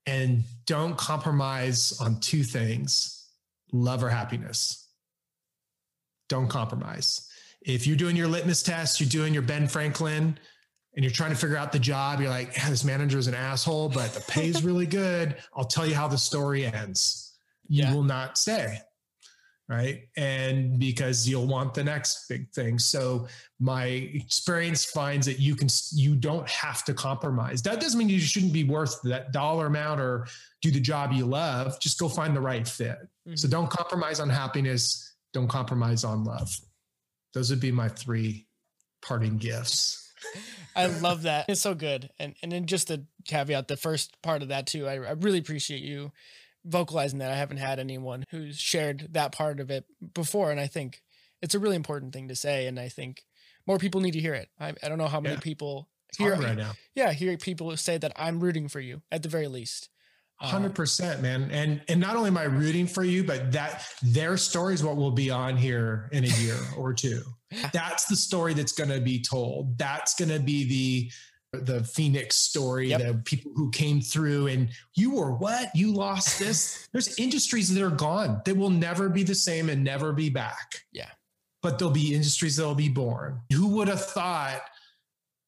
And 0.06 0.42
don't 0.66 0.96
compromise 0.98 1.96
on 2.00 2.18
two 2.18 2.42
things 2.42 3.21
love 3.72 4.02
or 4.04 4.08
happiness. 4.08 4.88
Don't 6.28 6.48
compromise. 6.48 7.28
If 7.62 7.86
you're 7.86 7.96
doing 7.96 8.16
your 8.16 8.28
litmus 8.28 8.62
test, 8.62 9.00
you're 9.00 9.08
doing 9.08 9.32
your 9.32 9.42
Ben 9.42 9.66
Franklin, 9.66 10.38
and 10.94 11.04
you're 11.04 11.12
trying 11.12 11.30
to 11.30 11.36
figure 11.36 11.56
out 11.56 11.72
the 11.72 11.78
job, 11.78 12.20
you're 12.20 12.28
like, 12.28 12.54
this 12.68 12.84
manager 12.84 13.18
is 13.18 13.26
an 13.26 13.34
asshole, 13.34 13.88
but 13.88 14.12
the 14.12 14.20
pay 14.28 14.48
is 14.48 14.62
really 14.64 14.86
good. 14.86 15.36
I'll 15.56 15.64
tell 15.64 15.86
you 15.86 15.94
how 15.94 16.06
the 16.06 16.18
story 16.18 16.66
ends. 16.66 17.34
You 17.66 17.84
yeah. 17.84 17.94
will 17.94 18.02
not 18.02 18.36
stay 18.36 18.78
right? 19.68 20.08
And 20.16 20.78
because 20.78 21.28
you'll 21.28 21.46
want 21.46 21.74
the 21.74 21.84
next 21.84 22.28
big 22.28 22.50
thing. 22.50 22.78
So 22.78 23.26
my 23.60 23.84
experience 23.84 24.84
finds 24.84 25.26
that 25.26 25.38
you 25.38 25.54
can 25.54 25.68
you 25.92 26.14
don't 26.14 26.48
have 26.48 26.84
to 26.84 26.94
compromise. 26.94 27.62
That 27.62 27.80
doesn't 27.80 27.98
mean 27.98 28.08
you 28.08 28.20
shouldn't 28.20 28.52
be 28.52 28.64
worth 28.64 29.00
that 29.02 29.32
dollar 29.32 29.66
amount 29.66 30.00
or 30.00 30.26
do 30.60 30.70
the 30.70 30.80
job 30.80 31.12
you 31.12 31.24
love. 31.24 31.80
Just 31.80 31.98
go 31.98 32.08
find 32.08 32.36
the 32.36 32.40
right 32.40 32.66
fit. 32.66 32.98
Mm-hmm. 33.26 33.36
so 33.36 33.48
don't 33.48 33.70
compromise 33.70 34.18
on 34.18 34.28
happiness. 34.28 35.14
Don't 35.32 35.48
compromise 35.48 36.02
on 36.02 36.24
love. 36.24 36.60
Those 37.34 37.50
would 37.50 37.60
be 37.60 37.70
my 37.70 37.88
three 37.88 38.46
parting 39.00 39.38
gifts. 39.38 40.12
I 40.76 40.86
love 40.86 41.22
that. 41.22 41.46
It's 41.48 41.60
so 41.60 41.74
good. 41.74 42.10
And 42.18 42.34
and 42.42 42.52
then 42.52 42.66
just 42.66 42.90
a 42.90 43.02
caveat 43.24 43.68
the 43.68 43.76
first 43.76 44.20
part 44.22 44.42
of 44.42 44.48
that 44.48 44.66
too 44.66 44.88
I, 44.88 44.94
I 44.94 45.12
really 45.12 45.38
appreciate 45.38 45.82
you 45.82 46.10
vocalizing 46.64 47.18
that. 47.18 47.30
I 47.30 47.36
haven't 47.36 47.58
had 47.58 47.78
anyone 47.78 48.24
who's 48.30 48.58
shared 48.58 49.08
that 49.12 49.32
part 49.32 49.60
of 49.60 49.70
it 49.70 49.84
before. 50.14 50.50
And 50.50 50.60
I 50.60 50.66
think 50.66 51.02
it's 51.40 51.54
a 51.54 51.58
really 51.58 51.76
important 51.76 52.12
thing 52.12 52.28
to 52.28 52.36
say. 52.36 52.66
And 52.66 52.78
I 52.78 52.88
think 52.88 53.24
more 53.66 53.78
people 53.78 54.00
need 54.00 54.12
to 54.12 54.20
hear 54.20 54.34
it. 54.34 54.48
I, 54.58 54.74
I 54.82 54.88
don't 54.88 54.98
know 54.98 55.08
how 55.08 55.20
many 55.20 55.34
yeah. 55.34 55.40
people 55.40 55.88
hear 56.16 56.34
right 56.36 56.56
now. 56.56 56.72
Yeah, 56.94 57.12
hear 57.12 57.36
people 57.36 57.76
say 57.76 57.98
that 57.98 58.12
I'm 58.16 58.40
rooting 58.40 58.68
for 58.68 58.80
you 58.80 59.02
at 59.10 59.22
the 59.22 59.28
very 59.28 59.48
least. 59.48 59.88
Uh, 60.40 60.46
hundred 60.46 60.74
percent, 60.74 61.22
man. 61.22 61.50
And 61.50 61.82
and 61.88 62.00
not 62.00 62.16
only 62.16 62.28
am 62.28 62.38
I 62.38 62.44
rooting 62.44 62.86
for 62.86 63.04
you, 63.04 63.22
but 63.22 63.52
that 63.52 63.86
their 64.02 64.36
story 64.36 64.74
is 64.74 64.82
what 64.82 64.96
will 64.96 65.12
be 65.12 65.30
on 65.30 65.56
here 65.56 66.08
in 66.12 66.24
a 66.24 66.28
year 66.28 66.58
or 66.76 66.92
two. 66.92 67.22
That's 67.72 68.06
the 68.06 68.16
story 68.16 68.54
that's 68.54 68.72
going 68.72 68.88
to 68.88 69.00
be 69.00 69.20
told. 69.20 69.76
That's 69.76 70.14
going 70.14 70.30
to 70.30 70.40
be 70.40 70.64
the 70.64 71.10
the 71.52 71.84
Phoenix 71.84 72.36
story, 72.36 72.88
yep. 72.88 73.00
the 73.00 73.14
people 73.24 73.52
who 73.54 73.70
came 73.70 74.00
through 74.00 74.46
and 74.46 74.68
you 74.94 75.14
were 75.14 75.32
what? 75.32 75.70
You 75.74 75.92
lost 75.92 76.38
this? 76.38 76.88
There's 76.92 77.18
industries 77.18 77.72
that 77.74 77.82
are 77.82 77.90
gone 77.90 78.40
that 78.44 78.56
will 78.56 78.70
never 78.70 79.08
be 79.08 79.22
the 79.22 79.34
same 79.34 79.68
and 79.68 79.84
never 79.84 80.12
be 80.12 80.30
back. 80.30 80.82
Yeah. 80.92 81.10
But 81.62 81.78
there'll 81.78 81.94
be 81.94 82.14
industries 82.14 82.56
that'll 82.56 82.74
be 82.74 82.88
born. 82.88 83.40
Who 83.52 83.68
would 83.76 83.88
have 83.88 84.04
thought 84.04 84.62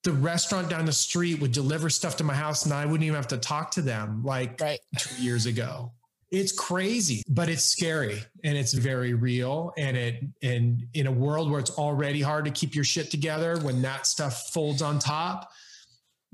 the 0.04 0.12
restaurant 0.12 0.68
down 0.68 0.84
the 0.84 0.92
street 0.92 1.40
would 1.40 1.52
deliver 1.52 1.90
stuff 1.90 2.16
to 2.18 2.24
my 2.24 2.34
house 2.34 2.66
and 2.66 2.74
I 2.74 2.84
wouldn't 2.84 3.02
even 3.02 3.16
have 3.16 3.28
to 3.28 3.38
talk 3.38 3.72
to 3.72 3.82
them 3.82 4.22
like 4.22 4.60
right. 4.60 4.78
two 4.98 5.22
years 5.22 5.46
ago? 5.46 5.90
it's 6.30 6.52
crazy, 6.52 7.22
but 7.28 7.48
it's 7.48 7.64
scary 7.64 8.20
and 8.42 8.58
it's 8.58 8.72
very 8.72 9.14
real. 9.14 9.72
And 9.78 9.96
it 9.96 10.24
and 10.42 10.84
in 10.94 11.06
a 11.06 11.12
world 11.12 11.50
where 11.50 11.60
it's 11.60 11.70
already 11.70 12.20
hard 12.20 12.44
to 12.46 12.50
keep 12.50 12.74
your 12.74 12.84
shit 12.84 13.10
together, 13.10 13.58
when 13.60 13.82
that 13.82 14.06
stuff 14.06 14.50
folds 14.50 14.82
on 14.82 14.98
top, 14.98 15.52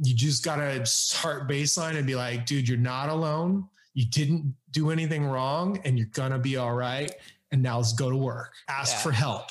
you 0.02 0.14
just 0.14 0.44
gotta 0.44 0.84
start 0.86 1.48
baseline 1.48 1.96
and 1.96 2.06
be 2.06 2.14
like, 2.14 2.46
dude, 2.46 2.68
you're 2.68 2.78
not 2.78 3.08
alone. 3.08 3.68
You 3.94 4.06
didn't 4.06 4.54
do 4.70 4.90
anything 4.90 5.24
wrong, 5.24 5.80
and 5.84 5.98
you're 5.98 6.08
gonna 6.12 6.38
be 6.38 6.56
all 6.56 6.74
right. 6.74 7.12
And 7.52 7.62
now 7.62 7.78
let's 7.78 7.92
go 7.92 8.08
to 8.08 8.16
work. 8.16 8.54
Ask 8.68 8.94
yeah. 8.94 9.00
for 9.00 9.12
help. 9.12 9.50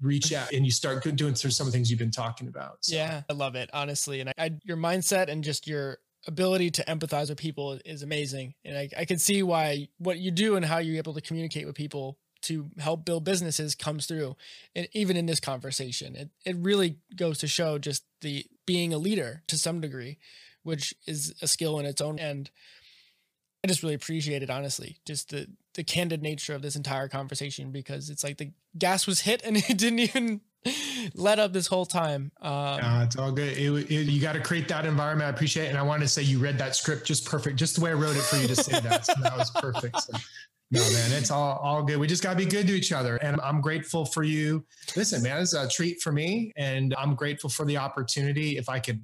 Reach 0.00 0.32
out, 0.32 0.52
and 0.52 0.64
you 0.64 0.70
start 0.70 1.02
doing 1.16 1.34
some 1.34 1.66
of 1.66 1.72
the 1.72 1.76
things 1.76 1.90
you've 1.90 1.98
been 1.98 2.10
talking 2.10 2.48
about. 2.48 2.78
So. 2.82 2.94
Yeah, 2.94 3.22
I 3.28 3.32
love 3.32 3.54
it 3.54 3.70
honestly, 3.72 4.20
and 4.20 4.28
I, 4.30 4.32
I 4.38 4.50
your 4.64 4.76
mindset 4.76 5.28
and 5.28 5.42
just 5.42 5.66
your 5.66 5.98
ability 6.26 6.70
to 6.70 6.84
empathize 6.84 7.30
with 7.30 7.38
people 7.38 7.80
is 7.84 8.02
amazing. 8.02 8.54
And 8.64 8.76
I, 8.76 8.88
I 8.98 9.04
can 9.04 9.18
see 9.18 9.42
why 9.42 9.88
what 9.98 10.18
you 10.18 10.30
do 10.30 10.56
and 10.56 10.64
how 10.64 10.78
you're 10.78 10.98
able 10.98 11.14
to 11.14 11.20
communicate 11.20 11.66
with 11.66 11.74
people 11.74 12.18
to 12.42 12.70
help 12.78 13.04
build 13.04 13.24
businesses 13.24 13.74
comes 13.74 14.06
through. 14.06 14.36
And 14.74 14.88
even 14.92 15.16
in 15.16 15.26
this 15.26 15.40
conversation, 15.40 16.16
it, 16.16 16.30
it 16.44 16.56
really 16.56 16.98
goes 17.14 17.38
to 17.38 17.48
show 17.48 17.78
just 17.78 18.04
the 18.20 18.46
being 18.66 18.92
a 18.92 18.98
leader 18.98 19.42
to 19.48 19.58
some 19.58 19.80
degree, 19.80 20.18
which 20.62 20.94
is 21.06 21.34
a 21.42 21.48
skill 21.48 21.78
in 21.78 21.86
its 21.86 22.00
own. 22.00 22.18
And 22.18 22.50
I 23.64 23.68
just 23.68 23.82
really 23.82 23.94
appreciate 23.94 24.42
it, 24.42 24.50
honestly, 24.50 24.98
just 25.04 25.30
the, 25.30 25.48
the 25.74 25.84
candid 25.84 26.22
nature 26.22 26.54
of 26.54 26.62
this 26.62 26.76
entire 26.76 27.08
conversation, 27.08 27.72
because 27.72 28.10
it's 28.10 28.22
like 28.22 28.38
the 28.38 28.52
gas 28.76 29.06
was 29.06 29.20
hit 29.20 29.42
and 29.44 29.56
it 29.68 29.78
didn't 29.78 30.00
even 30.00 30.40
let 31.14 31.38
up 31.38 31.52
this 31.52 31.66
whole 31.66 31.86
time. 31.86 32.32
Um, 32.40 32.80
it's 33.02 33.16
all 33.16 33.32
good. 33.32 33.56
It, 33.56 33.90
it, 33.90 34.06
you 34.06 34.20
got 34.20 34.32
to 34.34 34.40
create 34.40 34.68
that 34.68 34.84
environment. 34.84 35.28
I 35.28 35.30
appreciate 35.30 35.66
it. 35.66 35.68
And 35.68 35.78
I 35.78 35.82
wanted 35.82 36.04
to 36.04 36.08
say 36.08 36.22
you 36.22 36.38
read 36.38 36.58
that 36.58 36.76
script 36.76 37.06
just 37.06 37.24
perfect, 37.24 37.56
just 37.56 37.76
the 37.76 37.80
way 37.80 37.90
I 37.90 37.94
wrote 37.94 38.16
it 38.16 38.22
for 38.22 38.36
you 38.36 38.48
to 38.48 38.56
say 38.56 38.78
that. 38.80 39.06
So 39.06 39.14
that 39.22 39.36
was 39.36 39.50
perfect. 39.50 40.00
So, 40.02 40.12
no, 40.70 40.80
man, 40.80 41.12
it's 41.12 41.30
all, 41.30 41.58
all 41.62 41.82
good. 41.82 41.98
We 41.98 42.06
just 42.06 42.22
got 42.22 42.32
to 42.32 42.36
be 42.36 42.44
good 42.44 42.66
to 42.66 42.74
each 42.74 42.92
other. 42.92 43.16
And 43.16 43.40
I'm 43.40 43.60
grateful 43.60 44.04
for 44.04 44.22
you. 44.22 44.64
Listen, 44.96 45.22
man, 45.22 45.40
it's 45.40 45.54
a 45.54 45.68
treat 45.68 46.02
for 46.02 46.12
me. 46.12 46.52
And 46.56 46.94
I'm 46.98 47.14
grateful 47.14 47.48
for 47.48 47.64
the 47.64 47.78
opportunity. 47.78 48.58
If 48.58 48.68
I 48.68 48.78
could 48.78 49.00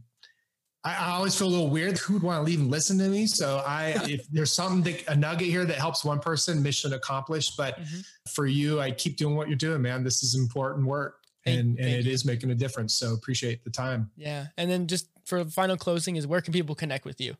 I, 0.84 1.12
always 1.12 1.34
feel 1.34 1.46
a 1.46 1.48
little 1.48 1.70
weird. 1.70 1.96
Who 1.98 2.14
would 2.14 2.22
want 2.22 2.40
to 2.40 2.42
leave 2.42 2.60
and 2.60 2.70
listen 2.70 2.98
to 2.98 3.08
me? 3.08 3.26
So 3.26 3.62
I, 3.66 3.96
if 4.04 4.28
there's 4.28 4.52
something 4.52 4.82
that, 4.92 5.08
a 5.08 5.16
nugget 5.16 5.48
here 5.48 5.64
that 5.64 5.78
helps 5.78 6.04
one 6.04 6.20
person, 6.20 6.62
mission 6.62 6.92
accomplished. 6.92 7.56
But 7.56 7.80
mm-hmm. 7.80 8.00
for 8.28 8.46
you, 8.46 8.80
I 8.80 8.90
keep 8.90 9.16
doing 9.16 9.34
what 9.34 9.48
you're 9.48 9.56
doing, 9.56 9.80
man. 9.80 10.04
This 10.04 10.22
is 10.22 10.34
important 10.34 10.86
work 10.86 11.16
and, 11.46 11.78
and 11.78 11.88
it 11.88 12.04
you. 12.04 12.12
is 12.12 12.24
making 12.24 12.50
a 12.50 12.54
difference. 12.54 12.94
So 12.94 13.14
appreciate 13.14 13.64
the 13.64 13.70
time. 13.70 14.10
Yeah. 14.16 14.46
And 14.58 14.70
then 14.70 14.86
just 14.86 15.08
for 15.24 15.44
final 15.46 15.76
closing 15.76 16.16
is 16.16 16.26
where 16.26 16.40
can 16.40 16.52
people 16.52 16.74
connect 16.74 17.06
with 17.06 17.20
you? 17.20 17.36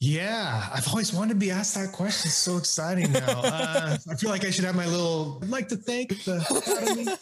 Yeah, 0.00 0.68
I've 0.72 0.86
always 0.88 1.12
wanted 1.12 1.34
to 1.34 1.40
be 1.40 1.50
asked 1.50 1.74
that 1.74 1.92
question. 1.92 2.28
It's 2.28 2.36
so 2.36 2.56
exciting 2.56 3.12
now. 3.12 3.42
Uh, 3.48 3.96
I 4.10 4.14
feel 4.14 4.30
like 4.30 4.44
I 4.44 4.50
should 4.50 4.64
have 4.64 4.76
my 4.76 4.86
little. 4.86 5.38
I'd 5.42 5.48
like 5.48 5.68
to 5.68 5.76
thank 5.76 6.22
the 6.24 7.18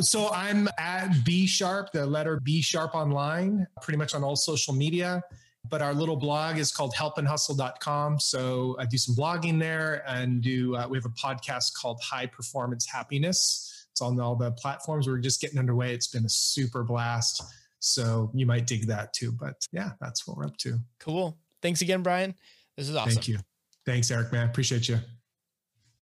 so 0.00 0.30
I'm 0.30 0.68
at 0.78 1.24
B 1.24 1.46
Sharp, 1.46 1.92
the 1.92 2.06
letter 2.06 2.40
B 2.40 2.60
Sharp 2.62 2.94
online, 2.94 3.66
pretty 3.82 3.98
much 3.98 4.14
on 4.14 4.22
all 4.24 4.36
social 4.36 4.74
media. 4.74 5.22
But 5.68 5.82
our 5.82 5.94
little 5.94 6.16
blog 6.16 6.58
is 6.58 6.70
called 6.70 6.94
helpandhustle.com. 6.94 8.20
So 8.20 8.76
I 8.78 8.86
do 8.86 8.96
some 8.96 9.16
blogging 9.16 9.58
there 9.58 10.04
and 10.06 10.40
do. 10.40 10.76
Uh, 10.76 10.86
we 10.88 10.96
have 10.96 11.06
a 11.06 11.10
podcast 11.10 11.74
called 11.74 12.00
High 12.02 12.26
Performance 12.26 12.86
Happiness 12.86 13.76
it's 13.96 14.02
on 14.02 14.20
all 14.20 14.36
the 14.36 14.52
platforms. 14.52 15.08
We're 15.08 15.16
just 15.16 15.40
getting 15.40 15.58
underway. 15.58 15.94
It's 15.94 16.06
been 16.06 16.26
a 16.26 16.28
super 16.28 16.84
blast. 16.84 17.42
So 17.78 18.30
you 18.34 18.44
might 18.44 18.66
dig 18.66 18.86
that 18.88 19.14
too. 19.14 19.32
But 19.32 19.66
yeah, 19.72 19.92
that's 20.02 20.26
what 20.26 20.36
we're 20.36 20.44
up 20.44 20.58
to. 20.58 20.78
Cool. 21.00 21.38
Thanks 21.62 21.80
again, 21.80 22.02
Brian. 22.02 22.34
This 22.76 22.88
is 22.88 22.96
awesome. 22.96 23.12
Thank 23.12 23.28
you. 23.28 23.38
Thanks, 23.84 24.10
Eric, 24.10 24.32
man. 24.32 24.48
Appreciate 24.48 24.88
you. 24.88 24.98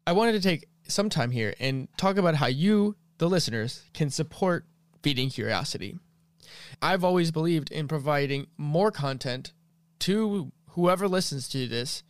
I 0.06 0.12
wanted 0.12 0.34
to 0.34 0.42
take 0.42 0.68
some 0.88 1.10
time 1.10 1.32
here 1.32 1.54
and 1.60 1.88
talk 1.98 2.18
about 2.18 2.36
how 2.36 2.48
you, 2.48 2.96
the 3.20 3.30
listeners, 3.30 3.84
can 3.94 4.10
support 4.10 4.66
Feeding 5.04 5.30
Curiosity. 5.30 5.98
I've 6.82 7.04
always 7.04 7.32
believed 7.32 7.72
in 7.72 7.88
providing 7.88 8.48
more 8.58 8.92
content 8.92 9.54
to 10.00 10.52
whoever 10.72 11.08
listens 11.08 11.48
to 11.50 11.68
this 11.68 12.04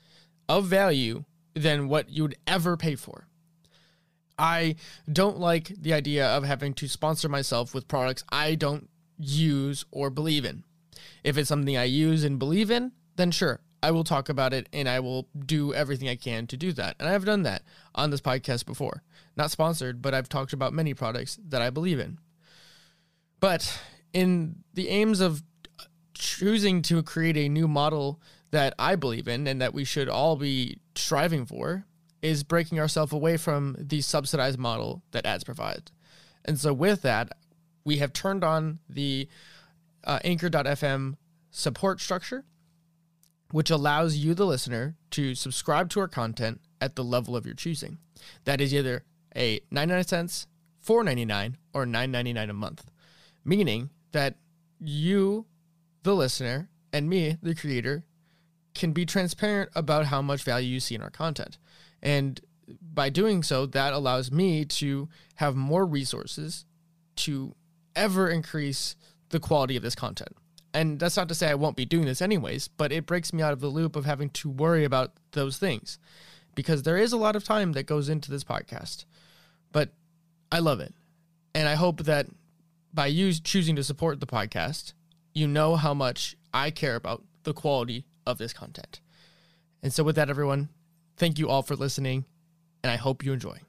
of 0.47 0.65
value 0.65 1.25
than 1.53 1.89
what 1.89 2.09
you'd 2.09 2.35
ever 2.47 2.77
pay 2.77 2.95
for. 2.95 3.27
I 4.37 4.75
don't 5.11 5.37
like 5.37 5.67
the 5.67 5.93
idea 5.93 6.25
of 6.25 6.43
having 6.45 6.73
to 6.75 6.87
sponsor 6.87 7.27
myself 7.27 7.73
with 7.73 7.89
products 7.89 8.23
I 8.29 8.55
don't 8.55 8.89
use 9.17 9.83
or 9.91 10.09
believe 10.09 10.45
in. 10.45 10.63
If 11.23 11.37
it's 11.37 11.49
something 11.49 11.75
I 11.75 11.83
use 11.83 12.23
and 12.23 12.39
believe 12.39 12.71
in, 12.71 12.93
then 13.19 13.31
sure, 13.31 13.59
I 13.81 13.91
will 13.91 14.03
talk 14.03 14.29
about 14.29 14.53
it 14.53 14.67
and 14.73 14.87
I 14.89 14.99
will 14.99 15.27
do 15.45 15.73
everything 15.73 16.09
I 16.09 16.15
can 16.15 16.47
to 16.47 16.57
do 16.57 16.71
that. 16.73 16.95
And 16.99 17.07
I've 17.07 17.25
done 17.25 17.43
that 17.43 17.63
on 17.95 18.09
this 18.09 18.21
podcast 18.21 18.65
before. 18.65 19.03
Not 19.35 19.51
sponsored, 19.51 20.01
but 20.01 20.13
I've 20.13 20.29
talked 20.29 20.53
about 20.53 20.73
many 20.73 20.93
products 20.93 21.39
that 21.47 21.61
I 21.61 21.69
believe 21.69 21.99
in. 21.99 22.17
But 23.39 23.79
in 24.13 24.63
the 24.73 24.89
aims 24.89 25.19
of 25.21 25.43
choosing 26.13 26.81
to 26.83 27.01
create 27.03 27.37
a 27.37 27.47
new 27.47 27.67
model 27.67 28.19
that 28.51 28.73
I 28.77 28.95
believe 28.95 29.27
in 29.27 29.47
and 29.47 29.61
that 29.61 29.73
we 29.73 29.85
should 29.85 30.09
all 30.09 30.35
be 30.35 30.79
striving 30.95 31.45
for, 31.45 31.85
is 32.21 32.43
breaking 32.43 32.79
ourselves 32.79 33.13
away 33.13 33.37
from 33.37 33.75
the 33.79 34.01
subsidized 34.01 34.59
model 34.59 35.01
that 35.11 35.25
ads 35.25 35.43
provide. 35.43 35.91
And 36.43 36.59
so 36.59 36.73
with 36.73 37.01
that, 37.03 37.37
we 37.85 37.97
have 37.97 38.11
turned 38.11 38.43
on 38.43 38.79
the 38.89 39.29
uh, 40.03 40.19
anchor.fm 40.23 41.15
support 41.51 42.01
structure, 42.01 42.43
which 43.51 43.69
allows 43.69 44.17
you, 44.17 44.33
the 44.33 44.45
listener, 44.45 44.95
to 45.11 45.35
subscribe 45.35 45.89
to 45.89 45.99
our 45.99 46.07
content 46.07 46.61
at 46.79 46.95
the 46.95 47.03
level 47.03 47.35
of 47.35 47.45
your 47.45 47.55
choosing. 47.55 47.97
That 48.45 48.61
is 48.61 48.73
either 48.73 49.03
a 49.35 49.61
99 49.71 50.03
cents, 50.05 50.47
4.99, 50.85 51.55
or 51.73 51.85
9.99 51.85 52.49
a 52.49 52.53
month, 52.53 52.91
meaning 53.43 53.89
that 54.11 54.35
you, 54.79 55.45
the 56.03 56.15
listener, 56.15 56.69
and 56.93 57.09
me, 57.09 57.37
the 57.41 57.55
creator, 57.55 58.03
can 58.73 58.91
be 58.91 59.05
transparent 59.05 59.69
about 59.75 60.05
how 60.05 60.21
much 60.21 60.43
value 60.43 60.69
you 60.69 60.79
see 60.79 60.95
in 60.95 61.01
our 61.01 61.09
content. 61.09 61.57
And 62.01 62.39
by 62.81 63.09
doing 63.09 63.43
so, 63.43 63.65
that 63.65 63.93
allows 63.93 64.31
me 64.31 64.63
to 64.65 65.09
have 65.35 65.55
more 65.55 65.85
resources 65.85 66.65
to 67.17 67.55
ever 67.95 68.29
increase 68.29 68.95
the 69.29 69.39
quality 69.39 69.75
of 69.75 69.83
this 69.83 69.95
content. 69.95 70.35
And 70.73 70.99
that's 70.99 71.17
not 71.17 71.27
to 71.29 71.35
say 71.35 71.49
I 71.49 71.55
won't 71.55 71.75
be 71.75 71.85
doing 71.85 72.05
this 72.05 72.21
anyways, 72.21 72.67
but 72.67 72.91
it 72.91 73.05
breaks 73.05 73.33
me 73.33 73.41
out 73.41 73.53
of 73.53 73.59
the 73.59 73.67
loop 73.67 73.95
of 73.95 74.05
having 74.05 74.29
to 74.31 74.49
worry 74.49 74.83
about 74.83 75.13
those 75.31 75.57
things 75.57 75.97
because 76.53 76.83
there 76.83 76.97
is 76.97 77.11
a 77.11 77.17
lot 77.17 77.35
of 77.35 77.43
time 77.43 77.71
that 77.73 77.87
goes 77.87 78.07
into 78.07 78.29
this 78.29 78.43
podcast. 78.43 79.05
But 79.71 79.89
I 80.51 80.59
love 80.59 80.79
it. 80.79 80.93
And 81.55 81.67
I 81.67 81.75
hope 81.75 82.03
that 82.03 82.27
by 82.93 83.07
you 83.07 83.33
choosing 83.33 83.75
to 83.77 83.83
support 83.83 84.19
the 84.19 84.27
podcast, 84.27 84.93
you 85.33 85.47
know 85.47 85.75
how 85.75 85.93
much 85.93 86.35
I 86.53 86.69
care 86.69 86.95
about 86.95 87.23
the 87.43 87.53
quality 87.53 88.05
of 88.27 88.37
this 88.37 88.53
content. 88.53 88.99
And 89.81 89.93
so, 89.93 90.03
with 90.03 90.15
that, 90.17 90.29
everyone, 90.29 90.69
Thank 91.19 91.37
you 91.37 91.49
all 91.49 91.63
for 91.63 91.75
listening, 91.75 92.23
and 92.81 92.89
I 92.89 92.95
hope 92.95 93.25
you 93.25 93.33
enjoy. 93.33 93.59